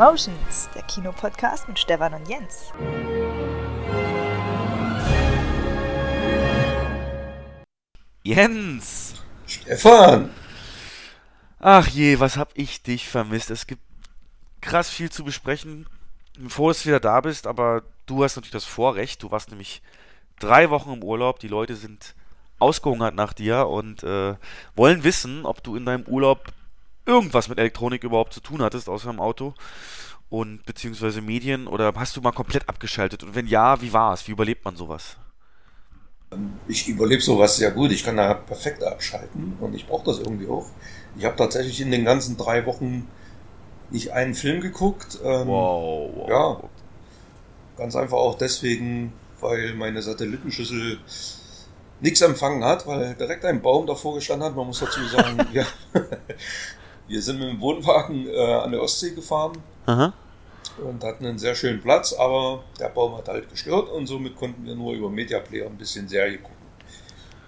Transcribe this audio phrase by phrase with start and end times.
[0.00, 2.72] Emotions, der Kinopodcast mit Stefan und Jens.
[8.22, 9.22] Jens!
[9.44, 10.30] Stefan!
[11.58, 13.50] Ach je, was hab ich dich vermisst.
[13.50, 13.82] Es gibt
[14.62, 15.86] krass viel zu besprechen,
[16.38, 19.22] bevor du wieder da bist, aber du hast natürlich das Vorrecht.
[19.22, 19.82] Du warst nämlich
[20.38, 21.40] drei Wochen im Urlaub.
[21.40, 22.14] Die Leute sind
[22.58, 24.36] ausgehungert nach dir und äh,
[24.76, 26.54] wollen wissen, ob du in deinem Urlaub
[27.10, 29.54] irgendwas mit Elektronik überhaupt zu tun hattest, außer im Auto
[30.30, 33.24] und beziehungsweise Medien oder hast du mal komplett abgeschaltet?
[33.24, 34.26] Und wenn ja, wie war es?
[34.28, 35.16] Wie überlebt man sowas?
[36.68, 37.90] Ich überlebe sowas sehr gut.
[37.90, 40.66] Ich kann da perfekt abschalten und ich brauche das irgendwie auch.
[41.18, 43.08] Ich habe tatsächlich in den ganzen drei Wochen
[43.90, 45.18] nicht einen Film geguckt.
[45.24, 46.28] Ähm, wow, wow.
[46.28, 46.60] Ja,
[47.76, 51.00] ganz einfach auch deswegen, weil meine Satellitenschüssel
[52.00, 54.54] nichts empfangen hat, weil direkt ein Baum davor gestanden hat.
[54.54, 55.66] Man muss dazu sagen, ja,
[57.10, 60.12] wir sind mit dem Wohnwagen äh, an der Ostsee gefahren Aha.
[60.78, 64.64] und hatten einen sehr schönen Platz, aber der Baum hat halt gestört und somit konnten
[64.64, 66.56] wir nur über Media Player ein bisschen Serie gucken.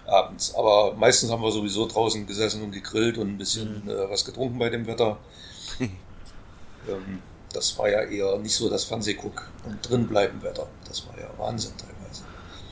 [0.05, 0.53] Abends.
[0.57, 3.91] Aber meistens haben wir sowieso draußen gesessen und gegrillt und ein bisschen mhm.
[3.91, 5.17] äh, was getrunken bei dem Wetter.
[5.81, 10.67] ähm, das war ja eher nicht so das Fernsehguck und drinbleiben Wetter.
[10.89, 11.92] Das war ja Wahnsinn teilweise.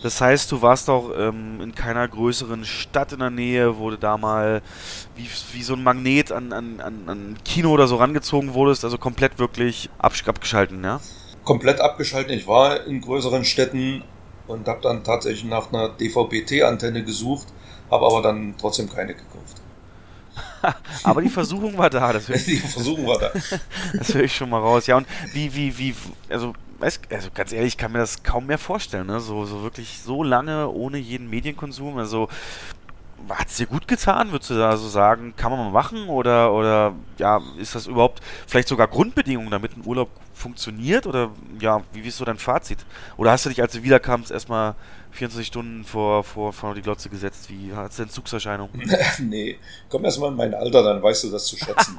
[0.02, 3.98] Das heißt, du warst auch ähm, in keiner größeren Stadt in der Nähe, wo du
[3.98, 4.62] da mal
[5.14, 8.96] wie, wie so ein Magnet an, an, an, an Kino oder so rangezogen wurdest, also
[8.96, 11.00] komplett wirklich abgeschalten, ja?
[11.44, 12.32] Komplett abgeschalten.
[12.32, 14.02] Ich war in größeren Städten
[14.46, 17.48] und habe dann tatsächlich nach einer DVB-T-Antenne gesucht,
[17.90, 19.60] habe aber dann trotzdem keine gekauft.
[21.04, 22.12] aber die Versuchung war da.
[22.12, 23.30] Das die Versuchung war da.
[23.94, 24.86] das höre ich schon mal raus.
[24.86, 25.94] Ja, und wie, wie, wie,
[26.28, 29.20] also also ganz ehrlich, ich kann mir das kaum mehr vorstellen, ne?
[29.20, 31.98] So, so wirklich so lange ohne jeden Medienkonsum.
[31.98, 32.28] Also
[33.28, 36.52] hat es dir gut getan, würdest du da so sagen, kann man mal machen oder
[36.52, 40.08] oder ja, ist das überhaupt vielleicht sogar Grundbedingungen, damit ein Urlaub
[40.40, 41.30] funktioniert oder
[41.60, 42.78] ja, wie ist so dein Fazit?
[43.16, 44.74] Oder hast du dich, als du wiederkamst, erstmal
[45.12, 47.50] 24 Stunden vor, vor, vor die Glotze gesetzt?
[47.50, 48.70] Wie hat es Entzugserscheinung?
[49.18, 49.58] nee,
[49.88, 51.96] komm erstmal in mein Alter, dann weißt du das zu schätzen.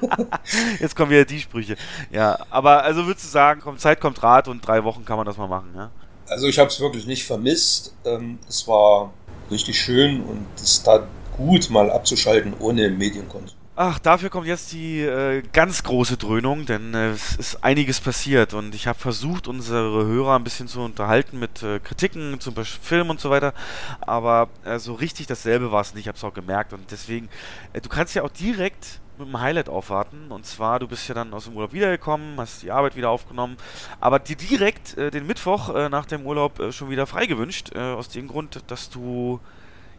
[0.80, 1.76] Jetzt kommen wieder die Sprüche.
[2.10, 5.26] Ja, aber also würdest du sagen, kommt Zeit, kommt Rat und drei Wochen kann man
[5.26, 5.90] das mal machen, ja?
[6.26, 7.94] Also ich habe es wirklich nicht vermisst.
[8.04, 9.12] Ähm, es war
[9.50, 11.02] richtig schön und es tat
[11.36, 13.59] gut, mal abzuschalten ohne Medienkonsum.
[13.82, 18.52] Ach, dafür kommt jetzt die äh, ganz große Dröhnung, denn äh, es ist einiges passiert
[18.52, 22.78] und ich habe versucht, unsere Hörer ein bisschen zu unterhalten mit äh, Kritiken zum Beispiel
[22.84, 23.54] Film und so weiter,
[24.02, 27.30] aber äh, so richtig dasselbe war es nicht, ich habe es auch gemerkt und deswegen,
[27.72, 31.14] äh, du kannst ja auch direkt mit einem Highlight aufwarten und zwar, du bist ja
[31.14, 33.56] dann aus dem Urlaub wiedergekommen, hast die Arbeit wieder aufgenommen,
[33.98, 38.28] aber dir direkt äh, den Mittwoch nach dem Urlaub schon wieder frei gewünscht, aus dem
[38.28, 39.40] Grund, dass du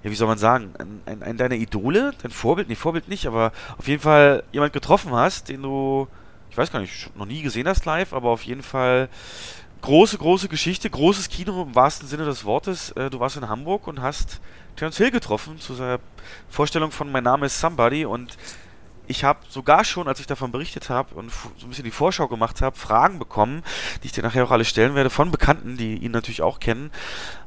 [0.04, 3.28] ja, wie soll man sagen, ein, ein, ein deiner Idole, dein Vorbild, nee, Vorbild nicht,
[3.28, 6.08] aber auf jeden Fall jemand getroffen hast, den du,
[6.50, 9.10] ich weiß gar nicht, noch nie gesehen hast live, aber auf jeden Fall
[9.82, 12.92] große, große Geschichte, großes Kino im wahrsten Sinne des Wortes.
[12.92, 14.40] Äh, du warst in Hamburg und hast
[14.76, 16.00] Terence Hill getroffen zu seiner
[16.50, 18.38] Vorstellung von Mein Name ist Somebody und
[19.08, 22.28] ich habe sogar schon, als ich davon berichtet habe und so ein bisschen die Vorschau
[22.28, 23.64] gemacht habe, Fragen bekommen,
[24.02, 26.92] die ich dir nachher auch alle stellen werde, von Bekannten, die ihn natürlich auch kennen.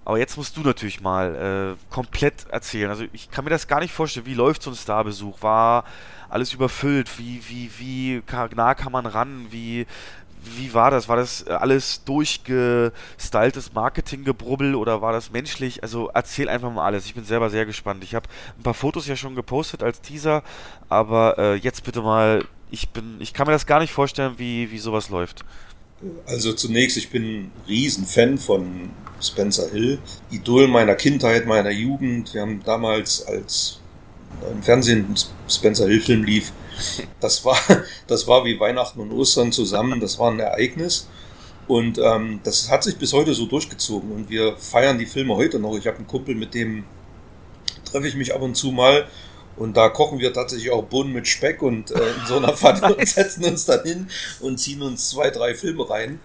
[0.04, 2.90] Aber jetzt musst du natürlich mal äh, komplett erzählen.
[2.90, 4.26] Also ich kann mir das gar nicht vorstellen.
[4.26, 5.40] Wie läuft so ein Starbesuch?
[5.42, 5.84] War
[6.28, 7.18] alles überfüllt?
[7.18, 8.22] Wie, wie, wie
[8.54, 9.46] nah kann man ran?
[9.50, 9.86] Wie,
[10.56, 11.08] wie war das?
[11.08, 15.82] War das alles durchgestyltes Marketingbrubbel oder war das menschlich?
[15.82, 17.06] Also erzähl einfach mal alles.
[17.06, 18.04] Ich bin selber sehr gespannt.
[18.04, 18.28] Ich habe
[18.58, 20.42] ein paar Fotos ja schon gepostet als Teaser,
[20.88, 24.70] aber äh, jetzt bitte mal, ich bin, ich kann mir das gar nicht vorstellen, wie,
[24.70, 25.44] wie sowas läuft.
[26.26, 28.90] Also zunächst, ich bin ein Riesenfan von
[29.20, 29.98] Spencer Hill,
[30.30, 32.34] Idol meiner Kindheit, meiner Jugend.
[32.34, 33.80] Wir haben damals, als
[34.52, 35.14] im Fernsehen
[35.48, 36.52] Spencer Hill Film lief,
[37.20, 37.58] das war,
[38.06, 41.08] das war wie Weihnachten und Ostern zusammen, das war ein Ereignis.
[41.66, 45.58] Und ähm, das hat sich bis heute so durchgezogen und wir feiern die Filme heute
[45.58, 45.76] noch.
[45.76, 46.84] Ich habe einen Kumpel, mit dem
[47.86, 49.08] treffe ich mich ab und zu mal
[49.56, 52.94] und da kochen wir tatsächlich auch Bohnen mit Speck und äh, in so einer Pfanne
[52.94, 54.08] und setzen uns dann hin
[54.40, 56.20] und ziehen uns zwei, drei Filme rein.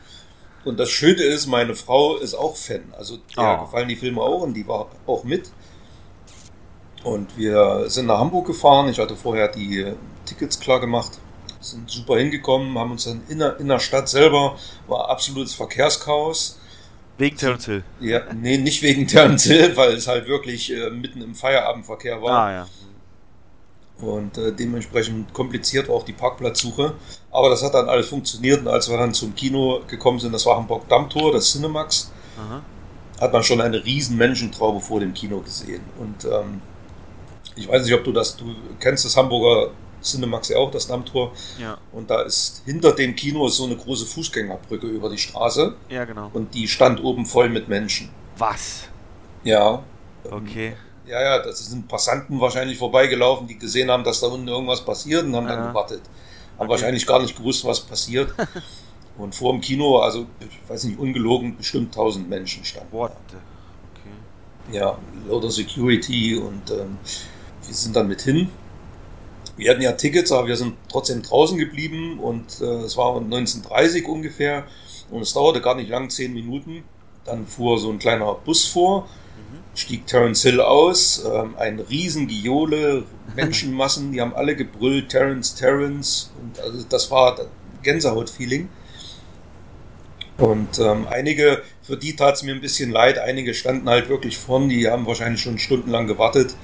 [0.66, 2.94] Und das Schöne ist, meine Frau ist auch Fan.
[2.98, 3.66] Also der oh.
[3.66, 5.52] gefallen die Filme auch und die war auch mit.
[7.04, 8.90] Und wir sind nach Hamburg gefahren.
[8.90, 9.94] Ich hatte vorher die
[10.26, 11.20] Tickets klar gemacht.
[11.62, 14.58] Sind super hingekommen, haben uns dann in der, in der Stadt selber,
[14.88, 16.58] war absolutes Verkehrschaos.
[17.18, 17.84] Wegen Terence Hill?
[18.00, 22.32] Ja, nee, nicht wegen Terence Hill, weil es halt wirklich äh, mitten im Feierabendverkehr war.
[22.32, 22.68] Ah, ja.
[24.00, 26.94] Und äh, dementsprechend kompliziert war auch die Parkplatzsuche.
[27.32, 28.62] Aber das hat dann alles funktioniert.
[28.62, 32.62] Und als wir dann zum Kino gekommen sind, das war Hamburg Dammtor, das Cinemax, Aha.
[33.20, 35.82] hat man schon eine riesen Menschentraube vor dem Kino gesehen.
[35.98, 36.62] Und ähm,
[37.60, 38.46] ich weiß nicht, ob du das, du
[38.80, 39.72] kennst das Hamburger
[40.02, 41.34] Cinemax ja auch, das Dammtor.
[41.58, 41.78] Ja.
[41.92, 45.76] Und da ist hinter dem Kino so eine große Fußgängerbrücke über die Straße.
[45.90, 46.30] Ja, genau.
[46.34, 48.10] Und die stand oben voll mit Menschen.
[48.38, 48.84] Was?
[49.44, 49.84] Ja.
[50.30, 50.74] Okay.
[51.06, 55.24] Ja, ja, das sind Passanten wahrscheinlich vorbeigelaufen, die gesehen haben, dass da unten irgendwas passiert
[55.26, 55.56] und haben Ja.
[55.56, 56.02] dann gewartet.
[56.58, 56.70] Haben Okay.
[56.70, 58.34] wahrscheinlich gar nicht gewusst, was passiert.
[59.18, 62.92] und vor dem Kino, also ich weiß nicht, ungelogen, bestimmt 1000 Menschen standen.
[62.94, 63.12] What?
[63.12, 64.78] Okay.
[64.78, 64.98] Ja,
[65.28, 66.98] lauter Security und ähm,
[67.66, 68.50] wir sind dann mit hin.
[69.58, 73.26] Wir hatten ja Tickets, aber wir sind trotzdem draußen geblieben und äh, es war um
[73.26, 74.64] 1930 ungefähr
[75.10, 76.84] und es dauerte gar nicht lang, 10 Minuten.
[77.26, 79.08] Dann fuhr so ein kleiner Bus vor,
[79.76, 83.04] stieg Terence Hill aus, ähm, ein riesen Giole,
[83.36, 87.38] Menschenmassen, die haben alle gebrüllt, Terence, Terence und also das war
[87.84, 88.70] Gänsehaut-Feeling.
[90.38, 94.38] Und ähm, einige, für die tat es mir ein bisschen leid, einige standen halt wirklich
[94.38, 96.56] vorn, die haben wahrscheinlich schon stundenlang gewartet,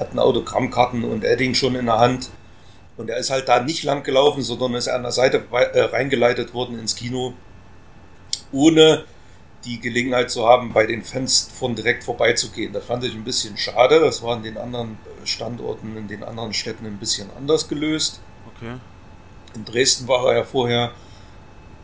[0.00, 2.30] hatten Autogrammkarten und Edding schon in der Hand.
[2.96, 6.52] Und er ist halt da nicht lang gelaufen, sondern ist an der Seite äh, reingeleitet
[6.52, 7.34] worden ins Kino,
[8.52, 9.04] ohne
[9.64, 12.72] die Gelegenheit zu haben, bei den Fans von direkt vorbeizugehen.
[12.72, 14.00] Das fand ich ein bisschen schade.
[14.00, 18.20] Das war in den anderen Standorten, in den anderen Städten ein bisschen anders gelöst.
[18.56, 18.74] Okay.
[19.54, 20.92] In Dresden war er ja vorher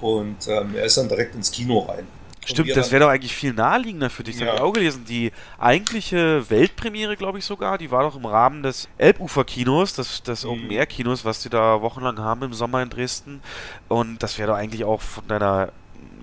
[0.01, 2.07] und ähm, er ist dann direkt ins Kino rein.
[2.47, 4.37] Stimmt, das wäre doch eigentlich viel naheliegender für dich.
[4.37, 4.47] Das Ja.
[4.49, 5.05] habe ich auch gelesen.
[5.05, 10.45] Die eigentliche Weltpremiere, glaube ich sogar, die war doch im Rahmen des Elbufer-Kinos, des, des
[10.45, 10.51] Mhm.
[10.51, 13.43] Open-Air-Kinos, was die da wochenlang haben im Sommer in Dresden.
[13.89, 15.71] Und das wäre doch eigentlich auch von deiner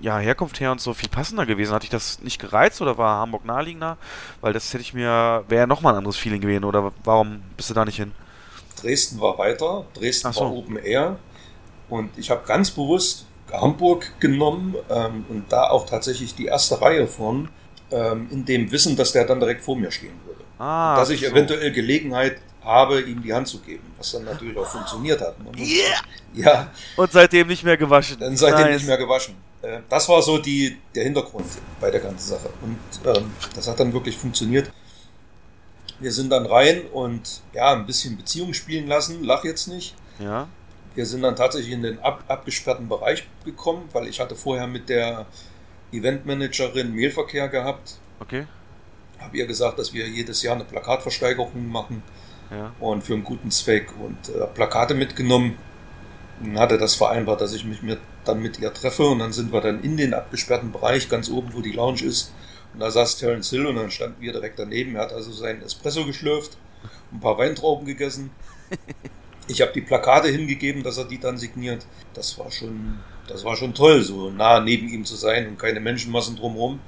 [0.00, 1.72] ja, Herkunft her und so viel passender gewesen.
[1.72, 3.96] Hat dich das nicht gereizt oder war Hamburg naheliegender?
[4.40, 6.64] Weil das hätte ich mir, wäre nochmal ein anderes Feeling gewesen.
[6.64, 8.12] Oder warum bist du da nicht hin?
[8.80, 10.40] Dresden war weiter, Dresden so.
[10.42, 11.16] war Open Air
[11.88, 13.24] und ich habe ganz bewusst
[13.60, 17.48] Hamburg genommen ähm, und da auch tatsächlich die erste Reihe von,
[17.90, 20.40] ähm, in dem Wissen, dass der dann direkt vor mir stehen würde.
[20.58, 21.26] Ah, dass ich so.
[21.26, 25.38] eventuell Gelegenheit habe, ihm die Hand zu geben, was dann natürlich auch funktioniert hat.
[25.42, 26.00] Muss- Yeah!
[26.34, 28.18] Ja, Und seitdem nicht mehr gewaschen.
[28.18, 28.74] dann seitdem Nice.
[28.76, 29.34] nicht mehr gewaschen.
[29.62, 31.46] Äh, Das war so die, der Hintergrund
[31.80, 32.48] bei der ganzen Sache.
[32.62, 32.78] Und
[33.16, 34.70] ähm, das hat dann wirklich funktioniert.
[36.00, 39.94] Wir sind dann rein und ja, ein bisschen Beziehung spielen lassen, lach jetzt nicht.
[40.18, 40.48] Ja,
[40.94, 44.88] Wir sind dann tatsächlich in den ab, abgesperrten Bereich gekommen, weil ich hatte vorher mit
[44.88, 45.26] der
[45.92, 47.98] Eventmanagerin Mailverkehr gehabt.
[48.20, 48.46] okay.
[49.20, 52.02] Habe ihr gesagt, dass wir jedes Jahr eine Plakatversteigerung machen
[52.50, 52.72] Ja.
[52.80, 55.56] und für einen guten Zweck und äh, Plakate mitgenommen.
[56.42, 59.52] Und hatte das vereinbart, dass ich mich mit, dann mit ihr treffe und dann sind
[59.52, 62.32] wir dann in den abgesperrten Bereich, ganz oben, wo die Lounge ist.
[62.74, 64.96] Und da saß Terence Hill und dann standen wir direkt daneben.
[64.96, 66.58] Er hat also seinen Espresso geschlürft,
[67.12, 68.30] ein paar Weintrauben gegessen.
[69.46, 71.84] Ich habe die Plakate hingegeben, dass er die dann signiert.
[72.14, 75.80] Das war schon, das war schon toll, so nah neben ihm zu sein und keine
[75.80, 76.80] Menschenmassen drumherum.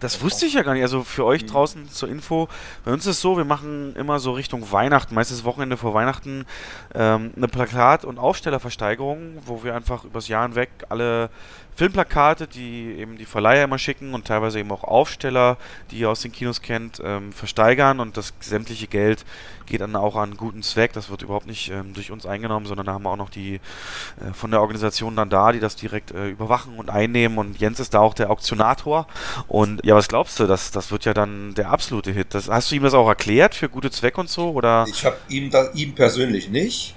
[0.00, 0.82] Das wusste ich ja gar nicht.
[0.82, 1.46] Also für euch Mhm.
[1.46, 2.48] draußen zur Info,
[2.84, 6.44] bei uns ist es so, wir machen immer so Richtung Weihnachten, meistens Wochenende vor Weihnachten,
[6.92, 11.30] ähm, eine Plakat- und Aufstellerversteigerung, wo wir einfach übers Jahr hinweg alle
[11.74, 15.56] Filmplakate, die eben die Verleiher immer schicken und teilweise eben auch Aufsteller,
[15.90, 19.24] die ihr aus den Kinos kennt, ähm, versteigern und das sämtliche Geld
[19.66, 20.92] geht dann auch an guten Zweck.
[20.92, 23.54] Das wird überhaupt nicht ähm, durch uns eingenommen, sondern da haben wir auch noch die
[23.54, 27.80] äh, von der Organisation dann da, die das direkt äh, überwachen und einnehmen und Jens
[27.80, 29.06] ist da auch der Auktionator
[29.48, 32.34] und ja, was glaubst du, das, das wird ja dann der absolute Hit.
[32.34, 34.84] Das, hast du ihm das auch erklärt für gute Zweck und so oder?
[34.88, 36.94] Ich habe ihm ihm persönlich nicht,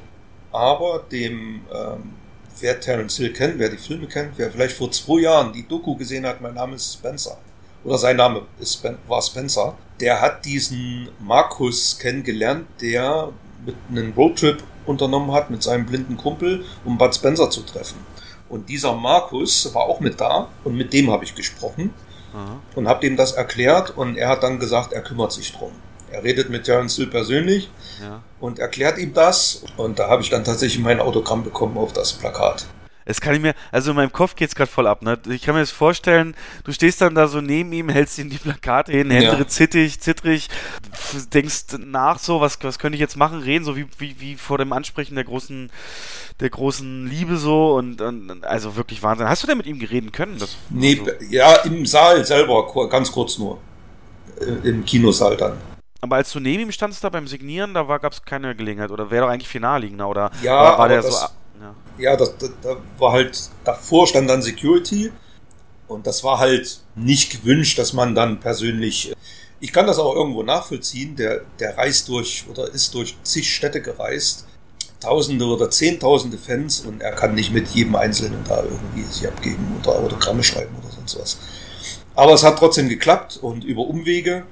[0.51, 2.13] aber dem, ähm,
[2.59, 5.95] wer Terence Hill kennt, wer die Filme kennt, wer vielleicht vor zwei Jahren die Doku
[5.95, 7.37] gesehen hat, mein Name ist Spencer.
[7.83, 9.77] Oder sein Name ist war Spencer.
[9.99, 13.29] Der hat diesen Markus kennengelernt, der
[13.65, 17.97] mit einem Roadtrip unternommen hat mit seinem blinden Kumpel, um Bud Spencer zu treffen.
[18.49, 21.93] Und dieser Markus war auch mit da und mit dem habe ich gesprochen
[22.33, 22.59] Aha.
[22.75, 25.71] und habe dem das erklärt und er hat dann gesagt, er kümmert sich drum.
[26.15, 27.69] Er redet mit Terence Hill persönlich
[28.01, 28.21] Ja.
[28.39, 32.13] und erklärt ihm das und da habe ich dann tatsächlich mein Autogramm bekommen auf das
[32.13, 32.65] Plakat.
[33.07, 35.19] Es kann ich mir, also in meinem Kopf geht's gerade voll ab, ne?
[35.29, 38.37] Ich kann mir das vorstellen, du stehst dann da so neben ihm, hältst ihm die
[38.37, 39.47] Plakate hin, Hände Ja.
[39.47, 40.47] zittig, zittrig,
[41.33, 44.57] denkst nach so, was, was könnte ich jetzt machen, reden, so wie, wie, wie vor
[44.57, 45.69] dem Ansprechen der großen,
[46.39, 49.27] der großen Liebe so und, und also wirklich Wahnsinn.
[49.29, 50.37] Hast du denn mit ihm reden können?
[50.39, 53.59] Das, Nee, also, ja, im Saal selber, ganz kurz nur.
[54.39, 55.57] Äh, Im Kinosaal dann.
[56.05, 59.09] Aber als du neben ihm standst da beim Signieren, da gab es keine Gelegenheit oder
[59.11, 61.25] wäre doch eigentlich viel naheliegender oder Ja, war, war der das- so.
[61.61, 61.75] Ja.
[61.97, 65.11] Ja, das, das, da war halt, davor stand dann Security
[65.87, 69.13] und das war halt nicht gewünscht, dass man dann persönlich.
[69.61, 73.81] Ich kann das auch irgendwo nachvollziehen, der, der reist durch oder ist durch zig Städte
[73.81, 74.45] gereist,
[74.99, 79.79] Tausende oder Zehntausende Fans und er kann nicht mit jedem Einzelnen da irgendwie sich abgeben
[79.81, 81.37] oder Autogramme schreiben oder sonst was.
[82.15, 84.43] Aber es hat trotzdem geklappt und über Umwege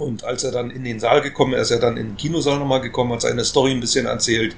[0.00, 2.58] Und als er dann in den Saal gekommen ist, er ist dann in den Kinosaal
[2.58, 4.56] nochmal gekommen, hat seine Story ein bisschen erzählt.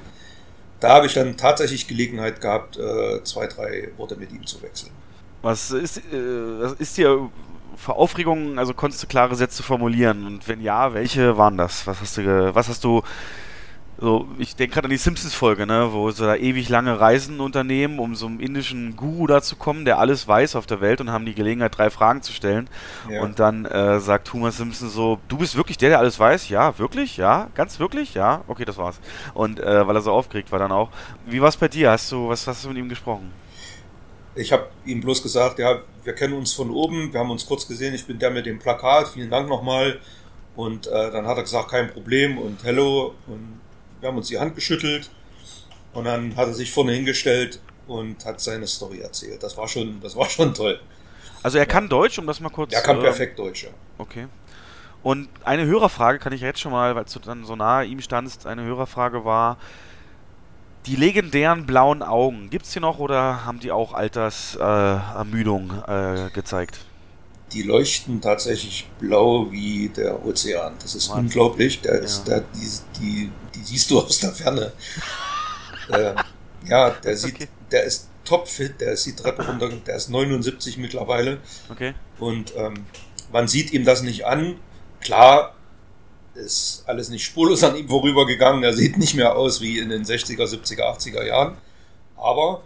[0.79, 4.93] Da habe ich dann tatsächlich Gelegenheit gehabt, äh, zwei, drei Worte mit ihm zu wechseln.
[5.43, 7.29] Was ist, äh, was ist dir
[7.77, 10.27] für Aufregungen, also konntest du klare Sätze formulieren?
[10.27, 11.89] Und wenn ja, welche waren das?
[11.89, 13.03] Was hast du, was hast du
[14.03, 18.01] so, ich denke gerade an die Simpsons-Folge, ne, wo sie da ewig lange Reisen unternehmen,
[18.01, 21.13] um so einem indischen Guru da zu kommen, der alles weiß auf der Welt und
[21.13, 22.69] haben die Gelegenheit, drei Fragen zu stellen.
[23.09, 23.23] Ja.
[23.23, 26.49] Und dann äh, sagt Homer Simpson so, du bist wirklich der, der alles weiß?
[26.49, 27.17] Ja, wirklich?
[27.17, 28.15] Ja, ganz wirklich?
[28.15, 28.99] Ja, okay, das war's.
[29.35, 30.91] Und äh, weil er so aufgeregt war dann auch.
[31.27, 31.93] Wie war's bei dir?
[31.93, 33.31] Hast du, was hast du mit ihm gesprochen?
[34.35, 37.69] Ich habe ihm bloß gesagt, ja, wir kennen uns von oben, wir haben uns kurz
[37.69, 40.01] gesehen, ich bin der mit dem Plakat, vielen Dank nochmal.
[40.57, 43.62] Und äh, dann hat er gesagt, kein Problem und hello und
[44.03, 45.11] wir haben uns die Hand geschüttelt
[45.95, 49.43] und dann hat er sich vorne hingestellt und hat seine Story erzählt.
[49.43, 50.81] Das war schon, das war schon toll.
[51.43, 52.73] Also er kann Deutsch, um das mal kurz.
[52.73, 53.71] Er kann äh, perfekt Deutsch, ja.
[53.99, 54.27] Okay.
[55.05, 58.45] Und eine Hörerfrage kann ich jetzt schon mal, weil du dann so nahe ihm standst,
[58.47, 59.57] eine Hörerfrage war,
[60.87, 66.31] die legendären blauen Augen, gibt es die noch oder haben die auch Altersermüdung äh, äh,
[66.31, 66.81] gezeigt?
[67.53, 70.75] Die leuchten tatsächlich blau wie der Ozean.
[70.81, 71.27] Das ist Wahnsinn.
[71.27, 71.81] unglaublich.
[71.81, 72.41] Der ist, ja.
[72.41, 74.73] der, die, die, die siehst du aus der Ferne.
[75.89, 76.15] äh,
[76.69, 77.49] ja, der sieht, okay.
[77.71, 81.39] der ist topfit, der ist die Treppe runter, der ist 79 mittlerweile.
[81.69, 81.95] Okay.
[82.19, 82.87] Und ähm,
[83.33, 84.57] man sieht ihm das nicht an.
[85.01, 85.55] Klar,
[86.35, 88.63] ist alles nicht spurlos an ihm vorübergegangen.
[88.63, 91.57] Er sieht nicht mehr aus wie in den 60er, 70er, 80er Jahren.
[92.17, 92.63] Aber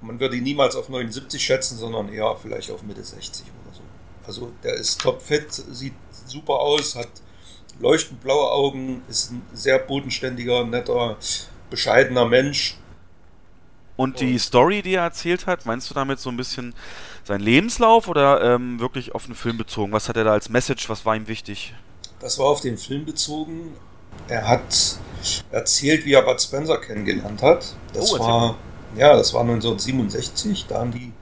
[0.00, 3.44] man würde ihn niemals auf 79 schätzen, sondern eher vielleicht auf Mitte 60
[4.26, 5.94] also der ist topfit, sieht
[6.26, 7.08] super aus, hat
[7.78, 11.16] leuchtend blaue Augen, ist ein sehr bodenständiger, netter,
[11.70, 12.76] bescheidener Mensch.
[13.96, 16.74] Und die Story, die er erzählt hat, meinst du damit so ein bisschen
[17.24, 19.92] seinen Lebenslauf oder ähm, wirklich auf den Film bezogen?
[19.92, 21.74] Was hat er da als Message, was war ihm wichtig?
[22.20, 23.74] Das war auf den Film bezogen.
[24.28, 24.98] Er hat
[25.50, 27.74] erzählt, wie er Bud Spencer kennengelernt hat.
[27.94, 28.56] Das oh, war,
[28.96, 30.66] ja, das war 1967.
[30.68, 31.12] Da haben die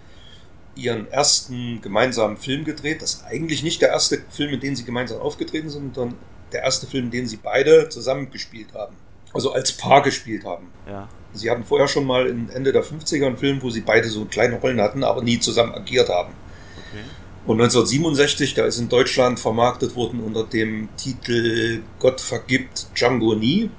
[0.76, 3.02] ihren ersten gemeinsamen Film gedreht.
[3.02, 6.18] Das ist eigentlich nicht der erste Film, in dem sie gemeinsam aufgetreten sind, sondern
[6.52, 8.96] der erste Film, in dem sie beide zusammen gespielt haben.
[9.32, 10.68] Also als Paar gespielt haben.
[10.86, 11.08] Ja.
[11.32, 14.24] Sie hatten vorher schon mal in Ende der 50er einen Film, wo sie beide so
[14.24, 16.32] kleine Rollen hatten, aber nie zusammen agiert haben.
[16.76, 17.02] Okay.
[17.46, 23.70] Und 1967, da ist in Deutschland vermarktet worden unter dem Titel Gott vergibt Django nie.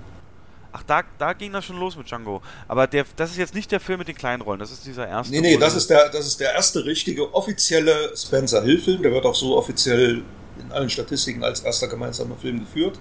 [0.78, 2.42] Ach, da, da ging das schon los mit Django.
[2.68, 5.08] Aber der, das ist jetzt nicht der Film mit den kleinen Rollen, das ist dieser
[5.08, 5.34] erste.
[5.34, 9.02] Nee, nee, das ist, der, das ist der erste richtige offizielle Spencer Hill-Film.
[9.02, 10.24] Der wird auch so offiziell
[10.60, 13.00] in allen Statistiken als erster gemeinsamer Film geführt.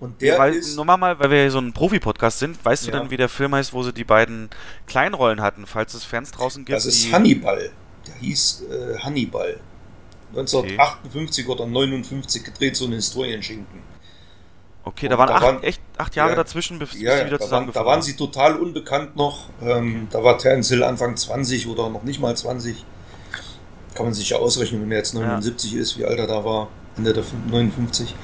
[0.00, 0.76] Und der ja, weil, ist.
[0.76, 2.92] Nur mal, weil wir hier so ein Profi-Podcast sind, weißt ja.
[2.92, 4.50] du denn, wie der Film heißt, wo sie die beiden
[4.86, 6.76] Kleinrollen hatten, falls es Fans draußen gibt?
[6.76, 7.70] Das ist Hannibal.
[8.06, 9.60] Der hieß äh, Hannibal.
[10.36, 11.52] 1958 okay.
[11.54, 13.91] oder 59 gedreht, so ein Historienschinken.
[14.84, 17.38] Okay, da waren, da acht, waren echt acht Jahre ja, dazwischen, bis, ja, sie wieder
[17.38, 19.48] da waren, da waren sie total unbekannt noch.
[19.62, 22.84] Ähm, da war Terence Hill Anfang 20 oder noch nicht mal 20.
[23.94, 25.80] Kann man sich ja ausrechnen, wenn er jetzt 79 ja.
[25.80, 26.68] ist, wie alt er da war.
[26.96, 28.14] Ende der 59.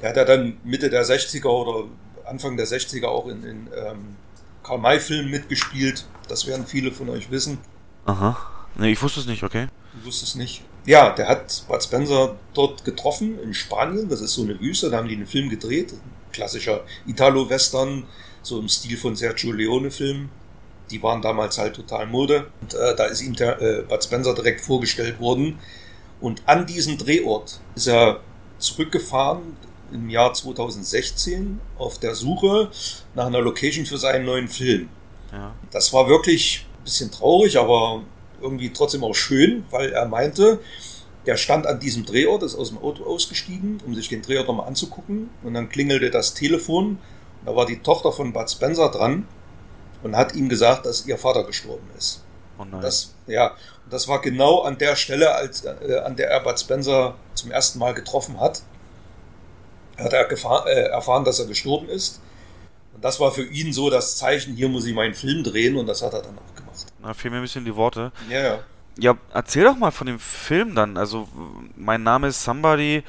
[0.00, 1.88] Er hat ja dann Mitte der 60er oder
[2.24, 4.16] Anfang der 60er auch in, in ähm,
[4.62, 6.06] Karl-May-Filmen mitgespielt.
[6.28, 7.58] Das werden viele von euch wissen.
[8.06, 8.36] Aha.
[8.76, 9.66] Nee, ich wusste es nicht, okay.
[9.92, 10.62] Du wusstest es nicht.
[10.86, 14.08] Ja, der hat Bud Spencer dort getroffen in Spanien.
[14.08, 15.94] Das ist so eine Wüste, da haben die einen Film gedreht.
[16.32, 18.04] Klassischer Italo-Western,
[18.42, 20.30] so im Stil von Sergio Leone-Film.
[20.90, 22.46] Die waren damals halt total Mode.
[22.60, 25.58] Und äh, da ist ihm der, äh, Bud Spencer direkt vorgestellt worden.
[26.20, 28.20] Und an diesen Drehort ist er
[28.58, 29.56] zurückgefahren
[29.92, 32.70] im Jahr 2016 auf der Suche
[33.14, 34.88] nach einer Location für seinen neuen Film.
[35.32, 35.54] Ja.
[35.70, 38.02] Das war wirklich ein bisschen traurig, aber
[38.40, 40.60] irgendwie trotzdem auch schön, weil er meinte,
[41.26, 44.66] der stand an diesem Drehort, ist aus dem Auto ausgestiegen, um sich den Drehort nochmal
[44.66, 45.30] anzugucken.
[45.42, 46.98] Und dann klingelte das Telefon.
[47.44, 49.26] Da war die Tochter von Bud Spencer dran
[50.02, 52.24] und hat ihm gesagt, dass ihr Vater gestorben ist.
[52.58, 52.80] Oh nein.
[52.80, 53.54] Das, ja,
[53.88, 57.78] das war genau an der Stelle, als, äh, an der er Bud Spencer zum ersten
[57.78, 58.62] Mal getroffen hat.
[59.98, 62.20] Hat er gefahr, äh, erfahren, dass er gestorben ist.
[62.94, 65.86] Und das war für ihn so das Zeichen, hier muss ich meinen Film drehen und
[65.86, 66.49] das hat er dann auch
[67.02, 68.12] da fehlen mir ein bisschen die Worte.
[68.28, 68.58] Ja, ja.
[68.98, 70.96] Ja, erzähl doch mal von dem Film dann.
[70.96, 71.28] Also,
[71.76, 73.02] mein Name ist Somebody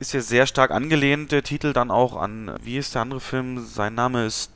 [0.00, 3.64] ist ja sehr stark angelehnt, der Titel dann auch an, wie ist der andere Film?
[3.64, 4.50] Sein Name ist,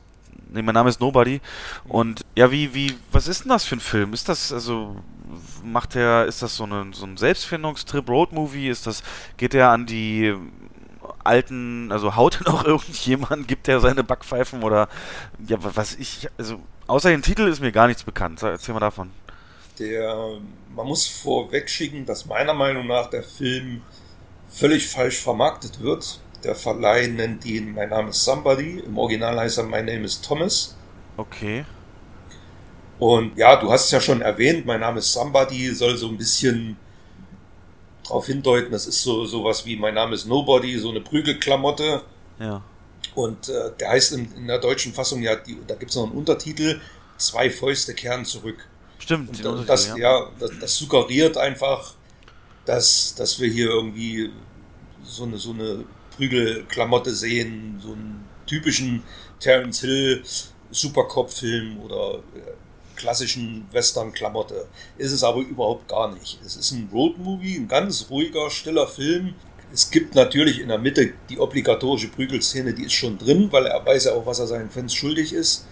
[0.52, 1.40] nee, mein Name ist Nobody.
[1.88, 4.12] Und ja, wie, wie, was ist denn das für ein Film?
[4.12, 4.97] Ist das, also,
[5.64, 8.69] macht er, ist das so, eine, so ein Selbstfindungstrip, Roadmovie?
[8.69, 9.02] Ist das,
[9.37, 10.35] geht er an die
[11.25, 14.88] alten, also haut er noch irgendjemand, gibt er seine Backpfeifen oder,
[15.47, 16.61] ja, was ich, also,
[16.92, 18.42] Außer den Titel ist mir gar nichts bekannt.
[18.42, 19.12] Erzähl mal davon.
[19.78, 20.14] Der,
[20.76, 23.80] man muss vorwegschicken, dass meiner Meinung nach der Film
[24.50, 26.20] völlig falsch vermarktet wird.
[26.44, 28.80] Der Verleih nennt ihn Mein Name ist Somebody.
[28.80, 30.76] Im Original heißt er My Name is Thomas.
[31.16, 31.64] Okay.
[32.99, 36.18] Und ja, du hast es ja schon erwähnt, mein Name ist Somebody, soll so ein
[36.18, 36.76] bisschen
[38.04, 42.02] darauf hindeuten, das ist so sowas wie mein Name ist Nobody, so eine Prügelklamotte.
[42.38, 42.62] Ja.
[43.14, 46.04] Und äh, der heißt in, in, der deutschen Fassung ja, die, da gibt es noch
[46.04, 46.81] einen Untertitel,
[47.19, 48.66] Zwei Fäuste kehren zurück.
[48.99, 49.45] Stimmt.
[49.45, 51.95] Und das, ja, ja das, das, suggeriert einfach,
[52.64, 54.31] dass, dass wir hier irgendwie
[55.04, 55.85] so eine, so eine
[56.16, 59.04] Prügelklamotte sehen, so einen typischen
[59.38, 60.23] Terence Hill
[60.73, 62.52] Supercop-Film oder äh,
[62.97, 64.66] klassischen Western-Klamotte.
[64.99, 66.40] Ist es aber überhaupt gar nicht.
[66.45, 69.35] Es ist ein Road-Movie, ein ganz ruhiger, stiller Film.
[69.73, 73.85] Es gibt natürlich in der Mitte die obligatorische Prügelszene, die ist schon drin, weil er
[73.85, 75.67] weiß ja auch, was er seinen Fans schuldig ist.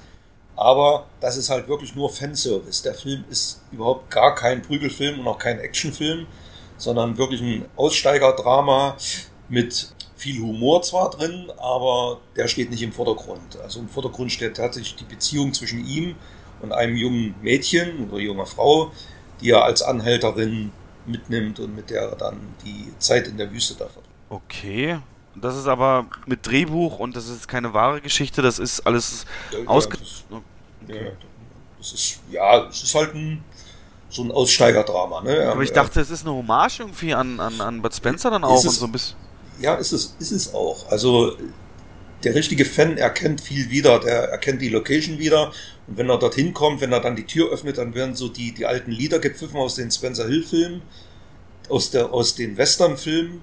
[0.57, 2.83] Aber das ist halt wirklich nur Fanservice.
[2.83, 6.27] Der Film ist überhaupt gar kein Prügelfilm und auch kein Actionfilm,
[6.79, 8.97] sondern wirklich ein Aussteigerdrama
[9.49, 13.59] mit viel Humor zwar drin, aber der steht nicht im Vordergrund.
[13.63, 16.15] Also im Vordergrund steht tatsächlich die Beziehung zwischen ihm
[16.61, 18.93] und einem jungen Mädchen oder junger Frau,
[19.41, 20.73] die er als Anhälterin
[21.11, 24.07] mitnimmt und mit der er dann die Zeit in der Wüste da verbringt.
[24.29, 24.99] Okay.
[25.37, 29.59] Das ist aber mit Drehbuch und das ist keine wahre Geschichte, das ist alles Ja,
[29.69, 29.97] ausge...
[29.99, 31.05] das, Okay.
[31.05, 31.11] ja,
[31.79, 33.45] das ist, ja, es ist halt ein,
[34.09, 35.23] so ein Aussteigerdrama.
[35.23, 35.49] Ne?
[35.51, 38.57] Aber ich dachte, es ist eine Hommage irgendwie an, an, an Bud Spencer dann auch
[38.59, 39.17] Ist und es- so ein bisschen...
[39.61, 40.91] Ja, ist es, ist es auch.
[40.91, 41.37] Also
[42.25, 45.53] der richtige Fan erkennt viel wieder, der erkennt die Location wieder.
[45.91, 48.53] Und wenn er dorthin kommt, wenn er dann die Tür öffnet, dann werden so die,
[48.53, 50.83] die alten Lieder gepfiffen aus den Spencer Hill-Filmen,
[51.69, 53.43] aus, der, aus den Western-Filmen.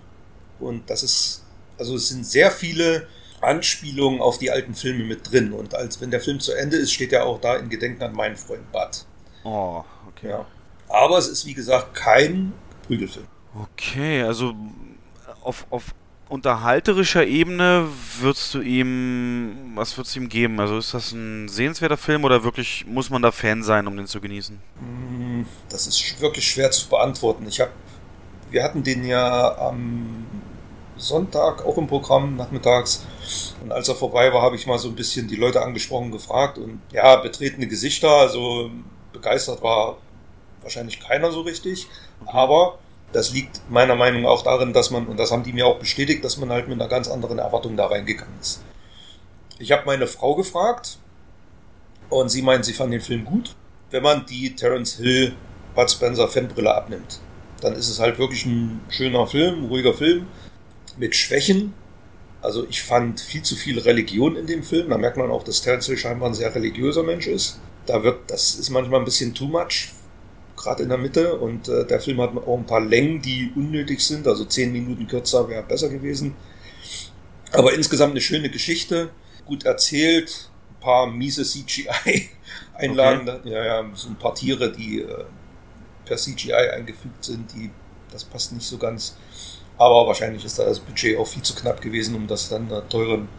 [0.59, 1.43] Und das ist,
[1.77, 3.05] also es sind sehr viele
[3.41, 5.51] Anspielungen auf die alten Filme mit drin.
[5.51, 8.13] Und als wenn der Film zu Ende ist, steht er auch da in Gedenken an
[8.13, 9.05] meinen Freund Bud.
[9.43, 10.29] Oh, okay.
[10.29, 10.45] Ja.
[10.87, 12.53] Aber es ist, wie gesagt, kein
[12.87, 13.27] Prügelfilm.
[13.73, 14.55] Okay, also
[15.41, 15.93] auf, auf
[16.29, 17.87] unterhalterischer Ebene
[18.19, 20.59] würdest du ihm, was würdest du ihm geben?
[20.59, 24.07] Also ist das ein sehenswerter Film oder wirklich muss man da Fan sein, um den
[24.07, 24.61] zu genießen?
[24.79, 27.47] Mm, Das ist wirklich schwer zu beantworten.
[27.47, 27.71] Ich habe,
[28.49, 30.25] wir hatten den ja am
[30.97, 33.05] Sonntag auch im Programm nachmittags.
[33.61, 36.57] Und als er vorbei war, habe ich mal so ein bisschen die Leute angesprochen, gefragt.
[36.57, 38.71] Und ja, betretene Gesichter, also
[39.13, 39.97] begeistert war
[40.61, 41.87] wahrscheinlich keiner so richtig.
[42.25, 42.79] Aber
[43.13, 45.79] das liegt meiner Meinung nach auch darin, dass man, und das haben die mir auch
[45.79, 48.61] bestätigt, dass man halt mit einer ganz anderen Erwartung da reingegangen ist.
[49.59, 50.97] Ich habe meine Frau gefragt
[52.09, 53.55] und sie meint, sie fand den Film gut.
[53.89, 55.33] Wenn man die Terence Hill
[55.75, 57.19] Bud Spencer Fanbrille abnimmt,
[57.61, 60.27] dann ist es halt wirklich ein schöner Film, ein ruhiger Film
[60.97, 61.73] mit Schwächen.
[62.41, 64.89] Also ich fand viel zu viel Religion in dem Film.
[64.89, 67.59] Da merkt man auch, dass Terence Hill scheinbar ein sehr religiöser Mensch ist.
[67.85, 69.91] Da wird, das ist manchmal ein bisschen too much,
[70.57, 71.35] gerade in der Mitte.
[71.35, 74.27] Und äh, der Film hat auch ein paar Längen, die unnötig sind.
[74.27, 76.35] Also zehn Minuten kürzer wäre besser gewesen.
[77.53, 79.09] Aber insgesamt eine schöne Geschichte,
[79.45, 85.23] gut erzählt, ein paar miese CGI-Einlagen, ja, ja, so ein paar Tiere, die äh,
[86.05, 87.69] per CGI eingefügt sind, die,
[88.11, 89.15] das passt nicht so ganz.
[89.77, 92.87] Aber wahrscheinlich ist da das Budget auch viel zu knapp gewesen, um das dann einer
[92.89, 93.29] teuren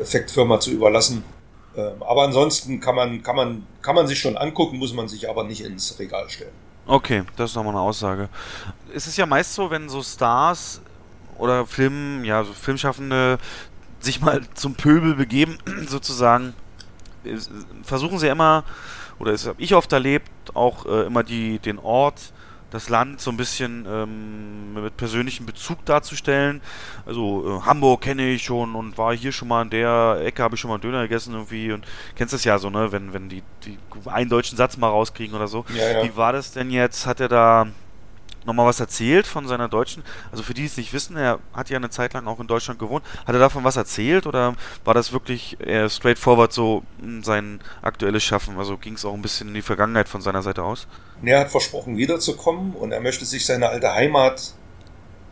[0.00, 1.24] Effektfirma zu überlassen.
[1.76, 5.28] Ähm, aber ansonsten kann man, kann, man, kann man sich schon angucken, muss man sich
[5.28, 6.52] aber nicht ins Regal stellen.
[6.86, 8.28] Okay, das ist nochmal eine Aussage.
[8.94, 10.80] Es ist ja meist so, wenn so Stars
[11.36, 13.38] oder Film, ja, so Filmschaffende
[14.00, 15.58] sich mal zum Pöbel begeben,
[15.88, 16.54] sozusagen,
[17.24, 17.50] ist-
[17.82, 18.64] versuchen sie immer,
[19.18, 22.32] oder das habe ich oft erlebt, auch äh, immer die, den Ort,
[22.70, 26.60] das Land so ein bisschen ähm, mit persönlichem Bezug darzustellen.
[27.04, 30.56] Also äh, Hamburg kenne ich schon und war hier schon mal in der Ecke, habe
[30.56, 33.28] ich schon mal einen Döner gegessen irgendwie und kennst das ja so, ne, wenn, wenn
[33.28, 35.64] die, die einen deutschen Satz mal rauskriegen oder so.
[35.74, 36.04] Ja, ja.
[36.04, 37.06] Wie war das denn jetzt?
[37.06, 37.66] Hat er da
[38.46, 40.02] nochmal was erzählt von seiner deutschen?
[40.30, 42.46] Also für die, die es nicht wissen, er hat ja eine Zeit lang auch in
[42.46, 43.04] Deutschland gewohnt.
[43.26, 44.54] Hat er davon was erzählt oder
[44.84, 48.58] war das wirklich eher straightforward so mh, sein aktuelles Schaffen?
[48.58, 50.86] Also ging es auch ein bisschen in die Vergangenheit von seiner Seite aus?
[51.22, 54.54] Er hat versprochen, wiederzukommen und er möchte sich seine alte Heimat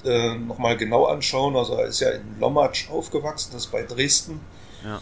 [0.05, 1.57] äh, nochmal genau anschauen.
[1.57, 4.41] Also er ist ja in Lommatsch aufgewachsen, das ist bei Dresden.
[4.85, 5.01] Ja.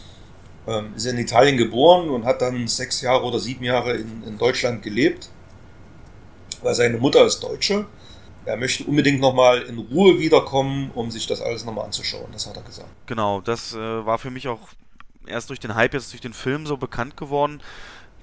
[0.65, 4.37] Ähm, ist in Italien geboren und hat dann sechs Jahre oder sieben Jahre in, in
[4.37, 5.29] Deutschland gelebt,
[6.61, 7.85] weil seine Mutter ist Deutsche.
[8.45, 12.31] Er möchte unbedingt nochmal in Ruhe wiederkommen, um sich das alles nochmal anzuschauen.
[12.31, 12.89] Das hat er gesagt.
[13.05, 14.59] Genau, das äh, war für mich auch
[15.27, 17.61] erst durch den Hype, jetzt durch den Film so bekannt geworden.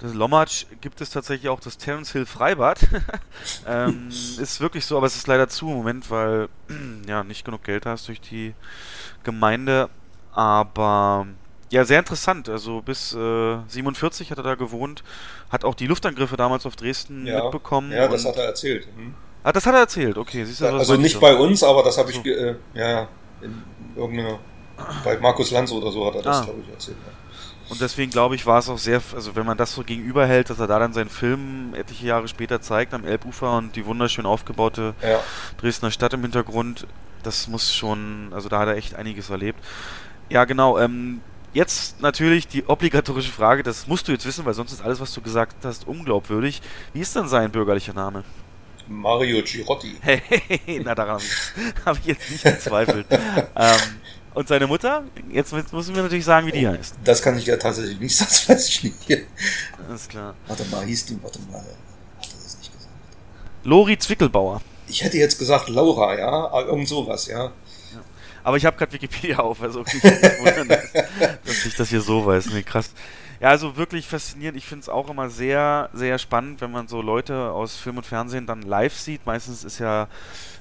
[0.01, 2.81] Das Lommatsch gibt es tatsächlich auch das Terence Hill Freibad.
[3.67, 6.49] ähm, ist wirklich so, aber es ist leider zu im Moment, weil
[7.07, 8.55] ja nicht genug Geld hast durch die
[9.25, 9.91] Gemeinde.
[10.33, 11.27] Aber
[11.71, 12.49] ja, sehr interessant.
[12.49, 15.05] Also bis äh, 47 hat er da gewohnt,
[15.51, 17.93] hat auch die Luftangriffe damals auf Dresden mitbekommen.
[17.93, 18.89] Ja, das hat er erzählt.
[18.97, 19.15] Mhm.
[19.43, 20.45] Ah, das hat er erzählt, okay.
[20.45, 23.09] Siehst du, also nicht bei uns, aber das habe ich, äh, ja,
[23.41, 23.63] in
[23.97, 24.39] irgendeiner,
[25.05, 26.45] bei Markus Lanz oder so hat er das, ah.
[26.45, 26.99] glaube ich, erzählt.
[27.07, 27.13] Ja.
[27.71, 30.59] Und deswegen glaube ich, war es auch sehr, also wenn man das so gegenüberhält, dass
[30.59, 34.95] er da dann seinen Film etliche Jahre später zeigt am Elbufer und die wunderschön aufgebaute
[35.01, 35.21] ja.
[35.59, 36.89] Dresdner Stadt im Hintergrund,
[37.23, 39.61] das muss schon, also da hat er echt einiges erlebt.
[40.31, 40.79] Ja, genau.
[40.79, 41.21] Ähm,
[41.53, 45.15] jetzt natürlich die obligatorische Frage, das musst du jetzt wissen, weil sonst ist alles, was
[45.15, 46.63] du gesagt hast, unglaubwürdig.
[46.93, 48.25] Wie ist denn sein bürgerlicher Name?
[48.91, 49.97] Mario Girotti.
[50.03, 50.21] Hey,
[50.85, 51.21] na daran
[51.87, 53.07] habe ich jetzt nicht gezweifelt.
[53.11, 53.79] ähm,
[54.35, 55.05] und seine Mutter?
[55.33, 56.97] Jetzt, müssen wir natürlich sagen, wie die heißt.
[57.05, 59.27] Das kann ich ja tatsächlich nicht, das weiß ich nicht.
[59.89, 60.35] Alles klar.
[60.47, 61.67] Warte mal, hieß die, warte mal, hat
[62.29, 62.93] er das nicht gesagt?
[63.65, 64.61] Lori Zwickelbauer.
[64.89, 67.53] Ich hätte jetzt gesagt Laura, ja, irgend sowas, ja.
[68.43, 70.93] Aber ich habe gerade Wikipedia auf, also ich wundern, dass,
[71.45, 72.47] dass ich das hier so weiß.
[72.47, 72.91] Nee, krass.
[73.41, 74.59] Ja, also wirklich faszinierend.
[74.59, 78.07] Ich finde es auch immer sehr, sehr spannend, wenn man so Leute aus Film und
[78.07, 79.25] Fernsehen dann live sieht.
[79.25, 80.09] Meistens ist ja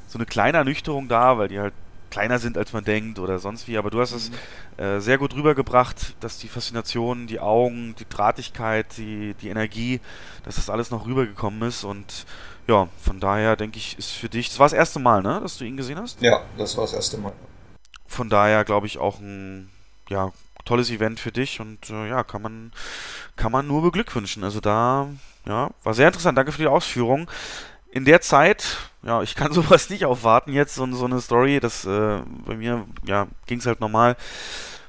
[0.07, 1.73] so eine kleine Ernüchterung da, weil die halt
[2.09, 3.77] kleiner sind, als man denkt oder sonst wie.
[3.77, 4.83] Aber du hast es mhm.
[4.83, 9.99] äh, sehr gut rübergebracht, dass die Faszination, die Augen, die Drahtigkeit, die, die Energie,
[10.45, 11.83] dass das alles noch rübergekommen ist.
[11.83, 12.25] Und
[12.65, 15.57] ja, von daher denke ich, ist für dich, das war das erste Mal, ne, dass
[15.57, 16.21] du ihn gesehen hast?
[16.21, 17.33] Ja, das war das erste Mal.
[18.07, 19.69] Von daher glaube ich auch ein
[20.09, 20.31] ja,
[20.69, 22.71] tolles Event für dich und äh, ja, kann man,
[23.36, 24.43] kann man nur beglückwünschen.
[24.43, 25.08] Also da,
[25.45, 26.38] ja, war sehr interessant.
[26.38, 27.29] Danke für die Ausführung
[27.91, 31.86] in der Zeit, ja, ich kann sowas nicht aufwarten jetzt, so, so eine Story, das
[31.86, 34.15] äh, bei mir, ja, ging es halt normal.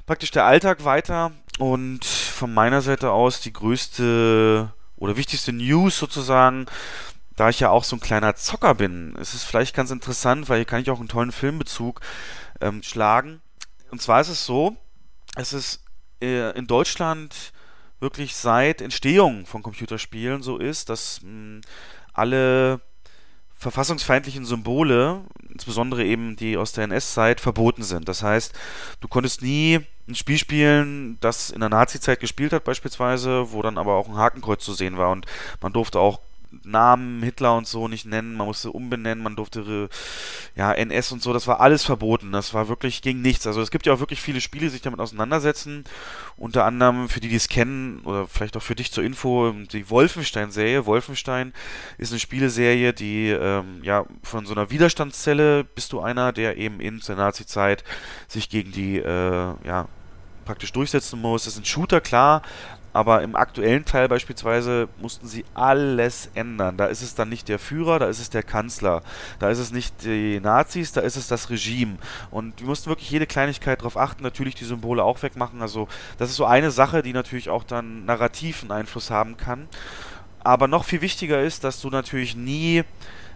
[0.05, 6.67] Praktisch der Alltag weiter und von meiner Seite aus die größte oder wichtigste News sozusagen,
[7.35, 10.57] da ich ja auch so ein kleiner Zocker bin, ist es vielleicht ganz interessant, weil
[10.57, 12.01] hier kann ich auch einen tollen Filmbezug
[12.59, 13.41] ähm, schlagen.
[13.89, 14.77] Und zwar ist es so,
[15.35, 15.83] es ist
[16.21, 17.53] äh, in Deutschland
[17.99, 21.61] wirklich seit Entstehung von Computerspielen so ist, dass mh,
[22.13, 22.81] alle
[23.61, 28.09] verfassungsfeindlichen Symbole, insbesondere eben die aus der NS-Zeit, verboten sind.
[28.09, 28.53] Das heißt,
[29.01, 33.77] du konntest nie ein Spiel spielen, das in der Nazi-Zeit gespielt hat beispielsweise, wo dann
[33.77, 35.27] aber auch ein Hakenkreuz zu sehen war und
[35.61, 36.19] man durfte auch
[36.63, 39.89] Namen Hitler und so nicht nennen, man musste umbenennen, man durfte
[40.55, 42.31] ja NS und so, das war alles verboten.
[42.31, 43.47] Das war wirklich ging nichts.
[43.47, 45.83] Also es gibt ja auch wirklich viele Spiele, die sich damit auseinandersetzen.
[46.37, 49.89] Unter anderem für die, die es kennen oder vielleicht auch für dich zur Info die
[49.89, 50.85] Wolfenstein-Serie.
[50.85, 51.53] Wolfenstein
[51.97, 56.79] ist eine Spieleserie, die ähm, ja von so einer Widerstandszelle bist du einer, der eben
[56.79, 57.83] in der Nazi-Zeit
[58.27, 59.87] sich gegen die äh, ja
[60.45, 61.45] praktisch durchsetzen muss.
[61.45, 62.41] Das ist ein Shooter, klar,
[62.93, 66.77] aber im aktuellen Teil beispielsweise mussten sie alles ändern.
[66.77, 69.01] Da ist es dann nicht der Führer, da ist es der Kanzler.
[69.39, 71.97] Da ist es nicht die Nazis, da ist es das Regime.
[72.31, 75.61] Und wir mussten wirklich jede Kleinigkeit darauf achten, natürlich die Symbole auch wegmachen.
[75.61, 79.67] Also das ist so eine Sache, die natürlich auch dann narrativen Einfluss haben kann.
[80.43, 82.83] Aber noch viel wichtiger ist, dass du natürlich nie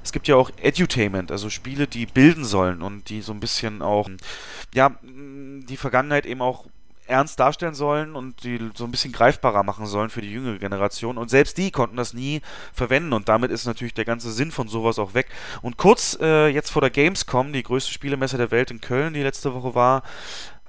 [0.05, 3.81] es gibt ja auch Edutainment, also Spiele, die bilden sollen und die so ein bisschen
[3.81, 4.07] auch,
[4.71, 6.65] ja, die Vergangenheit eben auch
[7.07, 11.17] ernst darstellen sollen und die so ein bisschen greifbarer machen sollen für die jüngere Generation.
[11.17, 12.41] Und selbst die konnten das nie
[12.73, 15.27] verwenden und damit ist natürlich der ganze Sinn von sowas auch weg.
[15.61, 19.23] Und kurz äh, jetzt vor der Gamescom, die größte Spielemesse der Welt in Köln, die
[19.23, 20.03] letzte Woche war,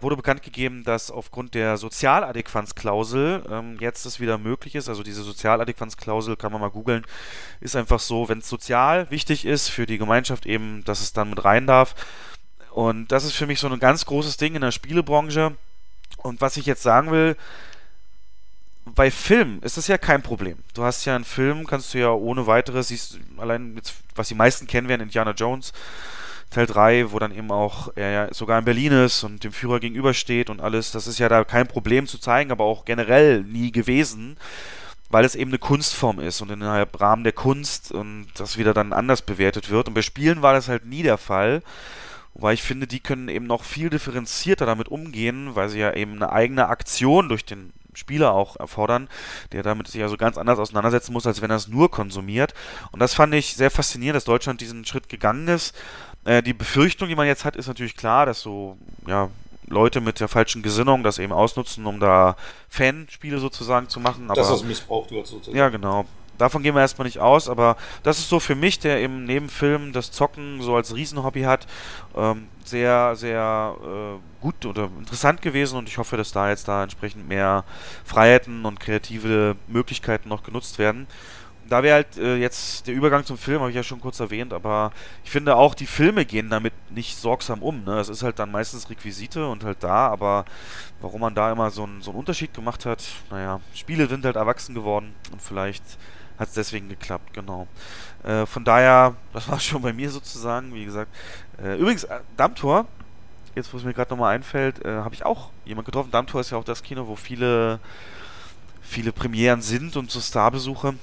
[0.01, 4.89] wurde bekannt gegeben, dass aufgrund der Sozialadäquanzklausel ähm, jetzt es wieder möglich ist.
[4.89, 7.07] Also diese Sozialadäquanzklausel kann man mal googeln.
[7.61, 11.31] Ist einfach so, wenn es sozial wichtig ist für die Gemeinschaft eben, dass es dann
[11.31, 11.95] mit rein darf.
[12.71, 15.57] Und das ist für mich so ein ganz großes Ding in der Spielebranche
[16.27, 17.37] und was ich jetzt sagen will,
[18.85, 20.59] bei Film ist das ja kein Problem.
[20.75, 24.35] Du hast ja einen Film, kannst du ja ohne weiteres, siehst allein jetzt, was die
[24.35, 25.73] meisten kennen werden, Indiana Jones,
[26.51, 29.81] Teil 3, wo dann eben auch er ja sogar in Berlin ist und dem Führer
[29.81, 30.93] gegenübersteht und alles.
[30.93, 34.37] Das ist ja da kein Problem zu zeigen, aber auch generell nie gewesen,
[35.11, 38.93] weil es eben eine Kunstform ist und innerhalb Rahmen der Kunst und das wieder dann
[38.93, 39.89] anders bewertet wird.
[39.89, 41.63] Und bei Spielen war das halt nie der Fall.
[42.37, 46.17] Wobei ich finde, die können eben noch viel differenzierter damit umgehen, weil sie ja eben
[46.17, 49.09] eine eigene Aktion durch den Spieler auch erfordern,
[49.53, 52.53] der damit sich also ganz anders auseinandersetzen muss, als wenn er es nur konsumiert.
[52.93, 55.75] Und das fand ich sehr faszinierend, dass Deutschland diesen Schritt gegangen ist.
[56.27, 59.31] Äh, die Befürchtung, die man jetzt hat, ist natürlich klar, dass so, ja,
[59.67, 62.37] Leute mit der falschen Gesinnung das eben ausnutzen, um da
[62.69, 64.27] Fanspiele sozusagen zu machen.
[64.27, 65.57] Aber, dass das missbraucht wird sozusagen.
[65.57, 66.05] Ja, genau.
[66.39, 69.93] Davon gehen wir erstmal nicht aus, aber das ist so für mich, der im Nebenfilm
[69.93, 71.67] das Zocken so als Riesenhobby hat,
[72.17, 76.83] ähm, sehr, sehr äh, gut oder interessant gewesen und ich hoffe, dass da jetzt da
[76.83, 77.65] entsprechend mehr
[78.05, 81.07] Freiheiten und kreative Möglichkeiten noch genutzt werden.
[81.69, 84.53] Da wäre halt äh, jetzt der Übergang zum Film, habe ich ja schon kurz erwähnt,
[84.53, 84.93] aber
[85.25, 87.83] ich finde auch, die Filme gehen damit nicht sorgsam um.
[87.83, 87.99] Ne?
[87.99, 90.45] Es ist halt dann meistens Requisite und halt da, aber
[91.01, 94.37] warum man da immer so, ein, so einen Unterschied gemacht hat, naja, Spiele sind halt
[94.37, 95.83] erwachsen geworden und vielleicht
[96.39, 97.67] hat es deswegen geklappt, genau.
[98.25, 101.11] Äh, von daher, das war schon bei mir sozusagen, wie gesagt.
[101.63, 102.87] Äh, übrigens, äh, Dammtor,
[103.55, 106.11] jetzt wo es mir gerade nochmal einfällt, äh, habe ich auch jemand getroffen.
[106.11, 107.81] Dammtor ist ja auch das Kino, wo viele,
[108.83, 110.95] viele Premieren sind und so Starbesuche.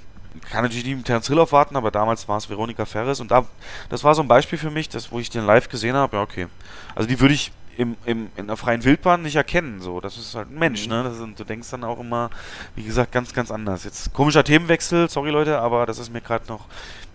[0.49, 3.45] Kann natürlich nicht mit Terence Hill aufwarten, aber damals war es Veronika Ferres und da,
[3.89, 6.23] das war so ein Beispiel für mich, das, wo ich den live gesehen habe, ja
[6.23, 6.47] okay.
[6.95, 9.81] Also die würde ich im, im, in der freien Wildbahn nicht erkennen.
[9.81, 10.93] So, das ist halt ein Mensch, mhm.
[10.93, 11.03] ne?
[11.03, 12.29] Das sind, du denkst dann auch immer,
[12.75, 13.83] wie gesagt, ganz, ganz anders.
[13.83, 16.65] Jetzt komischer Themenwechsel, sorry Leute, aber das ist mir gerade noch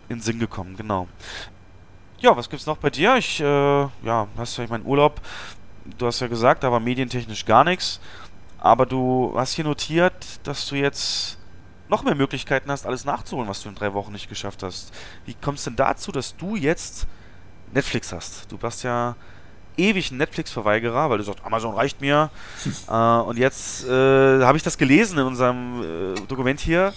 [0.09, 1.09] in den Sinn gekommen, genau.
[2.21, 3.17] Ja, was gibt's noch bei dir?
[3.17, 5.21] Ich, äh, ja, hast ja, ich meinen Urlaub,
[5.99, 8.01] du hast ja gesagt, da war medientechnisch gar nichts.
[8.59, 11.39] Aber du hast hier notiert, dass du jetzt
[11.89, 14.93] noch mehr Möglichkeiten hast, alles nachzuholen, was du in drei Wochen nicht geschafft hast.
[15.27, 17.07] Wie kommst du denn dazu, dass du jetzt
[17.73, 18.51] Netflix hast?
[18.51, 19.15] Du warst ja
[19.79, 22.31] ewig ein Netflix-Verweigerer, weil du sagst, Amazon reicht mir.
[22.89, 26.93] äh, und jetzt äh, habe ich das gelesen in unserem äh, Dokument hier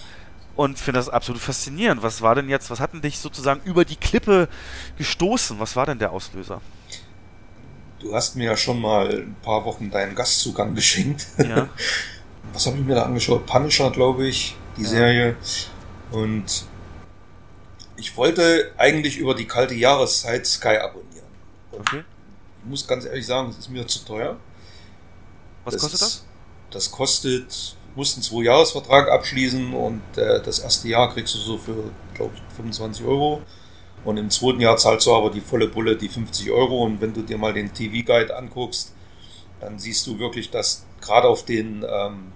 [0.56, 2.02] und finde das absolut faszinierend.
[2.02, 4.48] Was war denn jetzt, was hat denn dich sozusagen über die Klippe
[4.98, 5.58] gestoßen?
[5.58, 6.60] Was war denn der Auslöser?
[7.98, 11.26] Du hast mir ja schon mal ein paar Wochen deinen Gastzugang geschenkt.
[11.38, 11.68] Ja.
[12.52, 13.46] Was habe ich mir da angeschaut?
[13.46, 14.88] Punisher, glaube ich, die ja.
[14.88, 15.36] Serie.
[16.10, 16.66] Und
[17.96, 21.28] ich wollte eigentlich über die kalte Jahreszeit Sky abonnieren.
[21.70, 22.04] Und okay.
[22.62, 24.36] Ich muss ganz ehrlich sagen, es ist mir zu teuer.
[25.64, 26.24] Was das kostet das?
[26.70, 31.90] Das kostet musst einen Zwei-Jahres-Vertrag abschließen und äh, das erste Jahr kriegst du so für,
[32.14, 33.42] glaube ich, 25 Euro.
[34.04, 36.82] Und im zweiten Jahr zahlst du aber die volle Bulle, die 50 Euro.
[36.82, 38.92] Und wenn du dir mal den TV-Guide anguckst,
[39.60, 42.32] dann siehst du wirklich, dass gerade auf den ähm,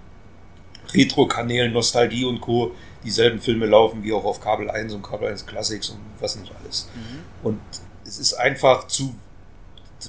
[0.93, 2.71] Retro-Kanälen Nostalgie und Co.
[3.03, 6.53] dieselben Filme laufen wie auch auf Kabel 1 und Kabel 1 Classics und was nicht
[6.63, 6.87] alles.
[6.95, 7.23] Mhm.
[7.43, 7.59] Und
[8.05, 9.15] es ist einfach zu.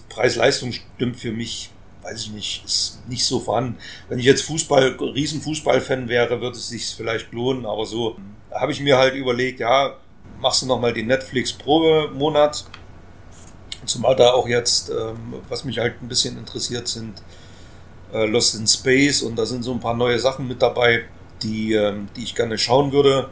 [0.08, 1.70] Preis-Leistung stimmt für mich
[2.08, 3.78] weiß ich nicht, ist nicht so vorhanden.
[4.08, 8.16] Wenn ich jetzt Fußball, Riesenfußballfan wäre, würde es sich vielleicht lohnen, aber so
[8.52, 9.96] habe ich mir halt überlegt, ja,
[10.40, 12.64] machst du nochmal den Netflix-Probemonat.
[13.84, 17.22] Zumal da auch jetzt, ähm, was mich halt ein bisschen interessiert, sind
[18.12, 21.04] äh, Lost in Space und da sind so ein paar neue Sachen mit dabei,
[21.42, 23.30] die, ähm, die ich gerne schauen würde.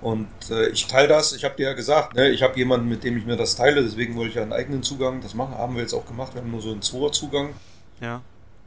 [0.00, 3.02] Und äh, ich teile das, ich habe dir ja gesagt, ne, ich habe jemanden, mit
[3.02, 5.20] dem ich mir das teile, deswegen wollte ich ja einen eigenen Zugang.
[5.20, 6.34] Das machen, haben wir jetzt auch gemacht.
[6.34, 7.54] Wir haben nur so einen Zweier-Zugang.
[8.00, 8.22] Ja.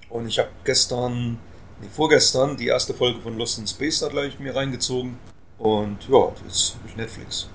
[0.10, 1.40] Und ich habe gestern,
[1.82, 5.18] nee, vorgestern, die erste Folge von Lost in Space da gleich mir reingezogen.
[5.58, 7.50] Und ja, jetzt habe ich Netflix.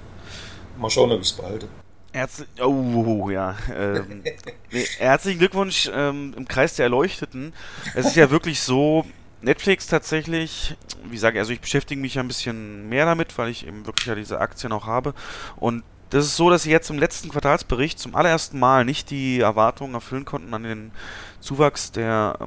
[0.78, 1.68] Mal schauen, ob ich es behalte.
[2.12, 3.56] Herzlich, oh, ja.
[3.74, 4.22] Ähm,
[4.72, 7.52] nee, herzlichen Glückwunsch ähm, im Kreis der Erleuchteten.
[7.94, 9.04] Es ist ja wirklich so,
[9.42, 13.50] Netflix tatsächlich, wie sage ich, also ich beschäftige mich ja ein bisschen mehr damit, weil
[13.50, 15.14] ich eben wirklich ja diese Aktien auch habe.
[15.56, 19.40] Und das ist so, dass sie jetzt im letzten Quartalsbericht zum allerersten Mal nicht die
[19.40, 20.92] Erwartungen erfüllen konnten an den
[21.40, 22.38] Zuwachs der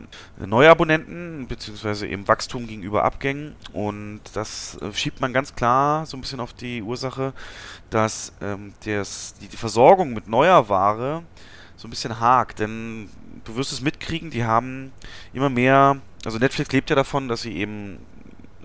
[0.42, 3.56] äh, Neuabonnenten, beziehungsweise eben Wachstum gegenüber Abgängen.
[3.74, 7.34] Und das äh, schiebt man ganz klar so ein bisschen auf die Ursache,
[7.90, 9.02] dass ähm, die,
[9.52, 11.24] die Versorgung mit neuer Ware
[11.76, 12.60] so ein bisschen hakt.
[12.60, 13.10] Denn
[13.44, 14.94] du wirst es mitkriegen, die haben
[15.34, 18.00] immer mehr, also Netflix lebt ja davon, dass sie eben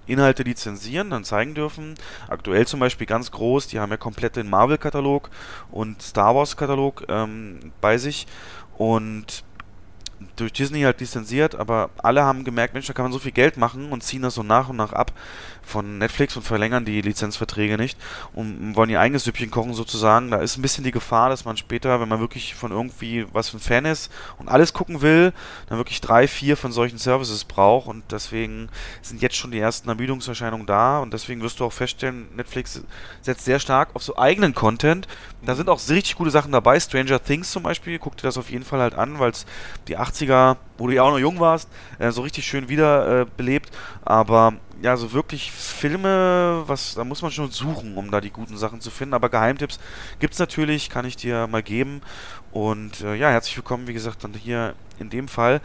[0.07, 1.95] Inhalte lizenzieren, dann zeigen dürfen.
[2.29, 5.31] Aktuell zum Beispiel ganz groß, die haben ja komplett den Marvel-Katalog
[5.71, 8.27] und Star Wars-Katalog ähm, bei sich.
[8.77, 9.45] Und
[10.37, 13.57] durch Disney halt lizenziert, aber alle haben gemerkt, Mensch, da kann man so viel Geld
[13.57, 15.13] machen und ziehen das so nach und nach ab
[15.63, 17.99] von Netflix und verlängern die Lizenzverträge nicht
[18.35, 20.31] und wollen ihr eigenes Süppchen kochen sozusagen.
[20.31, 23.49] Da ist ein bisschen die Gefahr, dass man später, wenn man wirklich von irgendwie was
[23.49, 25.33] für ein Fan ist und alles gucken will,
[25.69, 28.69] dann wirklich drei, vier von solchen Services braucht und deswegen
[29.03, 32.83] sind jetzt schon die ersten Ermüdungserscheinungen da und deswegen wirst du auch feststellen, Netflix
[33.23, 35.09] setzt sehr stark auf so eigenen Content.
[35.43, 36.81] Da sind auch richtig gute Sachen dabei.
[36.81, 39.45] Stranger Things zum Beispiel, guck dir das auf jeden Fall halt an, weil es
[39.89, 43.71] die 80er, wo du ja auch noch jung warst, äh, so richtig schön wiederbelebt.
[43.71, 43.73] Äh,
[44.05, 48.57] Aber ja, so wirklich Filme, was, da muss man schon suchen, um da die guten
[48.57, 49.15] Sachen zu finden.
[49.15, 49.79] Aber Geheimtipps
[50.19, 52.03] gibt es natürlich, kann ich dir mal geben.
[52.53, 55.61] Und äh, ja, herzlich willkommen, wie gesagt, dann hier in dem Fall.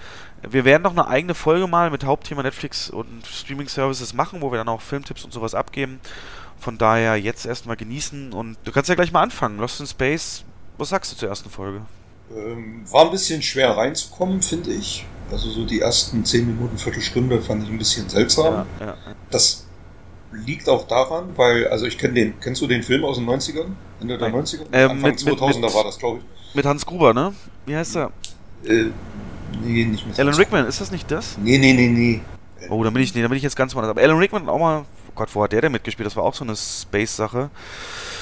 [0.48, 4.52] Wir werden noch eine eigene Folge mal mit Hauptthema Netflix und Streaming Services machen, wo
[4.52, 6.00] wir dann auch Filmtipps und sowas abgeben.
[6.60, 9.60] Von daher jetzt erstmal genießen und du kannst ja gleich mal anfangen.
[9.60, 10.44] Lost in Space,
[10.78, 11.82] was sagst du zur ersten Folge?
[12.36, 15.06] Ähm, war ein bisschen schwer reinzukommen, finde ich.
[15.32, 18.66] Also so die ersten 10 Minuten, Viertelstunde fand ich ein bisschen seltsam.
[18.80, 18.98] Ja, ja.
[19.30, 19.66] Das
[20.32, 23.68] liegt auch daran, weil, also ich kenne den, kennst du den Film aus den 90ern?
[24.02, 24.62] Ende der 90er?
[24.72, 26.56] Ähm, Anfang mit, 2000er mit, war das, glaube ich.
[26.56, 27.34] Mit Hans Gruber, ne?
[27.66, 28.12] Wie heißt er?
[28.66, 28.86] Äh,
[29.64, 31.38] nee, nicht mit Alan Rickman, ist das nicht das?
[31.38, 32.22] Nee, nee, nee, nee.
[32.70, 33.92] Oh, da bin ich, nee, da bin ich jetzt ganz woanders.
[33.92, 34.86] Aber Alan Rickman auch mal,
[35.20, 36.08] Gott, wo hat der denn mitgespielt?
[36.08, 37.50] Das war auch so eine Space-Sache.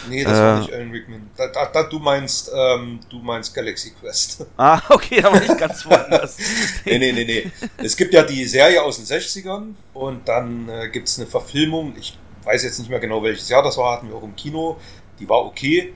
[0.10, 1.30] Nee, das äh, war nicht Alan Rickman.
[1.38, 4.48] Da, da, da, du meinst, ähm, du meinst Galaxy Quest.
[4.58, 6.38] Ah, okay, da war ich ganz woanders.
[6.86, 7.52] nee, nee, nee, nee.
[7.78, 11.94] Es gibt ja die Serie aus den 60ern und dann äh, gibt es eine Verfilmung.
[12.00, 14.78] Ich weiß jetzt nicht mehr genau welches Jahr das war, hatten wir auch im Kino.
[15.20, 15.94] Die war okay.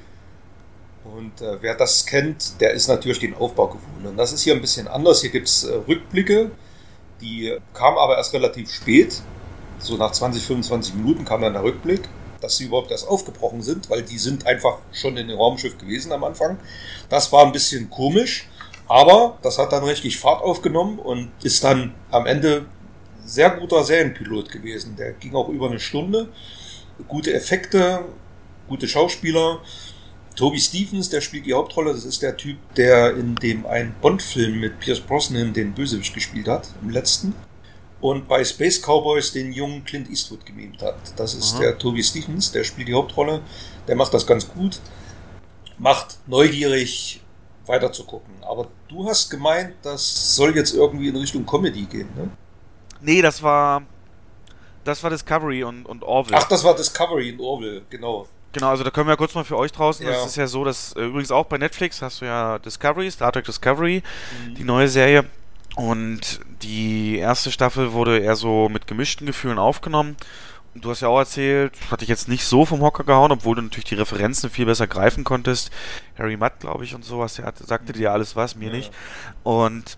[1.04, 4.06] Und äh, wer das kennt, der ist natürlich den Aufbau gewohnt.
[4.06, 5.22] Und das ist hier ein bisschen anders.
[5.22, 6.52] Hier gibt es äh, Rückblicke,
[7.22, 9.24] die kamen aber erst relativ spät.
[9.82, 12.02] So nach 20, 25 Minuten kam dann der Rückblick,
[12.40, 16.12] dass sie überhaupt erst aufgebrochen sind, weil die sind einfach schon in dem Raumschiff gewesen
[16.12, 16.60] am Anfang.
[17.10, 18.48] Das war ein bisschen komisch,
[18.88, 22.66] aber das hat dann richtig Fahrt aufgenommen und ist dann am Ende
[23.26, 24.96] sehr guter Serienpilot gewesen.
[24.98, 26.30] Der ging auch über eine Stunde.
[27.08, 28.06] Gute Effekte,
[28.68, 29.62] gute Schauspieler.
[30.36, 31.94] Toby Stephens, der spielt die Hauptrolle.
[31.94, 36.48] Das ist der Typ, der in dem einen Bond-Film mit Pierce Brosnan den Bösewicht gespielt
[36.48, 37.34] hat, im letzten.
[38.02, 40.96] Und bei Space Cowboys den jungen Clint Eastwood gemimt hat.
[41.16, 41.62] Das ist Aha.
[41.62, 43.42] der Toby Stephens, der spielt die Hauptrolle.
[43.88, 44.80] Der macht das ganz gut.
[45.78, 47.22] Macht neugierig
[47.68, 48.34] weiter zu gucken.
[48.42, 52.30] Aber du hast gemeint, das soll jetzt irgendwie in Richtung Comedy gehen, ne?
[53.02, 53.84] Nee, das war.
[54.84, 56.36] Das war Discovery und, und Orville.
[56.40, 58.28] Ach, das war Discovery und Orville, genau.
[58.54, 60.06] Genau, also da können wir ja kurz mal für euch draußen.
[60.06, 60.12] Ja.
[60.12, 63.32] Das ist ja so, dass äh, übrigens auch bei Netflix hast du ja Discovery, Star
[63.32, 64.02] Trek Discovery,
[64.48, 64.56] mhm.
[64.56, 65.26] die neue Serie.
[65.76, 70.18] Und die erste Staffel wurde eher so mit gemischten Gefühlen aufgenommen.
[70.74, 73.62] Du hast ja auch erzählt, hatte ich jetzt nicht so vom Hocker gehauen, obwohl du
[73.62, 75.70] natürlich die Referenzen viel besser greifen konntest.
[76.18, 78.76] Harry Mudd, glaube ich, und sowas, der hat, sagte dir alles was, mir ja.
[78.76, 78.92] nicht.
[79.44, 79.98] Und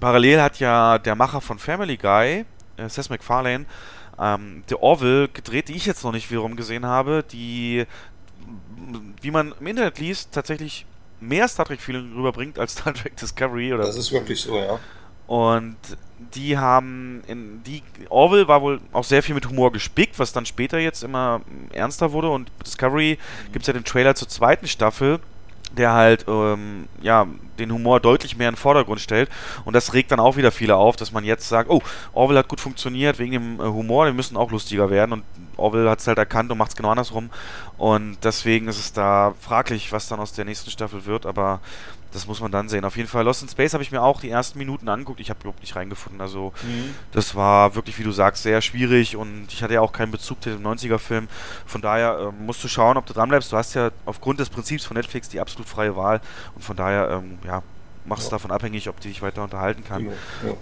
[0.00, 2.44] parallel hat ja der Macher von Family Guy,
[2.76, 3.66] äh, Seth MacFarlane,
[4.18, 7.84] ähm, The Orville gedreht, die ich jetzt noch nicht wiederum gesehen habe, die,
[9.22, 10.86] wie man im Internet liest, tatsächlich
[11.20, 13.72] mehr Star Trek-Feeling rüberbringt als Star Trek Discovery.
[13.72, 14.78] Oder das ist wirklich so, ja.
[15.26, 15.76] Und
[16.34, 20.44] die haben in die Orville war wohl auch sehr viel mit Humor gespickt, was dann
[20.44, 21.40] später jetzt immer
[21.72, 22.30] ernster wurde.
[22.30, 23.52] Und Discovery mhm.
[23.52, 25.20] gibt es ja den Trailer zur zweiten Staffel
[25.74, 27.26] der halt ähm, ja,
[27.58, 29.30] den Humor deutlich mehr in den Vordergrund stellt.
[29.64, 31.82] Und das regt dann auch wieder viele auf, dass man jetzt sagt, oh,
[32.12, 35.12] Orwell hat gut funktioniert wegen dem äh, Humor, wir müssen auch lustiger werden.
[35.12, 35.24] Und
[35.56, 37.30] Orwell hat es halt erkannt und macht es genau andersrum.
[37.78, 41.26] Und deswegen ist es da fraglich, was dann aus der nächsten Staffel wird.
[41.26, 41.60] Aber
[42.14, 42.84] das muss man dann sehen.
[42.84, 45.18] Auf jeden Fall, Lost in Space habe ich mir auch die ersten Minuten angeguckt.
[45.18, 46.20] Ich habe überhaupt nicht reingefunden.
[46.20, 46.94] Also, mhm.
[47.10, 50.40] das war wirklich, wie du sagst, sehr schwierig und ich hatte ja auch keinen Bezug
[50.40, 51.26] zu dem 90er-Film.
[51.66, 53.50] Von daher ähm, musst du schauen, ob du dranbleibst.
[53.50, 56.20] Du hast ja aufgrund des Prinzips von Netflix die absolut freie Wahl
[56.54, 57.62] und von daher, ähm, ja,
[58.04, 58.36] machst es ja.
[58.36, 60.04] davon abhängig, ob du dich weiter unterhalten kann.
[60.04, 60.12] Ja.
[60.46, 60.54] Ja.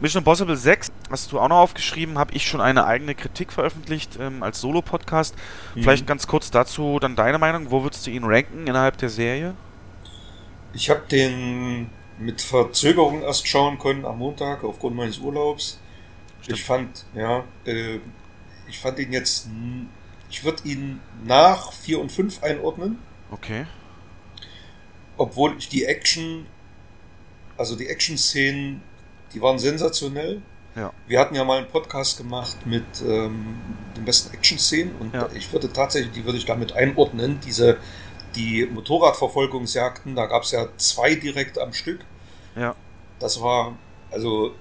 [0.00, 4.18] Mission Impossible 6 hast du auch noch aufgeschrieben, habe ich schon eine eigene Kritik veröffentlicht
[4.18, 5.36] ähm, als Solo-Podcast.
[5.74, 5.82] Mhm.
[5.82, 7.70] Vielleicht ganz kurz dazu dann deine Meinung.
[7.70, 9.54] Wo würdest du ihn ranken innerhalb der Serie?
[10.72, 15.80] Ich habe den mit Verzögerung erst schauen können am Montag aufgrund meines Urlaubs.
[16.40, 16.58] Stimmt.
[16.58, 17.98] Ich fand, ja, äh,
[18.68, 19.48] ich fand ihn jetzt,
[20.30, 22.98] ich würde ihn nach 4 und 5 einordnen.
[23.30, 23.66] Okay.
[25.16, 26.46] Obwohl ich die Action,
[27.56, 28.82] also die Action-Szenen,
[29.34, 30.42] die waren sensationell.
[30.74, 30.92] Ja.
[31.06, 33.56] Wir hatten ja mal einen Podcast gemacht mit ähm,
[33.96, 35.28] den besten Action-Szenen und ja.
[35.34, 37.78] ich würde tatsächlich, die würde ich damit einordnen, diese
[38.34, 42.00] die Motorradverfolgungsjagden, da gab es ja zwei direkt am Stück.
[42.56, 42.74] Ja.
[43.18, 43.76] Das war,
[44.10, 44.52] also,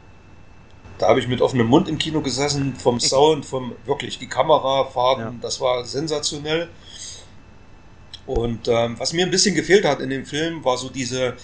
[0.97, 5.23] da habe ich mit offenem Mund im Kino gesessen, vom Sound, vom wirklich die Kamerafahrten,
[5.23, 5.34] ja.
[5.41, 6.69] das war sensationell.
[8.25, 11.36] Und ähm, was mir ein bisschen gefehlt hat in dem Film, war so diese,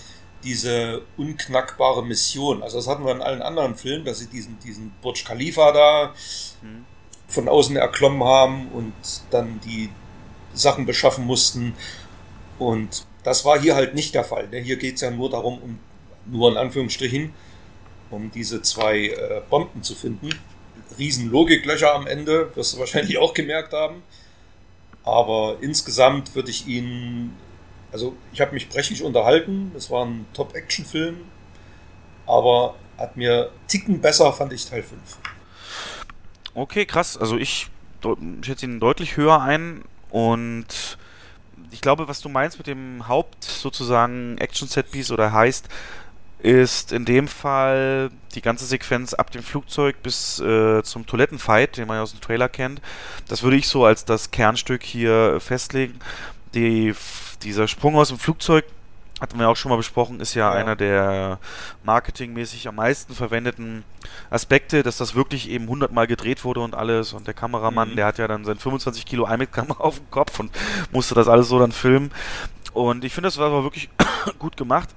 [0.43, 2.61] diese unknackbare Mission.
[2.61, 6.13] Also das hatten wir in allen anderen Filmen, dass sie diesen, diesen Burj Khalifa da
[6.61, 6.85] mhm.
[7.27, 8.93] von außen erklommen haben und
[9.31, 9.89] dann die
[10.53, 11.75] Sachen beschaffen mussten.
[12.59, 14.47] Und das war hier halt nicht der Fall.
[14.49, 14.59] Ne?
[14.59, 15.79] Hier geht es ja nur darum, um
[16.25, 17.33] nur in Anführungsstrichen,
[18.09, 20.29] um diese zwei äh, Bomben zu finden.
[20.97, 24.03] Riesen Logiklöcher am Ende, wirst du wahrscheinlich auch gemerkt haben.
[25.03, 27.33] Aber insgesamt würde ich ihn,
[27.91, 31.17] also ich habe mich brechlich unterhalten, es war ein Top-Action-Film,
[32.25, 34.99] aber hat mir Ticken besser, fand ich Teil 5.
[36.53, 37.17] Okay, krass.
[37.17, 37.67] Also ich
[38.41, 40.97] schätze ihn deutlich höher ein und
[41.77, 45.69] ich glaube, was du meinst mit dem Haupt sozusagen Action-Set-Piece oder heißt,
[46.39, 51.87] ist in dem Fall die ganze Sequenz ab dem Flugzeug bis äh, zum Toilettenfight, den
[51.87, 52.81] man ja aus dem Trailer kennt.
[53.27, 55.99] Das würde ich so als das Kernstück hier festlegen.
[56.55, 56.95] Die,
[57.43, 58.65] dieser Sprung aus dem Flugzeug
[59.19, 61.39] hatten wir auch schon mal besprochen, ist ja, ja, einer der
[61.83, 63.83] marketingmäßig am meisten verwendeten
[64.29, 67.13] Aspekte, dass das wirklich eben 100 Mal gedreht wurde und alles.
[67.13, 67.95] Und der Kameramann, mhm.
[67.95, 70.51] der hat ja dann sein 25 Kilo IMAX-Kamera auf dem Kopf und
[70.91, 72.11] musste das alles so dann filmen.
[72.73, 73.89] Und ich finde, das war aber wirklich
[74.39, 74.89] gut gemacht.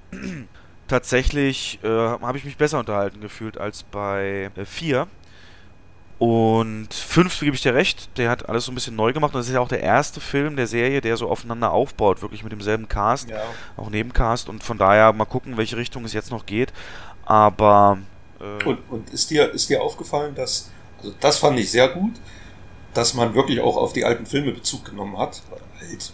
[0.86, 5.02] Tatsächlich äh, habe ich mich besser unterhalten gefühlt als bei 4.
[5.02, 5.06] Äh,
[6.20, 9.32] und fünf, gebe ich dir recht, der hat alles so ein bisschen neu gemacht.
[9.34, 12.42] Und das ist ja auch der erste Film der Serie, der so aufeinander aufbaut, wirklich
[12.42, 13.42] mit demselben Cast, ja.
[13.78, 14.50] auch Nebencast.
[14.50, 16.74] Und von daher mal gucken, welche Richtung es jetzt noch geht.
[17.24, 17.96] Aber.
[18.38, 20.70] Äh und, und ist, dir, ist dir aufgefallen, dass.
[20.98, 22.12] Also, das fand ich sehr gut.
[22.92, 25.42] dass man wirklich auch auf die alten Filme Bezug genommen hat.
[25.80, 26.12] Halt,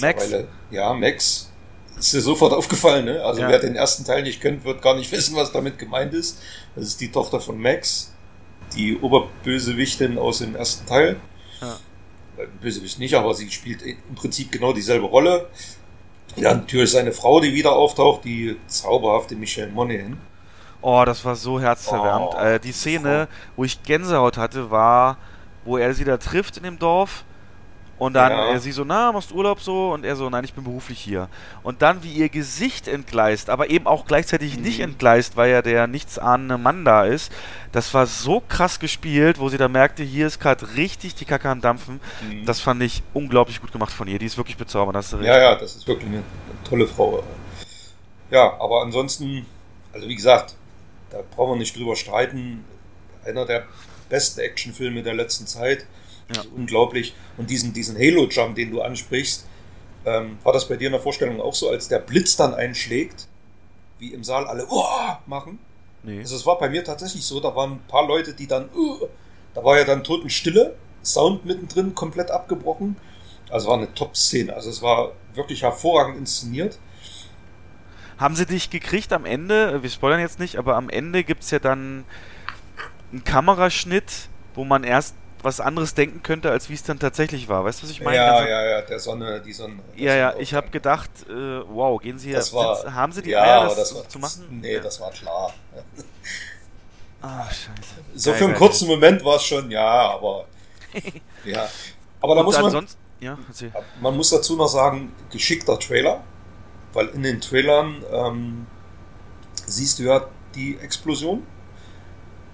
[0.00, 0.30] Max?
[0.70, 1.50] Ja, Max.
[1.98, 3.22] Ist dir sofort aufgefallen, ne?
[3.24, 3.48] Also Ja.
[3.48, 6.40] wer den ersten Teil nicht kennt, wird gar nicht wissen, was damit gemeint ist.
[6.76, 8.09] Das ist die Tochter von Max,
[8.74, 11.16] die Oberbösewichtin aus dem ersten Teil.
[11.60, 11.78] Ja.
[12.36, 15.48] Äh, Bösewicht nicht, aber sie spielt im Prinzip genau dieselbe Rolle.
[16.36, 20.18] Ja, natürlich seine Frau, die wieder auftaucht, die zauberhafte Michelle Monaghan.
[20.82, 22.30] Oh, das war so herzverwärmend.
[22.34, 25.18] Oh, äh, die Szene, wo ich Gänsehaut hatte, war,
[25.64, 27.24] wo er sie da trifft in dem Dorf.
[28.00, 28.58] Und dann Ja.
[28.58, 29.92] sie so, na, machst du Urlaub so?
[29.92, 31.28] Und er so, nein, ich bin beruflich hier.
[31.62, 34.84] Und dann, wie ihr Gesicht entgleist, aber eben auch gleichzeitig nicht Mhm.
[34.84, 37.30] entgleist, weil ja der nichtsahnende Mann da ist.
[37.72, 41.50] Das war so krass gespielt, wo sie da merkte, hier ist gerade richtig die Kacke
[41.50, 42.00] am Dampfen.
[42.28, 42.46] Mhm.
[42.46, 44.18] Das fand ich unglaublich gut gemacht von ihr.
[44.18, 45.12] Die ist wirklich bezaubernd.
[45.12, 45.26] Du recht.
[45.28, 46.22] Ja, ja, das ist wirklich eine
[46.68, 47.22] tolle Frau.
[48.30, 49.44] Ja, aber ansonsten,
[49.92, 50.54] also wie gesagt,
[51.10, 52.64] da brauchen wir nicht drüber streiten.
[53.26, 53.64] Einer der
[54.08, 55.84] besten Actionfilme der letzten Zeit.
[56.30, 56.36] Ja.
[56.36, 57.14] Das ist unglaublich.
[57.36, 59.46] Und diesen, diesen Halo-Jump, den du ansprichst,
[60.04, 63.28] ähm, war das bei dir in der Vorstellung auch so, als der Blitz dann einschlägt,
[63.98, 65.20] wie im Saal alle Uah!
[65.26, 65.58] machen?
[66.02, 66.20] Nee.
[66.20, 69.06] Also es war bei mir tatsächlich so, da waren ein paar Leute, die dann, uh,
[69.54, 72.96] da war ja dann Totenstille, Sound mittendrin komplett abgebrochen.
[73.50, 74.54] Also war eine Top-Szene.
[74.54, 76.78] Also es war wirklich hervorragend inszeniert.
[78.18, 79.82] Haben sie dich gekriegt am Ende?
[79.82, 82.04] Wir spoilern jetzt nicht, aber am Ende gibt es ja dann
[83.12, 87.64] einen Kameraschnitt, wo man erst was anderes denken könnte, als wie es dann tatsächlich war.
[87.64, 88.16] Weißt du, was ich meine?
[88.16, 89.78] ja, Also- ja, ja, der Sonne, die Sonne.
[89.96, 91.32] ja, ja, ich habe gedacht, äh,
[91.68, 94.08] wow, gehen sie das jetzt, war, haben sie die ja, Eier, aber das, das war,
[94.08, 94.60] zu machen?
[94.60, 95.52] Nee, das war klar.
[97.22, 97.68] Ah, scheiße.
[98.14, 98.58] So Geil, für einen geil.
[98.58, 100.46] kurzen Moment war es schon, ja, aber
[101.44, 101.68] ja.
[102.20, 103.36] Aber da Und muss man, ansonsten, ja.
[104.00, 106.22] Man muss dazu noch sagen, geschickter Trailer,
[106.92, 108.66] weil in den Trailern ähm,
[109.66, 111.46] siehst du ja die Explosion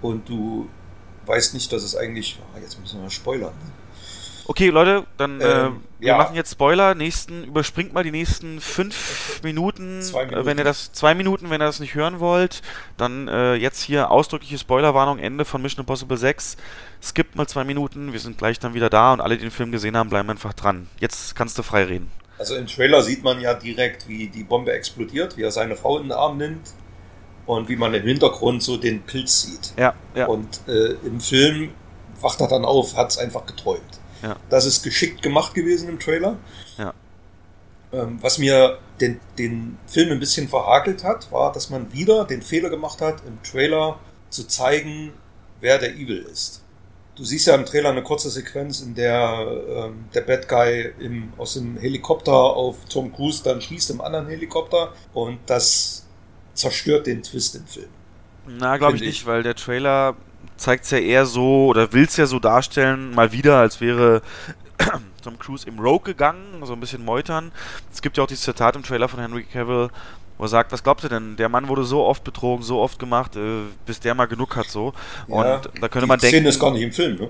[0.01, 0.69] und du
[1.27, 2.39] weißt nicht, dass es eigentlich.
[2.55, 3.53] Ah, jetzt müssen wir spoilern.
[3.53, 3.71] Ne?
[4.49, 6.17] Okay, Leute, dann äh, Ähm, wir ja.
[6.17, 6.95] machen jetzt Spoiler.
[6.95, 10.01] Nächsten, überspringt mal die nächsten fünf Minuten.
[10.01, 10.57] Zwei Äh, wenn Minuten.
[10.59, 12.61] ihr das, zwei Minuten, wenn ihr das nicht hören wollt,
[12.95, 16.55] dann äh, jetzt hier ausdrückliche Spoilerwarnung, Ende von Mission Impossible 6.
[17.03, 19.73] Skippt mal zwei Minuten, wir sind gleich dann wieder da und alle, die den Film
[19.73, 20.87] gesehen haben, bleiben einfach dran.
[20.99, 22.09] Jetzt kannst du frei reden.
[22.39, 25.97] Also im Trailer sieht man ja direkt, wie die Bombe explodiert, wie er seine Frau
[25.97, 26.69] in den Arm nimmt
[27.47, 29.73] und wie man im Hintergrund so den Pilz sieht.
[29.77, 30.27] Ja, ja.
[30.27, 31.71] Und äh, im Film
[32.21, 33.81] wacht er dann auf, hat es einfach geträumt.
[34.21, 34.35] Ja.
[34.49, 36.37] Das ist geschickt gemacht gewesen im Trailer.
[36.77, 36.93] Ja.
[37.93, 42.41] Ähm, was mir den, den Film ein bisschen verhagelt hat, war, dass man wieder den
[42.41, 45.13] Fehler gemacht hat, im Trailer zu zeigen,
[45.61, 46.63] wer der Evil ist.
[47.15, 51.33] Du siehst ja im Trailer eine kurze Sequenz, in der ähm, der Bad Guy im,
[51.37, 56.06] aus dem Helikopter auf Tom Cruise dann schießt im anderen Helikopter und das
[56.57, 57.87] zerstört den Twist im Film.
[58.47, 59.25] Na, glaube ich Finde nicht, ich.
[59.25, 60.15] weil der Trailer
[60.57, 64.21] zeigt es ja eher so oder will es ja so darstellen, mal wieder, als wäre
[65.23, 67.51] Tom Cruise im Rogue gegangen, so ein bisschen meutern.
[67.91, 69.89] Es gibt ja auch dieses Zitat im Trailer von Henry Cavill,
[70.37, 71.35] wo er sagt, was glaubt ihr denn?
[71.35, 74.67] Der Mann wurde so oft betrogen, so oft gemacht, äh, bis der mal genug hat
[74.67, 74.93] so.
[75.27, 77.29] Und Ja, da könnte Die man denken, Szene ist gar nicht im Film, ne?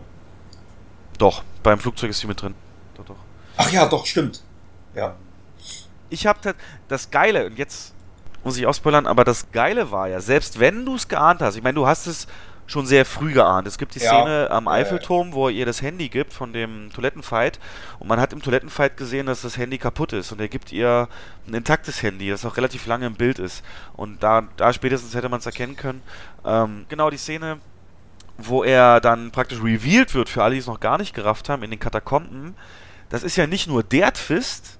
[1.17, 2.53] doch, beim Flugzeug ist sie mit drin.
[2.95, 3.15] Doch, doch.
[3.57, 4.43] Ach ja, doch, stimmt.
[4.95, 5.15] Ja.
[6.09, 6.55] ich habe
[6.87, 7.93] das Geile, und jetzt
[8.47, 11.63] muss ich ausspoilern, aber das Geile war ja, selbst wenn du es geahnt hast, ich
[11.63, 12.27] meine, du hast es
[12.65, 13.67] schon sehr früh geahnt.
[13.67, 14.09] Es gibt die Ja.
[14.09, 17.59] Szene am Eiffelturm, wo er ihr das Handy gibt von dem Toilettenfight
[17.99, 21.07] und man hat im Toilettenfight gesehen, dass das Handy kaputt ist und er gibt ihr
[21.47, 23.63] ein intaktes Handy, das auch relativ lange im Bild ist
[23.95, 26.01] und da, da spätestens hätte man es erkennen können.
[26.45, 27.57] Ähm, genau die Szene,
[28.37, 31.63] wo er dann praktisch revealed wird für alle, die es noch gar nicht gerafft haben,
[31.63, 32.55] in den Katakomben,
[33.09, 34.76] das ist ja nicht nur der Twist,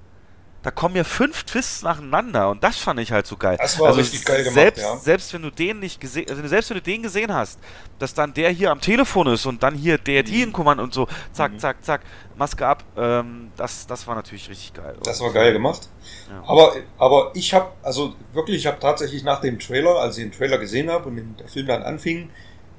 [0.67, 3.55] da kommen ja fünf Twists nacheinander und das fand ich halt so geil.
[3.57, 4.97] Das war richtig geil gemacht, selbst, ja.
[4.97, 7.57] Selbst wenn du den nicht gesehen, also selbst wenn du den gesehen hast,
[7.99, 10.93] dass dann der hier am Telefon ist und dann hier der die in Kommando und
[10.93, 11.59] so, zack, Mhm.
[11.59, 12.01] zack, zack,
[12.35, 14.97] Maske ab, ähm, das, das war natürlich richtig geil.
[15.05, 15.87] Das war geil gemacht.
[16.29, 16.43] Ja.
[16.45, 20.33] Aber, aber ich habe, also wirklich, ich habe tatsächlich nach dem Trailer, als ich den
[20.33, 22.29] Trailer gesehen habe und den, der Film dann anfing,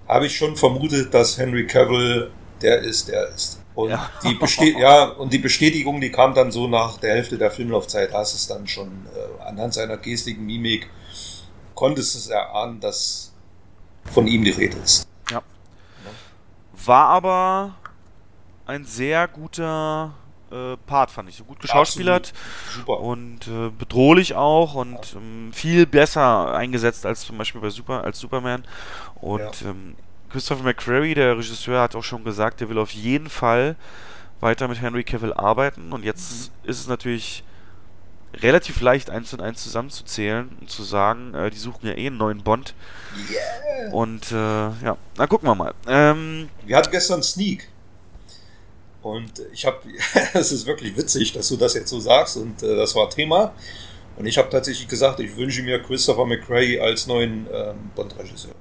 [0.07, 2.30] habe ich schon vermutet, dass Henry Cavill
[2.62, 3.61] der ist, der ist.
[3.74, 4.11] Und Ja.
[4.22, 8.12] die beste ja, und die Bestätigung, die kam dann so nach der Hälfte der Filmlaufzeit,
[8.12, 10.88] hast es dann schon äh, anhand seiner gestigen Mimik,
[11.74, 13.32] konntest es erahnen, dass
[14.11, 15.06] von ihm die Rede ist.
[16.84, 17.74] War aber
[18.66, 20.14] ein sehr guter
[20.50, 21.36] äh, Part, fand ich.
[21.36, 22.32] So gut geschauspielert
[22.74, 23.00] Super.
[23.00, 28.18] und äh, bedrohlich auch und ähm, viel besser eingesetzt als zum Beispiel bei Super, als
[28.18, 28.64] Superman.
[29.16, 29.70] Und Ja.
[29.70, 29.96] ähm,
[30.30, 33.76] Christopher McQuarrie, der Regisseur, hat auch schon gesagt, er will auf jeden Fall
[34.40, 35.92] weiter mit Henry Cavill arbeiten.
[35.92, 36.70] Und jetzt Mhm.
[36.70, 37.42] ist es natürlich
[38.42, 42.18] relativ leicht, eins und eins zusammenzuzählen und zu sagen, äh, die suchen ja eh einen
[42.18, 42.74] neuen Bond.
[43.30, 43.92] Yeah.
[43.92, 45.72] Und äh, ja, na gucken wir mal.
[45.86, 47.68] Ähm, Wir hatten gestern Sneak.
[49.00, 49.78] Und ich habe,
[50.34, 53.54] es ist wirklich witzig, dass du das jetzt so sagst und äh, das war Thema.
[54.16, 58.54] Und ich habe tatsächlich gesagt, ich wünsche mir Christopher McRae als neuen ähm, Bond-Regisseur.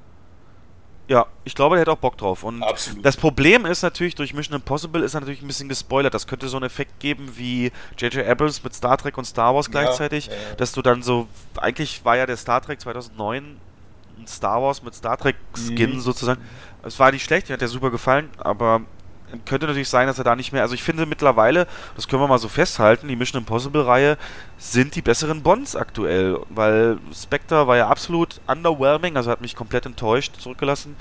[1.10, 2.44] Ja, ich glaube, der hätte auch Bock drauf.
[2.44, 3.06] Und Absolut.
[3.06, 6.14] das Problem ist natürlich, durch Mission Impossible ist er natürlich ein bisschen gespoilert.
[6.14, 8.28] Das könnte so einen Effekt geben wie J.J.
[8.28, 10.56] Abrams mit Star Trek und Star Wars gleichzeitig, Ja, ja, ja.
[10.56, 13.58] dass du dann so, eigentlich war ja der Star Trek 2009
[14.20, 16.00] ein Star Wars mit Star Trek Skin Mhm.
[16.02, 16.42] sozusagen.
[16.84, 18.82] Es war nicht schlecht, mir hat der super gefallen, aber
[19.46, 20.62] könnte natürlich sein, dass er da nicht mehr.
[20.62, 24.18] Also ich finde mittlerweile, das können wir mal so festhalten, die Mission Impossible Reihe
[24.58, 29.86] sind die besseren Bonds aktuell, weil Spectre war ja absolut underwhelming, also hat mich komplett
[29.86, 30.96] enttäuscht zurückgelassen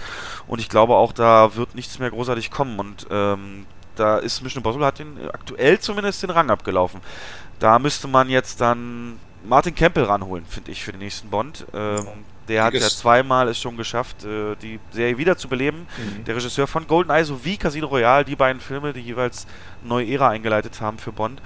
[0.47, 4.61] und ich glaube auch, da wird nichts mehr großartig kommen und ähm, da ist Mission
[4.61, 7.01] Impossible hat den aktuell zumindest den Rang abgelaufen.
[7.59, 11.67] Da müsste man jetzt dann Martin Campbell ranholen, finde ich, für den nächsten Bond.
[11.73, 12.07] Ähm,
[12.49, 15.87] der hat ja zweimal es schon geschafft, äh, die Serie wieder zu beleben.
[15.99, 16.25] Mhm.
[16.25, 19.47] Der Regisseur von GoldenEye sowie Casino Royale, die beiden Filme, die jeweils
[19.81, 21.41] eine neue Ära eingeleitet haben für Bond.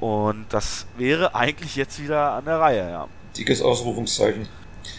[0.00, 3.06] Und das wäre eigentlich jetzt wieder an der Reihe, ja.
[3.36, 4.48] Dickes Ausrufungszeichen.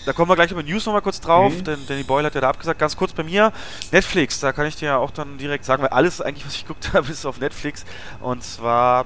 [0.05, 1.63] Da kommen wir gleich über News nochmal kurz drauf, Mhm.
[1.63, 2.79] denn Danny Boyle hat ja da abgesagt.
[2.79, 3.51] Ganz kurz bei mir,
[3.91, 6.61] Netflix, da kann ich dir ja auch dann direkt sagen, weil alles eigentlich, was ich
[6.65, 7.83] geguckt habe, ist auf Netflix.
[8.19, 9.05] Und zwar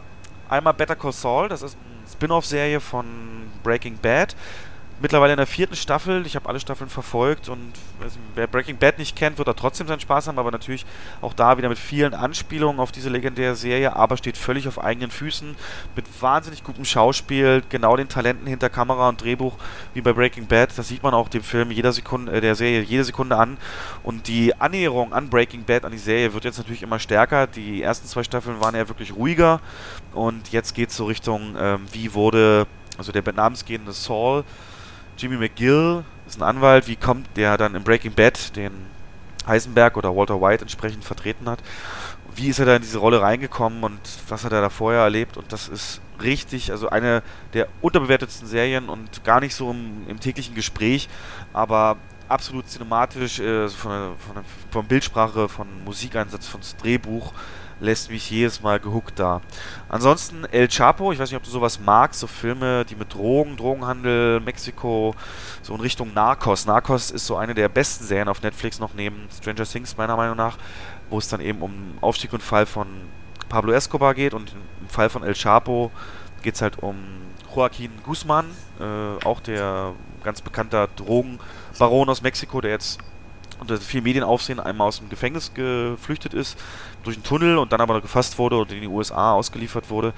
[0.50, 3.06] einmal Better Call Saul, das ist eine Spin-off-Serie von
[3.64, 4.36] Breaking Bad.
[5.02, 8.98] Mittlerweile in der vierten Staffel, ich habe alle Staffeln verfolgt und nicht, wer Breaking Bad
[8.98, 10.86] nicht kennt, wird da trotzdem seinen Spaß haben, aber natürlich
[11.22, 15.12] auch da wieder mit vielen Anspielungen auf diese legendäre Serie, aber steht völlig auf eigenen
[15.12, 15.56] Füßen,
[15.98, 19.58] mit wahnsinnig gutem Schauspiel, genau den Talenten hinter Kamera und Drehbuch
[19.94, 20.78] wie bei Breaking Bad.
[20.78, 23.58] Das sieht man auch dem Film jeder Sekunde, äh, der Serie jede Sekunde an.
[24.04, 27.48] Und die Annäherung an Breaking Bad, an die Serie, wird jetzt natürlich immer stärker.
[27.48, 29.60] Die ersten zwei Staffeln waren ja wirklich ruhiger.
[30.14, 32.66] Und jetzt geht es so Richtung, ähm, wie wurde,
[32.98, 34.46] also der namensgebende Saul,
[35.18, 38.72] Jimmy McGill ist ein Anwalt, wie kommt der dann in Breaking Bad den
[39.48, 41.60] Heisenberg oder Walter White entsprechend vertreten hat.
[42.36, 45.38] Wie ist er da in diese Rolle reingekommen und was hat er da vorher erlebt?
[45.38, 50.20] Und das ist richtig, also eine der unterbewertetsten Serien und gar nicht so im, im
[50.20, 51.08] täglichen Gespräch,
[51.54, 51.98] aber
[52.28, 57.34] absolut cinematisch, äh, von, von, von Bildsprache, von Musikeinsatz, von Drehbuch
[57.80, 59.42] lässt mich jedes Mal gehuckt da.
[59.90, 63.58] Ansonsten El Chapo, ich weiß nicht, ob du sowas magst, so Filme, die mit Drogen,
[63.58, 65.16] Drogenhandel, Mexiko,
[65.62, 66.66] so in Richtung Narcos.
[66.66, 70.38] Narcos ist so eine der besten Serien auf Netflix noch neben Stranger Things meiner Meinung
[70.38, 70.58] nach,
[71.10, 72.88] wo es dann eben um Aufstieg und Fall von
[73.50, 75.92] Pablo Escobar geht und im Fall von El Chapo
[76.42, 76.96] geht es halt um
[77.54, 78.46] Joaquin Guzman,
[78.80, 83.00] äh, auch der ganz bekannter Drogenbaron aus Mexiko, der jetzt
[83.60, 86.58] unter viel Medienaufsehen einmal aus dem Gefängnis geflüchtet ist,
[87.04, 90.14] durch einen Tunnel und dann aber noch gefasst wurde und in die USA ausgeliefert wurde.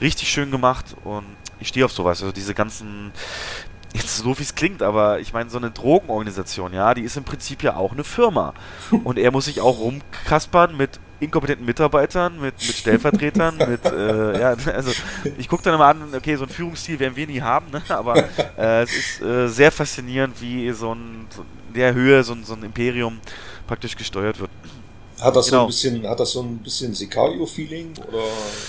[0.00, 1.26] Richtig schön gemacht und
[1.60, 2.22] ich stehe auf sowas.
[2.22, 3.12] Also diese ganzen,
[3.92, 7.24] jetzt so wie es klingt, aber ich meine, so eine Drogenorganisation, ja, die ist im
[7.24, 8.54] Prinzip ja auch eine Firma.
[9.04, 14.56] Und er muss sich auch rumkaspern mit inkompetenten Mitarbeitern, mit, mit Stellvertretern, mit, äh, ja,
[14.72, 14.90] also
[15.38, 17.82] ich gucke dann immer an, okay, so ein Führungsstil werden wir nie haben, ne?
[17.88, 18.16] aber
[18.56, 22.44] äh, es ist äh, sehr faszinierend, wie so ein, so in der Höhe so ein,
[22.44, 23.20] so ein Imperium
[23.66, 24.50] praktisch gesteuert wird.
[25.20, 25.64] Hat das so Genau.
[25.64, 28.22] ein bisschen, hat das so ein bisschen Sicario-Feeling oder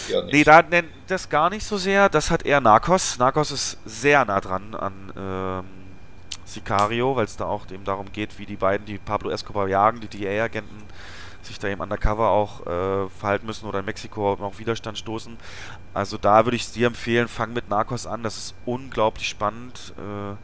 [0.10, 0.34] ja nicht?
[0.34, 2.10] Nee, da nennt das gar nicht so sehr.
[2.10, 3.18] Das hat eher Narcos.
[3.18, 5.66] Narcos ist sehr nah dran an ähm,
[6.46, 10.02] Sicario, weil es da auch eben darum geht, wie die beiden, die Pablo Escobar jagen,
[10.02, 10.84] die DEA-Agenten,
[11.42, 15.38] sich da eben undercover auch äh, verhalten müssen oder in Mexiko auf Widerstand stoßen.
[15.94, 18.24] Also da würde ich dir empfehlen, fang mit Narcos an.
[18.24, 19.94] Das ist unglaublich spannend.
[19.98, 20.36] Äh,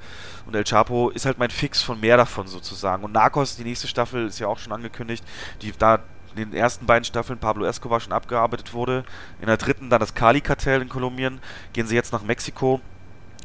[0.48, 3.04] und El Chapo ist halt mein Fix von mehr davon sozusagen.
[3.04, 5.24] Und Narcos, die nächste Staffel, ist ja auch schon angekündigt,
[5.62, 6.00] die da
[6.36, 9.04] in den ersten beiden Staffeln Pablo Escobar schon abgearbeitet wurde.
[9.42, 11.40] In der dritten dann das Cali-Kartell in Kolumbien.
[11.74, 12.80] Gehen sie jetzt nach Mexiko,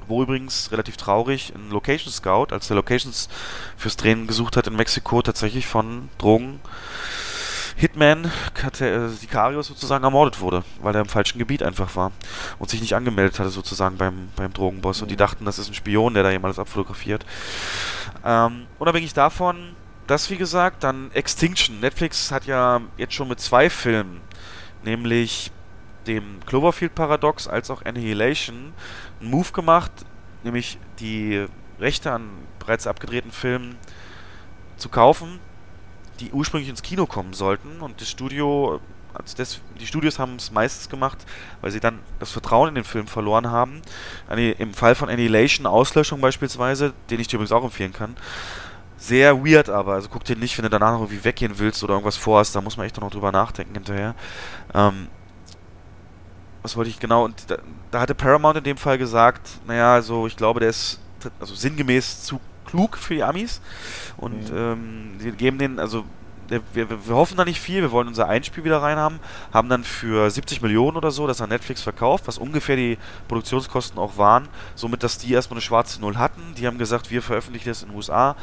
[0.07, 3.29] wo übrigens relativ traurig ein Location Scout, als der Locations
[3.77, 6.61] fürs Drehen gesucht hat in Mexiko, tatsächlich von Drogen
[7.77, 8.31] Hitman
[8.81, 12.12] äh, Sicarios sozusagen ermordet wurde, weil er im falschen Gebiet einfach war
[12.59, 15.75] und sich nicht angemeldet hatte sozusagen beim, beim Drogenboss und die dachten, das ist ein
[15.75, 17.25] Spion, der da jemals abfotografiert.
[18.25, 19.75] Ähm, unabhängig davon,
[20.07, 21.81] das wie gesagt, dann Extinction.
[21.81, 24.20] Netflix hat ja jetzt schon mit zwei Filmen,
[24.85, 25.51] nämlich
[26.07, 28.73] dem Cloverfield-Paradox als auch Annihilation,
[29.20, 29.93] einen Move gemacht,
[30.43, 31.47] nämlich die
[31.81, 33.77] Rechte an bereits abgedrehten Filmen
[34.77, 35.41] zu kaufen,
[36.21, 37.81] die ursprünglich ins Kino kommen sollten.
[37.81, 38.81] Und das Studio,
[39.15, 41.19] also das, die Studios haben es meistens gemacht,
[41.61, 43.83] weil sie dann das Vertrauen in den Film verloren haben.
[44.59, 48.17] Im Fall von Annihilation, Auslöschung beispielsweise, den ich dir übrigens auch empfehlen kann.
[48.97, 52.17] Sehr weird aber, also guck dir nicht, wenn du danach irgendwie weggehen willst oder irgendwas
[52.17, 54.15] vorhast, da muss man echt noch drüber nachdenken hinterher.
[54.75, 55.09] Ähm,
[56.63, 57.25] was wollte ich genau?
[57.25, 57.57] Und da,
[57.91, 61.01] da hatte Paramount in dem Fall gesagt, naja, also ich glaube, der ist
[61.41, 62.41] also sinngemäß zu
[62.73, 63.61] klug für die Amis
[64.16, 64.57] und Mhm.
[64.57, 66.05] ähm, sie geben den, also
[66.49, 69.20] wir, wir, wir, hoffen da nicht viel, wir wollen unser Einspiel wieder rein haben,
[69.53, 72.99] haben dann für 70 Millionen oder so das an Netflix verkauft, was ungefähr die
[73.29, 76.55] Produktionskosten auch waren, somit, dass die erstmal eine schwarze Null hatten.
[76.57, 78.37] Die haben gesagt, wir veröffentlichen das in den USA,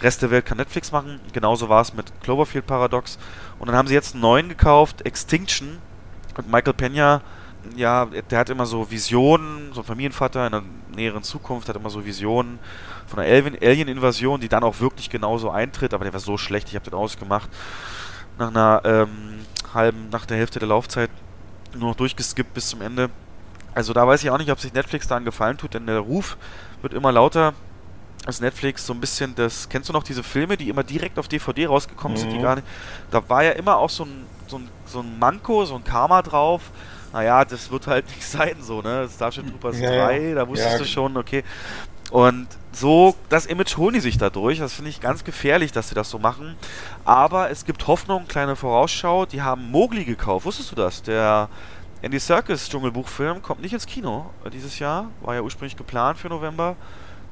[0.00, 1.20] Rest der Welt kann Netflix machen.
[1.32, 3.18] Genauso war es mit Cloverfield Paradox.
[3.58, 5.78] Und dann haben sie jetzt einen neuen gekauft, Extinction.
[6.36, 7.20] Und Michael Pena,
[7.76, 10.62] ja, der hat immer so Visionen, so ein Familienvater in der
[10.96, 12.58] näheren Zukunft hat immer so Visionen
[13.12, 15.92] von einer Alien-Invasion, die dann auch wirklich genauso eintritt.
[15.92, 17.50] Aber der war so schlecht, ich habe den ausgemacht.
[18.38, 19.40] Nach einer ähm,
[19.74, 21.10] halben, nach der Hälfte der Laufzeit
[21.74, 23.10] nur noch durchgeskippt bis zum Ende.
[23.74, 25.98] Also da weiß ich auch nicht, ob sich Netflix da einen Gefallen tut, denn der
[25.98, 26.36] Ruf
[26.80, 27.52] wird immer lauter
[28.24, 29.68] dass Netflix so ein bisschen das.
[29.68, 32.20] Kennst du noch diese Filme, die immer direkt auf DVD rausgekommen mhm.
[32.20, 32.42] sind, die mhm.
[32.42, 32.66] gar nicht.
[33.10, 36.22] Da war ja immer auch so ein, so ein, so ein Manko, so ein Karma
[36.22, 36.62] drauf.
[37.12, 39.08] Naja, das wird halt nicht sein, so, ne?
[39.12, 40.78] Starship Troopers ja, 3, da wusstest ja.
[40.78, 41.42] du schon, okay.
[42.12, 44.58] Und so, das Image holen die sich dadurch.
[44.58, 46.56] Das finde ich ganz gefährlich, dass sie das so machen.
[47.06, 49.24] Aber es gibt Hoffnung, kleine Vorausschau.
[49.24, 50.44] Die haben Mowgli gekauft.
[50.44, 51.02] Wusstest du das?
[51.02, 51.48] Der
[52.02, 55.06] Andy Circus Dschungelbuchfilm kommt nicht ins Kino dieses Jahr.
[55.22, 56.76] War ja ursprünglich geplant für November.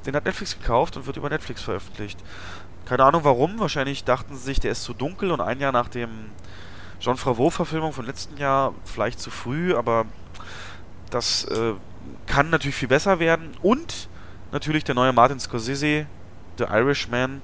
[0.07, 2.19] Den hat Netflix gekauft und wird über Netflix veröffentlicht.
[2.85, 3.59] Keine Ahnung warum.
[3.59, 6.09] Wahrscheinlich dachten sie sich, der ist zu dunkel und ein Jahr nach dem
[6.99, 10.05] John Favreau-Verfilmung von letzten Jahr vielleicht zu früh, aber
[11.11, 11.73] das äh,
[12.25, 13.51] kann natürlich viel besser werden.
[13.61, 14.09] Und
[14.51, 16.05] natürlich der neue Martin Scorsese,
[16.57, 17.41] The Irishman,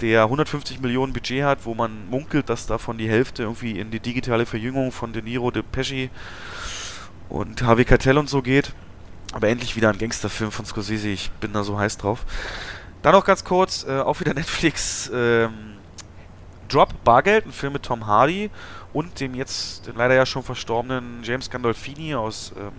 [0.00, 4.00] der 150 Millionen Budget hat, wo man munkelt, dass davon die Hälfte irgendwie in die
[4.00, 6.10] digitale Verjüngung von De Niro, De Pesci
[7.28, 8.72] und Harvey Keitel und so geht.
[9.32, 12.24] Aber endlich wieder ein Gangsterfilm von Scorsese, ich bin da so heiß drauf.
[13.02, 15.76] Dann noch ganz kurz, äh, auch wieder Netflix ähm,
[16.68, 18.50] Drop Bargeld, ein Film mit Tom Hardy
[18.92, 22.72] und dem jetzt dem leider ja schon verstorbenen James Gandolfini aus, ähm,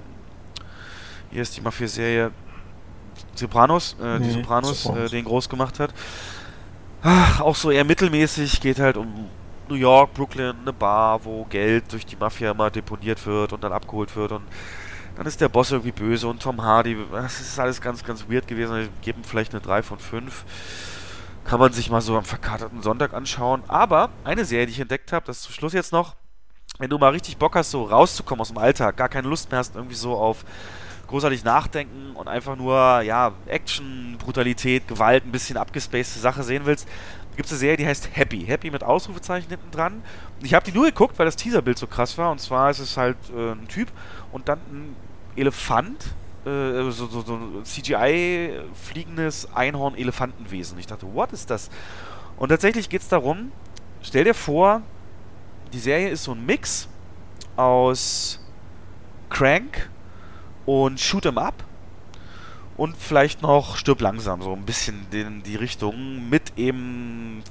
[1.30, 2.32] hier ist die Mafia-Serie
[3.36, 5.12] Sopranos, äh, nee, die Sopranos, Sopranos.
[5.12, 5.94] Äh, den groß gemacht hat.
[7.04, 9.30] Ach, auch so eher mittelmäßig, geht halt um
[9.68, 13.72] New York, Brooklyn, eine Bar, wo Geld durch die Mafia mal deponiert wird und dann
[13.72, 14.44] abgeholt wird und
[15.16, 18.48] dann ist der Boss irgendwie böse und Tom Hardy, das ist alles ganz, ganz weird
[18.48, 18.76] gewesen.
[18.76, 20.46] Wir geben vielleicht eine 3 von 5.
[21.44, 23.64] Kann man sich mal so am verkaterten Sonntag anschauen.
[23.68, 26.16] Aber eine Serie, die ich entdeckt habe, das ist zum Schluss jetzt noch,
[26.80, 29.60] wenn du mal richtig Bock hast, so rauszukommen aus dem Alltag, gar keine Lust mehr
[29.60, 30.46] hast, irgendwie so auf
[31.12, 36.88] großartig nachdenken und einfach nur, ja, Action, Brutalität, Gewalt, ein bisschen abgespacede Sache sehen willst,
[37.36, 38.46] gibt es eine Serie, die heißt Happy.
[38.46, 40.04] Happy mit Ausrufezeichen hinten dran.
[40.42, 42.32] Ich habe die nur geguckt, weil das Teaserbild so krass war.
[42.32, 43.90] Und zwar ist es halt äh, ein Typ
[44.32, 44.96] und dann ein
[45.36, 46.14] Elefant,
[46.46, 50.80] äh, so, so, so CGI-fliegendes Einhorn-Elefantenwesen.
[50.80, 51.70] Ich dachte, what ist das?
[52.38, 53.52] Und tatsächlich geht es darum,
[54.02, 54.82] stell dir vor,
[55.74, 56.88] die Serie ist so ein Mix
[57.56, 58.40] aus
[59.30, 59.90] Crank
[60.66, 61.64] und Shoot 'em Up
[62.78, 67.44] und vielleicht noch Stirb langsam, so ein bisschen in die Richtung mit eben,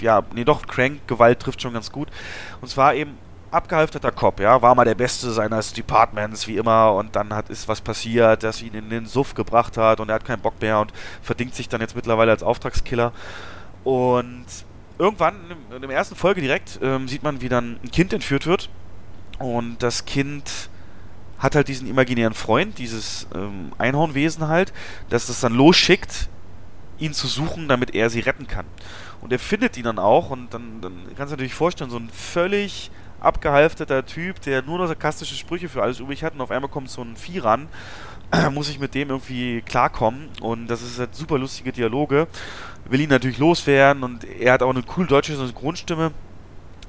[0.00, 2.08] ja, nee, doch, Crank, Gewalt trifft schon ganz gut.
[2.60, 3.18] Und zwar eben
[3.50, 7.68] abgehalfterter Cop, ja, war mal der Beste seines Departments, wie immer, und dann hat ist
[7.68, 10.80] was passiert, das ihn in den Suff gebracht hat und er hat keinen Bock mehr
[10.80, 13.12] und verdingt sich dann jetzt mittlerweile als Auftragskiller.
[13.84, 14.44] Und
[14.98, 15.36] irgendwann
[15.74, 18.68] in der ersten Folge direkt ähm, sieht man, wie dann ein Kind entführt wird
[19.38, 20.68] und das Kind
[21.38, 24.72] hat halt diesen imaginären Freund, dieses ähm, Einhornwesen halt,
[25.08, 26.28] das das dann losschickt,
[26.98, 28.66] ihn zu suchen, damit er sie retten kann.
[29.20, 32.10] Und er findet ihn dann auch und dann, dann kannst du natürlich vorstellen, so ein
[32.10, 36.70] völlig abgehalfterter Typ, der nur noch sarkastische Sprüche für alles übrig hat und auf einmal
[36.70, 37.68] kommt so ein Vieh ran,
[38.52, 42.26] muss ich mit dem irgendwie klarkommen und das ist halt super lustige Dialoge.
[42.88, 46.12] Will ihn natürlich loswerden und er hat auch eine cool deutsche Synchronstimme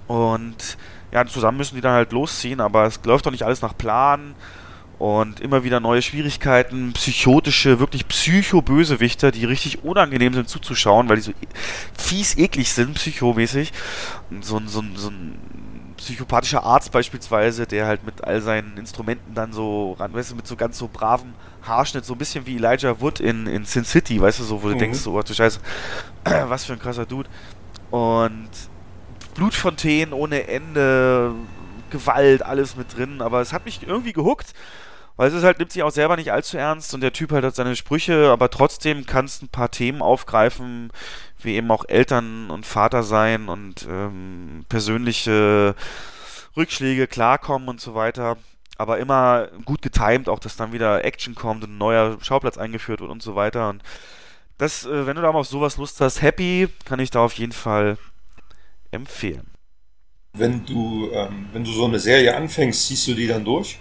[0.07, 0.77] und
[1.11, 4.35] ja, zusammen müssen die dann halt losziehen, aber es läuft doch nicht alles nach Plan
[4.99, 11.21] und immer wieder neue Schwierigkeiten, psychotische, wirklich psycho-Bösewichter, die richtig unangenehm sind zuzuschauen, weil die
[11.21, 11.31] so
[11.97, 13.71] fies eklig sind, psychomäßig.
[14.41, 15.39] So, so, so ein
[15.95, 20.47] psychopathischer Arzt beispielsweise, der halt mit all seinen Instrumenten dann so ran, weißt du, mit
[20.47, 24.19] so ganz so bravem Haarschnitt, so ein bisschen wie Elijah Wood in, in Sin City,
[24.19, 24.73] weißt du, so, wo mhm.
[24.73, 25.59] du denkst, so, oh du Scheiße,
[26.23, 27.29] was für ein krasser Dude.
[27.89, 28.49] Und
[29.39, 31.33] Blutfontänen ohne Ende,
[31.91, 34.53] Gewalt, alles mit drin, aber es hat mich irgendwie gehuckt.
[35.15, 37.45] Weil es ist halt, nimmt sich auch selber nicht allzu ernst und der Typ halt
[37.45, 40.91] hat seine Sprüche, aber trotzdem kannst ein paar Themen aufgreifen,
[41.41, 45.73] wie eben auch Eltern und Vater sein und ähm, persönliche
[46.57, 48.35] Rückschläge klarkommen und so weiter.
[48.77, 52.99] Aber immer gut getimt, auch dass dann wieder Action kommt und ein neuer Schauplatz eingeführt
[52.99, 53.69] wird und so weiter.
[53.69, 53.83] Und
[54.57, 57.33] das, äh, wenn du da mal auf sowas Lust hast, Happy, kann ich da auf
[57.33, 57.97] jeden Fall
[58.91, 59.51] empfehlen.
[60.33, 63.79] Wenn du, ähm, wenn du so eine Serie anfängst, ziehst du die dann durch?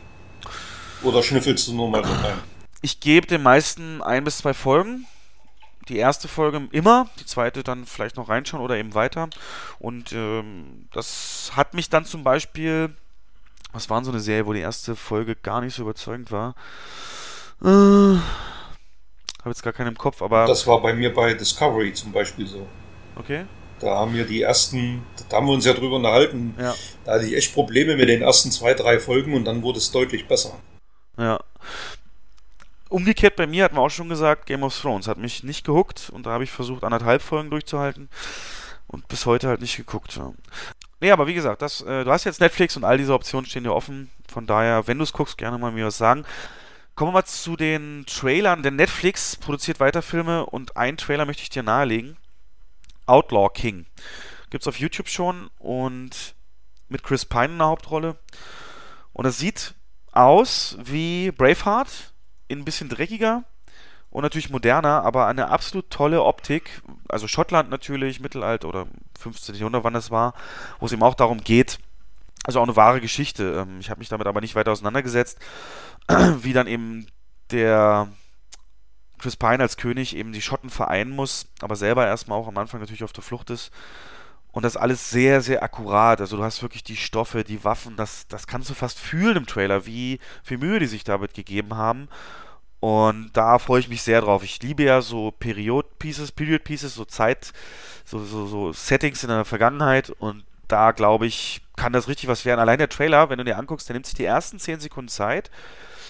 [1.03, 2.39] Oder schnüffelst du nur mal so rein?
[2.81, 5.07] Ich gebe den meisten ein bis zwei Folgen.
[5.89, 9.31] die erste Folge immer, die zweite dann vielleicht noch reinschauen oder eben weiter.
[9.79, 12.95] Und ähm, das hat mich dann zum Beispiel,
[13.73, 16.55] was war so eine Serie, wo die erste Folge gar nicht so überzeugend war?
[17.63, 18.21] Äh, habe
[19.47, 20.47] jetzt gar keinen im Kopf, aber.
[20.47, 22.67] Das war bei mir bei Discovery zum Beispiel so.
[23.17, 23.47] Okay.
[23.81, 26.55] Da haben wir die ersten, da haben wir uns ja drüber unterhalten.
[26.59, 26.75] Ja.
[27.05, 29.91] Da hatte ich echt Probleme mit den ersten zwei, drei Folgen und dann wurde es
[29.91, 30.59] deutlich besser.
[31.17, 31.41] Ja.
[32.89, 36.11] Umgekehrt bei mir hat man auch schon gesagt, Game of Thrones hat mich nicht gehuckt
[36.11, 38.09] und da habe ich versucht, anderthalb Folgen durchzuhalten
[38.87, 40.17] und bis heute halt nicht geguckt.
[40.17, 40.33] Ja.
[41.01, 43.65] Nee, aber wie gesagt, das, äh, du hast jetzt Netflix und all diese Optionen stehen
[43.65, 44.11] dir offen.
[44.27, 46.25] Von daher, wenn du es guckst, gerne mal mir was sagen.
[46.95, 51.43] Kommen wir mal zu den Trailern, denn Netflix produziert weiter Filme und einen Trailer möchte
[51.43, 52.17] ich dir nahelegen.
[53.09, 53.87] Outlaw King.
[54.51, 56.35] Gibt's auf YouTube schon und
[56.89, 58.19] mit Chris Pine in der Hauptrolle.
[59.13, 59.75] Und es sieht
[60.13, 62.13] aus wie Braveheart,
[62.49, 63.45] in ein bisschen dreckiger
[64.11, 66.83] und natürlich moderner, aber eine absolut tolle Optik.
[67.09, 68.87] Also Schottland natürlich, Mittelalter oder
[69.19, 69.55] 15.
[69.57, 70.35] Jahrhundert, wann das war,
[70.79, 71.79] wo es eben auch darum geht,
[72.45, 73.67] also auch eine wahre Geschichte.
[73.67, 75.39] Ähm, ich habe mich damit aber nicht weiter auseinandergesetzt,
[76.41, 77.07] wie dann eben
[77.51, 78.09] der
[79.19, 82.81] Chris Pine als König eben die Schotten vereinen muss, aber selber erstmal auch am Anfang
[82.81, 83.71] natürlich auf der Flucht ist.
[84.53, 86.21] Und das alles sehr, sehr akkurat.
[86.21, 89.47] Also du hast wirklich die Stoffe, die Waffen, das, das kannst du fast fühlen im
[89.47, 92.09] Trailer, wie viel Mühe die sich damit gegeben haben.
[92.81, 94.45] Und da freue ich mich sehr drauf.
[94.45, 97.53] Ich liebe ja so Period Pieces, Period Pieces, so Zeit,
[98.05, 100.11] so, so, so Settings in der Vergangenheit.
[100.11, 102.61] Und da glaube ich, kann das richtig was werden.
[102.61, 105.51] Allein der Trailer, wenn du dir anguckst, der nimmt sich die ersten 10 Sekunden Zeit,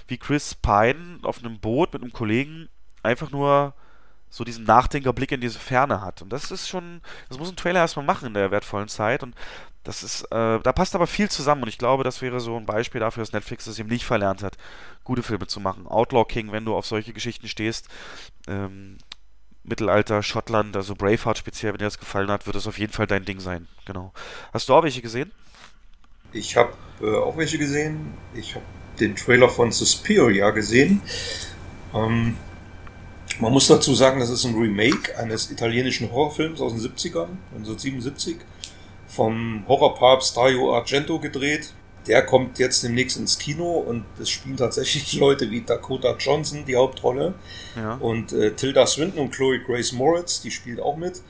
[0.09, 2.69] wie Chris Pine auf einem Boot mit einem Kollegen
[3.03, 3.75] einfach nur
[4.31, 6.23] so diesen Nachdenkerblick in diese Ferne hat.
[6.23, 9.23] Und das ist schon, das muss ein Trailer erstmal machen in der wertvollen Zeit.
[9.23, 9.35] Und
[9.85, 11.63] das ist, äh, da passt aber viel zusammen.
[11.63, 14.43] Und ich glaube, das wäre so ein Beispiel dafür, dass Netflix es eben nicht verlernt
[14.43, 14.59] hat,
[15.05, 15.87] gute Filme zu machen.
[15.87, 17.89] Outlaw King, wenn du auf solche Geschichten stehst,
[18.47, 18.99] ähm,
[19.65, 23.07] Mittelalter, Schottland, also Braveheart speziell, wenn dir das gefallen hat, wird das auf jeden Fall
[23.07, 23.67] dein Ding sein.
[23.87, 24.13] Genau.
[24.53, 25.33] Hast du auch welche gesehen?
[26.33, 28.15] Ich habe äh, auch welche gesehen.
[28.35, 28.65] Ich habe
[29.01, 31.01] den Trailer von Suspiria gesehen.
[31.95, 32.37] Ähm,
[33.41, 38.37] man muss dazu sagen, das ist ein Remake eines italienischen Horrorfilms aus den 70ern, 1977,
[39.07, 41.73] vom Horrorpapst Dario Argento gedreht.
[42.07, 46.77] Der kommt jetzt demnächst ins Kino und es spielen tatsächlich Leute wie Dakota Johnson die
[46.77, 47.35] Hauptrolle.
[47.77, 47.95] Ja.
[47.95, 51.23] Und äh, Tilda Swinton und Chloe Grace Moritz, die spielt auch mit.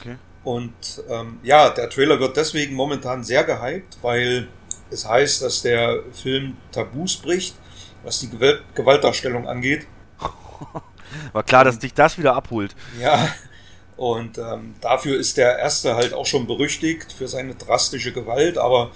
[0.00, 0.16] Okay.
[0.44, 0.72] Und
[1.08, 4.48] ähm, ja, der Trailer wird deswegen momentan sehr gehypt, weil
[4.90, 7.56] es heißt, dass der Film Tabus bricht,
[8.04, 9.86] was die Gewalt Gewaltdarstellung angeht.
[11.32, 12.74] War klar, dass dich das wieder abholt.
[13.00, 13.28] Ja,
[13.96, 18.90] und ähm, dafür ist der erste halt auch schon berüchtigt für seine drastische Gewalt, aber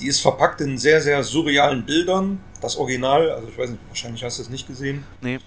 [0.00, 2.40] die ist verpackt in sehr, sehr surrealen Bildern.
[2.60, 5.04] Das Original, also ich weiß nicht, wahrscheinlich hast du es nicht gesehen.
[5.22, 5.38] Nee.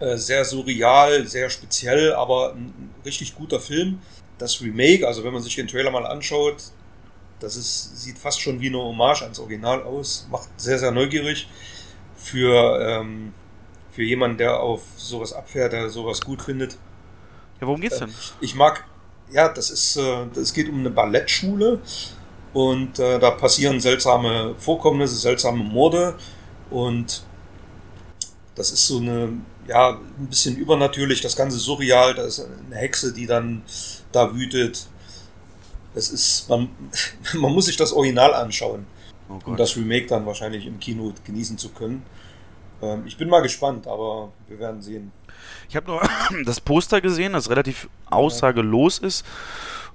[0.00, 4.00] Äh, sehr surreal, sehr speziell, aber ein richtig guter Film.
[4.38, 6.56] Das Remake, also wenn man sich den Trailer mal anschaut,
[7.40, 11.48] das ist, sieht fast schon wie eine Hommage ans Original aus, macht sehr, sehr neugierig
[12.16, 13.34] für, ähm,
[13.98, 16.74] für jemanden, der auf sowas abfährt, der sowas gut findet.
[17.60, 18.14] Ja, worum geht's denn?
[18.40, 18.84] Ich mag,
[19.32, 21.80] ja, das ist, äh, es geht um eine Ballettschule
[22.52, 26.14] und äh, da passieren seltsame Vorkommnisse, seltsame Morde
[26.70, 27.24] und
[28.54, 29.32] das ist so eine,
[29.66, 33.64] ja, ein bisschen übernatürlich, das Ganze surreal, da ist eine Hexe, die dann
[34.12, 34.86] da wütet.
[35.96, 36.68] Es ist, man,
[37.34, 38.86] man muss sich das Original anschauen,
[39.28, 42.04] Oh um das Remake dann wahrscheinlich im Kino genießen zu können.
[42.82, 45.12] Ähm, ich bin mal gespannt, aber wir werden sehen.
[45.68, 46.00] Ich habe nur
[46.44, 49.24] das Poster gesehen, das relativ aussagelos ist.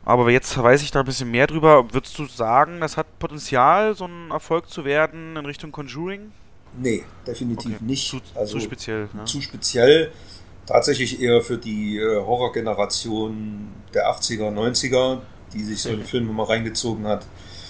[0.06, 1.94] Aber jetzt weiß ich da ein bisschen mehr drüber.
[1.94, 6.32] Würdest du sagen, das hat Potenzial, so ein Erfolg zu werden in Richtung Conjuring?
[6.78, 7.84] Nee, definitiv Okay.
[7.86, 8.10] nicht.
[8.10, 9.08] Zu, also zu speziell.
[9.14, 9.24] Ne?
[9.26, 10.12] zu speziell.
[10.66, 15.20] Tatsächlich eher für die äh, Horrorgeneration der 80er, 90er,
[15.54, 16.06] die sich solche Mhm.
[16.06, 17.26] Filme mal reingezogen hat.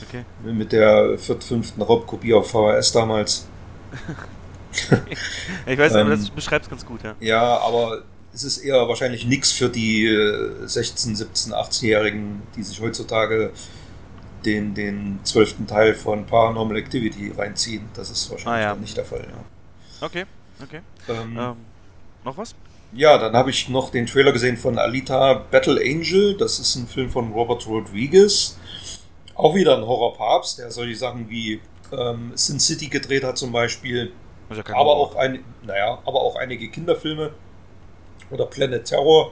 [0.07, 0.26] Okay.
[0.43, 3.47] Mit der viert, fünften Raubkopie auf VHS damals.
[5.67, 7.15] Ich weiß, aber Ähm, das beschreibt es ganz gut, ja.
[7.19, 8.03] Ja, aber
[8.34, 13.51] es ist eher wahrscheinlich nichts für die äh, 16, 17, 18-Jährigen, die sich heutzutage
[14.45, 17.84] den, den zwölften Teil von Paranormal Activity reinziehen.
[17.93, 18.76] Das ist wahrscheinlich Ah, ja.
[18.76, 19.26] nicht der Fall.
[19.30, 20.05] Ja.
[20.05, 20.26] Okay,
[20.61, 20.82] okay.
[21.07, 21.55] Ähm, Ähm,
[22.26, 22.53] noch was?
[22.95, 26.36] Ja, dann habe ich noch den Trailer gesehen von Alita Battle Angel.
[26.38, 28.57] Das ist ein Film von Robert Rodriguez.
[29.36, 31.59] Auch wieder ein Horrorpapst, der solche Sachen wie
[31.91, 34.11] ähm, Sin City gedreht hat zum Beispiel.
[34.57, 35.07] Ja Aber Horror.
[35.11, 37.31] auch, ein, naja, aber auch einige Kinderfilme.
[38.31, 39.31] Oder Planet Terror.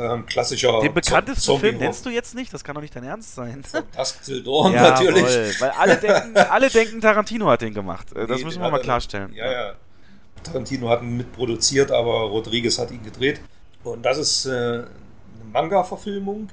[0.00, 2.54] Ähm, klassischer Den bekanntesten Zombie- Film nennst du jetzt nicht?
[2.54, 3.64] Das kann doch nicht dein Ernst sein.
[3.96, 5.22] Dusk Till Dawn natürlich.
[5.22, 8.12] Jawohl, Weil alle denken, alle denken, Tarantino hat den gemacht.
[8.14, 9.32] Äh, Das Nee, müssen wir mal klarstellen.
[9.34, 9.72] Ja, ja.
[10.44, 13.40] Tarantino hat ihn mitproduziert, aber Rodriguez hat ihn gedreht.
[13.82, 14.86] Und das ist äh, eine
[15.52, 16.48] Manga-Verfilmung.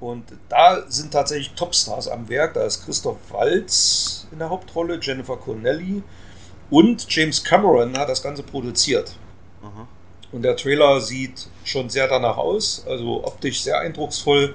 [0.00, 2.52] Und da sind tatsächlich Topstars am Werk.
[2.54, 6.02] Da ist Christoph Waltz in der Hauptrolle, Jennifer Connelly
[6.70, 9.16] und James Cameron hat das Ganze produziert.
[9.62, 9.86] Aha.
[10.32, 14.54] Und der Trailer sieht schon sehr danach aus, also optisch sehr eindrucksvoll.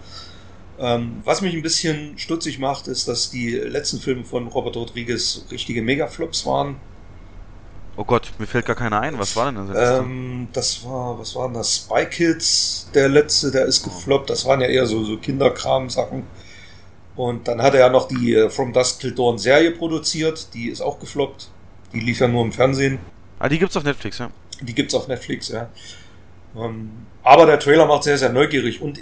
[0.79, 5.45] Ähm, was mich ein bisschen stutzig macht, ist, dass die letzten Filme von Robert Rodriguez
[5.51, 6.77] richtige Megaflops waren.
[7.95, 9.17] Oh Gott, mir fällt gar keiner ein.
[9.17, 9.99] Was war denn das?
[9.99, 11.77] Ähm, das war, was waren das?
[11.77, 14.29] Spy Kids, der letzte, der ist gefloppt.
[14.29, 16.23] Das waren ja eher so, so Kinderkram-Sachen.
[17.15, 20.53] Und dann hat er ja noch die äh, From Dusk Till Dawn Serie produziert.
[20.53, 21.49] Die ist auch gefloppt.
[21.93, 22.99] Die lief ja nur im Fernsehen.
[23.39, 24.29] Ah, die gibt's auf Netflix, ja.
[24.61, 25.69] Die gibt's auf Netflix, ja.
[26.55, 26.91] Ähm,
[27.23, 28.81] aber der Trailer macht sehr, sehr neugierig.
[28.81, 28.99] Und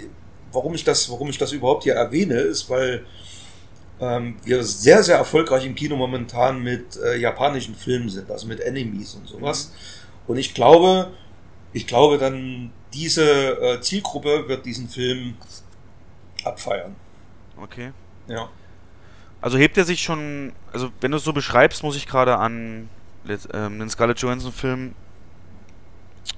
[0.52, 3.04] warum ich das, warum ich das überhaupt hier erwähne, ist, weil
[4.00, 8.60] ähm, wir sehr, sehr erfolgreich im Kino momentan mit äh, japanischen Filmen sind, also mit
[8.60, 9.70] Enemies und sowas.
[9.70, 10.30] Mhm.
[10.32, 11.12] Und ich glaube,
[11.72, 13.22] ich glaube dann, diese
[13.60, 15.34] äh, Zielgruppe wird diesen Film
[16.44, 16.94] abfeiern.
[17.60, 17.92] Okay.
[18.28, 18.48] Ja.
[19.46, 22.88] Also hebt er sich schon, also wenn du es so beschreibst, muss ich gerade an
[23.28, 24.96] ähm, den Scarlett Johansson Film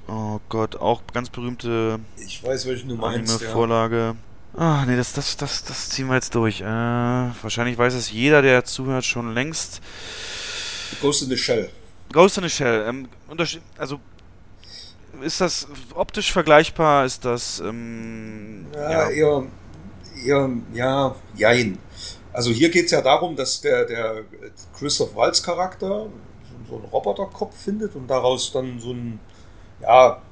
[0.07, 4.15] Oh Gott, auch ganz berühmte Ich weiß, welchen du meinst, Vorlage.
[4.59, 4.61] Ja.
[4.61, 6.61] Ah, nee, das, das, das, das ziehen wir jetzt durch.
[6.61, 9.81] Äh, wahrscheinlich weiß es jeder, der zuhört, schon längst.
[11.01, 11.71] Ghost in the Shell.
[12.13, 12.85] Ghost in the Shell.
[12.87, 13.09] Ähm,
[13.79, 14.01] also,
[15.23, 17.07] ist das optisch vergleichbar?
[17.07, 17.61] Ist das.
[17.61, 19.43] Ähm, ja, ja, eher.
[20.27, 21.79] eher ja, jein.
[22.39, 24.22] Also, hier geht es ja darum, dass der, der
[24.78, 26.07] Christoph Waltz Charakter
[26.68, 29.18] so einen Roboterkopf findet und daraus dann so einen
[29.82, 30.22] ja,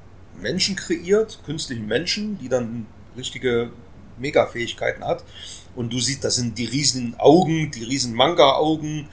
[0.41, 2.85] Menschen kreiert, künstlichen Menschen, die dann
[3.17, 3.71] richtige
[4.19, 5.25] Mega-Fähigkeiten hat.
[5.75, 9.09] Und du siehst, das sind die riesen Augen, die riesen Manga-Augen.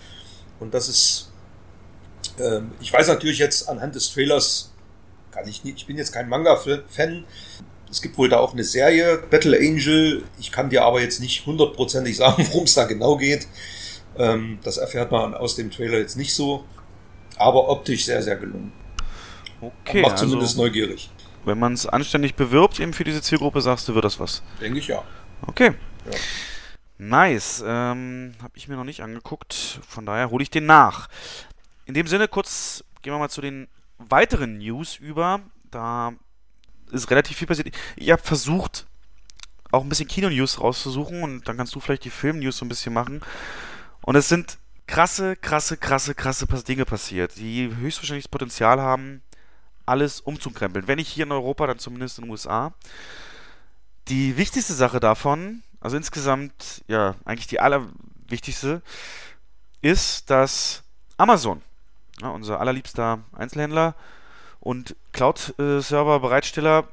[0.61, 1.33] Und das ist,
[2.39, 4.71] äh, ich weiß natürlich jetzt anhand des Trailers,
[5.33, 7.25] kann ich nicht, ich bin jetzt kein Manga-Fan.
[7.95, 10.25] Es gibt wohl da auch eine Serie, Battle Angel.
[10.41, 13.47] Ich kann dir aber jetzt nicht hundertprozentig sagen, worum es da genau geht.
[14.19, 16.65] Ähm, das erfährt man aus dem Trailer jetzt nicht so.
[17.37, 18.73] Aber optisch sehr, sehr gelungen.
[19.61, 20.03] Okay.
[20.03, 21.09] macht zumindest also, neugierig.
[21.45, 24.43] Wenn man es anständig bewirbt, eben für diese Zielgruppe, sagst du, wird das was?
[24.61, 25.05] Denke ich ja.
[25.47, 25.75] Okay.
[26.11, 26.19] Ja.
[26.99, 27.63] Nice.
[27.65, 29.79] Ähm, Habe ich mir noch nicht angeguckt.
[29.87, 31.09] Von daher hole ich den nach.
[31.87, 33.69] In dem Sinne, kurz gehen wir mal zu den
[33.99, 35.39] weiteren News über.
[35.71, 36.13] Da
[36.95, 37.75] ist relativ viel passiert.
[37.97, 38.87] Ich habe versucht,
[39.71, 42.95] auch ein bisschen Kino-News rauszusuchen und dann kannst du vielleicht die Film-News so ein bisschen
[42.95, 43.21] machen.
[44.03, 49.23] Und es sind krasse, krasse, krasse, krasse Dinge passiert, die höchstwahrscheinlich das Potenzial haben,
[49.87, 50.87] alles umzukrempeln.
[50.87, 52.73] Wenn nicht hier in Europa, dann zumindest in den USA.
[54.09, 58.83] Die wichtigste Sache davon, also insgesamt, ja, eigentlich die allerwichtigste,
[59.83, 60.83] ist, dass
[61.17, 61.63] Amazon,
[62.21, 63.95] ja, unser allerliebster Einzelhändler
[64.65, 66.89] und Cloud-Server-Bereitsteller,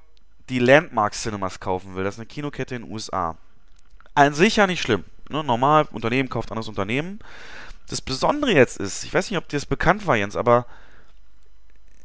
[0.49, 2.03] die Landmark Cinemas kaufen will.
[2.03, 3.37] Das ist eine Kinokette in den USA.
[4.13, 5.05] An sich ja nicht schlimm.
[5.29, 5.43] Ne?
[5.43, 7.19] Normal, Unternehmen kauft anderes Unternehmen.
[7.89, 10.65] Das Besondere jetzt ist, ich weiß nicht, ob dir das bekannt war, Jens, aber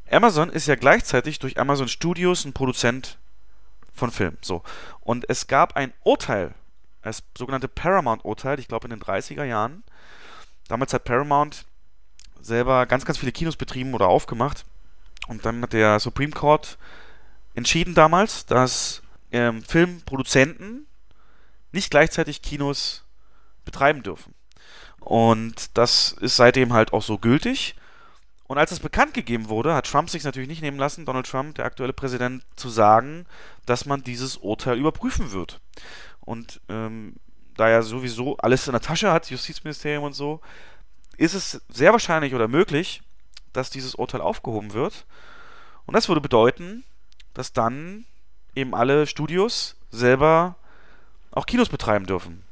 [0.09, 3.19] Amazon ist ja gleichzeitig durch Amazon Studios ein Produzent
[3.93, 4.37] von Film.
[4.41, 4.63] So.
[5.01, 6.55] Und es gab ein Urteil,
[7.03, 9.83] das sogenannte Paramount-Urteil, ich glaube in den 30er Jahren.
[10.69, 11.65] Damals hat Paramount
[12.41, 14.65] selber ganz, ganz viele Kinos betrieben oder aufgemacht.
[15.29, 16.79] Und dann hat der Supreme Court
[17.55, 19.03] entschieden damals, dass
[19.33, 20.87] ähm, Filmproduzenten
[21.73, 23.05] nicht gleichzeitig Kinos
[23.65, 24.35] betreiben dürfen.
[25.01, 27.77] Und das ist seitdem halt auch so gültig.
[28.49, 31.57] Und als es bekannt gegeben wurde, hat Trump sich natürlich nicht nehmen lassen, Donald Trump,
[31.57, 33.27] der aktuelle Präsident, zu sagen,
[33.67, 35.61] dass man dieses Urteil überprüfen wird.
[36.21, 37.15] Und ähm,
[37.57, 40.41] da er sowieso alles in der Tasche hat, Justizministerium und so,
[41.17, 43.03] ist es sehr wahrscheinlich oder möglich,
[43.57, 45.07] dass dieses Urteil aufgehoben wird.
[45.87, 46.85] Und das würde bedeuten,
[47.35, 48.05] dass dann
[48.55, 50.57] eben alle Studios selber
[51.31, 52.43] auch Kinos betreiben dürfen.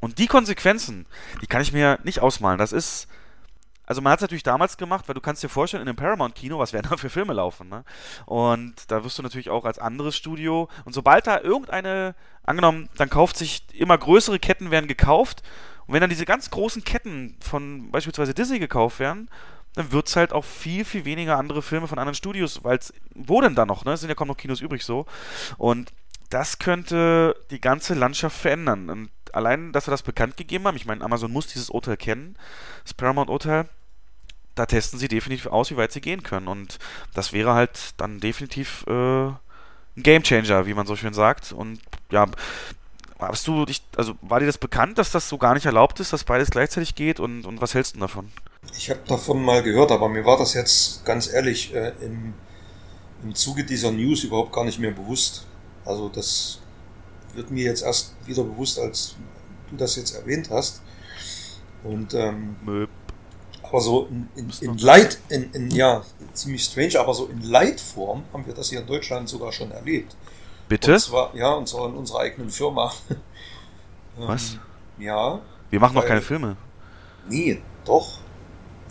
[0.00, 1.06] Und die Konsequenzen,
[1.40, 2.58] die kann ich mir nicht ausmalen.
[2.58, 3.08] Das ist
[3.84, 6.58] also man hat es natürlich damals gemacht, weil du kannst dir vorstellen, in einem Paramount-Kino,
[6.58, 7.84] was werden da für Filme laufen, ne?
[8.26, 12.14] Und da wirst du natürlich auch als anderes Studio, und sobald da irgendeine,
[12.44, 15.42] angenommen, dann kauft sich, immer größere Ketten werden gekauft,
[15.86, 19.28] und wenn dann diese ganz großen Ketten von beispielsweise Disney gekauft werden,
[19.74, 22.92] dann wird es halt auch viel, viel weniger andere Filme von anderen Studios, weil es,
[23.14, 23.92] wo denn da noch, ne?
[23.92, 25.06] Es sind ja kaum noch Kinos übrig so.
[25.56, 25.92] Und
[26.28, 28.90] das könnte die ganze Landschaft verändern.
[28.90, 32.36] Und allein, dass wir das bekannt gegeben haben, ich meine, Amazon muss dieses Urteil kennen,
[32.84, 33.68] das Paramount-Urteil,
[34.54, 36.48] da testen sie definitiv aus, wie weit sie gehen können.
[36.48, 36.78] Und
[37.14, 39.38] das wäre halt dann definitiv äh, ein
[39.96, 41.52] Gamechanger, wie man so schön sagt.
[41.52, 42.26] Und ja,
[43.18, 46.12] hast du dich, also war dir das bekannt, dass das so gar nicht erlaubt ist,
[46.12, 47.20] dass beides gleichzeitig geht?
[47.20, 48.30] Und, und was hältst du davon?
[48.70, 52.34] Ich habe davon mal gehört, aber mir war das jetzt ganz ehrlich äh, im
[53.22, 55.46] im Zuge dieser News überhaupt gar nicht mehr bewusst.
[55.84, 56.58] Also das
[57.34, 59.14] wird mir jetzt erst wieder bewusst, als
[59.70, 60.82] du das jetzt erwähnt hast.
[61.84, 62.90] Und ähm, Möb.
[63.62, 66.02] aber so in, in, in Light, in, in, ja,
[66.32, 70.16] ziemlich strange, aber so in Leitform haben wir das hier in Deutschland sogar schon erlebt.
[70.68, 70.94] Bitte?
[70.94, 72.92] Und zwar, ja, und zwar in unserer eigenen Firma.
[74.18, 74.58] Ähm, Was?
[74.98, 75.40] Ja.
[75.70, 76.54] Wir machen noch weil- keine Filme.
[77.30, 78.18] Nee, doch.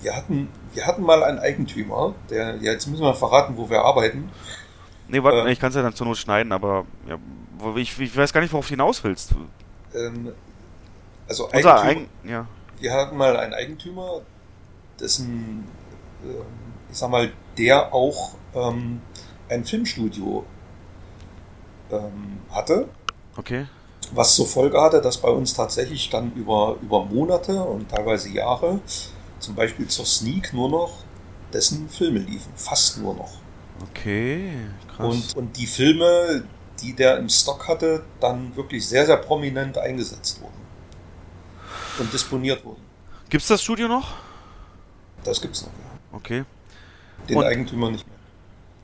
[0.01, 3.81] Wir hatten, wir hatten mal einen Eigentümer, der, ja, jetzt müssen wir verraten, wo wir
[3.81, 4.29] arbeiten.
[5.07, 5.51] Nee, warte, Äh.
[5.51, 7.17] ich kann es ja dann zur Not schneiden, aber ja,
[7.75, 9.35] ich, ich weiß gar nicht, worauf du hinaus willst.
[9.93, 10.33] Ähm,
[11.27, 12.47] also Eigentümer, Eigen, ja.
[12.79, 14.21] wir hatten mal einen Eigentümer,
[14.99, 15.67] dessen,
[16.23, 16.41] ähm,
[16.91, 19.01] ich sag mal, der auch ähm,
[19.49, 20.45] ein Filmstudio
[21.91, 22.87] ähm, hatte,
[23.37, 23.67] Okay.
[24.13, 28.79] was zur Folge hatte, dass bei uns tatsächlich dann über, über Monate und teilweise Jahre,
[29.41, 31.03] zum Beispiel zur Sneak, nur noch
[31.51, 32.51] dessen Filme liefen.
[32.55, 33.33] Fast nur noch.
[33.89, 34.51] Okay,
[34.95, 35.07] krass.
[35.13, 36.43] Und, und die Filme,
[36.81, 40.61] die der im Stock hatte, dann wirklich sehr, sehr prominent eingesetzt wurden.
[41.99, 42.81] Und disponiert wurden.
[43.29, 44.13] Gibt's das Studio noch?
[45.23, 46.17] Das gibt's noch, ja.
[46.17, 46.43] Okay.
[47.29, 48.15] Den Und- Eigentümer nicht mehr.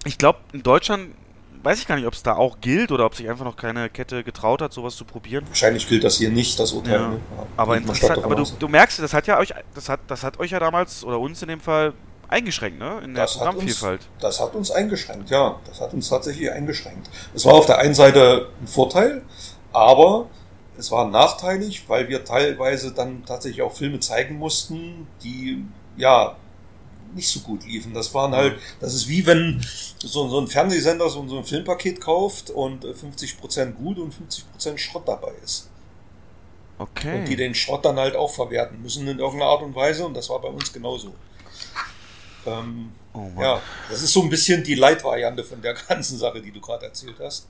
[0.06, 1.16] Ich glaube, in Deutschland
[1.64, 3.90] weiß ich gar nicht, ob es da auch gilt oder ob sich einfach noch keine
[3.90, 5.46] Kette getraut hat, sowas zu probieren.
[5.48, 6.94] Wahrscheinlich gilt das hier nicht, das Urteil.
[6.94, 7.08] Ja.
[7.10, 7.20] Ne?
[7.56, 10.24] Aber geht man interessant, aber du, du merkst, das hat ja euch, das hat, das
[10.24, 11.94] hat euch ja damals oder uns in dem Fall
[12.30, 13.00] eingeschränkt, ne?
[13.04, 14.02] In der Das hat, uns, Programmvielfalt.
[14.20, 15.60] das hat uns eingeschränkt, ja.
[15.66, 17.10] Das hat uns tatsächlich eingeschränkt.
[17.34, 19.22] Es war auf der einen Seite ein Vorteil,
[19.72, 20.28] aber
[20.78, 26.36] es war nachteilig, weil wir teilweise dann tatsächlich auch Filme zeigen mussten, die ja
[27.16, 27.94] nicht so gut liefen.
[27.94, 29.66] Das waren halt, das ist wie wenn
[30.00, 34.78] so, so ein Fernsehsender so, so ein Filmpaket kauft und äh, 50% gut und 50%
[34.78, 35.70] Schrott dabei ist.
[36.80, 37.20] Okay.
[37.20, 40.14] Und die den Schrott dann halt auch verwerten müssen in irgendeiner Art und Weise und
[40.14, 41.14] das war bei uns genauso.
[42.46, 46.52] Ähm, oh ja, das ist so ein bisschen die Leitvariante von der ganzen Sache, die
[46.52, 47.48] du gerade erzählt hast.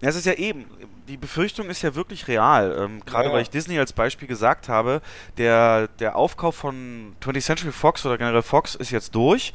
[0.00, 0.66] Ja, es ist ja eben,
[1.08, 2.76] die Befürchtung ist ja wirklich real.
[2.78, 5.02] Ähm, Gerade Ja, weil ich Disney als Beispiel gesagt habe,
[5.38, 9.52] der, der Aufkauf von 20th Century Fox oder generell Fox ist jetzt durch.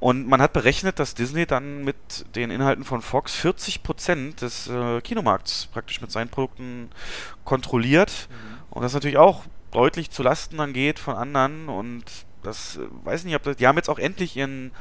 [0.00, 1.96] Und man hat berechnet, dass Disney dann mit
[2.34, 6.90] den Inhalten von Fox 40% des äh, Kinomarkts praktisch mit seinen Produkten
[7.44, 8.28] kontrolliert.
[8.70, 11.68] Und das natürlich auch deutlich zu Lasten dann geht von anderen.
[11.68, 12.04] Und
[12.42, 14.72] das, äh, weiß nicht, ob das, die haben jetzt auch endlich ihren,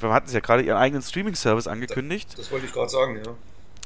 [0.00, 2.34] wir hatten es ja gerade, ihren eigenen Streaming-Service angekündigt.
[2.36, 3.34] Das wollte ich gerade sagen, ja.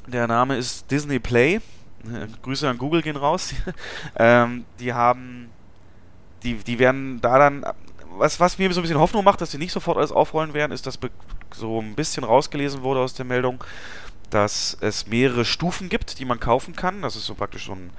[0.07, 1.61] Der Name ist Disney Play.
[2.42, 3.55] Grüße an Google gehen raus.
[4.16, 5.51] ähm, die haben,
[6.42, 7.64] die, die werden da dann,
[8.16, 10.72] was, was mir so ein bisschen Hoffnung macht, dass sie nicht sofort alles aufrollen werden,
[10.72, 10.98] ist, dass
[11.55, 13.62] so ein bisschen rausgelesen wurde aus der Meldung,
[14.30, 17.03] dass es mehrere Stufen gibt, die man kaufen kann.
[17.03, 17.90] Dass es so praktisch so ein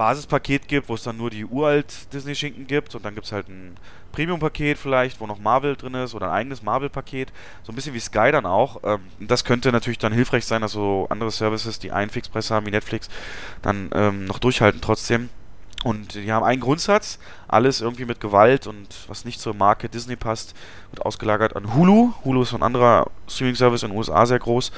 [0.00, 3.50] Basispaket gibt, wo es dann nur die uralt Disney-Schinken gibt und dann gibt es halt
[3.50, 3.76] ein
[4.12, 7.30] Premium-Paket vielleicht, wo noch Marvel drin ist oder ein eigenes Marvel-Paket.
[7.64, 8.80] So ein bisschen wie Sky dann auch.
[8.82, 12.64] Ähm, das könnte natürlich dann hilfreich sein, dass so andere Services, die einen Fixpreis haben
[12.64, 13.10] wie Netflix,
[13.60, 15.28] dann ähm, noch durchhalten trotzdem.
[15.82, 17.18] Und die haben einen Grundsatz,
[17.48, 20.54] alles irgendwie mit Gewalt und was nicht zur Marke Disney passt,
[20.90, 22.12] wird ausgelagert an Hulu.
[22.24, 24.72] Hulu ist ein anderer Streaming-Service in den USA sehr groß.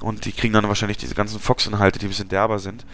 [0.00, 2.86] Und die kriegen dann wahrscheinlich diese ganzen Fox-Inhalte, die ein bisschen derber sind.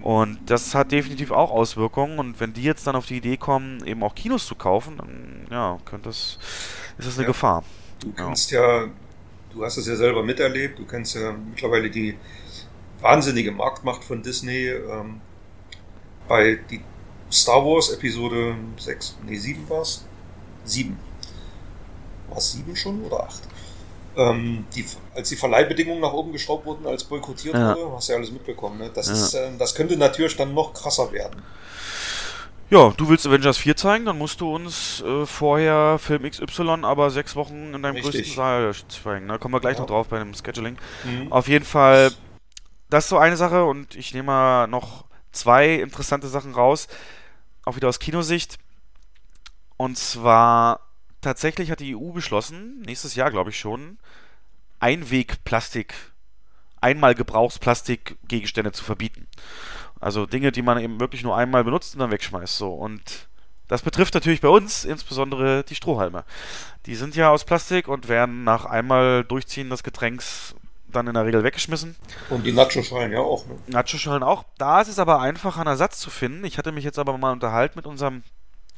[0.00, 2.18] Und das hat definitiv auch Auswirkungen.
[2.18, 5.46] Und wenn die jetzt dann auf die Idee kommen, eben auch Kinos zu kaufen, dann
[5.50, 6.38] ja, könnte das,
[6.98, 7.28] ist das eine Ja.
[7.28, 7.62] Gefahr.
[8.00, 8.86] Du kennst ja,
[9.52, 12.16] du hast es ja selber miterlebt, du kennst ja mittlerweile die
[13.00, 14.68] wahnsinnige Marktmacht von Disney.
[14.68, 15.20] Ähm,
[16.28, 16.80] bei die
[17.30, 20.04] Star Wars Episode 6, nee, 7 war es?
[20.64, 20.96] 7.
[22.28, 23.42] War es 7 schon oder 8?
[24.16, 27.74] Ähm, die, als die Verleihbedingungen nach oben geschraubt wurden, als boykottiert Ja.
[27.76, 28.78] wurde, hast du ja alles mitbekommen.
[28.78, 28.90] Ne?
[28.94, 29.12] Das, Ja.
[29.12, 31.42] ist, äh, das könnte natürlich dann noch krasser werden.
[32.68, 37.10] Ja, du willst Avengers 4 zeigen, dann musst du uns äh, vorher Film XY aber
[37.10, 38.14] sechs Wochen in deinem Richtig.
[38.14, 39.28] größten Saal zeigen.
[39.28, 39.80] Da kommen wir gleich Ja.
[39.82, 40.76] noch drauf bei dem Scheduling.
[41.04, 41.30] Mhm.
[41.32, 42.10] Auf jeden Fall,
[42.90, 45.04] das ist so eine Sache und ich nehme mal noch
[45.36, 46.88] zwei interessante Sachen raus,
[47.64, 48.58] auch wieder aus Kinosicht.
[49.76, 50.80] Und zwar,
[51.20, 53.98] tatsächlich hat die EU beschlossen, nächstes Jahr glaube ich schon,
[54.80, 55.94] Einwegplastik,
[56.80, 59.26] einmal Gebrauchsplastikgegenstände zu verbieten.
[60.00, 62.56] Also Dinge, die man eben wirklich nur einmal benutzt und dann wegschmeißt.
[62.56, 62.72] So.
[62.74, 63.28] Und
[63.68, 66.24] das betrifft natürlich bei uns insbesondere die Strohhalme.
[66.86, 70.54] Die sind ja aus Plastik und werden nach einmal Durchziehen des Getränks
[70.88, 71.96] dann in der Regel weggeschmissen.
[72.30, 73.46] Und die Nacho-Schalen ja auch.
[73.46, 73.58] Ne?
[73.68, 74.44] Nacho-Schalen auch.
[74.58, 76.44] Da ist es aber einfach, einen Ersatz zu finden.
[76.44, 78.22] Ich hatte mich jetzt aber mal unterhalten mit unserem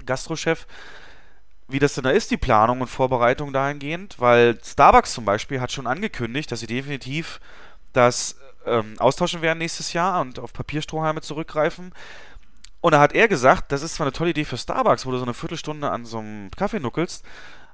[0.04, 0.66] Gastrochef,
[1.68, 5.70] wie das denn da ist, die Planung und Vorbereitung dahingehend, weil Starbucks zum Beispiel hat
[5.70, 7.40] schon angekündigt, dass sie definitiv
[7.92, 8.36] das
[8.66, 11.92] ähm, austauschen werden nächstes Jahr und auf Papierstrohhalme zurückgreifen.
[12.80, 15.18] Und da hat er gesagt, das ist zwar eine tolle Idee für Starbucks, wo du
[15.18, 17.24] so eine Viertelstunde an so einem Kaffee nuckelst,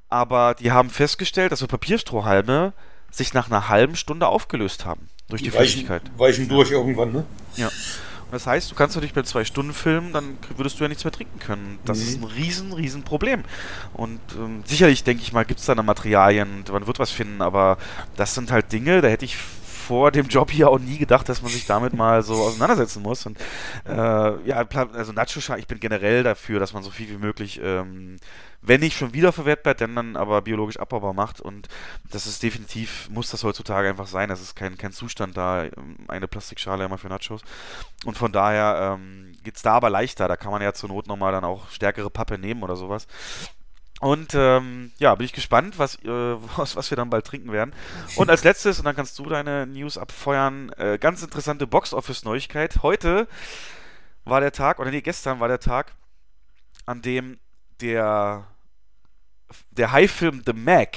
[0.08, 2.72] aber die haben festgestellt, dass so Papierstrohhalme
[3.16, 5.08] sich nach einer halben Stunde aufgelöst haben.
[5.28, 6.02] Durch die, die Flüssigkeit.
[6.16, 7.24] Weichen durch irgendwann, ne?
[7.56, 7.66] Ja.
[7.66, 11.04] Und das heißt, du kannst natürlich bei zwei Stunden filmen, dann würdest du ja nichts
[11.04, 11.78] mehr trinken können.
[11.84, 12.04] Das mhm.
[12.04, 13.44] ist ein riesen, riesen Problem.
[13.92, 17.42] Und ähm, sicherlich, denke ich mal, gibt es da noch Materialien, man wird was finden,
[17.42, 17.78] aber
[18.16, 19.36] das sind halt Dinge, da hätte ich
[19.86, 23.26] vor dem Job hier auch nie gedacht, dass man sich damit mal so auseinandersetzen muss.
[23.26, 23.38] Und
[23.86, 28.16] äh, ja, also Nacho, ich bin generell dafür, dass man so viel wie möglich ähm,
[28.66, 31.40] wenn nicht schon wieder verwertbar, dann dann aber biologisch abbaubar macht.
[31.40, 31.68] Und
[32.10, 34.30] das ist definitiv, muss das heutzutage einfach sein.
[34.30, 37.42] Das ist kein, kein Zustand da, ähm, eine Plastikschale immer für Nachos.
[38.06, 40.28] Und von daher ähm, geht es da aber leichter.
[40.28, 43.06] Da kann man ja zur Not nochmal dann auch stärkere Pappe nehmen oder sowas.
[44.00, 46.08] Und ähm, ja, bin ich gespannt, was, äh,
[46.56, 47.74] was, was wir dann bald trinken werden.
[48.16, 52.82] Und als letztes, und dann kannst du deine News abfeuern, äh, ganz interessante Box-Office-Neuigkeit.
[52.82, 53.28] Heute
[54.24, 55.94] war der Tag, oder nee, gestern war der Tag,
[56.86, 57.38] an dem
[57.80, 58.46] der
[59.70, 60.96] der Hai-Film The Mac,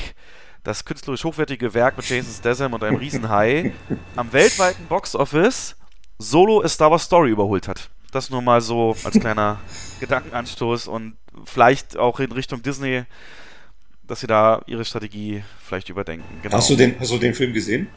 [0.63, 3.73] das künstlerisch hochwertige Werk mit Jason Statham und einem Riesenhai,
[4.15, 5.75] am weltweiten Boxoffice
[6.17, 7.89] Solo A Star Wars Story überholt hat.
[8.11, 9.59] Das nur mal so als kleiner
[9.99, 13.03] Gedankenanstoß und vielleicht auch in Richtung Disney,
[14.03, 16.39] dass sie da ihre Strategie vielleicht überdenken.
[16.41, 16.57] Genau.
[16.57, 17.87] Hast, du den, hast du den Film gesehen?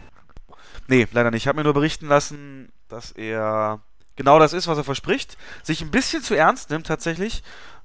[0.89, 1.43] Nee, leider nicht.
[1.43, 3.81] Ich habe mir nur berichten lassen, dass er
[4.17, 5.37] genau das ist, was er verspricht.
[5.63, 7.43] Sich ein bisschen zu ernst nimmt tatsächlich.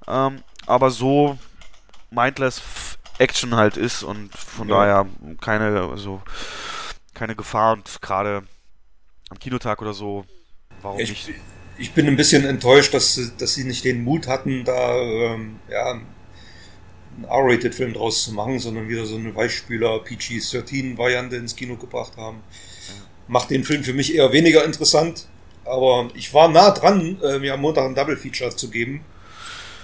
[0.08, 1.38] Ähm, aber so
[2.10, 2.60] mindless
[3.18, 4.74] Action halt ist und von ja.
[4.74, 5.06] daher
[5.40, 6.22] keine, also
[7.14, 8.42] keine Gefahr und gerade
[9.30, 10.26] am Kinotag oder so,
[10.82, 11.40] warum ich, nicht?
[11.78, 15.90] Ich bin ein bisschen enttäuscht, dass, dass sie nicht den Mut hatten, da ähm, ja,
[15.92, 22.38] einen R-Rated-Film draus zu machen, sondern wieder so eine Weichspüler PG-13-Variante ins Kino gebracht haben.
[23.28, 25.26] Macht den Film für mich eher weniger interessant,
[25.64, 29.04] aber ich war nah dran, äh, mir am Montag ein Double-Feature zu geben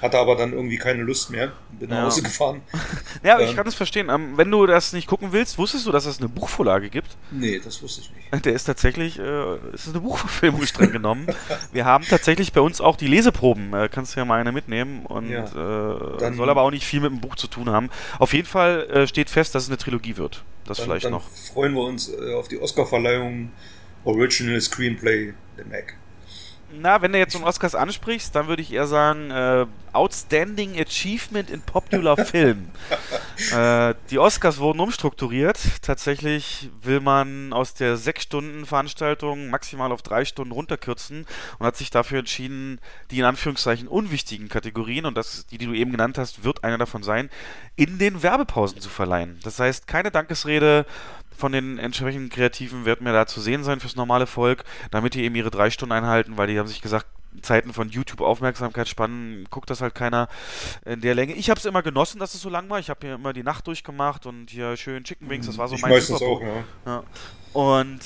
[0.02, 1.52] hatte aber dann irgendwie keine Lust mehr.
[1.70, 1.96] Bin ja.
[1.96, 2.60] nach Hause gefahren.
[3.22, 4.10] ja, ähm, ich kann das verstehen.
[4.10, 7.16] Ähm, wenn du das nicht gucken willst, wusstest du, dass es eine Buchvorlage gibt?
[7.30, 8.44] Nee, das wusste ich nicht.
[8.44, 11.26] Der ist tatsächlich, äh, ist eine Buchverfilmung streng genommen.
[11.72, 13.72] Wir haben tatsächlich bei uns auch die Leseproben.
[13.72, 15.06] Äh, kannst du ja mal eine mitnehmen.
[15.06, 17.88] Und ja, äh, soll aber auch nicht viel mit dem Buch zu tun haben.
[18.18, 20.42] Auf jeden Fall äh, steht fest, dass es eine Trilogie wird.
[20.64, 21.28] Das dann, vielleicht dann noch.
[21.28, 23.52] freuen wir uns äh, auf die Oscar-Verleihung
[24.04, 25.94] Original Screenplay The Mac.
[26.74, 31.50] Na, wenn du jetzt um Oscars ansprichst, dann würde ich eher sagen, äh, Outstanding Achievement
[31.50, 32.70] in Popular Film.
[33.54, 35.58] äh, die Oscars wurden umstrukturiert.
[35.82, 41.26] Tatsächlich will man aus der 6-Stunden-Veranstaltung maximal auf 3 Stunden runterkürzen
[41.58, 45.74] und hat sich dafür entschieden, die in Anführungszeichen unwichtigen Kategorien, und das die, die du
[45.74, 47.28] eben genannt hast, wird einer davon sein,
[47.76, 49.38] in den Werbepausen zu verleihen.
[49.42, 50.86] Das heißt, keine Dankesrede,
[51.36, 55.24] von den entsprechenden Kreativen wird mir da zu sehen sein fürs normale Volk, damit die
[55.24, 57.06] eben ihre drei Stunden einhalten, weil die haben sich gesagt,
[57.40, 60.28] Zeiten von YouTube Aufmerksamkeit spannen, guckt das halt keiner
[60.84, 61.32] in der Länge.
[61.32, 62.78] Ich habe es immer genossen, dass es so lang war.
[62.78, 65.74] Ich habe hier immer die Nacht durchgemacht und hier schön Chicken Wings, das war so
[65.74, 66.64] ich mein meistens auch, ja.
[66.84, 67.02] ja.
[67.54, 68.00] Und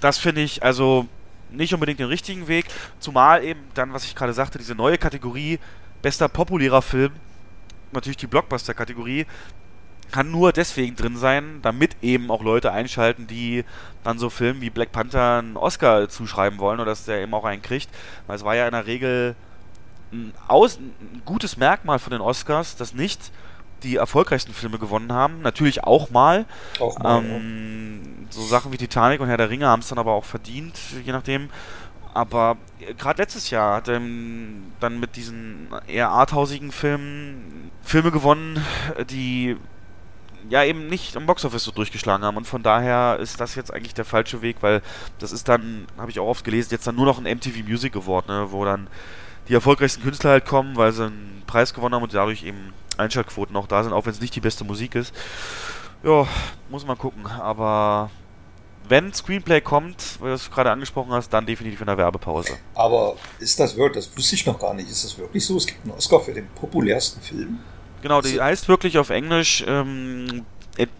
[0.00, 1.06] das finde ich also
[1.50, 2.66] nicht unbedingt den richtigen Weg,
[2.98, 5.58] zumal eben dann, was ich gerade sagte, diese neue Kategorie
[6.02, 7.12] bester populärer Film,
[7.92, 9.26] natürlich die Blockbuster-Kategorie,
[10.10, 13.64] kann nur deswegen drin sein, damit eben auch Leute einschalten, die
[14.04, 17.44] dann so Filmen wie Black Panther einen Oscar zuschreiben wollen oder dass der eben auch
[17.44, 17.88] einen kriegt.
[18.26, 19.34] Weil es war ja in der Regel
[20.12, 23.30] ein, Aus ein gutes Merkmal von den Oscars, dass nicht
[23.82, 25.42] die erfolgreichsten Filme gewonnen haben.
[25.42, 26.44] Natürlich auch mal.
[26.78, 28.26] Auch mal ähm, ja.
[28.30, 31.12] So Sachen wie Titanic und Herr der Ringe haben es dann aber auch verdient, je
[31.12, 31.50] nachdem.
[32.12, 32.56] Aber
[32.98, 34.00] gerade letztes Jahr hat er
[34.80, 38.64] dann mit diesen eher arthausigen Filmen Filme gewonnen,
[39.10, 39.56] die
[40.48, 42.36] ja eben nicht am Boxoffice so durchgeschlagen haben.
[42.36, 44.82] Und von daher ist das jetzt eigentlich der falsche Weg, weil
[45.18, 47.96] das ist dann, habe ich auch oft gelesen, jetzt dann nur noch ein MTV Music
[47.96, 48.88] Award, ne, wo dann
[49.48, 53.56] die erfolgreichsten Künstler halt kommen, weil sie einen Preis gewonnen haben und dadurch eben Einschaltquoten
[53.56, 55.14] auch da sind, auch wenn es nicht die beste Musik ist.
[56.02, 56.26] Ja,
[56.68, 57.26] muss man gucken.
[57.26, 58.10] Aber
[58.88, 62.54] wenn Screenplay kommt, weil du es gerade angesprochen hast, dann definitiv in der Werbepause.
[62.74, 65.56] Aber ist das wirklich, das wusste ich noch gar nicht, ist das wirklich so?
[65.56, 67.58] Es gibt einen Oscar für den populärsten Film?
[68.02, 70.44] Genau, die heißt wirklich auf Englisch ähm,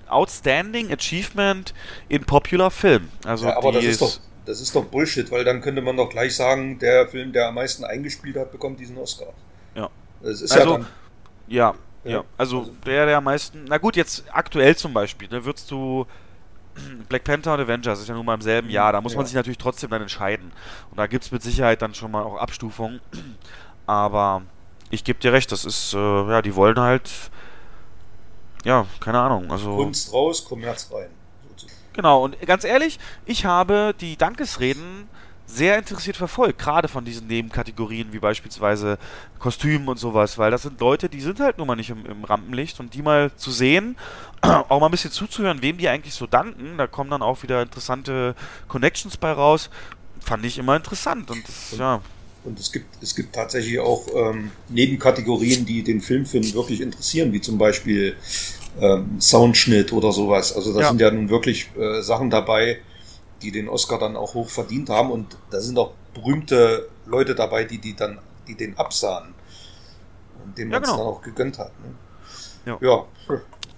[0.09, 1.75] Outstanding Achievement
[2.09, 3.09] in Popular Film.
[3.25, 6.11] Also ja, aber das ist, doch, das ist doch Bullshit, weil dann könnte man doch
[6.11, 9.29] gleich sagen, der Film, der am meisten eingespielt hat, bekommt diesen Oscar.
[9.75, 9.89] Ja.
[10.23, 10.87] Das ist also, ja dann.
[11.49, 11.75] Ja,
[12.05, 12.25] ja, ja.
[12.37, 13.65] Also, also der, der am meisten.
[13.69, 16.07] Na gut, jetzt aktuell zum Beispiel, da ne, würdest du.
[17.09, 18.93] Black Panther und Avengers ist ja nun mal im selben Jahr.
[18.93, 19.17] Da muss ja.
[19.19, 20.53] man sich natürlich trotzdem dann entscheiden.
[20.91, 23.01] Und da gibt es mit Sicherheit dann schon mal auch Abstufungen.
[23.87, 24.43] Aber
[24.91, 27.11] ich gebe dir recht, das ist, äh, ja, die wollen halt,
[28.65, 29.77] ja, keine Ahnung, also...
[29.77, 31.11] Kunst raus, Kommerz rein.
[31.93, 35.09] Genau, und ganz ehrlich, ich habe die Dankesreden
[35.47, 38.99] sehr interessiert verfolgt, gerade von diesen Nebenkategorien wie beispielsweise
[39.41, 42.25] Kostümen und sowas, weil das sind Leute, die sind halt nun mal nicht im, im
[42.25, 43.97] Rampenlicht und die mal zu sehen,
[44.43, 47.63] auch mal ein bisschen zuzuhören, wem die eigentlich so danken, da kommen dann auch wieder
[47.63, 48.35] interessante
[48.69, 49.71] Connections bei raus,
[50.21, 52.01] fand ich immer interessant und das, ja.
[52.43, 57.41] Und es gibt, es gibt tatsächlich auch ähm, Nebenkategorien, die den Filmfilm wirklich interessieren, wie
[57.41, 58.17] zum Beispiel
[58.81, 60.55] ähm, Soundschnitt oder sowas.
[60.55, 60.89] Also da ja.
[60.89, 62.81] sind ja nun wirklich äh, Sachen dabei,
[63.43, 65.11] die den Oscar dann auch hoch verdient haben.
[65.11, 68.19] Und da sind auch berühmte Leute dabei, die, die dann,
[68.49, 69.35] die den absahen.
[70.45, 71.05] Und dem ja, man es genau.
[71.05, 71.73] dann auch gegönnt hat.
[71.81, 71.95] Ne?
[72.67, 72.79] Ja.
[72.81, 73.05] ja.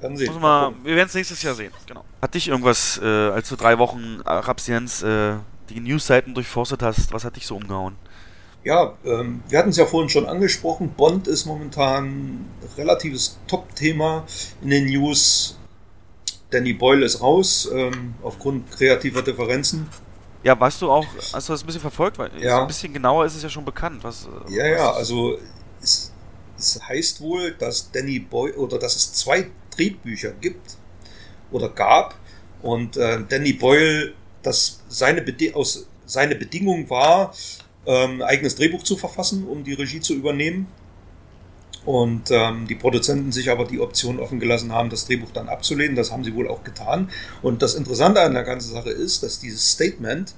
[0.01, 0.41] Werden sehen.
[0.41, 1.73] Mal, wir werden es nächstes Jahr sehen.
[1.87, 2.05] Genau.
[2.21, 5.35] Hat dich irgendwas, äh, als du drei Wochen Abstinenz äh,
[5.69, 7.97] die Newsseiten durchforstet hast, was hat dich so umgehauen?
[8.65, 10.95] Ja, ähm, wir hatten es ja vorhin schon angesprochen.
[10.97, 14.25] Bond ist momentan ein relatives Top-Thema
[14.63, 15.59] in den News.
[16.51, 19.89] Danny Boyle ist raus, ähm, aufgrund kreativer Differenzen.
[20.45, 22.19] Ja, weißt du auch, hast du das ein bisschen verfolgt?
[22.19, 22.61] Weil ja.
[22.61, 24.05] ein bisschen genauer ist es ja schon bekannt.
[24.05, 25.39] Was, äh, ja, was ja, also
[25.81, 26.13] es,
[26.59, 30.77] es heißt wohl, dass Danny Boyle oder dass es zwei Drehbücher gibt
[31.51, 32.15] oder gab
[32.61, 34.13] und äh, Danny Boyle,
[34.43, 37.33] dass seine, Bedi aus, seine Bedingung war,
[37.87, 40.67] ähm, eigenes Drehbuch zu verfassen, um die Regie zu übernehmen.
[41.85, 45.97] Und ähm, die Produzenten sich aber die Option offen gelassen haben, das Drehbuch dann abzulehnen.
[45.97, 47.11] Das haben sie wohl auch getan.
[47.43, 50.35] Und das Interessante an der ganzen Sache ist, dass dieses Statement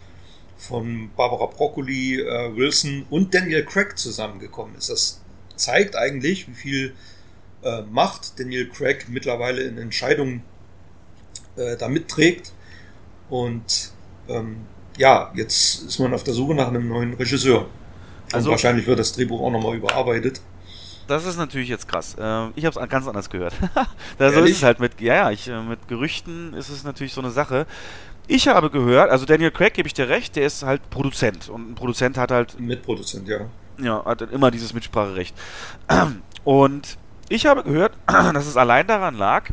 [0.57, 4.89] von Barbara Broccoli, äh, Wilson und Daniel Craig zusammengekommen ist.
[4.89, 5.21] Das
[5.57, 6.95] zeigt eigentlich, wie viel
[7.63, 10.43] äh, Macht Daniel Craig mittlerweile in Entscheidungen
[11.57, 12.53] äh, da mitträgt.
[13.29, 13.93] Und
[14.29, 14.67] ähm,
[14.97, 17.67] ja, jetzt ist man auf der Suche nach einem neuen Regisseur.
[18.33, 20.41] Also, Und wahrscheinlich wird das Drehbuch auch nochmal überarbeitet.
[21.07, 22.17] Das ist natürlich jetzt krass.
[22.19, 23.55] Ähm, ich habe es ganz anders gehört.
[24.19, 27.13] da so ist es halt mit, ja, ja, ich, äh, mit Gerüchten ist es natürlich
[27.13, 27.67] so eine Sache.
[28.27, 31.73] Ich habe gehört, also Daniel Craig gebe ich dir recht, der ist halt Produzent und
[31.73, 33.41] ein Produzent hat halt Mitproduzent, ja.
[33.79, 35.37] Ja, hat immer dieses Mitspracherecht.
[36.45, 36.97] Und
[37.29, 39.51] ich habe gehört, dass es allein daran lag,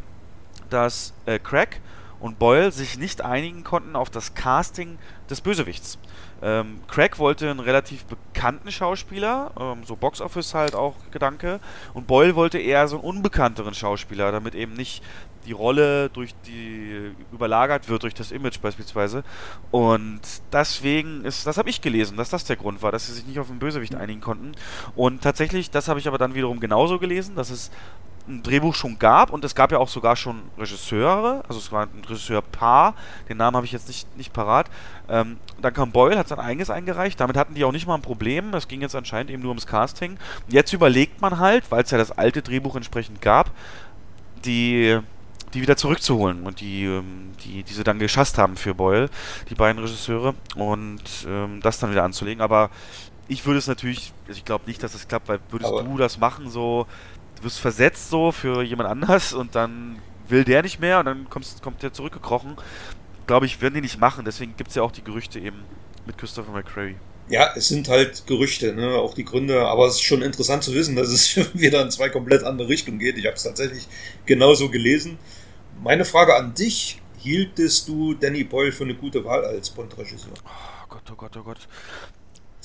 [0.70, 1.82] dass äh, Craig
[2.22, 4.98] und Boyle sich nicht einigen konnten auf das Casting
[5.30, 5.98] des Bösewichts.
[6.44, 11.60] Ähm, Craig wollte einen relativ bekannten Schauspieler, ähm, so Boxoffice halt auch Gedanke,
[11.94, 15.04] und Boyle wollte eher so einen unbekannteren Schauspieler, damit eben nicht
[15.46, 19.24] die Rolle durch die überlagert wird durch das Image beispielsweise.
[19.72, 20.22] Und
[20.52, 23.40] deswegen ist, das habe ich gelesen, dass das der Grund war, dass sie sich nicht
[23.40, 24.52] auf einen Bösewicht einigen konnten.
[24.96, 27.72] Und tatsächlich, das habe ich aber dann wiederum genauso gelesen, dass es
[28.28, 31.84] ein Drehbuch schon gab und es gab ja auch sogar schon Regisseure, also es war
[31.84, 32.96] ein Regisseurpaar,
[33.30, 34.70] den Namen habe ich jetzt nicht, nicht parat.
[35.10, 38.02] Ähm, dann kam Boyle, hat sein eigenes eingereicht, damit hatten die auch nicht mal ein
[38.02, 40.18] Problem, das ging jetzt anscheinend eben nur ums Casting.
[40.48, 43.52] Jetzt überlegt man halt, weil es ja das alte Drehbuch entsprechend gab,
[44.46, 45.00] die,
[45.54, 49.10] die wieder zurückzuholen und die, ähm, die, die sie dann geschasst haben für Boyle,
[49.50, 52.70] die beiden Regisseure, und ähm, das dann wieder anzulegen, aber
[53.28, 55.98] ich würde es natürlich, also ich glaube nicht, dass es klappt, weil würdest aber du
[55.98, 56.86] das machen, so
[57.42, 61.30] du wirst versetzt so für jemand anders und dann will der nicht mehr und dann
[61.30, 62.56] kommst, kommt der zurückgekrochen.
[63.26, 64.26] Glaube ich, werden die nicht machen.
[64.26, 65.64] Deswegen gibt es ja auch die Gerüchte eben
[66.06, 66.96] mit Christopher McCrary.
[67.30, 68.96] Ja, es sind halt Gerüchte, ne?
[68.96, 72.10] auch die Gründe, aber es ist schon interessant zu wissen, dass es wieder in zwei
[72.10, 73.18] komplett andere Richtungen geht.
[73.18, 73.88] Ich habe es tatsächlich
[74.26, 75.18] genauso gelesen.
[75.82, 80.34] Meine Frage an dich, hieltest du Danny Boyle für eine gute Wahl als Bond-Regisseur?
[80.44, 81.68] Oh Gott, oh Gott, oh Gott.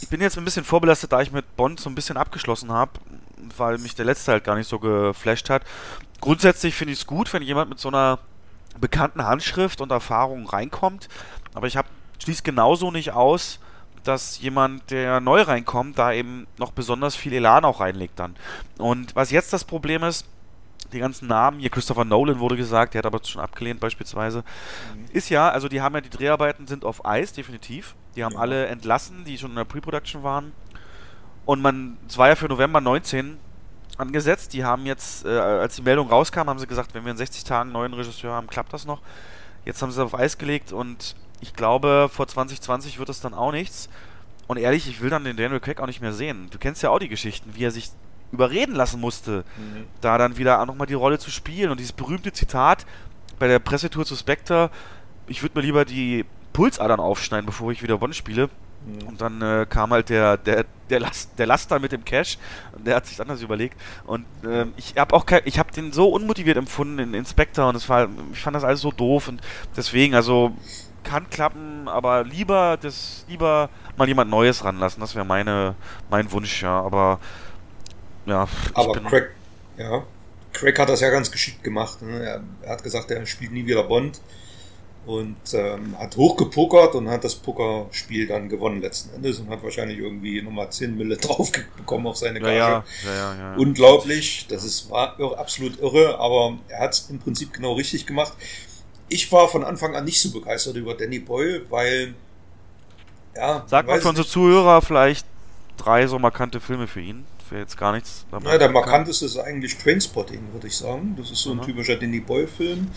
[0.01, 2.93] Ich bin jetzt ein bisschen vorbelastet, da ich mit Bond so ein bisschen abgeschlossen habe
[3.57, 5.63] weil mich der letzte halt gar nicht so geflasht hat.
[6.21, 8.19] Grundsätzlich finde ich es gut, wenn jemand mit so einer
[8.81, 11.09] bekannten Handschrift und Erfahrung reinkommt,
[11.55, 11.89] aber ich habe
[12.23, 13.61] schließt genauso nicht aus,
[14.05, 18.37] dass jemand, der neu reinkommt, da eben noch besonders viel Elan auch reinlegt dann.
[18.79, 20.27] Und was jetzt das Problem ist,
[20.93, 24.45] die ganzen Namen, hier Christopher Nolan wurde gesagt, der hat aber schon abgelehnt beispielsweise,
[24.95, 25.07] mhm.
[25.13, 27.97] ist ja, also die haben ja, die Dreharbeiten sind auf Eis, definitiv.
[28.15, 28.39] Die haben ja.
[28.39, 30.53] alle entlassen, die schon in der Pre-Production waren.
[31.47, 33.39] Und man, es war ja für November 19
[33.97, 34.53] angesetzt.
[34.53, 37.45] Die haben jetzt, äh, als die Meldung rauskam, haben sie gesagt, wenn wir in 60
[37.45, 39.01] Tagen einen neuen Regisseur haben, klappt das noch.
[39.65, 43.33] Jetzt haben sie es auf Eis gelegt und ich glaube, vor 2020 wird es dann
[43.33, 43.89] auch nichts.
[44.47, 46.49] Und ehrlich, ich will dann den Daniel Craig auch nicht mehr sehen.
[46.51, 47.91] Du kennst ja auch die Geschichten, wie er sich
[48.33, 49.87] überreden lassen musste, mhm.
[50.01, 51.71] da dann wieder nochmal die Rolle zu spielen.
[51.71, 52.87] Und dieses berühmte Zitat
[53.39, 54.71] bei der Pressetour zu Spectre,
[55.27, 58.49] ich würde mir lieber die Pulsadern aufschneiden, bevor ich wieder Bond spiele.
[58.87, 59.09] Mhm.
[59.09, 62.39] Und dann äh, kam halt der, der, der, Last, der Laster mit dem Cash
[62.73, 63.77] und der hat sich anders überlegt.
[64.07, 67.77] Und ähm, ich habe auch kein, ich habe den so unmotiviert empfunden in Inspector und
[67.77, 69.41] es war, ich fand das alles so doof und
[69.77, 70.57] deswegen, also
[71.07, 75.01] kann klappen, aber lieber das, lieber mal jemand Neues ranlassen.
[75.01, 75.75] Das wäre meine,
[76.11, 76.81] mein Wunsch, ja.
[76.81, 77.21] Aber
[78.27, 78.49] ja.
[78.75, 79.31] Aber Craig,
[79.77, 80.03] ja,
[80.53, 82.03] Craig hat das ja ganz geschickt gemacht.
[82.03, 82.43] Ne?
[82.63, 84.21] Er, hat gesagt, er spielt nie wieder Bond.
[85.07, 89.99] Und ähm, hat hochgepokert und hat das Pokerspiel dann gewonnen letzten Endes und hat wahrscheinlich
[89.99, 92.59] irgendwie nochmal 10 Mille drauf bekommen auf seine Gage.
[92.59, 97.53] Ja, ja, ja, Unglaublich, das ist war absolut irre, aber er hat es im Prinzip
[97.53, 98.33] genau richtig gemacht.
[99.09, 102.15] Ich war von Anfang an nicht so begeistert über Danny Boyle, weil
[103.37, 103.65] ja.
[103.67, 105.27] Sag mal für unsere Zuhörer vielleicht
[105.77, 107.27] drei so markante Filme für ihn.
[107.49, 108.27] Für jetzt gar nichts.
[108.45, 111.15] Ja, der markanteste ist eigentlich Trainspotting, würde ich sagen.
[111.17, 111.63] Das ist so ein mhm.
[111.63, 112.91] typischer Danny Boyle-Film.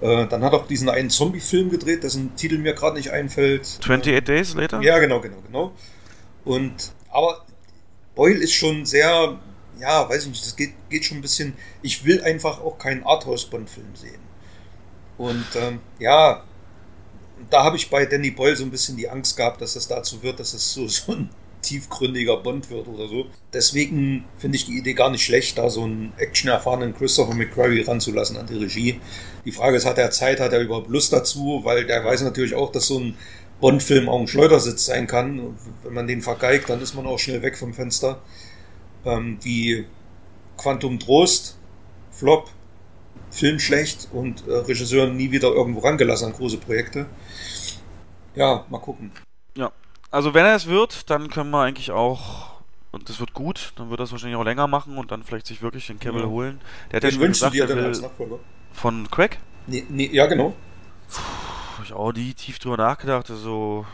[0.00, 3.78] Äh, dann hat er auch diesen einen Zombie-Film gedreht, dessen Titel mir gerade nicht einfällt.
[3.80, 4.80] 28 äh, Days Later?
[4.80, 5.72] Ja, genau, genau, genau.
[6.44, 7.44] Und, aber
[8.14, 9.38] Boyle ist schon sehr,
[9.78, 13.04] ja, weiß ich nicht, das geht, geht schon ein bisschen, ich will einfach auch keinen
[13.04, 14.20] Arthouse-Bond-Film sehen.
[15.18, 16.44] Und ähm, ja,
[17.50, 20.22] da habe ich bei Danny Boyle so ein bisschen die Angst gehabt, dass es dazu
[20.22, 21.30] wird, dass es so, so ein
[21.62, 23.26] tiefgründiger Bond wird oder so.
[23.52, 28.36] Deswegen finde ich die Idee gar nicht schlecht, da so einen actionerfahrenen Christopher McQuarrie ranzulassen
[28.36, 29.00] an die Regie.
[29.44, 31.60] Die Frage ist, hat er Zeit, hat er überhaupt Lust dazu?
[31.64, 33.16] Weil der weiß natürlich auch, dass so ein
[33.60, 35.38] Bond-Film auch ein Schleudersitz sein kann.
[35.38, 38.20] Und wenn man den vergeigt, dann ist man auch schnell weg vom Fenster.
[39.04, 39.86] Ähm, wie
[40.56, 41.56] Quantum Trost,
[42.10, 42.50] Flop,
[43.30, 47.06] Film schlecht und äh, Regisseur nie wieder irgendwo rangelassen an große Projekte.
[48.34, 49.12] Ja, mal gucken.
[49.56, 49.72] Ja,
[50.10, 52.50] also wenn er es wird, dann können wir eigentlich auch
[52.92, 55.46] und das wird gut, dann wird er es wahrscheinlich auch länger machen und dann vielleicht
[55.46, 56.26] sich wirklich den Cavill ja.
[56.26, 56.60] holen.
[56.90, 58.02] Der hat Den ja schon gesagt, dir will als
[58.72, 59.38] von Craig?
[59.66, 60.54] Nee, nee, ja, genau.
[61.08, 63.30] Puh, ich auch nie tief drüber nachgedacht.
[63.30, 63.86] Also,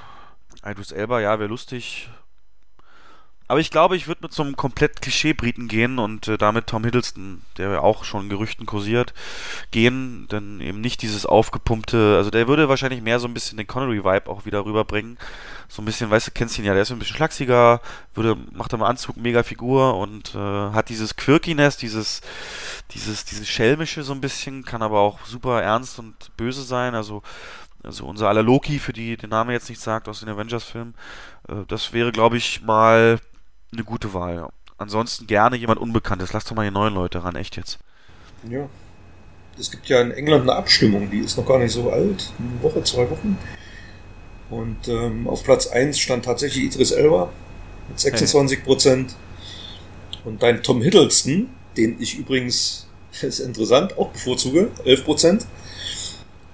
[0.65, 2.09] Idris Elba, ja, wäre lustig.
[3.49, 6.83] Aber ich glaube, ich würde mit so einem komplett Klischee-Briten gehen und äh, damit Tom
[6.85, 9.15] Hiddleston, der auch schon Gerüchten kursiert,
[9.71, 13.69] gehen, denn eben nicht dieses aufgepumpte, also der würde wahrscheinlich mehr so ein bisschen den
[13.69, 15.17] Connery-Vibe auch wieder rüberbringen.
[15.69, 17.81] So ein bisschen, weißt du, kennst ihn ja, der ist ein bisschen schlachsiger,
[18.15, 22.23] würde, macht mal Anzug, mega Figur und äh, hat dieses Quirkiness, dieses,
[22.93, 27.23] dieses, dieses Schelmische so ein bisschen, kann aber auch super ernst und böse sein, also
[27.83, 30.95] also unser aller Loki, für die den Namen jetzt nicht sagt, aus den Avengers-Filmen,
[31.49, 33.21] äh, das wäre, glaube ich, mal
[33.73, 34.49] eine gute Wahl, ja.
[34.79, 36.33] Ansonsten gerne jemand Unbekanntes.
[36.33, 37.79] Lass doch mal die neuen Leute ran, echt jetzt.
[38.49, 38.69] Ja.
[39.59, 42.33] Es gibt ja in England eine Abstimmung, die ist noch gar nicht so alt.
[42.39, 43.39] Eine Woche, zwei Wochen.
[44.51, 47.31] Und ähm, auf Platz 1 stand tatsächlich Idris Elba
[47.89, 49.11] mit 26 Prozent.
[49.11, 50.21] Hey.
[50.25, 52.87] Und dein Tom Hiddleston, den ich übrigens,
[53.23, 55.47] ist interessant, auch bevorzuge, 11 Prozent.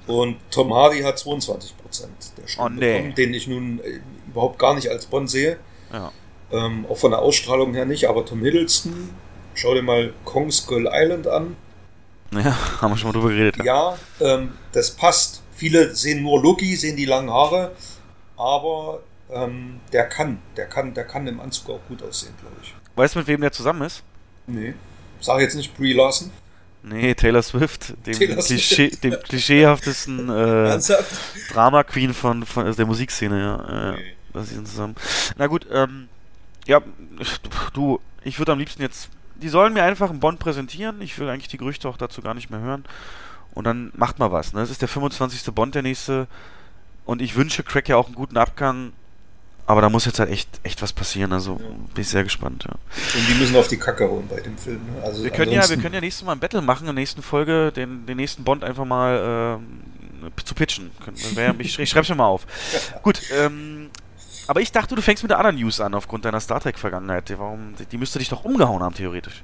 [0.06, 2.92] Und Tom Hardy hat 22 Prozent der Stimme oh, nee.
[2.92, 5.58] bekommen, den ich nun äh, überhaupt gar nicht als Bond sehe.
[5.92, 6.12] Ja.
[6.52, 9.10] Ähm, auch von der Ausstrahlung her nicht, aber Tom Hiddleston,
[9.54, 11.56] schau dir mal Kong Skull Island an.
[12.32, 13.64] Ja, haben wir schon mal drüber geredet.
[13.64, 15.42] Ja, ähm, das passt.
[15.54, 17.72] Viele sehen nur Loki, sehen die langen Haare,
[18.36, 19.00] aber
[19.30, 22.74] ähm, der kann, der kann, der kann im Anzug auch gut aussehen, glaube ich.
[22.96, 24.02] Weißt du, mit wem der zusammen ist?
[24.46, 24.74] Nee.
[25.20, 26.30] Sag jetzt nicht Brie Larson.
[26.82, 29.04] Nee, Taylor Swift, dem, Taylor Klischee, Swift.
[29.04, 30.80] dem klischeehaftesten äh,
[31.52, 33.54] Drama Queen von, von der Musikszene, ja.
[33.54, 34.12] Äh, okay.
[34.32, 34.96] Das sind zusammen.
[35.36, 36.08] Na gut, ähm,
[36.66, 36.80] ja,
[37.72, 39.10] du, ich würde am liebsten jetzt.
[39.36, 41.02] Die sollen mir einfach einen Bond präsentieren.
[41.02, 42.84] Ich will eigentlich die Gerüchte auch dazu gar nicht mehr hören.
[43.54, 44.52] Und dann macht mal was.
[44.52, 44.60] Ne?
[44.60, 45.52] Das ist der 25.
[45.52, 46.28] Bond, der nächste.
[47.04, 48.92] Und ich wünsche Craig ja auch einen guten Abgang.
[49.66, 51.32] Aber da muss jetzt halt echt, echt was passieren.
[51.32, 51.68] Also ja.
[51.94, 52.64] bin ich sehr gespannt.
[52.66, 52.74] Ja.
[53.18, 54.80] Und die müssen auf die Kacke holen bei dem Film.
[54.94, 55.02] Ne?
[55.02, 57.22] Also wir können ja, wir können ja nächstes Mal ein Battle machen in der nächsten
[57.22, 59.60] Folge, den, den nächsten Bond einfach mal
[60.26, 60.90] äh, zu pitchen.
[61.58, 62.46] Ich, ich schreibe schon mal auf.
[63.02, 63.90] Gut, ähm,
[64.46, 67.32] aber ich dachte, du fängst mit der anderen News an, aufgrund deiner Star Trek-Vergangenheit.
[67.38, 67.74] Warum?
[67.90, 69.42] Die müsste dich doch umgehauen haben, theoretisch.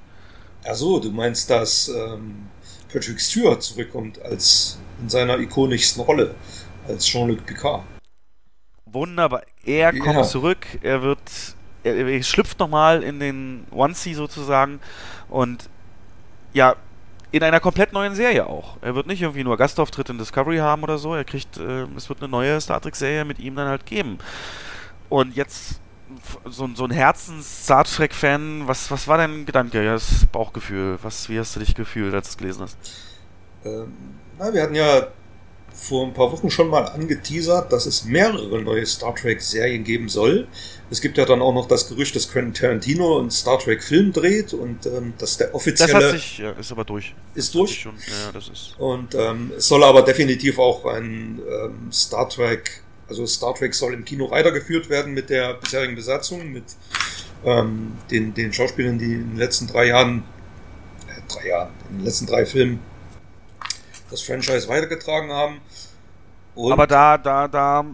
[0.64, 2.48] Ach so, du meinst, dass ähm,
[2.92, 6.34] Patrick Stewart zurückkommt als in seiner ikonischsten Rolle,
[6.86, 7.84] als Jean-Luc Picard.
[8.86, 9.42] Wunderbar.
[9.64, 10.22] Er kommt ja.
[10.22, 11.20] zurück, er wird.
[11.84, 14.80] Er, er schlüpft nochmal in den One-C sozusagen
[15.28, 15.68] und
[16.52, 16.74] ja,
[17.30, 18.78] in einer komplett neuen Serie auch.
[18.80, 21.14] Er wird nicht irgendwie nur Gastauftritt in Discovery haben oder so.
[21.14, 24.18] Er kriegt, äh, es wird eine neue Star Trek-Serie mit ihm dann halt geben.
[25.08, 25.80] Und jetzt
[26.48, 30.98] so, so ein Herzens-Star Trek-Fan, was, was war dein Gedanke, das Bauchgefühl?
[31.02, 32.78] Was, wie hast du dich gefühlt, als du es gelesen hast?
[33.64, 33.92] Ähm,
[34.38, 35.08] na, wir hatten ja
[35.78, 40.48] vor ein paar Wochen schon mal angeteasert, dass es mehrere neue Star Trek-Serien geben soll.
[40.90, 44.54] Es gibt ja dann auch noch das Gerücht, dass Quentin Tarantino einen Star Trek-Film dreht
[44.54, 45.92] und ähm, dass der offizielle.
[45.92, 47.14] Das hat sich, ja, ist aber durch.
[47.34, 47.80] Ist durch?
[47.80, 48.74] Schon, ja, das ist.
[48.78, 53.94] Und ähm, es soll aber definitiv auch ein ähm, Star Trek also Star Trek soll
[53.94, 56.64] im Kino weitergeführt werden mit der bisherigen Besatzung, mit
[57.44, 60.24] ähm, den, den Schauspielern, die in den letzten drei Jahren,
[61.08, 62.80] äh, drei Jahren, in den letzten drei Filmen
[64.10, 65.60] das Franchise weitergetragen haben.
[66.54, 67.84] Und Aber da, da, da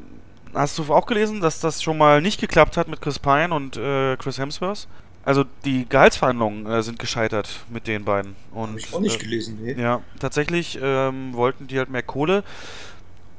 [0.55, 3.77] hast du auch gelesen, dass das schon mal nicht geklappt hat mit Chris Pine und
[3.77, 4.87] äh, Chris Hemsworth?
[5.25, 8.37] Also die Gehaltsverhandlungen äh, sind gescheitert mit den beiden.
[8.53, 9.73] Und, Hab ich auch nicht äh, gelesen, nee.
[9.73, 12.45] Ja, tatsächlich ähm, wollten die halt mehr Kohle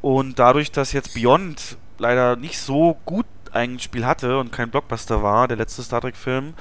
[0.05, 5.23] Und dadurch, dass jetzt Beyond leider nicht so gut ein Spiel hatte und kein Blockbuster
[5.23, 6.53] war, der letzte Star Trek-Film,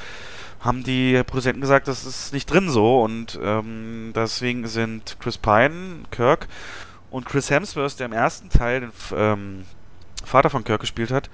[0.60, 3.02] haben die Produzenten gesagt, das ist nicht drin so.
[3.02, 6.48] Und ähm, deswegen sind Chris Pine, Kirk
[7.10, 9.66] und Chris Hemsworth, der im ersten Teil den ähm,
[10.24, 11.28] Vater von Kirk gespielt hat,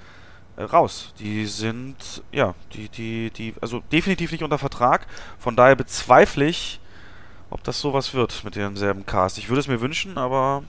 [0.57, 1.13] äh, raus.
[1.17, 5.07] Die sind, ja, die, die, die, also definitiv nicht unter Vertrag.
[5.39, 6.81] Von daher bezweifle ich,
[7.49, 9.37] ob das sowas wird mit demselben Cast.
[9.37, 10.63] Ich würde es mir wünschen, aber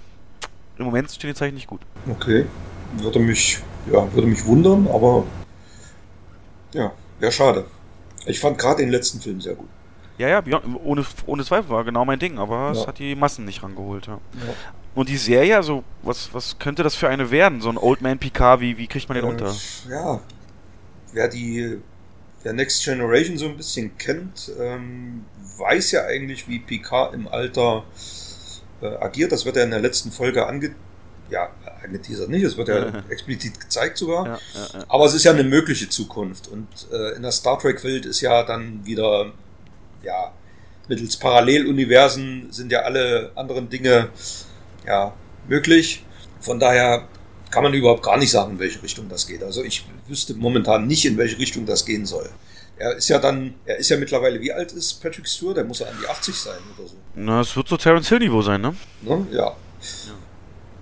[0.78, 1.80] im Moment stehen die Zeichen nicht gut.
[2.08, 2.46] Okay.
[2.96, 3.58] Würde mich,
[3.90, 5.24] ja, würde mich wundern, aber
[6.74, 7.66] ja, wäre schade.
[8.26, 9.68] Ich fand gerade den letzten Film sehr gut.
[10.18, 12.70] Ja, ja, ohne, ohne Zweifel war genau mein Ding, aber ja.
[12.72, 14.06] es hat die Massen nicht rangeholt.
[14.06, 14.20] Ja.
[14.46, 14.54] ja.
[14.94, 17.60] Und die Serie, also, was, was könnte das für eine werden?
[17.60, 19.54] So ein Old Man Picard, wie, wie kriegt man den äh, unter?
[19.88, 20.20] Ja,
[21.12, 21.78] wer die
[22.42, 25.24] wer Next Generation so ein bisschen kennt, ähm,
[25.58, 27.84] weiß ja eigentlich, wie Picard im Alter
[28.82, 29.32] äh, agiert.
[29.32, 30.74] Das wird ja in der letzten Folge ange
[31.30, 31.48] ja,
[31.82, 34.26] angeteasert nicht, es wird ja explizit gezeigt sogar.
[34.26, 34.84] Ja, ja, ja.
[34.88, 36.48] Aber es ist ja eine mögliche Zukunft.
[36.48, 39.32] Und äh, in der Star Trek-Welt ist ja dann wieder,
[40.02, 40.32] ja,
[40.88, 44.10] mittels Paralleluniversen sind ja alle anderen Dinge
[44.86, 45.14] ja,
[45.48, 46.04] möglich.
[46.40, 47.08] Von daher
[47.50, 49.42] kann man überhaupt gar nicht sagen, in welche Richtung das geht.
[49.42, 52.28] Also ich wüsste momentan nicht, in welche Richtung das gehen soll.
[52.76, 55.56] Er ist ja dann, er ist ja mittlerweile, wie alt ist Patrick Stewart?
[55.56, 56.96] Der muss ja an die 80 sein oder so.
[57.14, 58.74] Na, es wird so Terence Hill Niveau sein, ne?
[59.02, 59.26] ne?
[59.30, 59.44] Ja.
[59.46, 59.54] ja.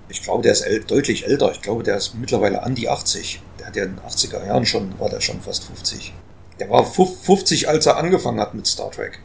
[0.08, 1.52] Ich glaube, der ist äl deutlich älter.
[1.52, 3.42] Ich glaube, der ist mittlerweile an die 80.
[3.58, 6.12] Der hat ja in den 80er Jahren schon, war der schon fast 50.
[6.58, 9.20] Der war 50, als er angefangen hat mit Star Trek.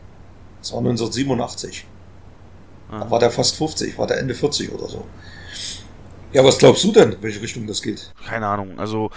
[0.62, 1.86] Das war 1987.
[2.90, 3.00] Aha.
[3.00, 5.06] Da war der fast 50, war der Ende 40 oder so.
[6.34, 8.12] Ja, was glaubst du denn, welche Richtung das geht?
[8.28, 8.78] Keine Ahnung.
[8.78, 9.10] Also,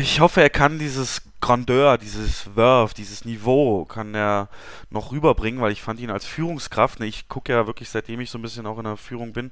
[0.00, 4.48] ich hoffe, er kann dieses Grandeur, dieses Werf, dieses Niveau kann er
[4.90, 8.30] noch rüberbringen, weil ich fand ihn als Führungskraft, ne, ich gucke ja wirklich, seitdem ich
[8.30, 9.50] so ein bisschen auch in der Führung bin,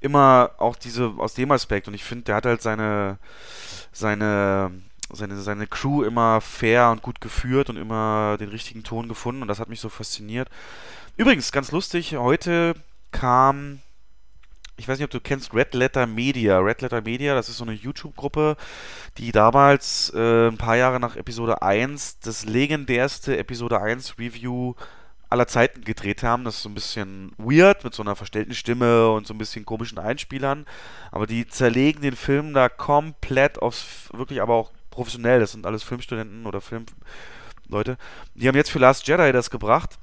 [0.00, 3.18] immer auch diese, aus dem Aspekt und ich finde, der hat halt seine,
[3.92, 4.70] seine,
[5.12, 9.48] seine, seine Crew immer fair und gut geführt und immer den richtigen Ton gefunden und
[9.48, 10.48] das hat mich so fasziniert.
[11.16, 12.74] Übrigens, ganz lustig, heute
[13.10, 13.80] kam,
[14.80, 16.58] ich weiß nicht, ob du kennst Red Letter Media.
[16.58, 18.56] Red Letter Media, das ist so eine YouTube-Gruppe,
[19.18, 24.72] die damals äh, ein paar Jahre nach Episode 1 das legendärste Episode 1 Review
[25.28, 26.44] aller Zeiten gedreht haben.
[26.44, 29.66] Das ist so ein bisschen weird mit so einer verstellten Stimme und so ein bisschen
[29.66, 30.64] komischen Einspielern.
[31.12, 35.40] Aber die zerlegen den Film da komplett aufs, wirklich aber auch professionell.
[35.40, 37.98] Das sind alles Filmstudenten oder Filmleute.
[38.34, 39.98] Die haben jetzt für Last Jedi das gebracht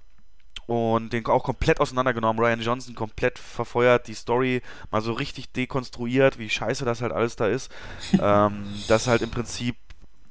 [0.67, 2.43] und den auch komplett auseinandergenommen.
[2.43, 4.61] Ryan Johnson komplett verfeuert, die Story
[4.91, 7.71] mal so richtig dekonstruiert, wie scheiße das halt alles da ist.
[8.21, 9.77] ähm, das halt im Prinzip,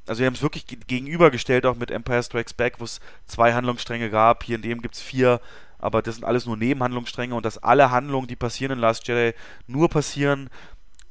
[0.06, 4.10] also wir haben es wirklich gegenübergestellt auch mit Empire Strikes Back, wo es zwei Handlungsstränge
[4.10, 4.44] gab.
[4.44, 5.40] Hier in dem gibt es vier,
[5.78, 9.34] aber das sind alles nur Nebenhandlungsstränge und dass alle Handlungen, die passieren in Last Jedi,
[9.66, 10.50] nur passieren,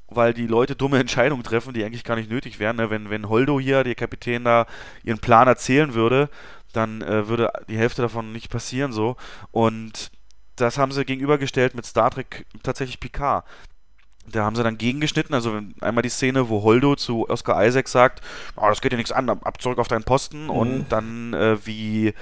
[0.08, 2.76] weil die Leute dumme Entscheidungen treffen, die eigentlich gar nicht nötig wären.
[2.76, 2.92] Ne?
[2.92, 4.68] Wenn, wenn Holdo hier, der Kapitän da,
[5.04, 6.30] ihren Plan erzählen würde,
[6.76, 9.16] dann äh, würde die Hälfte davon nicht passieren so.
[9.52, 10.12] Und
[10.56, 13.46] das haben sie gegenübergestellt mit Star Trek tatsächlich Picard.
[14.28, 18.22] Da haben sie dann gegengeschnitten, also einmal die Szene, wo Holdo zu Oscar Isaac sagt,
[18.56, 20.50] oh, das geht dir nichts an, ab zurück auf deinen Posten mhm.
[20.50, 22.14] und dann äh, wie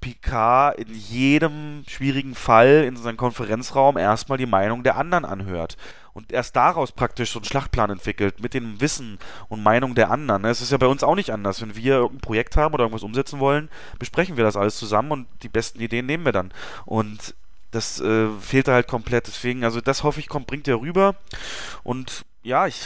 [0.00, 5.76] Picard in jedem schwierigen Fall in seinem Konferenzraum erstmal die Meinung der anderen anhört
[6.18, 9.18] und erst daraus praktisch so einen Schlachtplan entwickelt, mit dem Wissen
[9.48, 10.44] und Meinung der anderen.
[10.44, 11.62] Es ist ja bei uns auch nicht anders.
[11.62, 13.70] Wenn wir irgendein Projekt haben oder irgendwas umsetzen wollen,
[14.00, 16.52] besprechen wir das alles zusammen und die besten Ideen nehmen wir dann.
[16.86, 17.34] Und
[17.70, 19.28] das äh, fehlt da halt komplett.
[19.28, 21.14] Deswegen, also das hoffe ich, kommt, bringt er rüber.
[21.84, 22.82] Und ja, ich,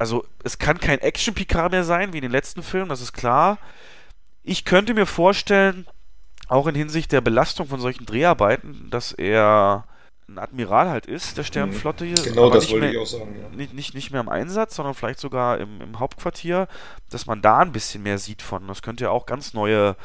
[0.00, 3.58] also es kann kein Action-Picard mehr sein, wie in den letzten Filmen, das ist klar.
[4.42, 5.86] Ich könnte mir vorstellen,
[6.52, 9.84] auch in Hinsicht der Belastung von solchen Dreharbeiten, dass er
[10.28, 12.22] ein Admiral halt ist, der Sternenflotte hier.
[12.22, 13.34] Genau, das wollte mehr, ich auch sagen.
[13.40, 13.56] Ja.
[13.56, 16.68] Nicht, nicht, nicht mehr im Einsatz, sondern vielleicht sogar im, im, Hauptquartier,
[17.10, 18.66] dass man da ein bisschen mehr sieht von.
[18.68, 19.96] Das könnte ja auch ganz neue,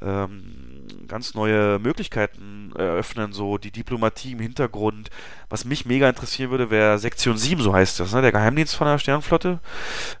[0.00, 0.65] ähm,
[1.08, 5.10] ganz neue Möglichkeiten eröffnen, so die Diplomatie im Hintergrund.
[5.48, 8.22] Was mich mega interessieren würde, wäre Sektion 7, so heißt das, ne?
[8.22, 9.60] der Geheimdienst von der Sternenflotte,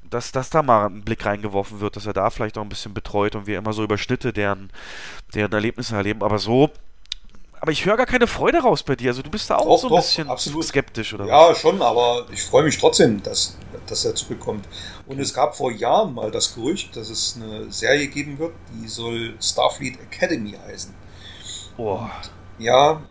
[0.08, 2.94] dass, dass da mal ein Blick reingeworfen wird, dass er da vielleicht auch ein bisschen
[2.94, 4.70] betreut und wir immer so Überschnitte deren,
[5.34, 6.22] deren Erlebnisse erleben.
[6.22, 6.70] Aber so
[7.60, 9.10] aber ich höre gar keine Freude raus bei dir.
[9.10, 10.64] Also du bist da auch doch, so ein doch, bisschen absolut.
[10.64, 11.26] skeptisch, oder?
[11.26, 11.58] Ja, was?
[11.58, 13.56] schon, aber ich freue mich trotzdem, dass,
[13.86, 14.66] dass er zurückkommt.
[15.06, 18.88] Und es gab vor Jahren mal das Gerücht, dass es eine Serie geben wird, die
[18.88, 20.94] soll Starfleet Academy heißen.
[21.76, 22.10] Boah.
[22.58, 23.02] Und, ja,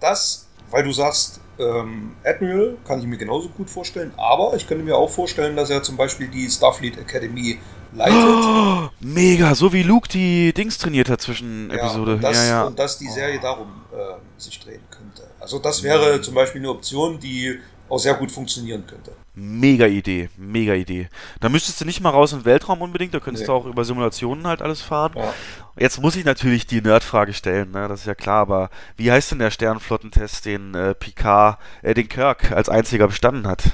[0.00, 0.41] das,
[0.72, 4.96] weil du sagst, ähm, Admiral kann ich mir genauso gut vorstellen, aber ich könnte mir
[4.96, 7.58] auch vorstellen, dass er zum Beispiel die Starfleet Academy
[7.94, 8.16] leitet.
[8.16, 12.14] Oh, mega, so wie Luke die Dings trainiert hat zwischen ja, Episode.
[12.14, 12.62] Und das, ja, ja.
[12.64, 15.30] und dass die Serie darum äh, sich drehen könnte.
[15.38, 17.58] Also das wäre zum Beispiel eine Option, die
[17.92, 19.12] auch sehr gut funktionieren könnte.
[19.34, 21.08] Mega Idee, mega Idee.
[21.40, 23.46] Da müsstest du nicht mal raus in den Weltraum unbedingt, da könntest Nee.
[23.48, 25.12] du auch über Simulationen halt alles fahren.
[25.14, 25.34] Ja.
[25.78, 27.88] Jetzt muss ich natürlich die Nerdfrage stellen, ne?
[27.88, 32.08] das ist ja klar, aber wie heißt denn der Sternenflottentest, den äh, Picard, äh, den
[32.08, 33.72] Kirk als einziger bestanden hat?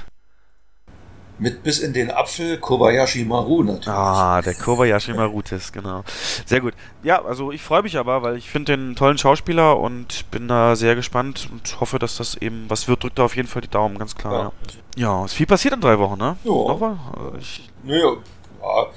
[1.39, 3.87] Mit bis in den Apfel Kobayashi Maru natürlich.
[3.87, 6.03] Ah, der Kobayashi Maru-Test, genau.
[6.45, 6.73] Sehr gut.
[7.01, 10.75] Ja, also ich freue mich aber, weil ich finde den tollen Schauspieler und bin da
[10.75, 13.03] sehr gespannt und hoffe, dass das eben was wird.
[13.03, 14.51] Drückt da auf jeden Fall die Daumen, ganz klar.
[14.97, 16.35] Ja, ja ist viel passiert in drei Wochen, ne?
[16.43, 16.51] Ja.
[16.51, 16.97] Noch was?
[17.39, 18.17] Ich, Naja,
[18.61, 18.87] ja,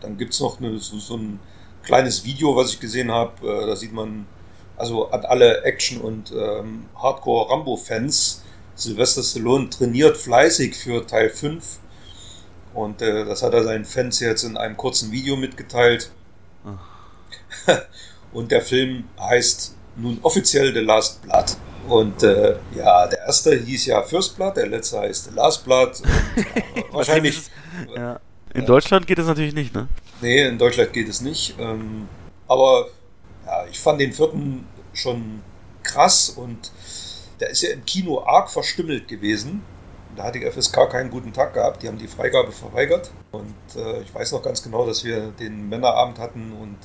[0.00, 1.38] dann gibt es noch eine, so, so ein
[1.82, 3.46] kleines Video, was ich gesehen habe.
[3.46, 4.26] Äh, da sieht man,
[4.78, 8.42] also an alle Action- und ähm, Hardcore-Rambo-Fans,
[8.74, 11.80] Sylvester Stallone trainiert fleißig für Teil 5.
[12.74, 16.10] Und äh, das hat er seinen Fans jetzt in einem kurzen Video mitgeteilt.
[18.32, 21.56] und der Film heißt nun offiziell The Last Blood.
[21.88, 26.00] Und äh, ja, der erste hieß ja First Blood, der letzte heißt The Last Blood.
[26.00, 26.06] Und,
[26.46, 27.36] äh, wahrscheinlich.
[27.38, 27.50] ist
[27.88, 28.20] es- ja.
[28.54, 29.88] In Deutschland geht das natürlich nicht, ne?
[30.20, 31.54] Nee, in Deutschland geht es nicht.
[31.58, 32.06] Ähm,
[32.46, 32.86] aber
[33.46, 35.40] ja, ich fand den vierten schon
[35.82, 36.70] krass und
[37.40, 39.62] der ist ja im Kino arg verstümmelt gewesen.
[40.16, 41.82] Da hat die FSK keinen guten Tag gehabt.
[41.82, 43.10] Die haben die Freigabe verweigert.
[43.30, 46.76] Und äh, ich weiß noch ganz genau, dass wir den Männerabend hatten und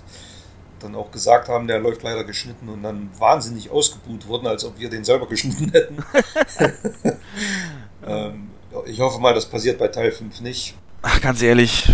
[0.80, 4.80] dann auch gesagt haben, der läuft leider geschnitten und dann wahnsinnig ausgebuht wurden, als ob
[4.80, 6.04] wir den selber geschnitten hätten.
[8.08, 8.50] ähm,
[8.86, 10.76] ich hoffe mal, das passiert bei Teil 5 nicht.
[11.02, 11.90] Ach, ganz ehrlich,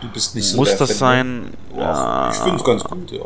[0.00, 1.50] Du bist nicht so muss das Fan, ne?
[1.74, 1.80] sein?
[1.80, 3.24] Ja, Ich finde es ganz gut, ja.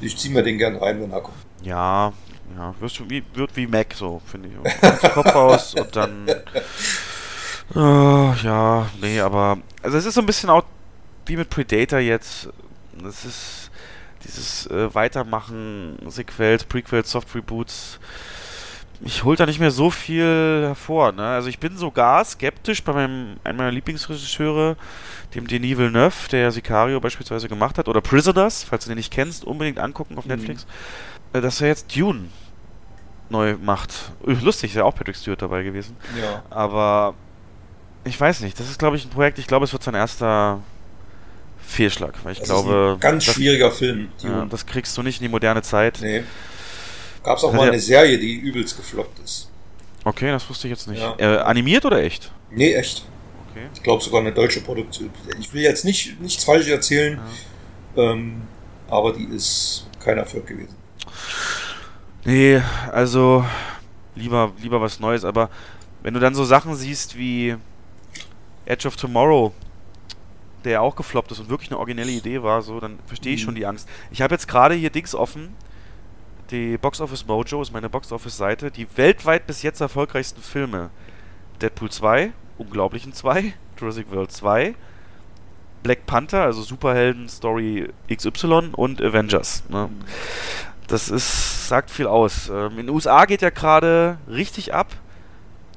[0.00, 1.36] Ich ziehe mir den gern rein, wenn er kommt.
[1.62, 2.12] Ja,
[2.56, 5.00] ja, wirst du wie, wird wie Mac so, finde ich.
[5.00, 6.26] Den Kopf aus und dann.
[7.74, 9.58] Äh, ja, nee, aber.
[9.82, 10.64] Also, es ist so ein bisschen auch
[11.26, 12.48] wie mit Predator jetzt.
[13.06, 13.70] Es ist
[14.24, 18.00] dieses äh, Weitermachen, Sequels, Prequels, Soft Reboots.
[19.02, 21.26] Ich hol da nicht mehr so viel hervor, ne?
[21.26, 24.76] Also, ich bin sogar skeptisch bei meinem, einem meiner Lieblingsregisseure,
[25.34, 29.44] dem Denis Villeneuve, der Sicario beispielsweise gemacht hat, oder Prisoners, falls du den nicht kennst,
[29.44, 30.30] unbedingt angucken auf Mhm.
[30.30, 30.66] Netflix äh,
[31.32, 32.28] dass er jetzt Dune
[33.30, 34.12] neu macht.
[34.26, 35.96] Äh, Lustig, ist ja auch Patrick Stewart dabei gewesen.
[36.20, 36.42] Ja.
[36.50, 37.14] Aber
[38.04, 40.60] ich weiß nicht, das ist, glaube ich, ein Projekt, ich glaube, es wird sein erster
[41.60, 42.14] Fehlschlag.
[42.24, 44.08] Weil ich Das glaube, ganz das, schwieriger Film.
[44.22, 45.98] ja, das kriegst du nicht in die moderne Zeit.
[46.00, 46.22] nee.
[47.24, 49.50] Gab es auch Hat mal eine Serie, die übelst gefloppt ist.
[50.04, 51.02] Okay, das wusste ich jetzt nicht.
[51.02, 51.16] Ja.
[51.18, 52.30] Äh, animiert oder echt?
[52.50, 53.04] Nee, echt.
[53.50, 53.66] Okay.
[53.74, 55.10] Ich glaube sogar eine deutsche Produktion.
[55.38, 57.18] Ich will jetzt nicht, nichts falsch erzählen,
[57.96, 58.42] ähm,
[58.88, 60.76] aber die ist kein Erfolg gewesen.
[62.24, 62.60] Nee,
[62.92, 63.44] also
[64.14, 65.50] lieber, lieber was Neues, aber
[66.02, 67.56] wenn du dann so Sachen siehst wie
[68.66, 69.52] Edge of Tomorrow,
[70.64, 73.40] der ja auch gefloppt ist und wirklich eine originelle Idee war, so, dann verstehe ich
[73.42, 73.44] Mhm.
[73.46, 73.88] schon die Angst.
[74.10, 75.54] Ich habe jetzt gerade hier Dings offen.
[76.50, 78.70] Die Box Office Mojo ist meine Box Office Seite.
[78.70, 80.90] Die weltweit bis jetzt erfolgreichsten Filme.
[81.60, 84.74] Deadpool 2, Unglaublichen 2, Jurassic World 2,
[85.82, 89.62] Black Panther, also Superhelden Story XY und Avengers.
[89.68, 89.88] Ne?
[90.88, 92.48] Das ist, sagt viel aus.
[92.48, 94.88] Ähm, in den USA geht ja gerade richtig ab.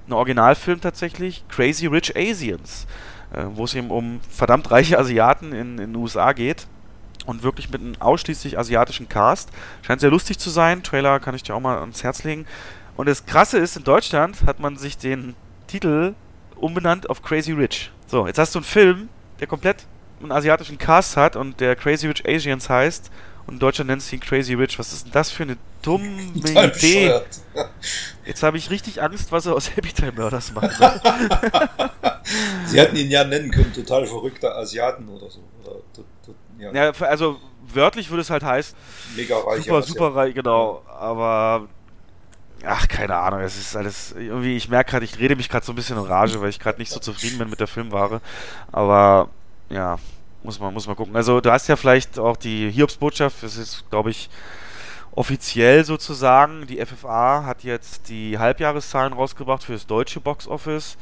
[0.08, 2.88] Ein Originalfilm tatsächlich, Crazy Rich Asians,
[3.34, 6.66] äh, wo es eben um verdammt reiche Asiaten in, in den USA geht.
[7.26, 9.50] Und wirklich mit einem ausschließlich asiatischen Cast.
[9.84, 10.82] Scheint sehr lustig zu sein.
[10.82, 12.48] Trailer kann ich dir auch mal ans Herz legen.
[12.98, 15.36] Und das Krasse ist, in Deutschland hat man sich den
[15.68, 16.16] Titel
[16.56, 17.92] umbenannt auf Crazy Rich.
[18.08, 19.10] So, jetzt hast du einen Film,
[19.40, 19.86] der komplett
[20.22, 23.12] einen asiatischen Cast hat und der Crazy Rich Asians heißt.
[23.48, 24.80] Und in Deutschland nennt sich ihn Crazy Rich.
[24.80, 27.22] Was ist denn das für eine dumme Idee?
[28.26, 30.80] Jetzt habe ich richtig Angst, was er aus Happy Time Murders macht.
[30.80, 31.02] Ne?
[32.66, 35.40] Sie hätten ihn ja nennen können, total verrückter Asiaten oder so.
[35.64, 35.82] Oder,
[36.60, 37.40] ja, ja, also
[37.74, 38.78] wörtlich würde es halt heißen,
[39.16, 39.64] mega reich.
[39.64, 40.84] super, super reich, genau.
[40.88, 41.68] Aber
[42.64, 45.72] ach, keine Ahnung, es ist alles irgendwie, ich merke gerade, ich rede mich gerade so
[45.72, 48.22] ein bisschen in Rage, weil ich gerade nicht so zufrieden bin mit der Filmware.
[48.72, 49.30] Aber
[49.70, 49.98] ja,
[50.44, 51.16] muss man, muss man gucken.
[51.16, 54.30] Also du hast ja vielleicht auch die Hiobsbotschaft, das ist, glaube ich,
[55.12, 56.68] offiziell sozusagen.
[56.68, 60.98] Die FFA hat jetzt die Halbjahreszahlen rausgebracht für das deutsche Boxoffice.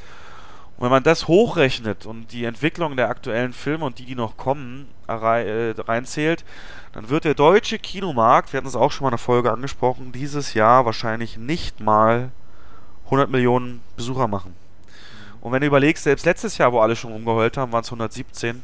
[0.78, 4.38] Und wenn man das hochrechnet und die Entwicklung der aktuellen Filme und die, die noch
[4.38, 6.46] kommen, äh, reinzählt,
[6.94, 10.12] dann wird der deutsche Kinomarkt, wir hatten es auch schon mal in der Folge angesprochen,
[10.14, 12.32] dieses Jahr wahrscheinlich nicht mal
[13.06, 14.56] 100 Millionen Besucher machen.
[15.42, 18.64] Und wenn du überlegst, selbst letztes Jahr, wo alle schon rumgeheult haben, waren es 117.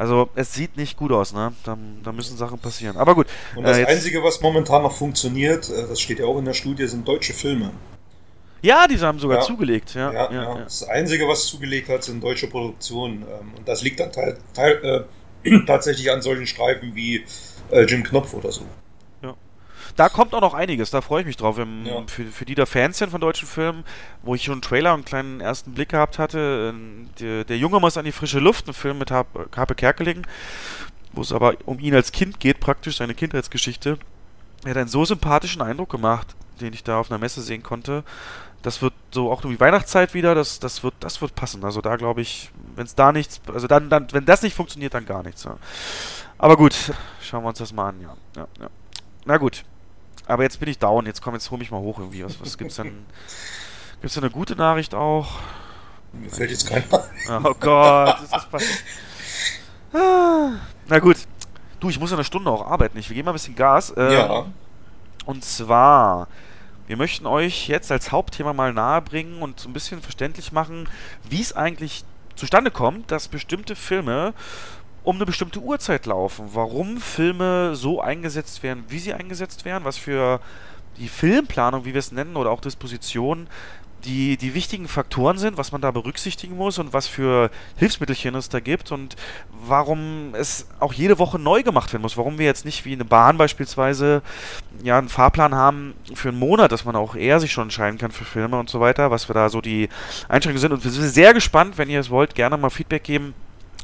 [0.00, 1.52] Also es sieht nicht gut aus, ne?
[1.62, 2.96] Da, da müssen Sachen passieren.
[2.96, 3.26] Aber gut.
[3.54, 6.54] Und das äh, Einzige, was momentan noch funktioniert, äh, das steht ja auch in der
[6.54, 7.70] Studie, sind deutsche Filme.
[8.62, 9.44] Ja, die haben sogar Ja.
[9.44, 9.94] zugelegt.
[9.94, 10.54] Ja, Ja, ja.
[10.64, 13.24] Das Einzige, was zugelegt hat, sind deutsche Produktionen.
[13.24, 15.06] Ähm, Und das liegt dann teil, teil,
[15.44, 17.22] äh, tatsächlich an solchen Streifen wie
[17.70, 18.62] äh, Jim Knopf oder so.
[19.96, 21.58] Da kommt auch noch einiges, da freue ich mich drauf.
[21.58, 22.02] Im, Ja.
[22.06, 23.84] für, für die da Fans sind von deutschen Filmen,
[24.22, 27.58] wo ich schon einen Trailer und einen kleinen ersten Blick gehabt hatte, äh, der, der
[27.58, 30.26] Junge muss an die frische Luft, ein Film mit Harpe Kerkeling,
[31.12, 33.98] wo es aber um ihn als Kind geht, praktisch seine Kindheitsgeschichte.
[34.64, 38.04] Er hat einen so sympathischen Eindruck gemacht, den ich da auf einer Messe sehen konnte.
[38.62, 41.64] Das wird so auch um die Weihnachtszeit wieder, das, das wird, das wird passen.
[41.64, 44.92] Also da glaube ich, wenn es da nichts, also dann, dann, wenn das nicht funktioniert,
[44.92, 45.44] dann gar nichts.
[45.44, 45.56] Ja.
[46.36, 46.92] Aber gut,
[47.22, 48.16] schauen wir uns das mal an, ja.
[48.36, 48.68] ja, ja.
[49.24, 49.64] Na gut.
[50.26, 52.24] Aber jetzt bin ich down, jetzt komm, jetzt hol mich mal hoch irgendwie.
[52.24, 53.04] Was, was gibt's denn?
[54.00, 55.38] Gibt's denn eine gute Nachricht auch?
[56.12, 56.84] Mir fällt jetzt keiner.
[57.44, 58.84] Oh Gott, das ist passiert.
[59.92, 60.52] Ah,
[60.88, 61.16] Na gut.
[61.80, 62.98] Du, ich muss in einer Stunde auch arbeiten.
[62.98, 63.92] Ich, wir geben mal ein bisschen Gas.
[63.96, 64.46] Ähm, Ja,
[65.24, 66.28] Und zwar,
[66.86, 70.88] wir möchten euch jetzt als Hauptthema mal nahebringen und so ein bisschen verständlich machen,
[71.28, 72.04] wie es eigentlich
[72.36, 74.34] zustande kommt, dass bestimmte Filme
[75.02, 76.50] um eine bestimmte Uhrzeit laufen.
[76.52, 80.40] Warum Filme so eingesetzt werden, wie sie eingesetzt werden, was für
[80.98, 83.48] die Filmplanung, wie wir es nennen, oder auch Disposition,
[84.04, 88.48] die, die wichtigen Faktoren sind, was man da berücksichtigen muss und was für Hilfsmittelchen es
[88.48, 89.16] da gibt und
[89.66, 92.16] warum es auch jede Woche neu gemacht werden muss.
[92.16, 94.22] Warum wir jetzt nicht wie eine Bahn beispielsweise
[94.82, 98.10] ja einen Fahrplan haben für einen Monat, dass man auch eher sich schon entscheiden kann
[98.10, 99.88] für Filme und so weiter, was wir da so die
[100.28, 100.72] Einschränkungen sind.
[100.72, 103.34] Und wir sind sehr gespannt, wenn ihr es wollt, gerne mal Feedback geben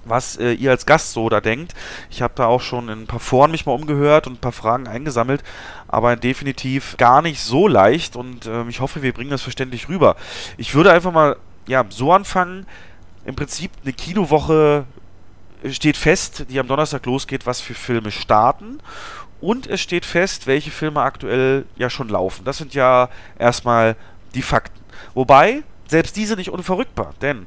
[0.08, 1.74] was äh, ihr als Gast so da denkt.
[2.10, 4.52] Ich habe da auch schon in ein paar Foren mich mal umgehört und ein paar
[4.52, 5.42] Fragen eingesammelt,
[5.88, 10.16] aber definitiv gar nicht so leicht und ähm, ich hoffe, wir bringen das verständlich rüber.
[10.56, 12.66] Ich würde einfach mal ja, so anfangen.
[13.24, 14.84] Im Prinzip eine Kinowoche
[15.70, 18.78] steht fest, die am Donnerstag losgeht, was für Filme starten.
[19.40, 22.44] Und es steht fest, welche Filme aktuell ja schon laufen.
[22.44, 23.08] Das sind ja
[23.38, 23.96] erstmal
[24.34, 24.80] die Fakten.
[25.14, 27.46] Wobei, selbst diese nicht unverrückbar, denn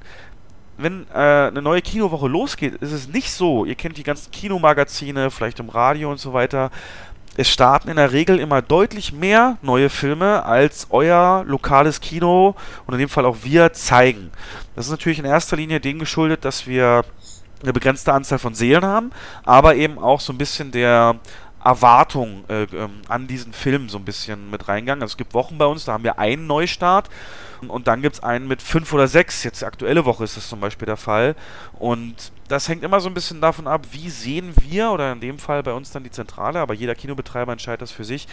[0.81, 5.29] wenn äh, eine neue Kinowoche losgeht, ist es nicht so, ihr kennt die ganzen Kinomagazine,
[5.29, 6.71] vielleicht im Radio und so weiter,
[7.37, 12.93] es starten in der Regel immer deutlich mehr neue Filme, als euer lokales Kino und
[12.93, 14.31] in dem Fall auch wir zeigen.
[14.75, 17.05] Das ist natürlich in erster Linie dem geschuldet, dass wir
[17.61, 19.11] eine begrenzte Anzahl von Seelen haben,
[19.43, 21.15] aber eben auch so ein bisschen der
[21.63, 25.01] Erwartung äh, ähm, an diesen Film so ein bisschen mit reingegangen.
[25.01, 27.09] Also es gibt Wochen bei uns, da haben wir einen Neustart
[27.67, 29.43] und dann gibt es einen mit fünf oder sechs.
[29.43, 31.35] Jetzt die aktuelle Woche ist das zum Beispiel der Fall.
[31.77, 35.37] Und das hängt immer so ein bisschen davon ab, wie sehen wir, oder in dem
[35.37, 38.27] Fall bei uns dann die Zentrale, aber jeder Kinobetreiber entscheidet das für sich,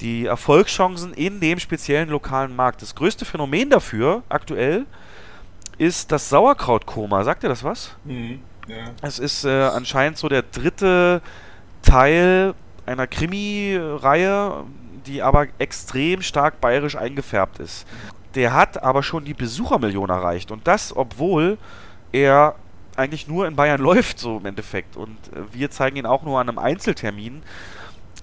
[0.00, 2.82] die Erfolgschancen in dem speziellen lokalen Markt.
[2.82, 4.86] Das größte Phänomen dafür aktuell
[5.78, 7.24] ist das Sauerkrautkoma.
[7.24, 7.94] Sagt ihr das was?
[8.04, 8.40] Mhm.
[8.66, 8.90] ja.
[9.02, 11.22] Es ist äh, anscheinend so der dritte
[11.82, 12.54] Teil
[12.86, 14.64] einer Krimi-Reihe,
[15.06, 17.86] die aber extrem stark bayerisch eingefärbt ist.
[18.34, 21.58] Der hat aber schon die Besuchermillion erreicht und das, obwohl
[22.12, 22.54] er
[22.96, 24.96] eigentlich nur in Bayern läuft, so im Endeffekt.
[24.96, 27.42] Und äh, wir zeigen ihn auch nur an einem Einzeltermin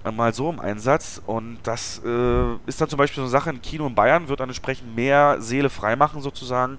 [0.04, 1.22] äh, mal so im Einsatz.
[1.26, 4.40] Und das äh, ist dann zum Beispiel so eine Sache, ein Kino in Bayern wird
[4.40, 6.78] dann entsprechend mehr Seele freimachen sozusagen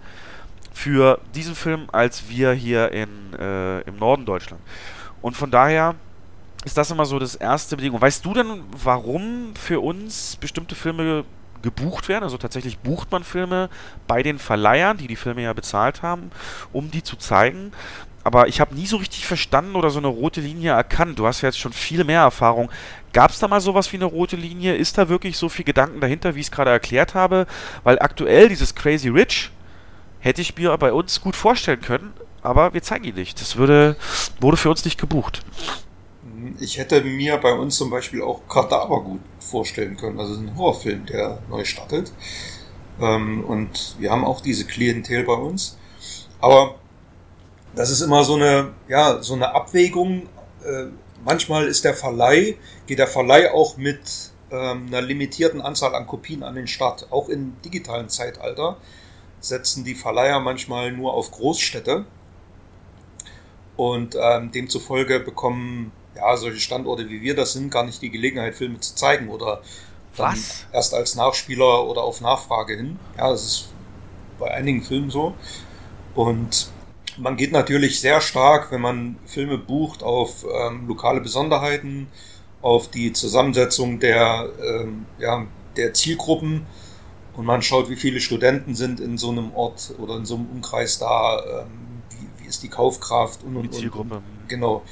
[0.73, 4.63] für diesen Film als wir hier in, äh, im Norden Deutschland.
[5.21, 5.95] Und von daher
[6.65, 8.01] ist das immer so das erste Bedingung.
[8.01, 11.25] Weißt du denn, warum für uns bestimmte Filme
[11.63, 12.25] gebucht werden?
[12.25, 13.71] Also tatsächlich bucht man Filme
[14.07, 16.31] bei den Verleihern, die die Filme ja bezahlt haben,
[16.73, 17.73] um die zu zeigen.
[18.23, 21.19] Aber ich habe nie so richtig verstanden oder so eine rote Linie erkannt.
[21.19, 22.71] Du hast ja jetzt schon viel mehr Erfahrung.
[23.15, 24.77] Gab es da mal sowas wie eine rote Linie?
[24.77, 27.47] Ist da wirklich so viel Gedanken dahinter, wie ich es gerade erklärt habe?
[27.83, 29.51] Weil aktuell dieses Crazy Rich
[30.19, 32.13] hätte ich mir bei uns gut vorstellen können,
[32.43, 33.41] aber wir zeigen ihn nicht.
[33.41, 33.97] Das würde,
[34.39, 35.43] wurde für uns nicht gebucht.
[36.61, 40.19] Ich hätte mir bei uns zum Beispiel auch Kadaver gut vorstellen können.
[40.21, 42.13] Also ein Horrorfilm, der neu startet.
[43.01, 45.79] Ähm, und wir haben auch diese Klientel bei uns.
[46.41, 46.77] Aber
[47.75, 50.29] das ist immer so eine, ja, so eine Abwägung.
[50.65, 50.87] Äh,
[51.25, 52.57] manchmal ist der Verleih,
[52.87, 57.09] geht der Verleih auch mit ähm, einer limitierten Anzahl an Kopien an den Start.
[57.11, 58.77] Auch im digitalen Zeitalter
[59.41, 62.05] setzen die Verleiher manchmal nur auf Großstädte.
[63.77, 68.55] Und ähm, demzufolge bekommen ja, solche Standorte wie wir das sind, gar nicht die Gelegenheit,
[68.55, 69.63] Filme zu zeigen oder
[70.17, 70.67] dann Was?
[70.73, 72.99] erst als Nachspieler oder auf Nachfrage hin.
[73.17, 73.69] Ja, das ist
[74.39, 75.35] bei einigen Filmen so.
[76.15, 76.71] Und
[77.17, 82.09] man geht natürlich sehr stark, wenn man Filme bucht, auf ähm, lokale Besonderheiten,
[82.63, 85.47] auf die Zusammensetzung der, ähm, ja,
[85.77, 86.67] der Zielgruppen
[87.35, 90.47] und man schaut, wie viele Studenten sind in so einem Ort oder in so einem
[90.47, 93.75] Umkreis da, ähm, wie, wie ist die Kaufkraft und, und, Die und.
[93.75, 94.23] Zielgruppe.
[94.49, 94.83] Genau.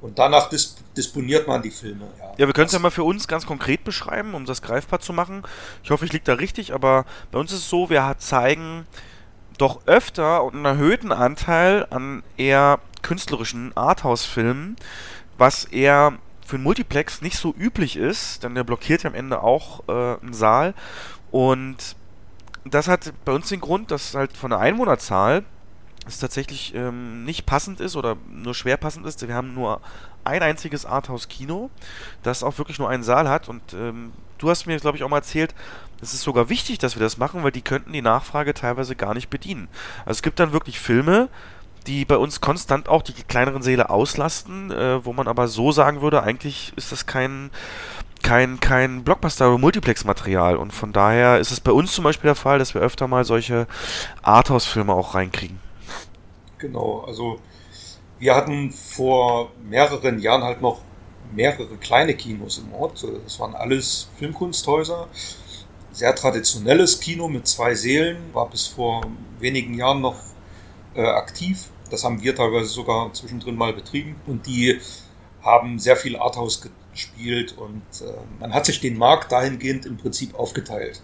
[0.00, 2.06] Und danach dis disponiert man die Filme.
[2.18, 5.00] Ja, Ja, wir können es ja mal für uns ganz konkret beschreiben, um das greifbar
[5.00, 5.42] zu machen.
[5.82, 8.86] Ich hoffe, ich liege da richtig, aber bei uns ist es so, wir zeigen
[9.58, 14.76] doch öfter und einen erhöhten Anteil an eher künstlerischen Arthouse-Filmen,
[15.36, 16.14] was eher
[16.46, 20.20] für einen Multiplex nicht so üblich ist, denn der blockiert ja am Ende auch äh,
[20.20, 20.74] einen Saal.
[21.30, 21.94] Und
[22.64, 25.44] das hat bei uns den Grund, dass halt von der Einwohnerzahl
[26.06, 29.26] es tatsächlich ähm, nicht passend ist oder nur schwer passend ist.
[29.26, 29.80] Wir haben nur
[30.24, 31.70] ein einziges Arthouse-Kino,
[32.22, 33.48] das auch wirklich nur einen Saal hat.
[33.48, 35.54] Und ähm, du hast mir, glaube ich, auch mal erzählt,
[36.02, 39.14] es ist sogar wichtig, dass wir das machen, weil die könnten die Nachfrage teilweise gar
[39.14, 39.68] nicht bedienen.
[40.00, 41.28] Also es gibt dann wirklich Filme,
[41.86, 46.02] die bei uns konstant auch die kleineren Säle auslasten, äh, wo man aber so sagen
[46.02, 47.50] würde, eigentlich ist das kein
[48.22, 50.56] kein, kein Blockbuster- oder Multiplex-Material.
[50.56, 53.24] Und von daher ist es bei uns zum Beispiel der Fall, dass wir öfter mal
[53.24, 53.66] solche
[54.22, 55.58] Arthouse-Filme auch reinkriegen.
[56.60, 57.38] Genau, also
[58.18, 60.82] wir hatten vor mehreren Jahren halt noch
[61.32, 63.04] mehrere kleine Kinos im Ort.
[63.24, 65.08] Das waren alles Filmkunsthäuser.
[65.92, 69.02] Sehr traditionelles Kino mit zwei Sälen, war bis vor
[69.38, 70.16] wenigen Jahren noch
[70.94, 71.70] äh, aktiv.
[71.90, 74.16] Das haben wir teilweise sogar zwischendrin mal betrieben.
[74.26, 74.78] Und die
[75.42, 80.34] haben sehr viel Arthouse gespielt und äh, man hat sich den Markt dahingehend im Prinzip
[80.34, 81.00] aufgeteilt.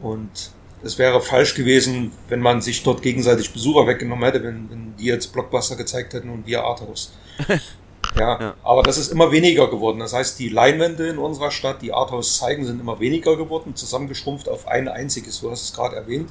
[0.00, 0.52] Und
[0.86, 5.06] es wäre falsch gewesen, wenn man sich dort gegenseitig Besucher weggenommen hätte, wenn, wenn die
[5.06, 7.12] jetzt Blockbuster gezeigt hätten und wir Arthouse.
[7.48, 9.98] ja, ja, aber das ist immer weniger geworden.
[9.98, 14.48] Das heißt, die Leinwände in unserer Stadt, die Arthouse zeigen, sind immer weniger geworden, zusammengeschrumpft
[14.48, 15.40] auf ein einziges.
[15.40, 16.30] Du hast es gerade erwähnt.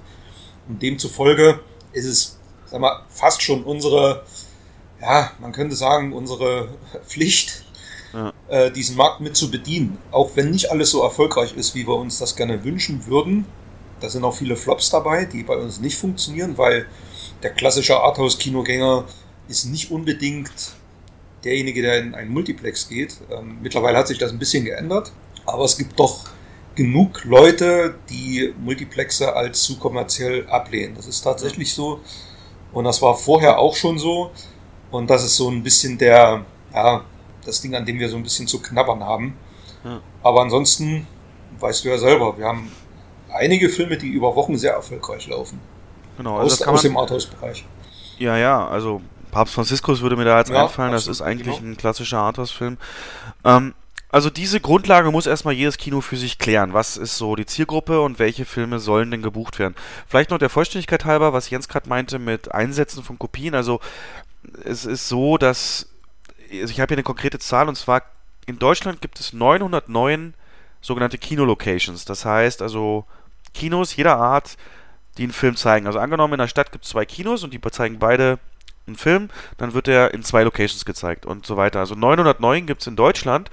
[0.68, 1.60] Und demzufolge
[1.92, 4.24] ist es, sag mal, fast schon unsere,
[5.02, 6.70] ja, man könnte sagen, unsere
[7.06, 7.66] Pflicht,
[8.14, 8.34] ja.
[8.48, 9.98] äh, diesen Markt mit zu bedienen.
[10.12, 13.46] Auch wenn nicht alles so erfolgreich ist, wie wir uns das gerne wünschen würden,
[14.00, 16.88] da sind auch viele Flops dabei, die bei uns nicht funktionieren, weil
[17.44, 19.06] der klassische Arthouse-Kinogänger
[19.48, 20.52] ist nicht unbedingt
[21.44, 23.18] derjenige, der in einen Multiplex geht.
[23.32, 25.12] Ähm, mittlerweile hat sich das ein bisschen geändert,
[25.46, 26.26] aber es gibt doch
[26.76, 30.96] genug Leute, die Multiplexe als zu kommerziell ablehnen.
[30.96, 32.02] Das ist tatsächlich so.
[32.74, 34.32] Und das war vorher auch schon so.
[34.92, 37.06] Und das ist so ein bisschen der, ja,
[37.46, 39.38] das Ding, an dem wir so ein bisschen zu knabbern haben.
[40.24, 41.08] Aber ansonsten,
[41.60, 42.72] weißt du ja selber, wir haben
[43.34, 45.60] einige Filme, die über Wochen sehr erfolgreich laufen.
[46.18, 47.66] Genau, also aus, aus dem Arthouse-Bereich.
[48.18, 51.58] Ja, ja, also Papst Franziskus würde mir da jetzt ja, einfallen, absolut, das ist eigentlich
[51.58, 51.72] genau.
[51.72, 52.78] ein klassischer Arthouse-Film.
[53.44, 53.74] Ähm,
[54.10, 56.72] also diese Grundlage muss erstmal jedes Kino für sich klären.
[56.74, 59.76] Was ist so die Zielgruppe und welche Filme sollen denn gebucht werden?
[60.08, 63.56] Vielleicht noch der Vollständigkeit halber, was Jens gerade meinte mit Einsätzen von Kopien.
[63.56, 63.82] Also
[64.64, 65.90] es ist so, dass
[66.50, 68.04] also ich habe hier eine konkrete Zahl und zwar
[68.46, 70.34] in Deutschland gibt es 909
[70.86, 72.06] sogenannte Kino-Locations.
[72.06, 73.06] Das heißt also
[73.54, 74.58] Kinos jeder Art,
[75.18, 75.88] die einen Film zeigen.
[75.88, 78.40] Also angenommen, in der Stadt gibt es zwei Kinos und die zeigen beide
[78.88, 81.80] einen Film, dann wird er in zwei Locations gezeigt und so weiter.
[81.80, 83.50] Also 909 gibt es in Deutschland.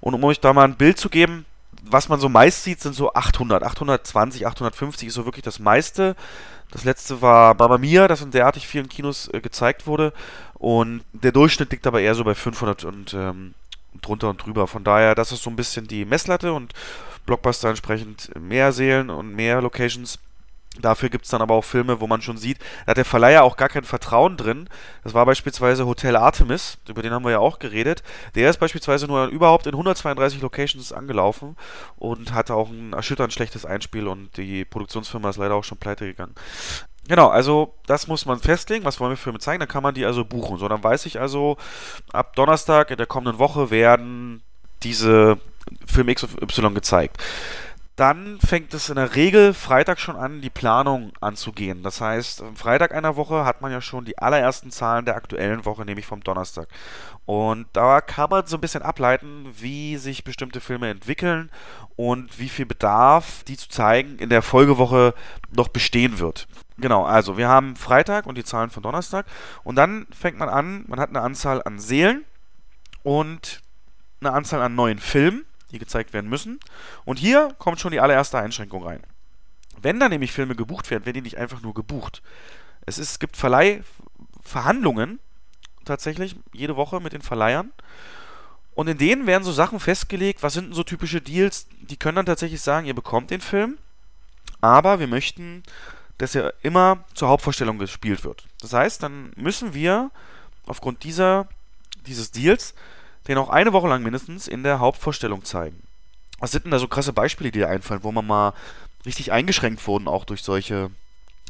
[0.00, 1.44] Und um euch da mal ein Bild zu geben,
[1.82, 6.14] was man so meist sieht, sind so 800, 820, 850 ist so wirklich das meiste.
[6.70, 10.12] Das letzte war Mamma Mia, das in derartig vielen Kinos äh, gezeigt wurde.
[10.54, 13.54] Und der Durchschnitt liegt aber eher so bei 500 und ähm,
[14.02, 14.66] drunter und drüber.
[14.66, 16.72] Von daher, das ist so ein bisschen die Messlatte und
[17.26, 20.18] Blockbuster entsprechend mehr Seelen und mehr Locations.
[20.80, 23.44] Dafür gibt es dann aber auch Filme, wo man schon sieht, da hat der Verleiher
[23.44, 24.68] auch gar kein Vertrauen drin.
[25.04, 28.02] Das war beispielsweise Hotel Artemis, über den haben wir ja auch geredet.
[28.34, 31.56] Der ist beispielsweise nur überhaupt in 132 Locations angelaufen
[31.96, 36.04] und hatte auch ein erschütternd schlechtes Einspiel und die Produktionsfirma ist leider auch schon pleite
[36.04, 36.34] gegangen.
[37.08, 40.04] Genau, also das muss man festlegen, was wollen wir Filme zeigen, dann kann man die
[40.04, 40.58] also buchen.
[40.58, 41.56] So, dann weiß ich also,
[42.12, 44.42] ab Donnerstag in der kommenden Woche werden
[44.82, 45.38] diese
[45.86, 47.22] Filme X und Y gezeigt.
[47.96, 51.82] Dann fängt es in der Regel Freitag schon an, die Planung anzugehen.
[51.82, 55.64] Das heißt, am Freitag einer Woche hat man ja schon die allerersten Zahlen der aktuellen
[55.64, 56.68] Woche, nämlich vom Donnerstag.
[57.24, 61.50] Und da kann man so ein bisschen ableiten, wie sich bestimmte Filme entwickeln
[61.96, 65.14] und wie viel Bedarf, die zu zeigen, in der Folgewoche
[65.50, 66.46] noch bestehen wird.
[66.78, 69.26] Genau, also wir haben Freitag und die Zahlen von Donnerstag
[69.64, 72.24] und dann fängt man an, man hat eine Anzahl an Seelen
[73.02, 73.62] und
[74.20, 76.60] eine Anzahl an neuen Filmen, die gezeigt werden müssen.
[77.04, 79.00] Und hier kommt schon die allererste Einschränkung rein.
[79.80, 82.22] Wenn da nämlich Filme gebucht werden, werden die nicht einfach nur gebucht.
[82.86, 85.18] Es, ist, gibt Verleihverhandlungen
[85.84, 87.72] tatsächlich jede Woche mit den Verleihern.
[88.74, 92.16] Und in denen werden so Sachen festgelegt, was sind denn so typische Deals, die können
[92.16, 93.78] dann tatsächlich sagen, ihr bekommt den Film,
[94.60, 95.62] aber wir möchten
[96.18, 98.44] dass er immer zur Hauptvorstellung gespielt wird.
[98.60, 100.10] Das heißt, dann müssen wir
[100.66, 101.48] aufgrund dieser,
[102.06, 102.74] dieses Deals
[103.28, 105.82] den auch eine Woche lang mindestens in der Hauptvorstellung zeigen.
[106.38, 108.52] Was sind denn da so krasse Beispiele, die dir einfallen, wo man mal
[109.04, 110.90] richtig eingeschränkt wurden, auch durch solche,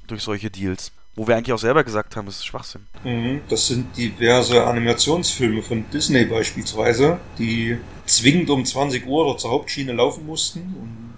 [0.07, 0.93] durch solche Deals?
[1.17, 2.87] Wo wir eigentlich auch selber gesagt haben, das ist Schwachsinn.
[3.03, 9.51] Mhm, das sind diverse Animationsfilme von Disney beispielsweise, die zwingend um 20 Uhr dort zur
[9.51, 11.15] Hauptschiene laufen mussten und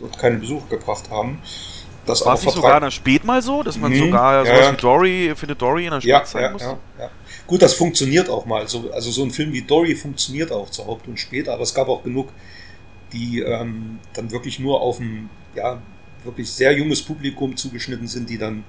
[0.00, 1.40] dort keine Besucher gebracht haben.
[2.08, 4.72] Das War auch nicht sogar dann spät mal so, dass man Mhm, sogar sowas ja.
[4.72, 6.62] wie Dory, findet Dory in der Stadt Ja, zeigen ja, muss?
[6.98, 7.10] ja.
[7.46, 8.68] Gut, das funktioniert auch mal.
[8.68, 11.74] So, also so ein Film wie Dory funktioniert auch zur Haupt- und später, aber es
[11.74, 12.32] gab auch genug,
[13.12, 15.82] die ähm, dann wirklich nur auf ein ja,
[16.24, 18.64] wirklich sehr junges Publikum zugeschnitten sind, die dann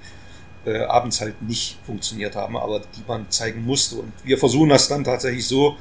[0.65, 3.97] äh, abends halt nicht funktioniert haben, aber die man zeigen musste.
[3.97, 5.77] Und wir versuchen das dann tatsächlich so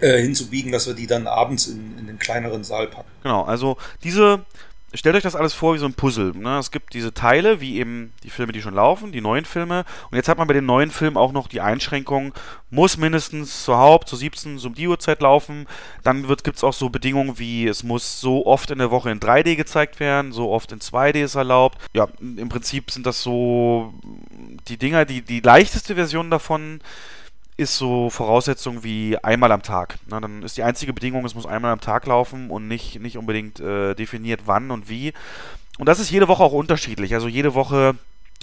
[0.00, 3.10] äh, hinzubiegen, dass wir die dann abends in, in den kleineren Saal packen.
[3.22, 4.44] Genau, also diese,
[4.94, 6.32] stellt euch das alles vor wie so ein Puzzle.
[6.36, 6.58] Ne?
[6.58, 9.84] Es gibt diese Teile, wie eben die Filme, die schon laufen, die neuen Filme.
[10.10, 12.32] Und jetzt hat man bei den neuen Filmen auch noch die Einschränkung,
[12.70, 15.66] muss mindestens zur Haupt, zur 17, so um die Uhrzeit laufen.
[16.02, 19.20] Dann gibt es auch so Bedingungen wie, es muss so oft in der Woche in
[19.20, 21.78] 3D gezeigt werden, so oft in 2D ist erlaubt.
[21.94, 23.94] Ja, im Prinzip sind das so
[24.68, 26.80] die Dinger, die, die leichteste Version davon
[27.60, 29.98] ist so Voraussetzung wie einmal am Tag.
[30.08, 33.18] Na, dann ist die einzige Bedingung, es muss einmal am Tag laufen und nicht, nicht
[33.18, 35.12] unbedingt äh, definiert, wann und wie.
[35.78, 37.12] Und das ist jede Woche auch unterschiedlich.
[37.12, 37.96] Also jede Woche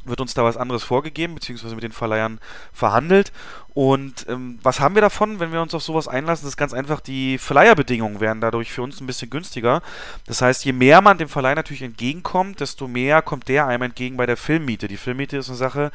[0.05, 2.39] wird uns da was anderes vorgegeben, beziehungsweise mit den Verleihern
[2.71, 3.31] verhandelt.
[3.73, 6.45] Und ähm, was haben wir davon, wenn wir uns auf sowas einlassen?
[6.45, 9.81] Das ist ganz einfach, die Verleiherbedingungen werden dadurch für uns ein bisschen günstiger.
[10.27, 14.15] Das heißt, je mehr man dem Verleih natürlich entgegenkommt, desto mehr kommt der einem entgegen
[14.15, 14.87] bei der Filmmiete.
[14.87, 15.91] Die Filmmiete ist eine Sache,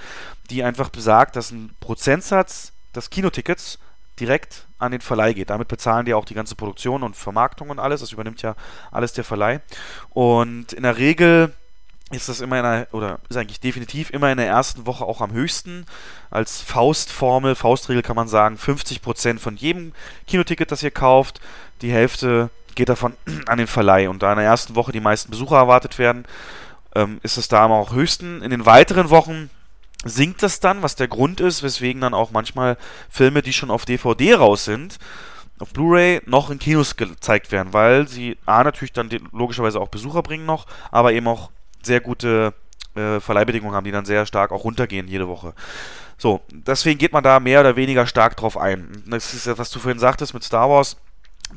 [0.51, 3.79] die einfach besagt, dass ein Prozentsatz des Kinotickets
[4.21, 5.51] direkt an den Verleih geht.
[5.51, 8.01] Damit bezahlen die auch die ganze Produktion und Vermarktung und alles.
[8.01, 8.55] Das übernimmt ja
[8.91, 9.61] alles der Verleih.
[10.11, 11.53] Und in der Regel
[12.11, 15.21] ist das immer in der, oder ist eigentlich definitiv immer in der ersten Woche auch
[15.21, 15.87] am höchsten.
[16.31, 19.93] Als Faustformel, Faustregel kann man sagen, 50% von jedem
[20.27, 21.41] Kinoticket, das ihr kauft,
[21.81, 23.15] die Hälfte geht davon
[23.47, 24.09] an den Verleih.
[24.09, 26.27] Und da in der ersten Woche die meisten Besucher erwartet werden,
[26.95, 28.43] ähm, ist es da immer auch höchsten.
[28.43, 29.51] In den weiteren Wochen
[30.05, 32.77] sinkt das dann, was der Grund ist, weswegen dann auch manchmal
[33.09, 34.99] Filme, die schon auf DVD raus sind,
[35.59, 40.23] auf Blu-ray noch in Kinos gezeigt werden, weil sie A natürlich dann logischerweise auch Besucher
[40.23, 41.51] bringen noch, aber eben auch
[41.83, 42.55] sehr gute
[42.95, 45.55] äh, Verleihbedingungen haben, die dann sehr stark auch runtergehen jede Woche.
[46.19, 49.03] So, deswegen geht man da mehr oder weniger stark drauf ein.
[49.07, 50.97] Das ist ja, was du vorhin sagtest mit Star Wars.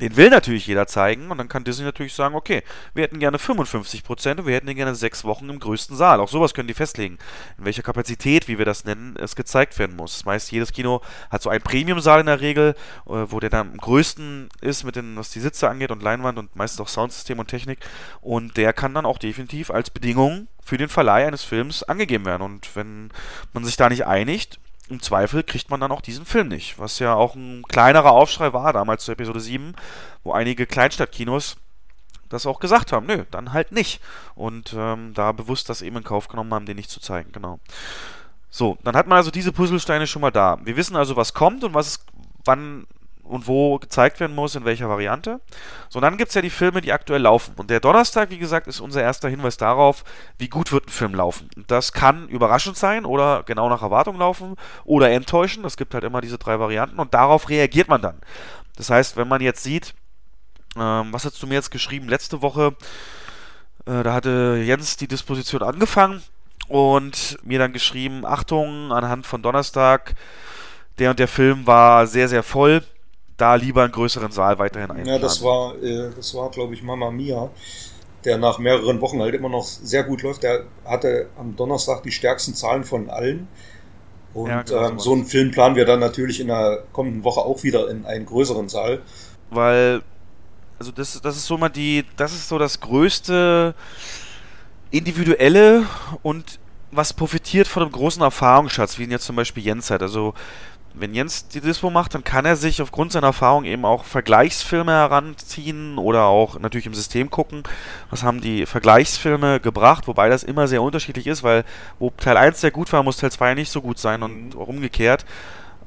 [0.00, 2.62] Den will natürlich jeder zeigen und dann kann Disney natürlich sagen, okay,
[2.94, 6.20] wir hätten gerne 55% und wir hätten gerne sechs Wochen im größten Saal.
[6.20, 7.18] Auch sowas können die festlegen.
[7.58, 10.12] In welcher Kapazität, wie wir das nennen, es gezeigt werden muss.
[10.12, 11.00] Das meist jedes Kino
[11.30, 12.74] hat so einen Premium-Saal in der Regel,
[13.06, 16.38] äh, wo der dann am größten ist, mit den, was die Sitze angeht und Leinwand
[16.38, 17.78] und meistens auch Soundsystem und Technik.
[18.20, 22.42] Und der kann dann auch definitiv als Bedingung für den Verleih eines Films angegeben werden.
[22.42, 23.10] Und wenn
[23.52, 24.58] man sich da nicht einigt,
[24.88, 26.78] im Zweifel kriegt man dann auch diesen Film nicht.
[26.78, 29.74] Was ja auch ein kleinerer Aufschrei war damals zu Episode 7,
[30.22, 31.56] wo einige Kleinstadtkinos
[32.28, 34.00] das auch gesagt haben, nö, dann halt nicht.
[34.34, 37.60] Und ähm, da bewusst das eben in Kauf genommen haben, den nicht zu zeigen, genau.
[38.50, 40.58] So, dann hat man also diese Puzzlesteine schon mal da.
[40.64, 42.04] Wir wissen also, was kommt und was
[42.44, 42.86] wann
[43.28, 45.40] und wo gezeigt werden muss, in welcher Variante.
[45.88, 47.54] So, dann gibt es ja die Filme, die aktuell laufen.
[47.56, 50.04] Und der Donnerstag, wie gesagt, ist unser erster Hinweis darauf,
[50.38, 51.48] wie gut wird ein Film laufen.
[51.56, 55.64] Und das kann überraschend sein oder genau nach Erwartung laufen oder enttäuschen.
[55.64, 58.20] Es gibt halt immer diese drei Varianten und darauf reagiert man dann.
[58.76, 59.94] Das heißt, wenn man jetzt sieht,
[60.76, 62.76] ähm, was hast du mir jetzt geschrieben letzte Woche?
[63.86, 66.22] Äh, da hatte Jens die Disposition angefangen
[66.68, 70.14] und mir dann geschrieben, Achtung, anhand von Donnerstag,
[70.98, 72.82] der und der Film war sehr, sehr voll
[73.36, 75.06] da lieber einen größeren Saal weiterhin einplanen.
[75.06, 77.50] Ja, das war, äh, das war, glaube ich, Mama Mia,
[78.24, 80.42] der nach mehreren Wochen halt immer noch sehr gut läuft.
[80.42, 83.48] Der hatte am Donnerstag die stärksten Zahlen von allen.
[84.34, 87.24] Und Ja, genau ähm, so so einen Film planen wir dann natürlich in der kommenden
[87.24, 89.02] Woche auch wieder in einen größeren Saal.
[89.50, 90.02] Weil,
[90.78, 93.74] also das, das ist so mal die, das ist so das größte
[94.90, 95.86] individuelle
[96.22, 96.58] und
[96.90, 100.02] was profitiert von einem großen Erfahrungsschatz, wie ihn jetzt zum Beispiel Jens hat.
[100.02, 100.34] Also
[100.98, 104.92] wenn Jens die Dispo macht, dann kann er sich aufgrund seiner Erfahrung eben auch Vergleichsfilme
[104.92, 107.62] heranziehen oder auch natürlich im System gucken,
[108.10, 111.64] was haben die Vergleichsfilme gebracht, wobei das immer sehr unterschiedlich ist, weil
[111.98, 114.68] wo Teil 1 sehr gut war, muss Teil 2 nicht so gut sein und auch
[114.68, 115.24] umgekehrt.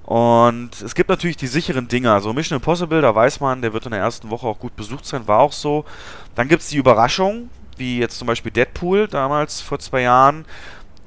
[0.03, 2.11] Und es gibt natürlich die sicheren Dinge.
[2.11, 5.05] Also Mission Impossible, da weiß man, der wird in der ersten Woche auch gut besucht
[5.05, 5.85] sein, war auch so.
[6.33, 10.45] Dann gibt es die Überraschung, wie jetzt zum Beispiel Deadpool, damals vor zwei Jahren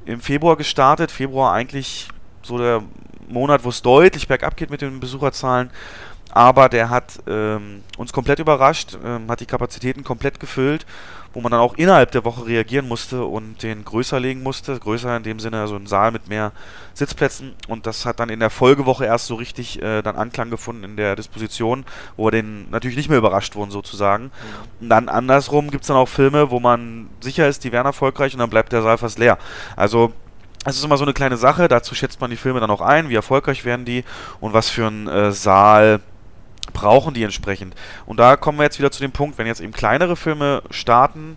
[0.04, 1.10] im Februar gestartet.
[1.10, 2.08] Februar eigentlich
[2.42, 2.82] so der
[3.28, 5.70] Monat, wo es deutlich bergab geht mit den Besucherzahlen.
[6.34, 10.86] Aber der hat ähm, uns komplett überrascht, ähm, hat die Kapazitäten komplett gefüllt,
[11.34, 14.78] wo man dann auch innerhalb der Woche reagieren musste und den größer legen musste.
[14.78, 16.52] Größer in dem Sinne, also ein Saal mit mehr
[16.94, 17.52] Sitzplätzen.
[17.68, 20.96] Und das hat dann in der Folgewoche erst so richtig äh, dann Anklang gefunden in
[20.96, 21.84] der Disposition,
[22.16, 24.24] wo wir den natürlich nicht mehr überrascht wurden sozusagen.
[24.24, 24.30] Mhm.
[24.80, 28.32] Und dann andersrum gibt es dann auch Filme, wo man sicher ist, die wären erfolgreich
[28.32, 29.36] und dann bleibt der Saal fast leer.
[29.76, 30.14] Also
[30.64, 33.08] es ist immer so eine kleine Sache, dazu schätzt man die Filme dann auch ein,
[33.08, 34.04] wie erfolgreich werden die
[34.40, 36.00] und was für einen äh, Saal
[36.72, 37.74] brauchen die entsprechend.
[38.06, 41.36] Und da kommen wir jetzt wieder zu dem Punkt, wenn jetzt eben kleinere Filme starten,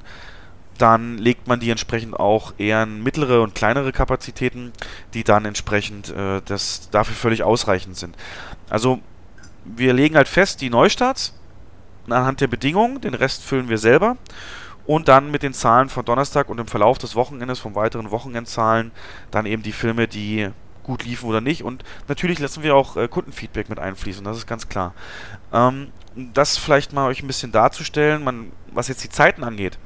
[0.78, 4.74] dann legt man die entsprechend auch eher in mittlere und kleinere Kapazitäten,
[5.14, 8.16] die dann entsprechend äh, das dafür völlig ausreichend sind.
[8.70, 9.00] Also
[9.64, 11.34] wir legen halt fest, die Neustarts
[12.08, 14.18] anhand der Bedingungen, den Rest füllen wir selber
[14.86, 18.92] und dann mit den Zahlen von Donnerstag und im Verlauf des Wochenendes, von weiteren Wochenendzahlen,
[19.32, 20.50] dann eben die Filme, die
[20.84, 21.64] gut liefen oder nicht.
[21.64, 24.94] Und natürlich lassen wir auch äh, Kundenfeedback mit einfließen, das ist ganz klar.
[25.52, 29.78] Ähm, das vielleicht mal euch ein bisschen darzustellen, man, was jetzt die Zeiten angeht.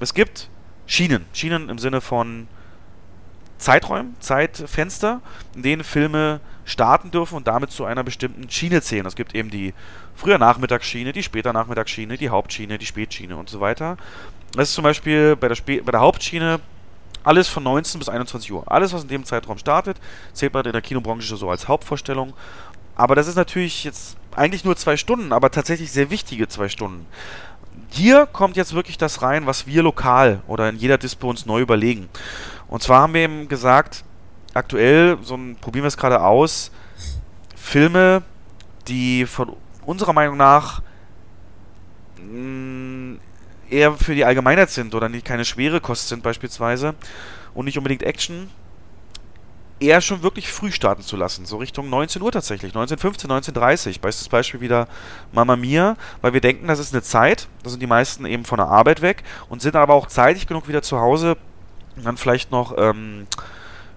[0.00, 0.50] Es gibt
[0.86, 2.46] Schienen, Schienen im Sinne von
[3.58, 5.22] Zeiträumen, Zeitfenster,
[5.54, 9.06] in denen Filme starten dürfen und damit zu einer bestimmten Schiene zählen.
[9.06, 9.74] Es gibt eben die
[10.14, 13.96] früher Nachmittagsschiene, die später Nachmittagsschiene, die Hauptschiene, die Spätschiene und so weiter.
[14.56, 16.60] Das ist zum Beispiel bei der, bei der Hauptschiene
[17.24, 18.70] alles von 19 bis 21 Uhr.
[18.70, 19.98] Alles, was in dem Zeitraum startet,
[20.32, 22.34] zählt man in der Kinobranche so als Hauptvorstellung.
[22.96, 27.06] Aber das ist natürlich jetzt eigentlich nur zwei Stunden, aber tatsächlich sehr wichtige zwei Stunden.
[27.90, 31.60] Hier kommt jetzt wirklich das rein, was wir lokal oder in jeder Dispo uns neu
[31.60, 32.08] überlegen.
[32.68, 34.04] Und zwar haben wir eben gesagt,
[34.52, 36.70] aktuell, so ein, probieren wir es gerade aus,
[37.56, 38.22] Filme,
[38.86, 39.56] die von
[39.86, 40.82] unserer Meinung nach
[42.18, 43.18] mh,
[43.74, 46.94] eher für die Allgemeinheit sind oder nicht keine schwere Kost sind beispielsweise
[47.54, 48.48] und nicht unbedingt Action,
[49.80, 54.28] eher schon wirklich früh starten zu lassen, so Richtung 19 Uhr tatsächlich, 19.15, 19.30 Bestes
[54.28, 54.88] Beispiel wieder
[55.32, 58.58] Mama Mia, weil wir denken, das ist eine Zeit, da sind die meisten eben von
[58.58, 61.36] der Arbeit weg und sind aber auch zeitig genug wieder zu Hause,
[61.96, 63.26] dann vielleicht noch ähm,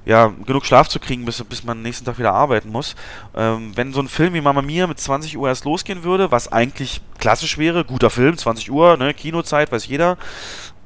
[0.07, 2.95] ja, genug Schlaf zu kriegen, bis, bis man nächsten Tag wieder arbeiten muss.
[3.35, 6.49] Ähm, wenn so ein Film wie Mama Mia mit 20 Uhr erst losgehen würde, was
[6.49, 10.17] eigentlich klassisch wäre, guter Film, 20 Uhr, ne, Kinozeit, weiß jeder,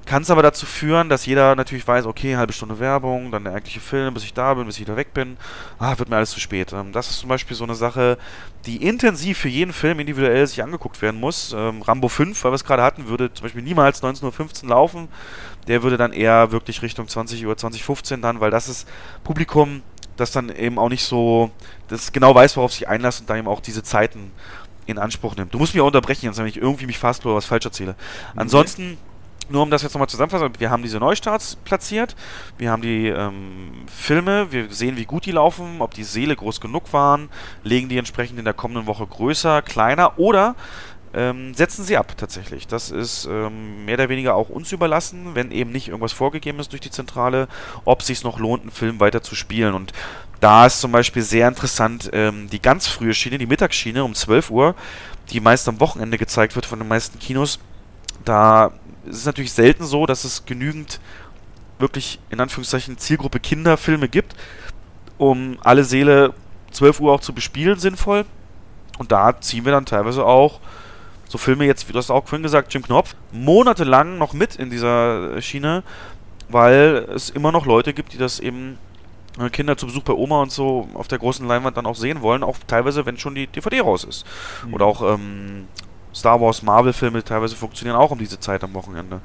[0.06, 3.53] kann es aber dazu führen, dass jeder natürlich weiß, okay, halbe Stunde Werbung, dann der
[3.53, 5.38] eigentliche Film, bis ich da bin, bis ich wieder weg bin.
[5.77, 6.73] Ah, wird mir alles zu spät.
[6.73, 8.18] Ähm, das ist zum Beispiel so eine Sache,
[8.65, 11.53] die intensiv für jeden Film individuell sich angeguckt werden muss.
[11.56, 15.07] Ähm, Rambo 5, weil wir es gerade hatten, würde zum Beispiel niemals 19.15 Uhr laufen.
[15.67, 18.88] Der würde dann eher wirklich Richtung 20 Uhr, 2015 dann, weil das ist
[19.23, 19.81] Publikum,
[20.17, 21.51] das dann eben auch nicht so,
[21.88, 24.31] das genau weiß, worauf sich einlässt und dann eben auch diese Zeiten
[24.85, 25.53] in Anspruch nimmt.
[25.53, 27.95] Du musst mich auch unterbrechen, wenn ich irgendwie mich fast oder was falsch erzähle.
[28.35, 28.97] Ansonsten
[29.49, 32.15] nur um das jetzt nochmal zusammenzufassen, wir haben diese Neustarts platziert,
[32.57, 36.61] wir haben die ähm, Filme, wir sehen, wie gut die laufen, ob die Seele groß
[36.61, 37.29] genug waren,
[37.63, 40.55] legen die entsprechend in der kommenden Woche größer, kleiner oder
[41.13, 42.67] ähm, setzen sie ab tatsächlich.
[42.67, 46.71] Das ist ähm, mehr oder weniger auch uns überlassen, wenn eben nicht irgendwas vorgegeben ist
[46.71, 47.47] durch die Zentrale,
[47.85, 49.73] ob es sich noch lohnt, einen Film weiter zu spielen.
[49.73, 49.93] Und
[50.39, 54.49] da ist zum Beispiel sehr interessant ähm, die ganz frühe Schiene, die Mittagsschiene um 12
[54.49, 54.75] Uhr,
[55.29, 57.59] die meist am Wochenende gezeigt wird von den meisten Kinos.
[58.25, 58.71] Da
[59.07, 60.99] es ist natürlich selten so, dass es genügend
[61.79, 64.35] wirklich in Anführungszeichen Zielgruppe Kinderfilme gibt,
[65.17, 66.33] um alle Seele
[66.71, 68.25] 12 Uhr auch zu bespielen, sinnvoll.
[68.99, 70.59] Und da ziehen wir dann teilweise auch
[71.32, 74.70] so Filme jetzt, wie du hast auch vorhin gesagt, Jim Knopf, monatelang noch mit in
[74.70, 75.82] dieser Schiene,
[76.49, 78.78] weil es immer noch Leute gibt, die das eben
[79.40, 82.22] äh, Kinder zu Besuch bei Oma und so auf der großen Leinwand dann auch sehen
[82.22, 84.26] wollen, auch teilweise, wenn schon die DVD raus ist.
[84.66, 84.74] Mhm.
[84.74, 85.70] Oder auch ähm,
[86.14, 89.22] Star Wars, Marvel-Filme teilweise funktionieren auch um diese Zeit am Wochenende.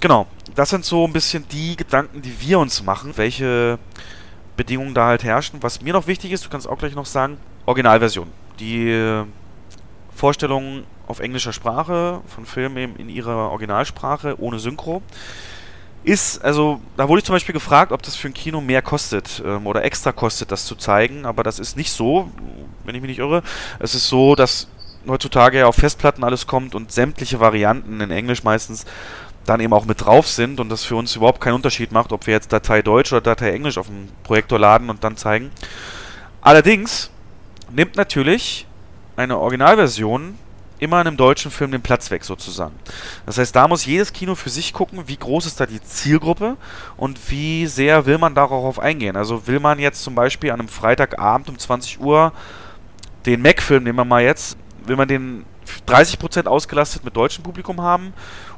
[0.00, 0.26] Genau,
[0.56, 3.78] das sind so ein bisschen die Gedanken, die wir uns machen, welche
[4.56, 5.62] Bedingungen da halt herrschen.
[5.62, 7.36] Was mir noch wichtig ist, du kannst auch gleich noch sagen,
[7.66, 8.26] Originalversion.
[8.58, 9.24] Die äh,
[10.12, 15.02] Vorstellung auf englischer Sprache von Filmen eben in ihrer Originalsprache ohne Synchro
[16.02, 19.42] ist, also da wurde ich zum Beispiel gefragt, ob das für ein Kino mehr kostet
[19.44, 22.30] ähm, oder extra kostet, das zu zeigen, aber das ist nicht so,
[22.84, 23.42] wenn ich mich nicht irre.
[23.78, 24.68] Es ist so, dass
[25.06, 28.86] heutzutage ja auf Festplatten alles kommt und sämtliche Varianten in Englisch meistens
[29.44, 32.26] dann eben auch mit drauf sind und das für uns überhaupt keinen Unterschied macht, ob
[32.26, 35.50] wir jetzt Datei Deutsch oder Datei Englisch auf dem Projektor laden und dann zeigen.
[36.40, 37.10] Allerdings
[37.70, 38.66] nimmt natürlich
[39.16, 40.38] eine Originalversion
[40.80, 42.74] immer in einem deutschen Film den Platz weg sozusagen.
[43.26, 46.56] Das heißt, da muss jedes Kino für sich gucken, wie groß ist da die Zielgruppe
[46.96, 49.16] und wie sehr will man darauf eingehen.
[49.16, 52.32] Also will man jetzt zum Beispiel an einem Freitagabend um 20 Uhr
[53.26, 55.44] den Mac-Film, nehmen wir mal jetzt, will man den
[55.86, 58.12] 30% ausgelastet mit deutschem Publikum haben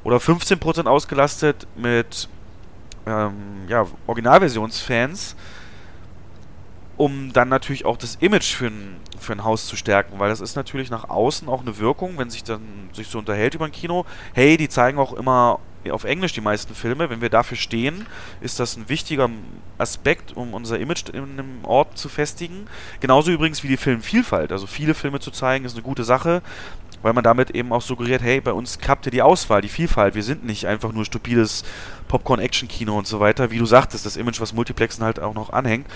[0.04, 2.28] oder 15% ausgelastet mit
[3.06, 3.32] ähm,
[3.68, 5.36] ja, Originalversionsfans,
[6.96, 10.40] um dann natürlich auch das Image für ein, für ein Haus zu stärken, weil das
[10.40, 12.62] ist natürlich nach außen auch eine Wirkung, wenn sich dann
[12.92, 14.04] sich so unterhält über ein Kino.
[14.34, 15.58] Hey, die zeigen auch immer
[15.90, 17.10] auf Englisch die meisten Filme.
[17.10, 18.06] Wenn wir dafür stehen,
[18.40, 19.28] ist das ein wichtiger
[19.78, 22.66] Aspekt, um unser Image in einem Ort zu festigen.
[23.00, 24.52] Genauso übrigens wie die Filmvielfalt.
[24.52, 26.42] Also viele Filme zu zeigen, ist eine gute Sache,
[27.02, 30.14] weil man damit eben auch suggeriert, hey, bei uns klappt ja die Auswahl, die Vielfalt.
[30.14, 31.64] Wir sind nicht einfach nur stupides
[32.08, 33.50] Popcorn-Action-Kino und so weiter.
[33.50, 35.86] Wie du sagtest, das Image, was Multiplexen halt auch noch anhängt.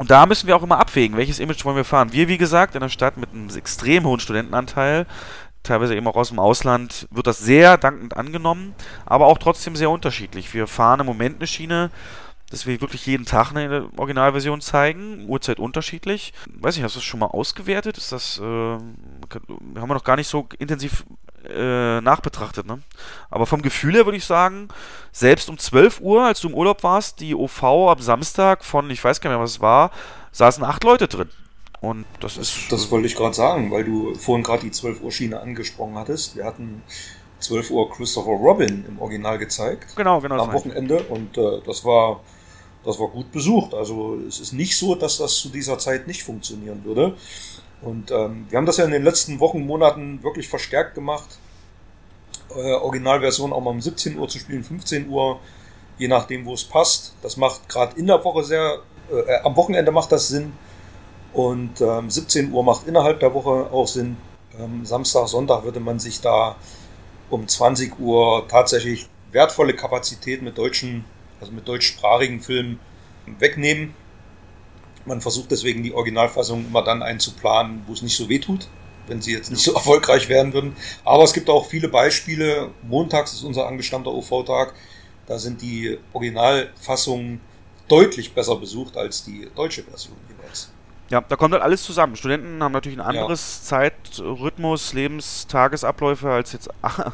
[0.00, 2.14] Und da müssen wir auch immer abwägen, welches Image wollen wir fahren.
[2.14, 5.04] Wir, wie gesagt, in einer Stadt mit einem extrem hohen Studentenanteil,
[5.62, 8.74] teilweise eben auch aus dem Ausland, wird das sehr dankend angenommen,
[9.04, 10.54] aber auch trotzdem sehr unterschiedlich.
[10.54, 11.90] Wir fahren im Moment eine Schiene,
[12.48, 16.32] dass wir wirklich jeden Tag eine Originalversion zeigen, Uhrzeit unterschiedlich.
[16.46, 17.98] Weiß nicht, hast du das schon mal ausgewertet?
[17.98, 19.20] Ist das, äh, haben
[19.74, 21.04] wir noch gar nicht so intensiv
[21.48, 22.80] äh, nachbetrachtet, ne?
[23.30, 24.68] Aber vom Gefühl her würde ich sagen,
[25.12, 29.02] selbst um 12 Uhr, als du im Urlaub warst, die OV ab Samstag von, ich
[29.02, 29.90] weiß gar nicht mehr, was es war,
[30.32, 31.28] saßen acht Leute drin.
[31.80, 32.72] Und das, Das, ist.
[32.72, 36.36] das wollte ich gerade sagen, weil du vorhin gerade die 12 Uhr Schiene angesprochen hattest.
[36.36, 36.82] Wir hatten
[37.38, 39.96] 12 Uhr Christopher Robin im Original gezeigt.
[39.96, 40.42] Genau, genau.
[40.42, 40.52] am.
[40.52, 42.20] Wochenende und äh, das war
[42.84, 43.74] das war gut besucht.
[43.74, 47.14] Also es ist nicht so, dass das zu dieser Zeit nicht funktionieren würde.
[47.82, 51.38] Und ähm, wir haben das ja in den letzten Wochen, Monaten wirklich verstärkt gemacht.
[52.54, 55.40] Äh, Originalversion auch mal um 17 Uhr zu spielen, 15 Uhr,
[55.98, 57.14] je nachdem, wo es passt.
[57.22, 58.80] Das macht gerade in der Woche sehr,
[59.10, 60.52] äh, am Wochenende macht das Sinn.
[61.32, 64.16] Und ähm, 17 Uhr macht innerhalb der Woche auch Sinn.
[64.58, 66.56] Ähm, Samstag, Sonntag würde man sich da
[67.30, 71.04] um 20 Uhr tatsächlich wertvolle Kapazität mit deutschen,
[71.40, 72.80] also mit deutschsprachigen Filmen
[73.38, 73.94] wegnehmen.
[75.06, 78.68] Man versucht deswegen die Originalfassung immer dann einzuplanen, wo es nicht so weh tut,
[79.06, 80.76] wenn sie jetzt nicht so erfolgreich werden würden.
[81.04, 82.70] Aber es gibt auch viele Beispiele.
[82.82, 84.74] Montags ist unser angestammter OV-Tag.
[85.26, 87.40] Da sind die Originalfassungen
[87.88, 90.70] deutlich besser besucht als die deutsche Version jeweils.
[91.10, 92.14] Ja, da kommt halt alles zusammen.
[92.14, 96.70] Studenten haben natürlich ein anderes Zeitrhythmus, Lebens-, Tagesabläufe als jetzt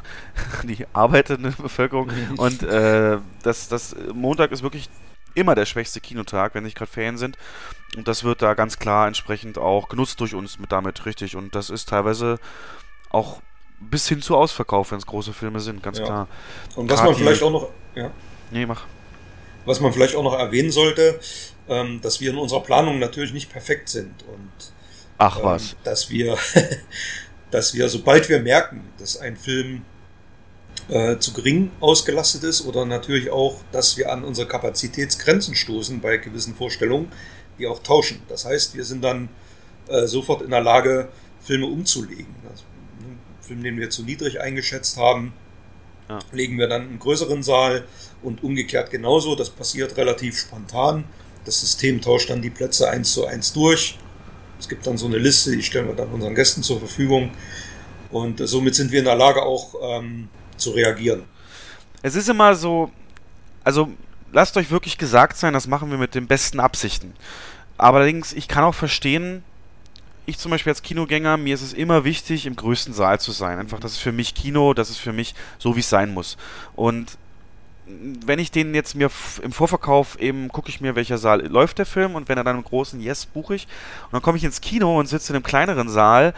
[0.64, 2.10] die arbeitende Bevölkerung.
[2.36, 4.90] Und äh, das, das Montag ist wirklich
[5.36, 7.36] immer der schwächste Kinotag, wenn nicht gerade Ferien sind.
[7.96, 11.36] Und das wird da ganz klar entsprechend auch genutzt durch uns mit damit, richtig.
[11.36, 12.38] Und das ist teilweise
[13.10, 13.40] auch
[13.78, 16.04] bis hin zu Ausverkauf, wenn es große Filme sind, ganz Ja.
[16.04, 16.28] klar.
[16.74, 18.10] Und was Gerade man vielleicht auch noch, ja,
[18.50, 18.84] Nee, mach.
[19.64, 21.20] was man vielleicht auch noch erwähnen sollte,
[21.68, 24.72] ähm, dass wir in unserer Planung natürlich nicht perfekt sind und
[25.18, 25.76] Ach ähm, was.
[25.84, 26.38] dass wir,
[27.50, 29.82] dass wir, sobald wir merken, dass ein Film
[30.88, 36.16] äh, zu gering ausgelastet ist oder natürlich auch, dass wir an unsere Kapazitätsgrenzen stoßen bei
[36.18, 37.10] gewissen Vorstellungen,
[37.58, 38.22] die auch tauschen.
[38.28, 39.28] Das heißt, wir sind dann
[39.88, 41.08] äh, sofort in der Lage,
[41.42, 42.34] Filme umzulegen.
[42.50, 42.64] Also,
[43.00, 45.32] einen Film, den wir zu niedrig eingeschätzt haben,
[46.08, 46.18] Ja.
[46.32, 47.84] legen wir dann im größeren Saal
[48.22, 49.34] und umgekehrt genauso.
[49.34, 51.04] Das passiert relativ spontan.
[51.44, 53.98] Das System tauscht dann die Plätze eins zu eins durch.
[54.58, 57.30] Es gibt dann so eine Liste, die stellen wir dann unseren Gästen zur Verfügung.
[58.10, 61.24] Und äh, somit sind wir in der Lage, auch ähm, zu reagieren.
[62.02, 62.90] Es ist immer so,
[63.64, 63.90] also
[64.32, 67.14] lasst euch wirklich gesagt sein, das machen wir mit den besten Absichten.
[67.78, 69.42] Aber allerdings, ich kann auch verstehen,
[70.26, 73.58] ich zum Beispiel als Kinogänger, mir ist es immer wichtig, im größten Saal zu sein.
[73.58, 76.36] Einfach, das ist für mich Kino, das ist für mich so, wie es sein muss.
[76.74, 77.16] Und
[77.86, 79.10] wenn ich den jetzt mir
[79.42, 82.56] im Vorverkauf eben gucke ich mir, welcher Saal läuft der Film und wenn er dann
[82.56, 83.68] im großen Yes buche ich
[84.06, 86.34] und dann komme ich ins Kino und sitze in einem kleineren Saal,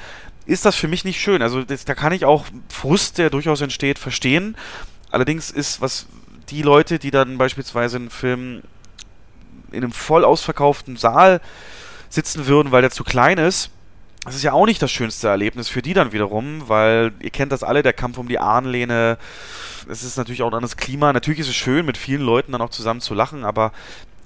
[0.48, 1.42] ist das für mich nicht schön.
[1.42, 4.56] Also das, da kann ich auch Frust, der durchaus entsteht, verstehen.
[5.10, 6.06] Allerdings ist was
[6.48, 8.62] die Leute, die dann beispielsweise einen Film
[9.70, 11.42] in einem voll ausverkauften Saal
[12.08, 13.70] sitzen würden, weil der zu klein ist,
[14.24, 17.52] das ist ja auch nicht das schönste Erlebnis für die dann wiederum, weil ihr kennt
[17.52, 19.18] das alle, der Kampf um die Ahnenlehne.
[19.88, 21.12] Es ist natürlich auch ein anderes Klima.
[21.12, 23.72] Natürlich ist es schön, mit vielen Leuten dann auch zusammen zu lachen, aber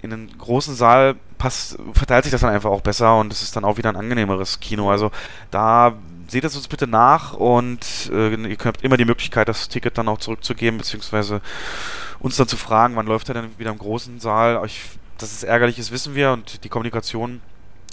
[0.02, 3.54] in einem großen Saal passt, verteilt sich das dann einfach auch besser und es ist
[3.54, 4.90] dann auch wieder ein angenehmeres Kino.
[4.90, 5.10] Also
[5.50, 5.94] da
[6.32, 10.08] seht es uns bitte nach und äh, ihr habt immer die Möglichkeit, das Ticket dann
[10.08, 11.42] auch zurückzugeben, beziehungsweise
[12.20, 14.62] uns dann zu fragen, wann läuft er denn wieder im großen Saal.
[14.64, 14.80] Ich,
[15.18, 17.42] dass es ärgerlich ist, wissen wir und die Kommunikation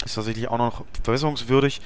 [0.06, 1.82] ist tatsächlich auch noch verbesserungswürdig,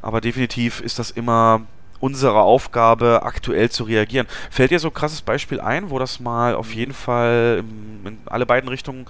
[0.00, 1.62] aber definitiv ist das immer
[1.98, 4.28] unsere Aufgabe, aktuell zu reagieren.
[4.52, 7.64] Fällt dir so ein krasses Beispiel ein, wo das mal auf jeden Fall
[8.04, 9.06] in alle beiden Richtungen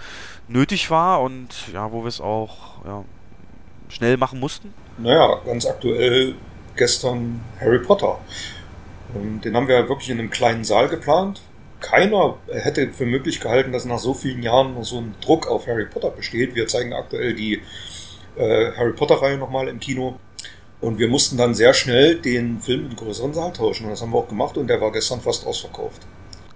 [0.48, 3.04] nötig war und ja, wo wir es auch ja,
[3.90, 4.72] schnell machen mussten?
[4.96, 6.34] Naja, ganz aktuell
[6.78, 8.18] gestern Harry Potter.
[9.14, 11.42] Ähm, Den haben wir wirklich in einem kleinen Saal geplant.
[11.80, 15.66] Keiner hätte für möglich gehalten, dass nach so vielen Jahren noch so ein Druck auf
[15.66, 16.54] Harry Potter besteht.
[16.54, 17.62] Wir zeigen aktuell die
[18.36, 20.18] äh, Harry Potter-Reihe nochmal im Kino.
[20.80, 23.84] Und wir mussten dann sehr schnell den Film in einen größeren Saal tauschen.
[23.84, 26.06] Und das haben wir auch gemacht und der war gestern fast ausverkauft.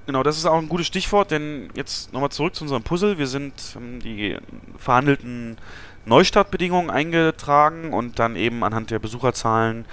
[0.06, 3.18] Genau, das ist auch ein gutes Stichwort, denn jetzt nochmal zurück zu unserem Puzzle.
[3.18, 4.36] Wir sind ähm, die
[4.76, 5.56] verhandelten
[6.04, 9.84] Neustartbedingungen eingetragen und dann eben anhand der Besucherzahlen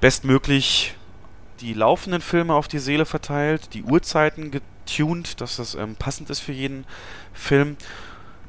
[0.00, 0.96] bestmöglich
[1.60, 6.40] die laufenden Filme auf die Seele verteilt, die Uhrzeiten getuned, dass das ähm, passend ist
[6.40, 6.84] für jeden
[7.32, 7.76] Film.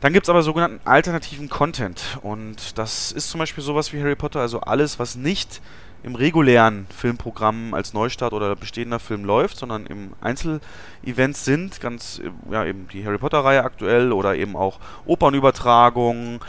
[0.02, 4.16] Dann gibt es aber sogenannten alternativen Content und das ist zum Beispiel sowas wie Harry
[4.16, 5.62] Potter, also alles, was nicht
[6.04, 12.30] im regulären Filmprogramm als Neustart oder bestehender Film läuft, sondern im Einzelevents sind, ganz, äh,
[12.52, 16.42] ja, eben die Harry Potter-Reihe aktuell oder eben auch Opernübertragungen,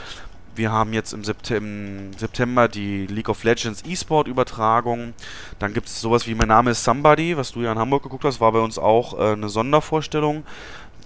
[0.57, 5.15] Wir haben jetzt im September die League of Legends E-Sport Übertragung.
[5.59, 8.25] Dann gibt es sowas wie Mein Name ist Somebody, was du ja in Hamburg geguckt
[8.25, 10.45] hast, war bei uns auch äh, eine Sondervorstellung,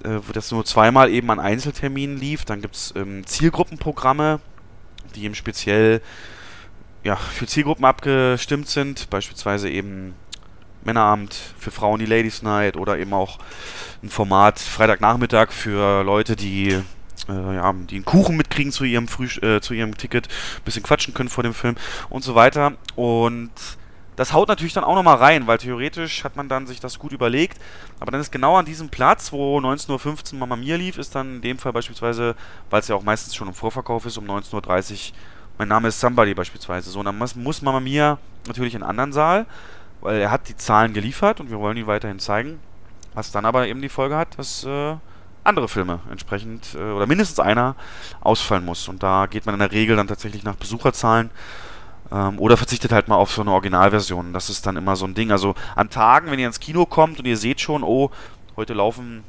[0.04, 2.44] äh, das nur zweimal eben an Einzelterminen lief.
[2.44, 4.40] Dann gibt es ähm, Zielgruppenprogramme,
[5.14, 6.02] die eben speziell
[7.02, 10.14] ja, für Zielgruppen abgestimmt sind, beispielsweise eben
[10.84, 13.38] Männerabend für Frauen die Ladies Night oder eben auch
[14.02, 16.82] ein Format Freitagnachmittag für Leute, die
[17.28, 20.82] äh, ja, die einen Kuchen mitkriegen zu ihrem Früh äh, zu ihrem Ticket, ein bisschen
[20.82, 21.76] quatschen können vor dem Film
[22.08, 22.72] und so weiter.
[22.96, 23.50] Und
[24.18, 27.12] das haut natürlich dann auch nochmal rein, weil theoretisch hat man dann sich das gut
[27.12, 27.56] überlegt.
[28.00, 31.36] Aber dann ist genau an diesem Platz, wo 19.15 Uhr Mama Mia lief, ist dann
[31.36, 32.34] in dem Fall beispielsweise,
[32.68, 34.98] weil es ja auch meistens schon im Vorverkauf ist, um 19.30 Uhr,
[35.58, 36.90] mein Name ist Somebody beispielsweise.
[36.90, 38.18] So, und dann muss, muss Mama Mia
[38.48, 39.46] natürlich in einen anderen Saal,
[40.00, 42.58] weil er hat die Zahlen geliefert und wir wollen ihn weiterhin zeigen.
[43.14, 44.96] Was dann aber eben die Folge hat, dass äh,
[45.44, 47.76] andere Filme entsprechend äh, oder mindestens einer
[48.20, 48.88] ausfallen muss.
[48.88, 51.30] Und da geht man in der Regel dann tatsächlich nach Besucherzahlen
[52.12, 54.32] ähm, oder verzichtet halt mal auf so eine Originalversion.
[54.32, 55.30] Das ist dann immer so ein Ding.
[55.30, 58.10] Also an Tagen, wenn ihr ins Kino kommt und ihr seht schon, oh,
[58.56, 59.24] heute laufen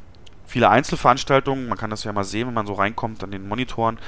[0.45, 3.99] viele Einzelveranstaltungen, man kann das ja mal sehen, wenn man so reinkommt an den Monitoren,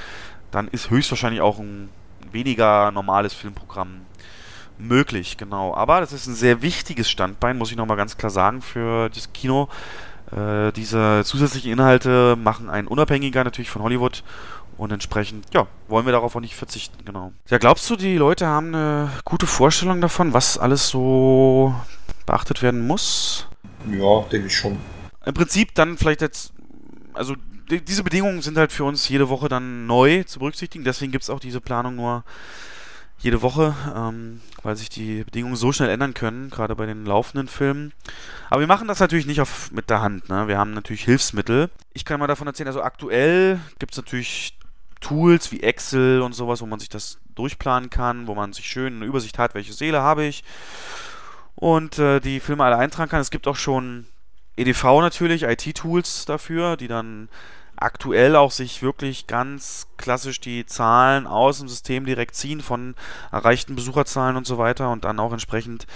[0.50, 1.88] dann ist höchstwahrscheinlich auch ein
[2.32, 4.02] weniger normales Filmprogramm
[4.78, 5.74] möglich, genau.
[5.74, 9.32] Aber das ist ein sehr wichtiges Standbein, muss ich nochmal ganz klar sagen, für das
[9.32, 9.68] Kino.
[10.36, 14.22] Äh, diese zusätzlichen Inhalte machen einen unabhängiger natürlich von Hollywood
[14.78, 17.32] und entsprechend, ja, wollen wir darauf auch nicht verzichten, genau.
[17.48, 21.74] Ja, glaubst du, die Leute haben eine gute Vorstellung davon, was alles so
[22.24, 23.46] beachtet werden muss?
[23.90, 24.78] Ja, denke ich schon.
[25.26, 26.52] Im Prinzip dann vielleicht jetzt,
[27.12, 27.34] also
[27.70, 31.24] die, diese Bedingungen sind halt für uns jede Woche dann neu zu berücksichtigen, deswegen gibt
[31.24, 32.24] es auch diese Planung nur
[33.22, 37.48] jede Woche, ähm, weil sich die Bedingungen so schnell ändern können, gerade bei den laufenden
[37.48, 37.92] Filmen.
[38.50, 40.28] Aber wir machen das natürlich nicht auf, mit der Hand.
[40.28, 40.48] Ne?
[40.48, 41.70] Wir haben natürlich Hilfsmittel.
[41.92, 44.58] Ich kann mal davon erzählen, also aktuell gibt es natürlich
[45.00, 48.96] Tools wie Excel und sowas, wo man sich das durchplanen kann, wo man sich schön
[48.96, 50.44] eine Übersicht hat, welche Seele habe ich
[51.54, 53.20] und äh, die Filme alle eintragen kann.
[53.20, 54.06] Es gibt auch schon
[54.56, 57.28] EDV natürlich, IT-Tools dafür, die dann
[57.82, 62.94] aktuell auch sich wirklich ganz klassisch die Zahlen aus dem System direkt ziehen von
[63.30, 65.86] erreichten Besucherzahlen und so weiter und dann auch entsprechend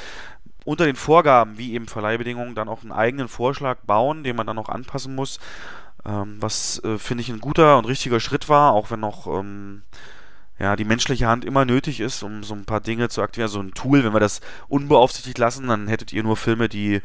[0.65, 4.59] unter den Vorgaben, wie eben Verleihbedingungen, dann auch einen eigenen Vorschlag bauen, den man dann
[4.59, 5.39] auch anpassen muss.
[6.05, 9.83] Ähm, was äh, finde ich ein guter und richtiger Schritt war, auch wenn noch ähm,
[10.59, 13.51] ja, die menschliche Hand immer nötig ist, um so ein paar Dinge zu aktivieren.
[13.51, 17.03] So ein Tool, wenn wir das unbeaufsichtigt lassen, dann hättet ihr nur Filme, die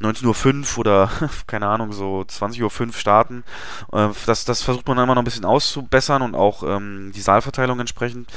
[0.00, 1.10] 19.05 Uhr oder,
[1.46, 3.44] keine Ahnung, so 20.05 Uhr starten.
[3.92, 7.80] Äh, das, das versucht man immer noch ein bisschen auszubessern und auch ähm, die Saalverteilung
[7.80, 8.30] entsprechend.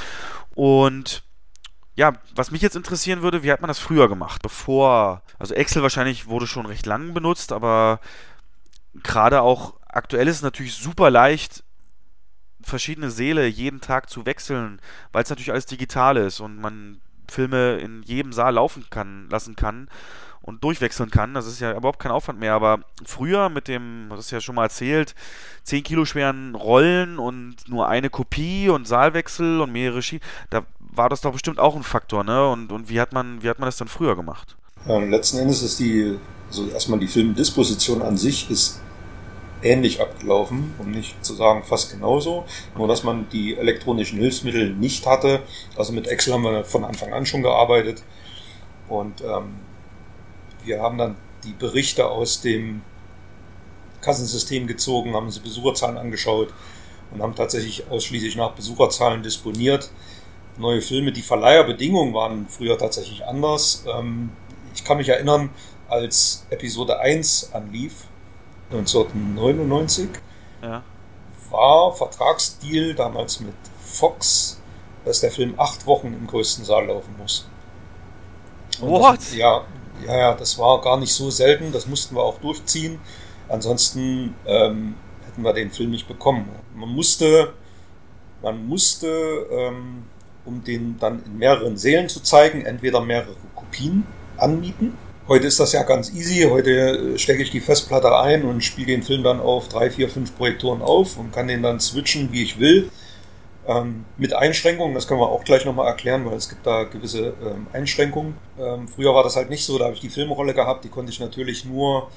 [0.56, 1.24] Und
[1.96, 4.42] ja, was mich jetzt interessieren würde, wie hat man das früher gemacht?
[4.42, 8.00] Bevor, also Excel wahrscheinlich wurde schon recht lang benutzt, aber
[9.04, 11.64] gerade auch aktuell ist es natürlich super leicht,
[12.66, 14.80] verschiedene Seele jeden Tag zu wechseln,
[15.12, 19.56] weil es natürlich alles digital ist und man Filme in jedem Saal laufen kann, lassen
[19.56, 19.88] kann
[20.42, 21.34] und durchwechseln kann.
[21.34, 22.54] Das ist ja überhaupt kein Aufwand mehr.
[22.54, 25.16] Aber früher mit dem, das ist ja schon mal erzählt,
[25.64, 31.10] 10 Kilo schweren Rollen und nur eine Kopie und Saalwechsel und mehrere Schienen, da war
[31.10, 32.48] das doch bestimmt auch ein Faktor, ne?
[32.50, 34.56] Und, und wie hat man, wie hat man das dann früher gemacht?
[34.88, 36.18] Ja, letzten Endes ist die,
[36.48, 38.80] also erstmal die Filmdisposition an sich ist
[39.66, 42.46] ähnlich abgelaufen, um nicht zu sagen fast genauso,
[42.78, 45.42] nur dass man die elektronischen Hilfsmittel nicht hatte.
[45.76, 48.04] Also mit Excel haben wir von Anfang an schon gearbeitet
[48.88, 49.56] und ähm,
[50.64, 52.82] wir haben dann die Berichte aus dem
[54.02, 56.54] Kassensystem gezogen, haben uns Besucherzahlen angeschaut
[57.12, 59.90] und haben tatsächlich ausschließlich nach Besucherzahlen disponiert.
[60.58, 63.84] Neue Filme, die Verleiherbedingungen waren früher tatsächlich anders.
[63.92, 64.30] Ähm,
[64.74, 65.50] ich kann mich erinnern,
[65.88, 68.06] als Episode 1 anlief,
[68.72, 70.10] 1999
[70.62, 70.84] ja.
[71.50, 74.60] war Vertragsdeal damals mit Fox,
[75.04, 77.48] dass der Film acht Wochen im größten Saal laufen muss.
[78.82, 79.18] Und What?
[79.18, 79.64] Das, ja,
[80.06, 83.00] ja, ja, das war gar nicht so selten, das mussten wir auch durchziehen.
[83.48, 86.50] Ansonsten ähm, hätten wir den Film nicht bekommen.
[86.74, 87.54] Man musste,
[88.42, 89.08] man musste,
[89.52, 90.06] ähm,
[90.44, 94.06] um den dann in mehreren Sälen zu zeigen, entweder mehrere Kopien
[94.38, 94.98] anmieten
[95.28, 96.48] Heute ist das ja ganz easy.
[96.48, 100.08] Heute äh, stecke ich die Festplatte ein und spiele den Film dann auf drei, vier,
[100.08, 102.92] fünf Projektoren auf und kann den dann switchen, wie ich will.
[103.68, 107.34] Ähm, mit Einschränkungen, das können wir auch gleich nochmal erklären, weil es gibt da gewisse
[107.44, 108.36] ähm, Einschränkungen.
[108.60, 111.12] Ähm, früher war das halt nicht so, da habe ich die Filmrolle gehabt, die konnte
[111.12, 112.12] ich natürlich nur,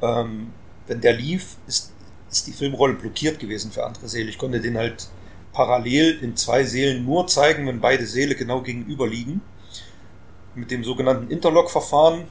[0.00, 0.52] ähm,
[0.86, 1.92] wenn der lief, ist,
[2.30, 4.28] ist die Filmrolle blockiert gewesen für andere Seele.
[4.30, 5.08] Ich konnte den halt
[5.52, 9.40] parallel in zwei Seelen nur zeigen, wenn beide Seele genau gegenüber liegen
[10.56, 12.24] mit dem sogenannten Interlock-Verfahren.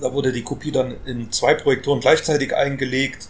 [0.00, 3.28] Da wurde die Kopie dann in zwei Projektoren gleichzeitig eingelegt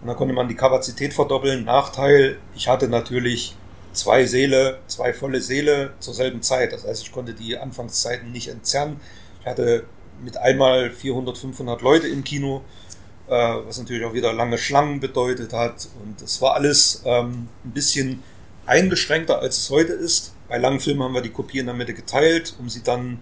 [0.00, 1.64] und da konnte man die Kapazität verdoppeln.
[1.64, 3.54] Nachteil, ich hatte natürlich
[3.92, 6.72] zwei Säle, zwei volle Säle zur selben Zeit.
[6.72, 9.00] Das heißt, ich konnte die Anfangszeiten nicht entzerren.
[9.40, 9.84] Ich hatte
[10.22, 12.62] mit einmal 400, 500 Leute im Kino,
[13.28, 15.88] äh, was natürlich auch wieder lange Schlangen bedeutet hat.
[16.02, 18.22] Und es war alles ähm, ein bisschen
[18.66, 20.34] eingeschränkter, als es heute ist.
[20.48, 23.20] Bei langen Filmen haben wir die Kopie in der Mitte geteilt, um sie dann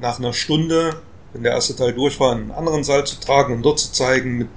[0.00, 0.96] nach einer Stunde,
[1.34, 3.92] wenn der erste Teil durch war, in einen anderen Saal zu tragen und dort zu
[3.92, 4.48] zeigen mit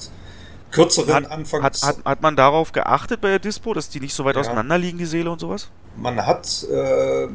[0.72, 1.64] kürzeren Hat, Anfangs...
[1.64, 4.41] hat, hat, hat man darauf geachtet bei der Dispo, dass die nicht so weit Ja.
[4.41, 5.70] auseinander liegen, die Seele und sowas?
[5.95, 7.28] Man hat äh,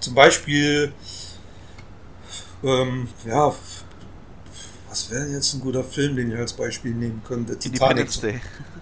[0.00, 0.92] zum Beispiel,
[2.64, 3.54] ähm, ja,
[4.88, 7.56] was wäre jetzt ein guter Film, den ich als Beispiel nehmen könnte?
[7.56, 7.80] Titanic.
[7.80, 8.40] Independence Day.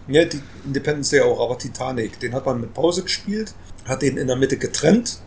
[0.08, 3.54] Ja, die Independence Day auch, aber Titanic, den hat man mit Pause gespielt,
[3.84, 5.18] hat den in der Mitte getrennt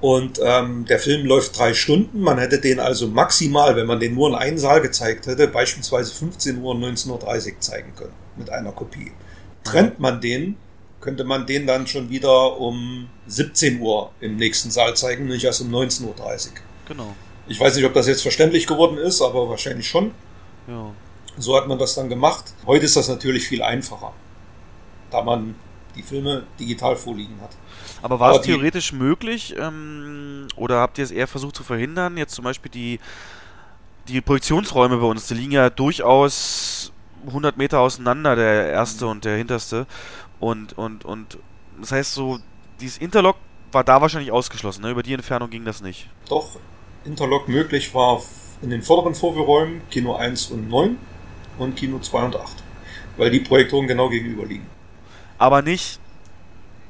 [0.00, 2.20] und ähm, der Film läuft drei Stunden.
[2.20, 6.14] Man hätte den also maximal, wenn man den nur in einen Saal gezeigt hätte, beispielsweise
[6.14, 9.12] 15 Uhr und 19.30 Uhr zeigen können mit einer Kopie.
[9.64, 10.56] Trennt man den,
[11.00, 15.62] könnte man den dann schon wieder um 17 Uhr im nächsten Saal zeigen, nicht erst
[15.62, 16.16] um 19.30 Uhr.
[16.88, 17.14] Genau.
[17.48, 20.12] Ich weiß nicht, ob das jetzt verständlich geworden ist, aber wahrscheinlich schon.
[20.66, 20.92] Ja.
[21.38, 22.54] So hat man das dann gemacht.
[22.66, 24.12] Heute ist das natürlich viel einfacher,
[25.10, 25.54] da man
[25.96, 27.50] die Filme digital vorliegen hat.
[28.06, 32.16] Aber war es theoretisch möglich, ähm, oder habt ihr es eher versucht zu verhindern?
[32.16, 33.00] Jetzt zum Beispiel die,
[34.06, 36.92] die Projektionsräume bei uns, die liegen ja durchaus
[37.26, 39.88] 100 Meter auseinander, der erste und der hinterste.
[40.38, 41.38] Und, und, und
[41.80, 42.38] das heißt so,
[42.80, 43.38] dieses Interlock
[43.72, 44.90] war da wahrscheinlich ausgeschlossen, ne?
[44.90, 46.08] Über die Entfernung ging das nicht.
[46.28, 46.60] Doch
[47.04, 48.22] Interlock möglich war
[48.62, 50.96] in den vorderen Vorführräumen Kino 1 und 9
[51.58, 52.62] und Kino 2 und 8,
[53.16, 54.66] weil die Projektoren genau gegenüber liegen.
[55.38, 55.98] Aber nicht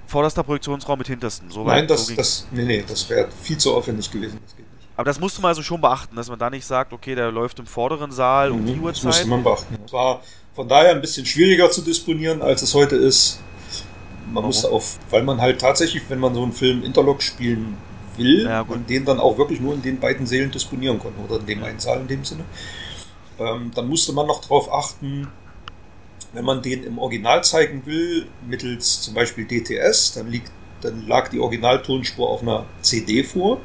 [0.06, 1.50] vorderster Projektionsraum mit hintersten.
[1.50, 4.38] So Nein, das, so das, nee, nee, das wäre viel zu aufwendig gewesen.
[4.44, 4.86] Das geht nicht.
[4.96, 7.58] Aber das musste man also schon beachten, dass man da nicht sagt, okay, der läuft
[7.58, 9.04] im vorderen Saal um die Mhm, das Uhrzeit.
[9.04, 9.76] musste man beachten.
[9.84, 10.22] Es war
[10.54, 13.40] von daher ein bisschen schwieriger zu disponieren, als es heute ist.
[14.26, 14.46] Man Warum?
[14.46, 17.76] musste auf, weil man halt tatsächlich, wenn man so einen Film Interlock spielen
[18.16, 21.38] will, Ja, man den dann auch wirklich nur in den beiden Sälen disponieren konnte oder
[21.40, 21.66] in dem Ja.
[21.66, 22.44] einen Saal in dem Sinne.
[23.38, 25.28] Ähm, dann musste man noch darauf achten,
[26.36, 30.52] wenn man den im Original zeigen will, mittels zum Beispiel DTS, dann, liegt,
[30.82, 33.62] dann lag die Originaltonspur auf einer CD vor.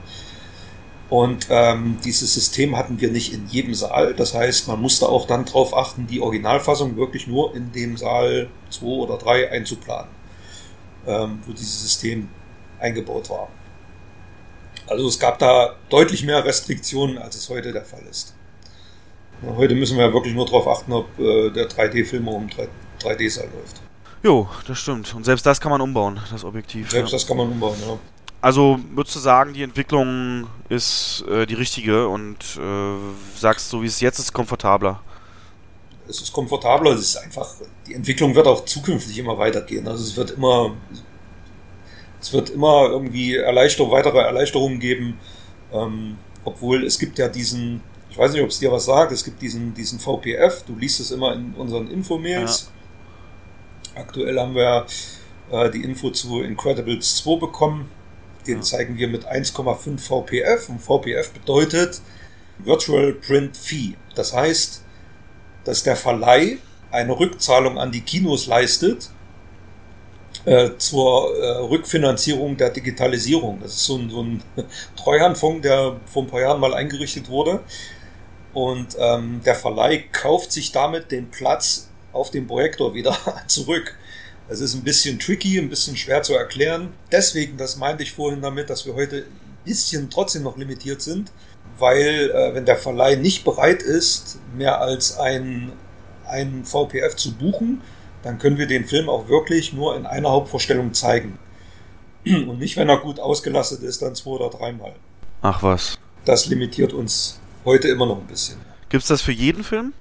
[1.09, 4.13] Und ähm, dieses System hatten wir nicht in jedem Saal.
[4.13, 8.47] Das heißt, man musste auch dann darauf achten, die Originalfassung wirklich nur in dem Saal
[8.69, 10.09] 2 oder 3 einzuplanen,
[11.05, 12.29] ähm, wo dieses System
[12.79, 13.49] eingebaut war.
[14.87, 18.33] Also es gab da deutlich mehr Restriktionen, als es heute der Fall ist.
[19.43, 22.47] Heute müssen wir ja wirklich nur darauf achten, ob äh, der 3D-Film um
[23.01, 23.81] 3D-Saal läuft.
[24.23, 25.15] Jo, das stimmt.
[25.15, 26.91] Und selbst das kann man umbauen, das Objektiv.
[26.91, 27.17] Selbst ja.
[27.17, 27.97] das kann man umbauen, ja.
[28.41, 33.87] Also würdest du sagen, die Entwicklung ist äh, die richtige und äh, sagst, so wie
[33.87, 34.99] es jetzt ist, komfortabler.
[36.07, 37.47] es ist komfortabler, es ist einfach,
[37.87, 39.87] die Entwicklung wird auch zukünftig immer weitergehen.
[39.87, 40.75] Also es wird immer,
[42.19, 45.19] es wird immer irgendwie Erleichterung, weitere Erleichterungen geben,
[45.71, 47.81] ähm, obwohl es gibt ja diesen,
[48.11, 50.99] ich weiß nicht, ob es dir was sagt, es gibt diesen, diesen VPF, du liest
[50.99, 52.69] es immer in unseren Infomails.
[53.95, 54.85] Aktuell haben wir
[55.51, 57.89] äh, die Info zu Incredibles 2 bekommen.
[58.47, 58.61] Den Ja.
[58.63, 62.01] zeigen wir mit 1,5 VPF und VPF bedeutet
[62.59, 63.95] Virtual Print Fee.
[64.15, 64.83] Das heißt,
[65.63, 66.57] dass der Verleih
[66.91, 69.09] eine Rückzahlung an die Kinos leistet
[70.45, 73.59] äh, zur äh, Rückfinanzierung der Digitalisierung.
[73.61, 74.43] Das ist so ein, so ein
[74.97, 77.61] Treuhandfonds, der vor ein paar Jahren mal eingerichtet wurde.
[78.53, 83.15] Und ähm, der Verleih kauft sich damit den Platz auf dem Projektor wieder
[83.47, 83.95] zurück.
[84.49, 86.93] Es ist ein bisschen tricky, ein bisschen schwer zu erklären.
[87.11, 91.31] Deswegen, das meinte ich vorhin damit, dass wir heute ein bisschen trotzdem noch limitiert sind,
[91.79, 95.71] weil äh, wenn der Verleih nicht bereit ist, mehr als ein,
[96.27, 97.81] ein VPF zu buchen,
[98.23, 101.39] dann können wir den Film auch wirklich nur in einer Hauptvorstellung zeigen.
[102.25, 104.93] Und nicht, wenn er gut ausgelastet ist, dann zwei oder dreimal.
[105.41, 105.97] Ach was.
[106.25, 108.57] Das limitiert uns heute immer noch ein bisschen.
[108.89, 109.93] Gibt's das für jeden Film?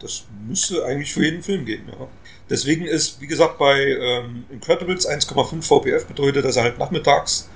[0.00, 2.06] Das müsste eigentlich für jeden Film gehen, ja.
[2.50, 7.48] Deswegen ist, wie gesagt, bei ähm, Incredibles 1,5 VPF bedeutet, dass er halt nachmittags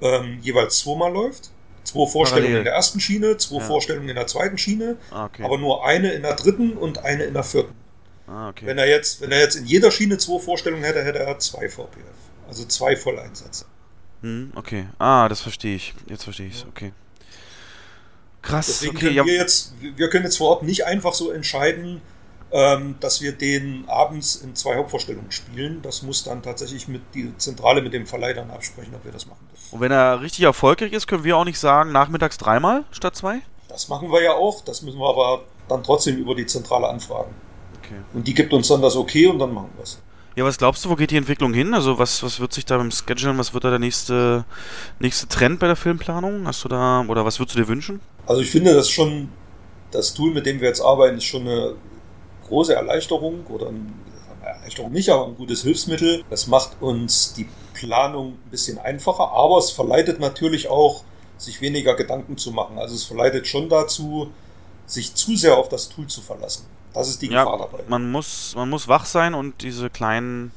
[0.00, 1.50] ähm, jeweils zweimal läuft.
[1.84, 2.58] Zwei Vorstellungen Parallel.
[2.58, 3.62] in der ersten Schiene, zwei Ja.
[3.62, 5.42] Vorstellungen in der zweiten Schiene, Ah, okay.
[5.44, 7.74] aber nur eine in der dritten und eine in der vierten.
[8.26, 8.66] ah, okay.
[8.66, 11.68] Wenn er jetzt, wenn er jetzt in jeder Schiene zwei Vorstellungen hätte, hätte er zwei
[11.68, 12.16] VPF.
[12.48, 13.66] Also zwei Volleinsätze.
[14.22, 14.86] Hm, okay.
[14.98, 15.94] Ah, das verstehe ich.
[16.08, 16.66] Jetzt verstehe ich es.
[16.66, 16.92] Okay.
[18.46, 18.66] Krass.
[18.66, 19.24] Deswegen okay, können ja.
[19.24, 22.00] wir jetzt, wir können jetzt vor Ort nicht einfach so entscheiden,
[22.52, 25.82] ähm, dass wir den abends in zwei Hauptvorstellungen spielen.
[25.82, 29.26] Das muss dann tatsächlich mit die Zentrale mit dem Verleih dann absprechen, ob wir das
[29.26, 29.46] machen.
[29.72, 33.40] Und wenn er richtig erfolgreich ist, können wir auch nicht sagen, nachmittags dreimal statt zwei?
[33.68, 37.34] Das machen wir ja auch, das müssen wir aber dann trotzdem über die Zentrale anfragen.
[37.82, 38.00] Okay.
[38.14, 40.00] Und die gibt uns dann das okay und dann machen wir es.
[40.36, 41.74] Ja, was glaubst du, wo geht die Entwicklung hin?
[41.74, 44.44] Also was, was wird sich da beim Schedulen, was wird da der nächste,
[45.00, 46.46] nächste Trend bei der Filmplanung?
[46.46, 48.00] Hast du da, oder was würdest du dir wünschen?
[48.26, 49.28] Also ich finde das schon,
[49.90, 51.74] das Tool, mit dem wir jetzt arbeiten, ist schon eine
[52.48, 53.86] große Erleichterung oder eine
[54.44, 56.24] Erleichterung nicht, aber ein gutes Hilfsmittel.
[56.30, 61.04] Das macht uns die Planung ein bisschen einfacher, aber es verleitet natürlich auch,
[61.38, 62.78] sich weniger Gedanken zu machen.
[62.78, 64.30] Also es verleitet schon dazu,
[64.86, 66.64] sich zu sehr auf das Tool zu verlassen.
[66.94, 67.84] Das ist die Ja, Gefahr dabei.
[67.88, 70.52] man muss, man muss wach sein und diese kleinen,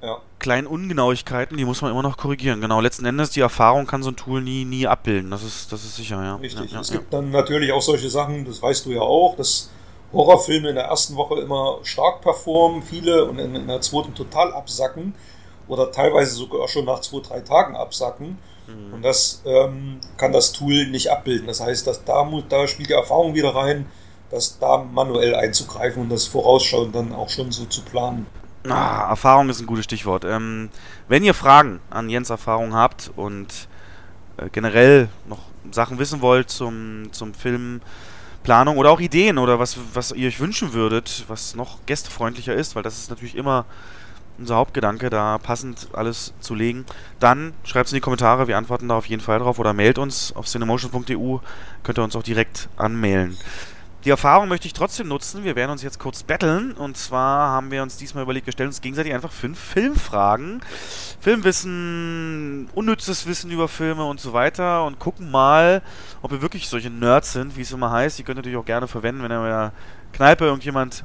[0.00, 0.18] Ja.
[0.38, 2.60] kleinen Ungenauigkeiten, die muss man immer noch korrigieren.
[2.60, 5.30] Genau, letzten Endes, die Erfahrung kann so ein Tool nie, nie abbilden.
[5.30, 6.36] Das ist, das ist sicher, ja.
[6.36, 6.70] Richtig.
[6.70, 9.70] Ja, ja, es gibt dann natürlich auch solche Sachen, das weißt du ja auch, dass
[10.12, 14.52] Horrorfilme in der ersten Woche immer stark performen, viele und in, in der zweiten total
[14.54, 15.14] absacken
[15.66, 18.38] oder teilweise sogar schon nach zwei, drei Tagen absacken.
[18.66, 18.94] Mhm.
[18.94, 21.46] Und das ähm, kann das Tool nicht abbilden.
[21.46, 23.86] Das heißt, dass da, da spielt die Erfahrung wieder rein,
[24.30, 28.26] das da manuell einzugreifen und das vorausschauend dann auch schon so zu planen.
[28.66, 30.24] Ah, Erfahrung ist ein gutes Stichwort.
[30.24, 30.70] Ähm,
[31.08, 33.68] wenn ihr Fragen an Jens Erfahrung habt und
[34.36, 35.40] äh, generell noch
[35.70, 40.72] Sachen wissen wollt zum, zum Filmplanung oder auch Ideen oder was, was ihr euch wünschen
[40.72, 43.64] würdet, was noch gästefreundlicher ist, weil das ist natürlich immer
[44.38, 46.86] unser Hauptgedanke, da passend alles zu legen,
[47.18, 49.98] dann schreibt es in die Kommentare, wir antworten da auf jeden Fall drauf oder mailt
[49.98, 51.38] uns auf cinemotion.eu,
[51.82, 53.36] könnt ihr uns auch direkt anmailen.
[54.08, 55.44] Die Erfahrung möchte ich trotzdem nutzen.
[55.44, 56.72] Wir werden uns jetzt kurz battlen.
[56.72, 60.62] Und zwar haben wir uns diesmal überlegt, wir stellen uns gegenseitig einfach fünf Filmfragen.
[61.20, 64.86] Filmwissen, unnützes Wissen über Filme und so weiter.
[64.86, 65.82] Und gucken mal,
[66.22, 68.18] ob wir wirklich solche Nerds sind, wie es immer heißt.
[68.18, 69.72] Die könnt ihr natürlich auch gerne verwenden, wenn ihr in der
[70.14, 71.04] Kneipe irgendjemand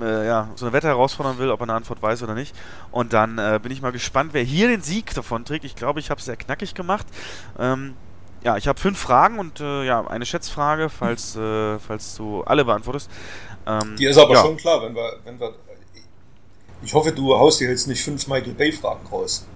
[0.00, 2.52] äh, ja, so eine Wette herausfordern will, ob er eine Antwort weiß oder nicht.
[2.90, 5.64] Und dann äh, bin ich mal gespannt, wer hier den Sieg davon trägt.
[5.64, 7.06] Ich glaube, ich habe es sehr knackig gemacht.
[7.60, 7.94] Ähm,
[8.44, 12.64] ja, ich habe fünf Fragen und äh, ja, eine Schätzfrage, falls, äh, falls du alle
[12.64, 13.10] beantwortest.
[13.66, 14.42] Ähm, Die ist aber ja.
[14.42, 15.54] schon klar, wenn wir, wenn wir.
[16.82, 19.46] Ich hoffe, du haust dir jetzt nicht fünf Michael Bay-Fragen raus.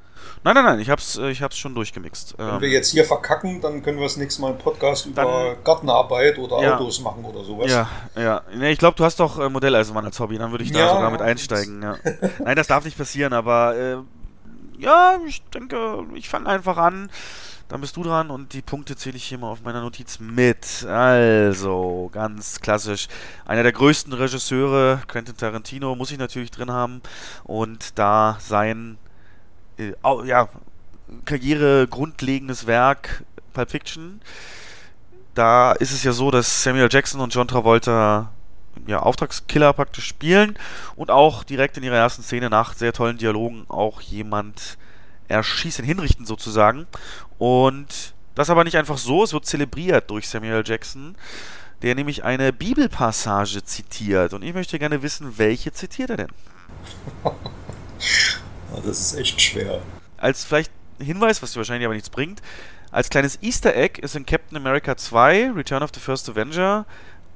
[0.44, 2.35] Nein, nein, nein, ich hab's, äh, ich hab's schon durchgemixt.
[2.39, 5.23] Wenn Ähm, wir jetzt hier verkacken, dann können wir das nächste Mal einen Podcast über
[5.24, 6.77] Dann- Gartenarbeit oder Ja.
[6.77, 7.70] Autos machen oder sowas.
[7.70, 8.40] ja, ja.
[8.55, 10.89] Nee, ich glaube, du hast doch äh, Modelleisenbahn als Hobby, dann würde ich da Ja,
[10.94, 11.82] sogar mit einsteigen.
[11.82, 11.97] Ja.
[12.39, 13.97] Nein, das darf nicht passieren, aber äh,
[14.81, 17.10] ja, ich denke, ich fange einfach an.
[17.69, 20.86] Dann bist du dran und die Punkte zähle ich hier mal auf meiner Notiz mit.
[20.86, 23.09] Also, ganz klassisch.
[23.45, 27.03] Einer der größten Regisseure, Quentin Tarantino, muss ich natürlich drin haben.
[27.45, 28.97] Und da sein
[29.77, 29.93] äh,
[30.24, 30.49] ja,
[31.27, 34.23] Karriere grundlegendes Werk Pulp Fiction.
[35.35, 38.32] Da ist es ja so, dass Samuel Jackson und John Travolta
[38.86, 40.59] ja, Auftragskiller praktisch spielen
[40.97, 44.78] und auch direkt in ihrer ersten Szene nach sehr tollen Dialogen auch jemand
[45.29, 46.87] erschießen, hinrichten sozusagen.
[47.39, 51.17] Und das aber nicht einfach so, es wird zelebriert durch Samuel Jackson,
[51.83, 54.33] der nämlich eine Bibelpassage zitiert.
[54.33, 56.33] Und ich möchte gerne wissen, welche zitiert er denn?
[58.85, 59.81] Das ist echt schwer.
[60.19, 62.43] als vielleicht Hinweis, was dir wahrscheinlich aber nichts bringt,
[62.91, 66.87] als kleines Easter Egg ist in Captain America 2, Return of the First Avenger,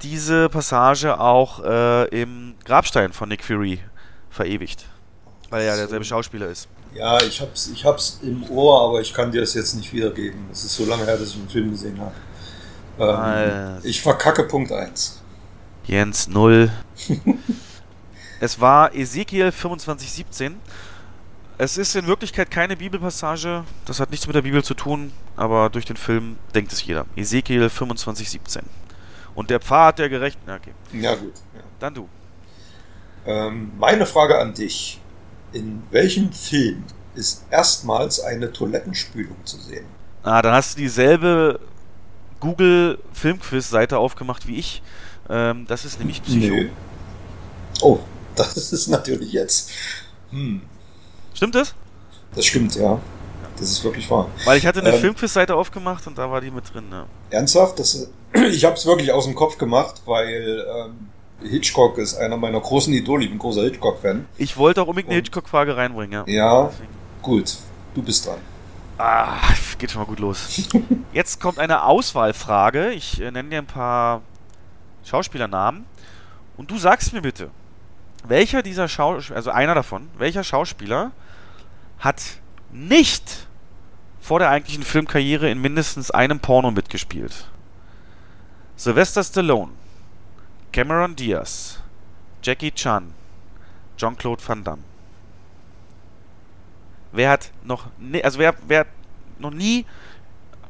[0.01, 3.79] diese Passage auch äh, im Grabstein von Nick Fury
[4.29, 4.85] verewigt.
[5.49, 6.67] Weil er ja derselbe Schauspieler ist.
[6.95, 10.45] Ja, ich hab's, ich hab's im Ohr, aber ich kann dir das jetzt nicht wiedergeben.
[10.51, 12.13] Es ist so lange her, dass ich einen Film gesehen habe.
[12.99, 13.79] Ähm.
[13.83, 15.21] Ich verkacke Punkt 1.
[15.85, 16.71] Jens 0.
[18.39, 20.55] es war Ezekiel 2517.
[21.57, 25.69] Es ist in Wirklichkeit keine Bibelpassage, das hat nichts mit der Bibel zu tun, aber
[25.69, 27.05] durch den Film denkt es jeder.
[27.15, 28.63] Ezekiel 2517.
[29.35, 30.47] Und der Pfad der Gerechten.
[30.47, 31.33] Ja, Okay, Ja, gut.
[31.55, 31.61] Ja.
[31.79, 32.09] dann du.
[33.25, 34.99] Ähm, meine Frage an dich.
[35.53, 36.83] In welchem Film
[37.15, 39.85] ist erstmals eine Toilettenspülung zu sehen?
[40.23, 41.59] Ah, dann hast du dieselbe
[42.39, 44.81] Google Filmquiz-Seite aufgemacht wie ich.
[45.29, 46.55] Ähm, das ist nämlich Psycho.
[46.55, 46.69] Nö.
[47.81, 47.99] Oh,
[48.35, 49.69] das ist natürlich jetzt.
[50.31, 50.61] Hm,
[51.33, 51.73] Stimmt das?
[52.35, 52.99] das stimmt, ja.
[53.57, 54.27] Das ist wirklich wahr.
[54.45, 54.99] Weil ich hatte eine Ähm.
[54.99, 56.85] Filmquiz-Seite aufgemacht und da war die mit drin.
[56.91, 57.05] Ja.
[57.29, 57.77] Ernsthaft?
[57.79, 61.09] Das, ich habe es wirklich aus dem Kopf gemacht, weil ähm,
[61.43, 63.23] Hitchcock ist einer meiner großen Idole.
[63.23, 64.25] Ich bin großer Hitchcock-Fan.
[64.37, 66.33] Ich wollte auch unbedingt eine Hitchcock-Frage reinbringen, ja.
[66.33, 66.89] Ja, Deswegen.
[67.21, 67.57] gut.
[67.93, 68.39] Du bist dran.
[68.97, 69.37] Ah,
[69.77, 70.69] geht schon mal gut los.
[71.13, 72.91] Jetzt kommt eine Auswahlfrage.
[72.91, 74.21] Ich äh, nenne dir ein paar
[75.03, 75.85] Schauspielernamen
[76.57, 77.49] und du sagst mir bitte,
[78.25, 81.11] welcher dieser Schauspieler, also einer davon, welcher Schauspieler
[81.99, 82.21] hat
[82.71, 83.47] nicht
[84.21, 87.47] vor der eigentlichen Filmkarriere in mindestens einem Porno mitgespielt?
[88.75, 89.71] Sylvester Stallone,
[90.73, 91.77] Cameron Diaz,
[92.41, 93.13] Jackie Chan,
[93.95, 94.83] Jean-Claude Van Damme.
[97.11, 98.87] Wer hat noch nie, also wer, wer hat
[99.37, 99.85] noch nie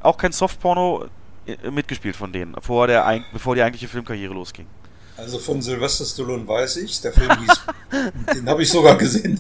[0.02, 1.06] auch kein Softporno
[1.48, 4.68] äh, mitgespielt von denen, vor der, bevor die eigentliche Filmkarriere losging?
[5.16, 7.62] Also von Sylvester Stallone weiß ich, der Film hieß,
[8.36, 9.40] den habe ich sogar gesehen,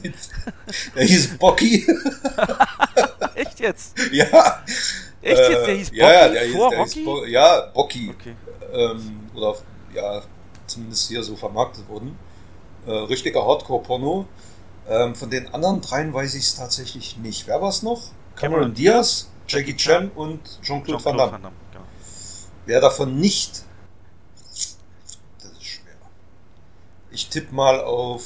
[0.95, 1.85] der hieß Bocky.
[3.35, 3.99] Echt jetzt?
[4.13, 4.63] Ja.
[5.21, 5.67] Echt jetzt?
[5.67, 6.93] Der hieß Bocky ja, ja, der, vor der Rocky?
[6.93, 8.13] Hieß Bo ja, Bocky.
[8.17, 8.35] Okay.
[8.71, 9.57] Ähm, oder
[9.93, 10.21] ja,
[10.73, 12.17] zumindest hier so vermarktet wurden.
[12.85, 14.25] Äh, richtiger Hardcore-Porno.
[14.87, 17.47] Ähm, von den anderen dreien weiß ich es tatsächlich nicht.
[17.47, 18.01] Wer war es noch?
[18.35, 21.31] Cameron Diaz, Jackie Chan und Jean-Claude Van Jean-Claude Damme.
[21.31, 21.85] Van Damme, genau.
[22.65, 23.63] Wer davon nicht?
[25.39, 25.93] Das ist schwer.
[27.11, 28.23] Ich tippe mal auf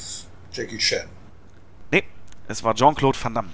[0.52, 1.08] Jackie Chan.
[1.92, 2.04] Nee,
[2.48, 3.50] es war Jean-Claude Van Damme.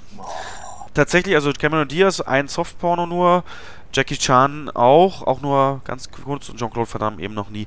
[0.94, 3.44] Tatsächlich, also Cameron Diaz, ein Softporno nur,
[3.92, 7.66] Jackie Chan auch, auch nur ganz kurz und Jean-Claude Van Damme eben noch nie.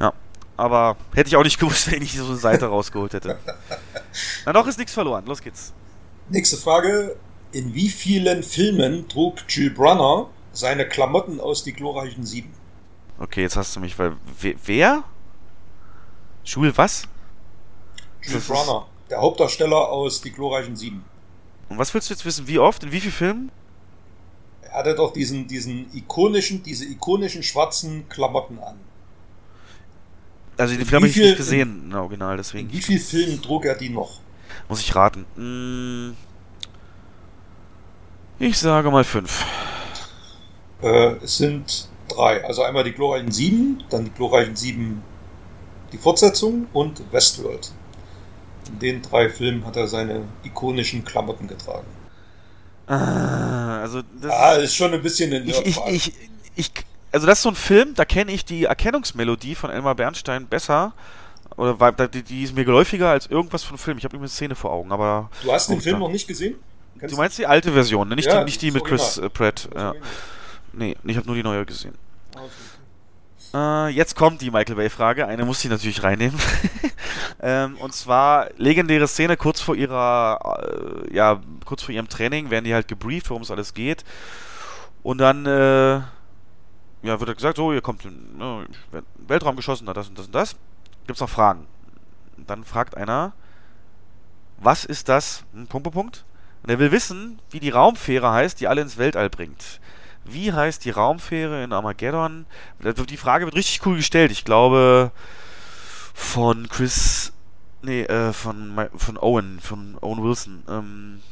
[0.00, 0.12] Ja,
[0.56, 3.38] aber hätte ich auch nicht gewusst, wenn ich so eine Seite rausgeholt hätte.
[4.46, 5.72] Na, noch ist nichts verloren, los geht's.
[6.28, 7.16] Nächste Frage.
[7.52, 12.52] In wie vielen Filmen trug Jill Brunner seine Klamotten aus Die glorreichen Sieben?
[13.18, 15.04] Okay, jetzt hast du mich, weil, we- wer?
[16.44, 17.04] Schul was?
[18.22, 21.04] Ist- Brunner, der Hauptdarsteller aus Die glorreichen Sieben.
[21.68, 23.50] Und was willst du jetzt wissen, wie oft, in wie vielen Filmen?
[24.62, 28.78] Er hatte doch diesen, diesen ikonischen, diese ikonischen schwarzen Klamotten an.
[30.56, 33.64] Also den Film habe ich viel- nicht gesehen, im Original, deswegen wie vielen Filmen trug
[33.64, 34.20] er die noch?
[34.68, 35.24] muss ich raten.
[35.36, 36.14] Hm,
[38.38, 39.44] Ich sage mal fünf.
[40.82, 42.44] Äh, es sind drei.
[42.44, 45.02] Also einmal die glorreichen Sieben, dann die glorreichen Sieben,
[45.92, 47.72] die Fortsetzung und Westworld.
[48.68, 51.86] In den drei Filmen hat er seine ikonischen Klamotten getragen.
[52.86, 56.12] Ah, also das Ah, ist schon ein bisschen eine ich, ich, ich,
[56.56, 56.70] ich,
[57.12, 60.92] also das ist so ein Film, da kenne ich die Erkennungsmelodie von Elmar Bernstein besser.
[61.56, 63.98] Oder war, die, die ist mir geläufiger als irgendwas von Film.
[63.98, 65.30] Ich habe immer eine Szene vor Augen, aber.
[65.42, 66.56] Du hast den Film noch nicht gesehen?
[66.98, 68.16] Kennst Du meinst die alte Version, ne?
[68.16, 69.68] nicht, Ja, die, nicht die mit Chris äh, Pratt.
[69.74, 69.94] Ja.
[70.72, 71.94] Nee, ich habe nur die neue gesehen.
[72.34, 72.48] Also,
[73.54, 75.26] Äh, jetzt kommt die Michael Bay-Frage.
[75.26, 76.38] Eine muss ich natürlich reinnehmen.
[77.42, 82.64] ähm, und zwar legendäre Szene kurz vor ihrer, äh, ja, kurz vor ihrem Training werden
[82.64, 84.04] die halt gebrieft, worum es alles geht.
[85.02, 86.00] Und dann, äh,
[87.02, 88.66] ja, wird gesagt, so, ihr kommt in ne,
[89.26, 90.56] Weltraum geschossen, da das und das und das.
[91.06, 91.66] Gibt's noch Fragen?
[92.36, 93.32] Dann fragt einer,
[94.58, 95.44] was ist das?
[95.52, 96.24] Hm, Punkt, Punkt, Punkt.
[96.62, 99.80] Und er will wissen, wie die Raumfähre heißt, die alle ins Weltall bringt.
[100.24, 102.46] Wie heißt die Raumfähre in Armageddon?
[102.80, 104.30] Die Frage wird richtig cool gestellt.
[104.30, 105.10] Ich glaube
[106.14, 107.32] von Chris,
[107.82, 110.62] nee, äh, von, von Owen, von Owen Wilson.
[110.68, 111.22] Ähm,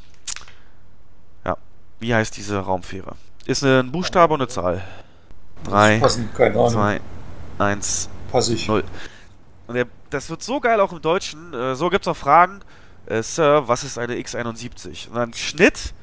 [1.45, 1.57] ja,
[2.01, 3.15] wie heißt diese Raumfähre?
[3.47, 4.83] Ist ein Buchstabe und eine Zahl.
[5.65, 6.71] Drei, Passen, keine Ahnung.
[6.71, 7.01] zwei,
[7.59, 8.09] eins.
[8.31, 8.67] Pass ich.
[8.69, 8.85] Null.
[9.67, 11.55] Und der, das wird so geil auch im Deutschen.
[11.55, 12.61] Äh, so gibt's auch Fragen.
[13.07, 15.09] Äh, Sir, was ist eine X71?
[15.09, 15.95] Und dann Schnitt.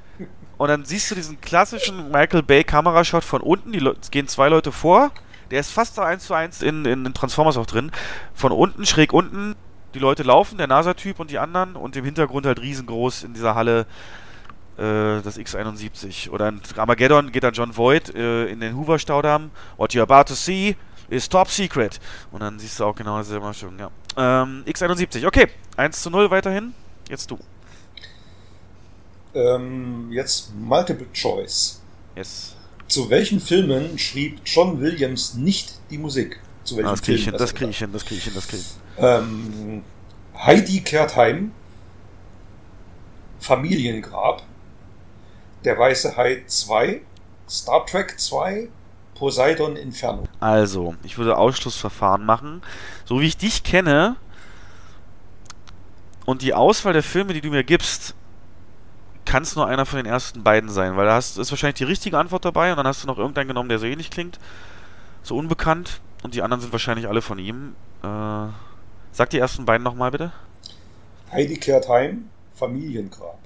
[0.57, 3.71] Und dann siehst du diesen klassischen Michael Bay Kamerashot von unten.
[3.71, 5.11] Die es gehen zwei Leute vor.
[5.51, 7.91] Der ist fast so eins zu eins in, in, in Transformers auch drin.
[8.33, 9.55] Von unten, schräg unten,
[9.93, 11.75] die Leute laufen, der NASA-Typ und die anderen.
[11.75, 13.85] Und im Hintergrund halt riesengroß in dieser Halle
[14.77, 16.29] das X71.
[16.29, 19.51] Oder in Armageddon geht dann John Voight äh, in den Hoover-Staudamm.
[19.77, 20.75] What you're about to see
[21.09, 21.99] is top secret.
[22.31, 23.89] Und dann siehst du auch genau diese Maschung, ja.
[24.17, 25.47] Ähm, X71, okay.
[25.75, 26.73] 1 zu 0 weiterhin.
[27.09, 27.37] Jetzt du.
[29.33, 31.81] Ähm, jetzt Multiple Choice.
[32.15, 32.55] Yes.
[32.87, 36.39] Zu welchen Filmen schrieb John Williams nicht die Musik?
[36.63, 38.23] Zu welchen Ah, das krieg ich hin, Filmen das krieg ich hin, das krieg ich
[38.23, 39.05] hin, das krieg ich hin.
[39.05, 39.83] Ähm,
[40.35, 41.51] Heidi kehrt heim.
[43.39, 44.43] Familiengrab.
[45.67, 47.01] Der Weiße Hai 2.
[47.49, 48.69] Star Trek 2.
[49.15, 50.23] Poseidon Inferno.
[50.39, 52.61] Also, ich würde Ausschlussverfahren machen.
[53.03, 54.15] So wie ich dich kenne
[56.25, 58.15] und die Auswahl der Filme, die du mir gibst,
[59.25, 61.83] kann es nur einer von den ersten beiden sein, weil da hast, ist wahrscheinlich die
[61.83, 64.39] richtige Antwort dabei und dann hast du noch irgendeinen genommen, der so ähnlich klingt.
[65.21, 65.99] So unbekannt.
[66.23, 67.75] Und die anderen sind wahrscheinlich alle von ihm.
[68.03, 68.07] Äh,
[69.11, 70.31] sag die ersten beiden nochmal bitte.
[71.29, 72.29] Heidi kehrt heim.
[72.53, 73.37] Familiengrab.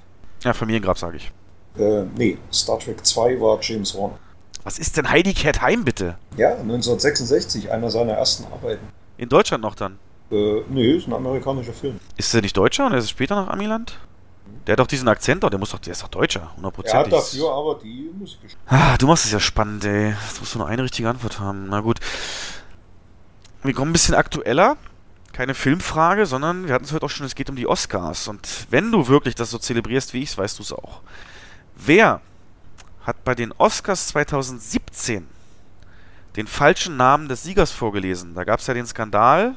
[0.43, 1.31] Ja, Familiengrab sage ich.
[1.77, 4.18] Äh, nee, Star Trek 2 war James Horner.
[4.64, 6.18] Was ist denn Heidi kehrt heim, bitte?
[6.38, 8.88] Ja, 1966, einer seiner ersten Arbeiten.
[9.18, 9.98] In Deutschland noch dann.
[10.31, 11.99] Äh, nee, ist ein amerikanischer Film.
[12.18, 13.98] Ist der nicht Deutscher und er ist später nach Amiland?
[14.68, 16.57] Der hat doch diesen Akzent doch, der muss doch, der ist doch Deutscher, Er hat
[16.57, 17.11] hundertprozentig.
[17.11, 18.61] dafür aber die Musik gespielt.
[18.68, 20.10] Ah, du machst es ja spannend, ey.
[20.27, 21.68] Jetzt musst du nur eine richtige Antwort haben.
[21.69, 21.99] Na gut.
[23.64, 24.77] Wir kommen ein bisschen aktueller.
[25.34, 28.27] Keine Filmfrage, sondern wir hatten es heute auch schon, es geht um die Oscars.
[28.27, 31.02] Und wenn du wirklich das so zelebrierst wie ich, weißt du es auch.
[31.76, 32.22] Wer
[33.06, 35.27] hat bei den Oscars 2017
[36.35, 38.35] den falschen Namen des Siegers vorgelesen?
[38.35, 39.56] Da gab es ja den Skandal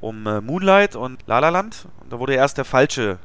[0.00, 1.86] um äh, Moonlight und La La Land.
[2.00, 3.18] Und da wurde erst der falsche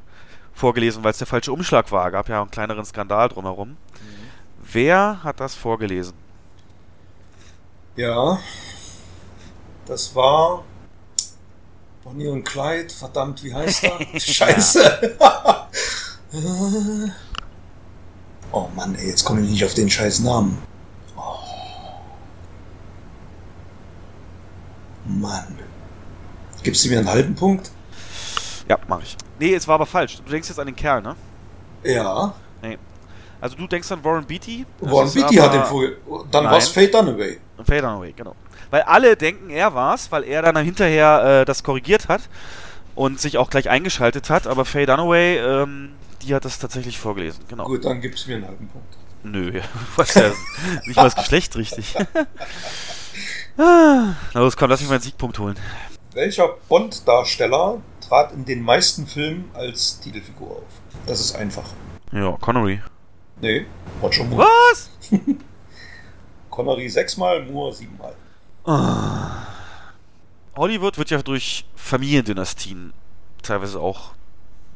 [0.53, 2.09] vorgelesen, weil es der falsche Umschlag war.
[2.11, 3.77] Gab ja einen kleineren Skandal drumherum.
[4.61, 6.13] Wer hat das vorgelesen?
[7.95, 8.39] Ja,
[9.85, 10.63] das war
[12.03, 13.99] Bonnie und Clyde, verdammt, wie heißt er?
[14.19, 15.17] Scheiße.
[18.51, 20.57] oh Mann, ey, jetzt komme ich nicht auf den scheiß Namen.
[21.17, 21.37] Oh.
[25.05, 25.59] Mann.
[26.63, 27.71] Gibst du mir einen halben Punkt?
[28.67, 29.15] Ja, mach ich.
[29.39, 30.17] Nee, es war aber falsch.
[30.17, 31.15] Du denkst jetzt an den Kerl, ne?
[31.83, 32.33] Ja.
[32.61, 32.77] Nee.
[33.39, 34.65] Also du denkst an Warren Beatty.
[34.79, 35.97] Warren Beatty hat den Vogel.
[36.31, 37.39] Dann war es Fate Dunaway.
[37.63, 38.35] Faye Dunaway, genau.
[38.71, 42.21] Weil alle denken, er war's, weil er dann hinterher äh, das korrigiert hat
[42.95, 44.47] und sich auch gleich eingeschaltet hat.
[44.47, 45.91] Aber Faye Dunaway, ähm,
[46.25, 47.65] die hat das tatsächlich vorgelesen, genau.
[47.65, 48.97] Gut, dann gibst du mir einen halben Punkt.
[49.23, 49.61] Nö, du
[49.97, 50.31] hast ja
[50.85, 51.95] nicht mal das Geschlecht richtig.
[53.57, 55.55] ah, na los, komm, lass mich mal einen Siegpunkt holen.
[56.13, 60.63] Welcher Bond-Darsteller trat in den meisten Filmen als Titelfigur auf?
[61.05, 61.65] Das ist einfach.
[62.11, 62.81] Ja, Connery.
[63.41, 63.65] Nee,
[64.01, 64.45] Roger Moore.
[64.45, 64.89] Was?
[66.49, 68.15] Connery sechsmal, Moore siebenmal.
[70.55, 72.93] Hollywood wird ja durch Familiendynastien
[73.43, 74.13] teilweise auch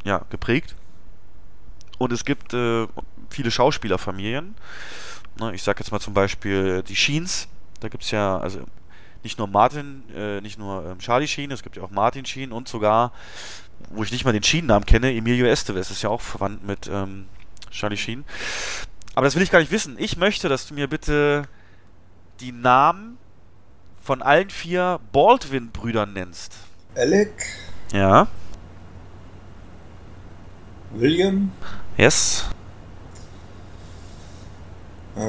[0.03, 0.75] ja, geprägt.
[1.99, 2.87] Und es gibt äh,
[3.29, 4.55] viele Schauspielerfamilien.
[5.39, 7.47] Ne, ich sag jetzt mal zum Beispiel die Sheens.
[7.79, 8.61] Da gibt es ja, also
[9.23, 12.51] nicht nur Martin, äh, nicht nur ähm, Charlie Sheen, es gibt ja auch Martin Sheen
[12.51, 13.11] und sogar,
[13.91, 17.27] wo ich nicht mal den Sheen-Namen kenne, Emilio Estevez ist ja auch verwandt mit ähm,
[17.69, 18.25] Charlie Sheen.
[19.15, 19.95] Aber das will ich gar nicht wissen.
[19.99, 21.43] Ich möchte, dass du mir bitte
[22.39, 23.17] die Namen
[24.01, 26.55] von allen vier Baldwin-Brüdern nennst.
[26.95, 27.31] Alec,
[27.91, 28.27] Ja.
[30.91, 31.51] William,
[31.99, 32.45] Yes.
[35.17, 35.19] äh,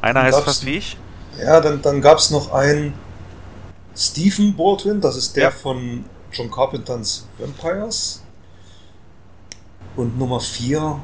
[0.00, 0.96] Einer heißt fast wie ich.
[1.36, 2.94] ja, dann, dann gab es noch einen
[3.96, 5.50] Stephen Baldwin, das ist der Ja.
[5.50, 8.22] von John Carpenters Vampires.
[9.96, 11.00] Und Nummer 4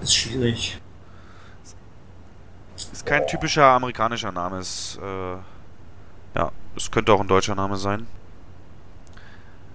[0.00, 0.80] ist schwierig.
[2.90, 4.60] Ist kein typischer amerikanischer Name.
[4.60, 5.32] Ist, äh,
[6.38, 8.06] ja, es könnte auch ein deutscher Name sein.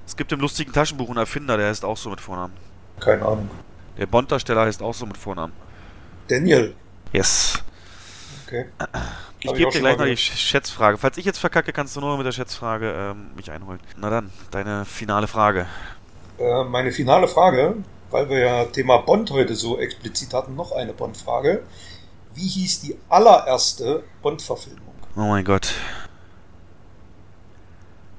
[0.07, 2.53] Es gibt im lustigen Taschenbuch einen Erfinder, der heißt auch so mit Vornamen.
[2.99, 3.49] Keine Ahnung.
[3.97, 5.51] Der Bond-Darsteller heißt auch so mit Vornamen.
[6.29, 6.73] Daniel.
[7.11, 7.61] Yes.
[8.45, 8.67] Okay.
[9.41, 10.97] Ich gebe dir gleich mal noch die Schätzfrage.
[10.97, 13.81] Falls ich jetzt verkacke, kannst du nur mit der Schätzfrage ähm, mich einholen.
[13.97, 15.67] Na dann, deine finale Frage.
[16.39, 17.75] Äh, meine finale Frage,
[18.09, 21.63] weil wir ja Thema Bond heute so explizit hatten, noch eine Bond-Frage.
[22.33, 24.95] Wie hieß die allererste Bond-Verfilmung?
[25.17, 25.73] Oh mein Gott.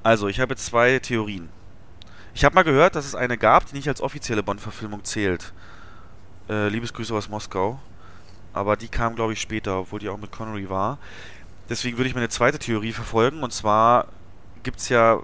[0.03, 1.49] Also, ich habe zwei Theorien.
[2.39, 5.51] Ich habe mal gehört, dass es eine gab, die nicht als offizielle Bond-Verfilmung zählt.
[6.47, 7.81] Äh, Liebesgrüße aus Moskau.
[8.53, 10.99] Aber die kam, glaube ich, später, obwohl die auch mit Connery war.
[11.67, 13.43] Deswegen würde ich meine zweite Theorie verfolgen.
[13.43, 14.07] Und zwar
[14.63, 15.21] gibt es ja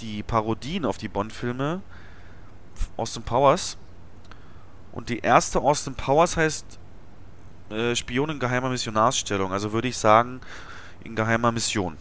[0.00, 1.80] die Parodien auf die Bond-Filme.
[2.98, 3.78] Austin Powers.
[4.92, 6.78] Und die erste Austin Powers heißt
[7.70, 9.54] äh, Spion in geheimer Missionarsstellung.
[9.54, 10.42] Also würde ich sagen,
[11.02, 11.96] in geheimer Mission.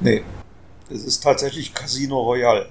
[0.00, 0.24] Nee,
[0.92, 2.68] es ist tatsächlich Casino Royale.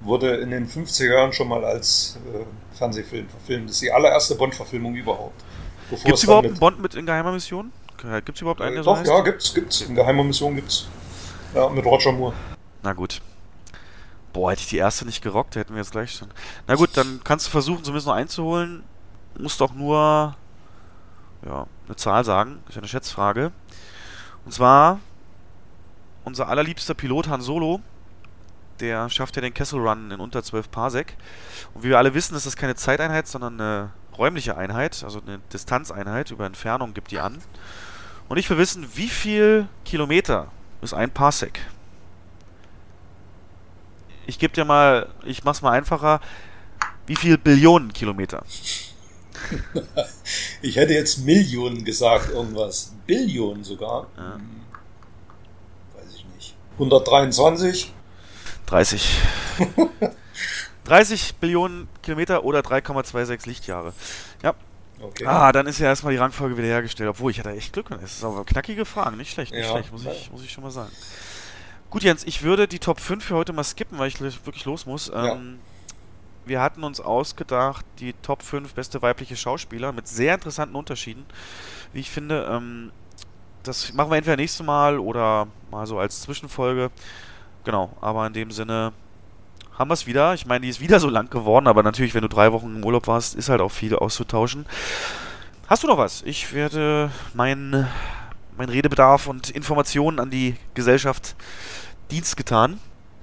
[0.00, 3.68] Wurde in den 50er Jahren schon mal als äh, Fernsehfilm verfilmt.
[3.68, 5.42] Das ist die allererste Bond-Verfilmung überhaupt.
[5.90, 7.72] Gibt es überhaupt einen Bond mit in geheimer Mission?
[8.24, 9.10] Gibt es überhaupt einen, Äh, der so doch, heißt?
[9.10, 9.80] ja, gibt's, gibt's.
[9.80, 10.86] In geheimer Mission gibt's.
[11.54, 12.34] Ja, mit Roger Moore.
[12.82, 13.20] Na gut.
[14.32, 16.28] Boah, hätte ich die erste nicht gerockt, hätten wir jetzt gleich schon.
[16.68, 18.84] Na gut, dann kannst du versuchen, zumindest noch einzuholen.
[19.36, 20.36] Musst doch nur
[21.44, 22.60] ja, eine Zahl sagen.
[22.68, 23.50] Ist ja eine Schätzfrage.
[24.44, 25.00] Und zwar
[26.28, 27.80] unser allerliebster Pilot Han Solo,
[28.80, 31.16] der schafft ja den Kessel Run in unter 12 Parsec.
[31.74, 35.40] Und wie wir alle wissen, ist das keine Zeiteinheit, sondern eine räumliche Einheit, also eine
[35.52, 36.30] Distanzeinheit.
[36.30, 37.38] Über Entfernung gibt die an.
[38.28, 40.48] Und ich will wissen, wie viel Kilometer
[40.80, 41.60] ist ein Parsec?
[44.26, 46.20] Ich gebe dir mal, ich mach's mal einfacher.
[47.06, 48.44] Wie viel Billionen Kilometer?
[50.60, 52.92] Ich hätte jetzt Millionen gesagt, irgendwas.
[53.06, 54.08] Billionen sogar.
[54.16, 54.34] Ja.
[54.34, 54.60] Hm,
[55.94, 56.56] Weiß ich nicht.
[56.78, 57.92] 123?
[58.66, 59.18] 30.
[60.84, 63.92] 30 Billionen Kilometer oder 3,26 Lichtjahre.
[64.42, 64.54] Ja.
[65.00, 65.26] Okay.
[65.26, 67.08] Ah, dann ist ja erstmal die Rangfolge wiederhergestellt.
[67.08, 67.90] Obwohl, ich hatte echt Glück.
[68.02, 69.16] Es ist aber knackige Fragen.
[69.16, 69.70] Nicht schlecht, nicht Ja.
[69.70, 70.90] schlecht, muss ich, muss ich schon mal sagen.
[71.90, 74.86] Gut, Jens, ich würde die Top 5 für heute mal skippen, weil ich wirklich los
[74.86, 75.08] muss.
[75.08, 75.32] Ja.
[75.34, 75.58] Ähm,
[76.46, 81.24] wir hatten uns ausgedacht, die Top 5 beste weibliche Schauspieler mit sehr interessanten Unterschieden,
[81.92, 82.48] wie ich finde.
[82.50, 82.90] Ähm,
[83.62, 86.90] das machen wir entweder nächstes Mal oder mal so als Zwischenfolge.
[87.64, 88.92] Genau, aber in dem Sinne
[89.78, 90.34] haben wir es wieder.
[90.34, 92.84] Ich meine, die ist wieder so lang geworden, aber natürlich, wenn du drei Wochen im
[92.84, 94.66] Urlaub warst, ist halt auch viel auszutauschen.
[95.68, 96.22] Hast du noch was?
[96.22, 97.86] Ich werde meinen
[98.56, 101.36] mein Redebedarf und Informationen an die Gesellschaft
[102.10, 102.80] Dienst getan.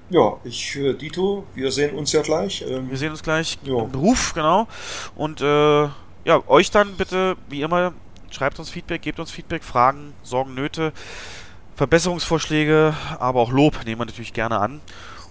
[0.08, 2.64] Ja, ich, äh, Dito, wir sehen uns ja gleich.
[2.66, 3.82] Ähm, Wir sehen uns gleich Ja.
[3.82, 4.68] im Beruf, genau.
[5.16, 5.82] Und äh,
[6.24, 7.92] ja, euch dann bitte, wie immer,
[8.30, 10.92] schreibt uns Feedback, gebt uns Feedback, Fragen, Sorgen, Nöte.
[11.76, 14.80] Verbesserungsvorschläge, aber auch Lob nehmen wir natürlich gerne an.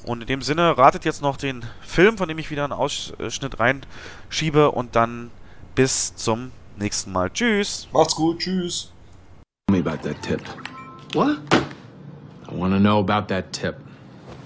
[0.05, 3.59] Und in dem Sinne ratet jetzt noch den Film, von dem ich wieder einen Ausschnitt
[3.59, 5.31] reinschiebe und dann
[5.73, 7.31] bis zum nächsten Mal.
[7.31, 7.87] Tschüss.
[7.91, 8.37] Macht's gut.
[8.37, 8.91] Tschüss.
[9.67, 10.41] Tell me about that tip.
[11.13, 11.39] What?
[12.47, 13.77] I want to know about that tip.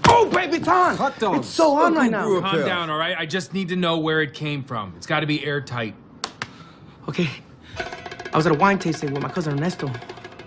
[0.08, 0.96] Oh, baby, it's on.
[1.36, 2.40] It's so on right now.
[2.40, 3.14] Calm down, all right?
[3.18, 4.94] I just need to know where it came from.
[4.96, 5.94] It's got to be airtight.
[7.06, 7.28] Okay.
[8.32, 9.88] I was at a wine tasting with my cousin Ernesto,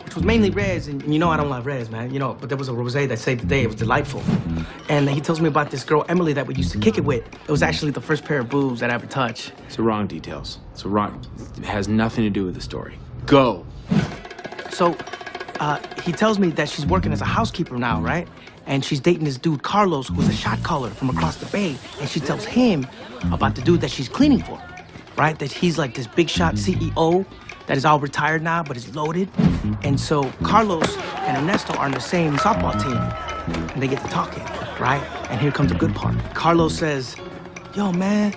[0.05, 2.13] which was mainly reds, and you know I don't like reds, man.
[2.13, 3.63] You know, but there was a rosé that saved the day.
[3.63, 4.23] It was delightful.
[4.87, 7.25] And he tells me about this girl Emily that we used to kick it with.
[7.25, 9.51] It was actually the first pair of boobs that I ever touched.
[9.65, 10.59] It's the wrong details.
[10.71, 11.25] It's the wrong.
[11.57, 12.97] It has nothing to do with the story.
[13.25, 13.65] Go.
[14.71, 14.95] So,
[15.59, 18.27] uh, he tells me that she's working as a housekeeper now, right?
[18.65, 21.75] And she's dating this dude Carlos, who's a shot caller from across the bay.
[21.99, 22.87] And she tells him
[23.33, 24.61] about the dude that she's cleaning for,
[25.17, 25.37] right?
[25.39, 27.25] That he's like this big shot CEO
[27.67, 29.29] that is all retired now, but is loaded.
[29.83, 32.97] And so Carlos and Ernesto are on the same softball team,
[33.71, 34.43] and they get to talking,
[34.79, 35.01] right?
[35.29, 36.15] And here comes the good part.
[36.33, 37.15] Carlos says,
[37.75, 38.33] "Yo, man."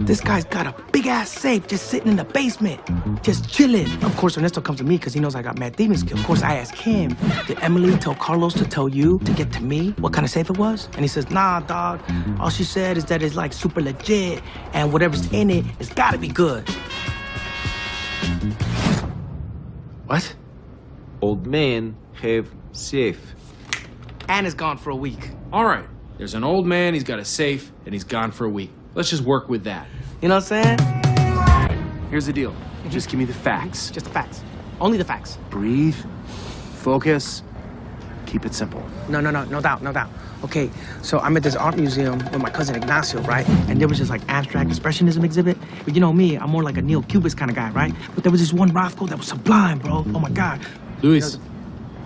[0.00, 2.80] This guy's got a big ass safe just sitting in the basement,
[3.22, 3.86] just chilling.
[4.02, 6.18] Of course, Ernesto comes to me because he knows I got mad demon skill.
[6.18, 7.14] Of course, I ask him,
[7.46, 10.48] Did Emily tell Carlos to tell you to get to me what kind of safe
[10.48, 10.86] it was?
[10.94, 12.00] And he says, Nah, dog.
[12.40, 16.16] All she said is that it's like super legit and whatever's in it, it's gotta
[16.16, 16.66] be good.
[20.06, 20.34] What?
[21.20, 23.34] Old man have safe.
[24.28, 25.30] And it's gone for a week.
[25.52, 25.86] All right.
[26.18, 28.70] There's an old man, he's got a safe, and he's gone for a week.
[28.94, 29.86] Let's just work with that.
[30.22, 32.10] You know what I'm saying?
[32.10, 32.54] Here's the deal.
[32.90, 33.90] Just give me the facts.
[33.90, 34.42] Just the facts.
[34.80, 35.38] Only the facts.
[35.50, 35.96] Breathe.
[36.76, 37.42] Focus.
[38.26, 38.82] Keep it simple.
[39.08, 40.10] No, no, no, no doubt, no doubt.
[40.44, 40.68] Okay,
[41.00, 43.48] so I'm at this art museum with my cousin Ignacio, right?
[43.66, 45.56] And there was this like abstract expressionism exhibit.
[45.86, 47.94] But you know me, I'm more like a neo Cubist kind of guy, right?
[48.14, 50.04] But there was this one Rothko that was sublime, bro.
[50.14, 50.60] Oh my god.
[51.00, 51.38] Luis,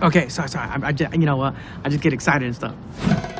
[0.01, 0.69] Okay, sorry, sorry.
[0.69, 1.53] I, I just, you know, uh,
[1.83, 2.73] I just get excited and stuff.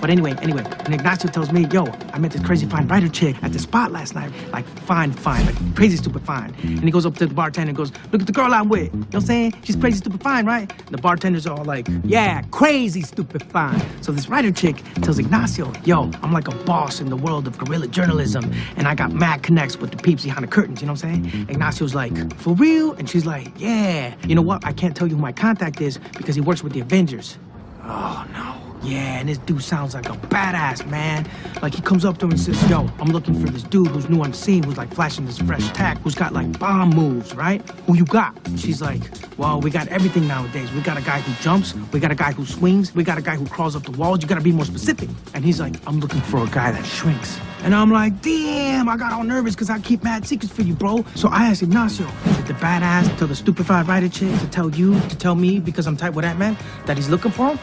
[0.02, 3.36] But anyway, anyway, and Ignacio tells me, yo, I met this crazy fine writer chick
[3.44, 4.32] at the spot last night.
[4.52, 6.56] Like, fine, fine, like crazy stupid fine.
[6.64, 8.94] And he goes up to the bartender and goes, look at the girl I'm with.
[8.94, 9.54] You know what I'm saying?
[9.64, 10.72] She's crazy stupid fine, right?
[10.72, 13.82] And the bartender's are all like, yeah, crazy stupid fine.
[14.02, 17.58] So this writer chick tells Ignacio, yo, I'm like a boss in the world of
[17.58, 18.52] guerrilla journalism.
[18.78, 21.24] And I got mad connects with the peeps behind the curtains, you know what I'm
[21.24, 21.48] saying?
[21.48, 22.94] Ignacio's like, for real?
[22.94, 24.16] And she's like, yeah.
[24.26, 24.66] You know what?
[24.66, 27.38] I can't tell you who my contact is because he works with the Avengers.
[27.84, 28.69] Oh, no.
[28.82, 31.30] Yeah, and this dude sounds like a badass, man.
[31.62, 34.10] Like, he comes up to him and says, Yo, I'm looking for this dude who's
[34.10, 37.36] new on the scene, who's like flashing this fresh tack, who's got like bomb moves,
[37.36, 37.62] right?
[37.88, 38.38] Who you got?
[38.58, 39.02] She's like,
[39.38, 40.72] Well, we got everything nowadays.
[40.72, 43.22] We got a guy who jumps, we got a guy who swings, we got a
[43.22, 44.22] guy who crawls up the walls.
[44.22, 45.10] You gotta be more specific.
[45.34, 47.38] And he's like, I'm looking for a guy that shrinks.
[47.64, 50.74] And I'm like, damn, I got all nervous because I keep mad secrets for you,
[50.74, 51.04] bro.
[51.16, 54.98] So I asked Ignacio, did the badass tell the stupefied writer chick to tell you,
[54.98, 57.60] to tell me, because I'm tight with that man, that he's looking for him?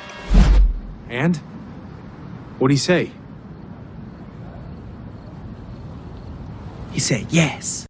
[1.09, 1.36] And?
[2.59, 3.10] What'd he say?
[6.93, 7.86] He said, yes.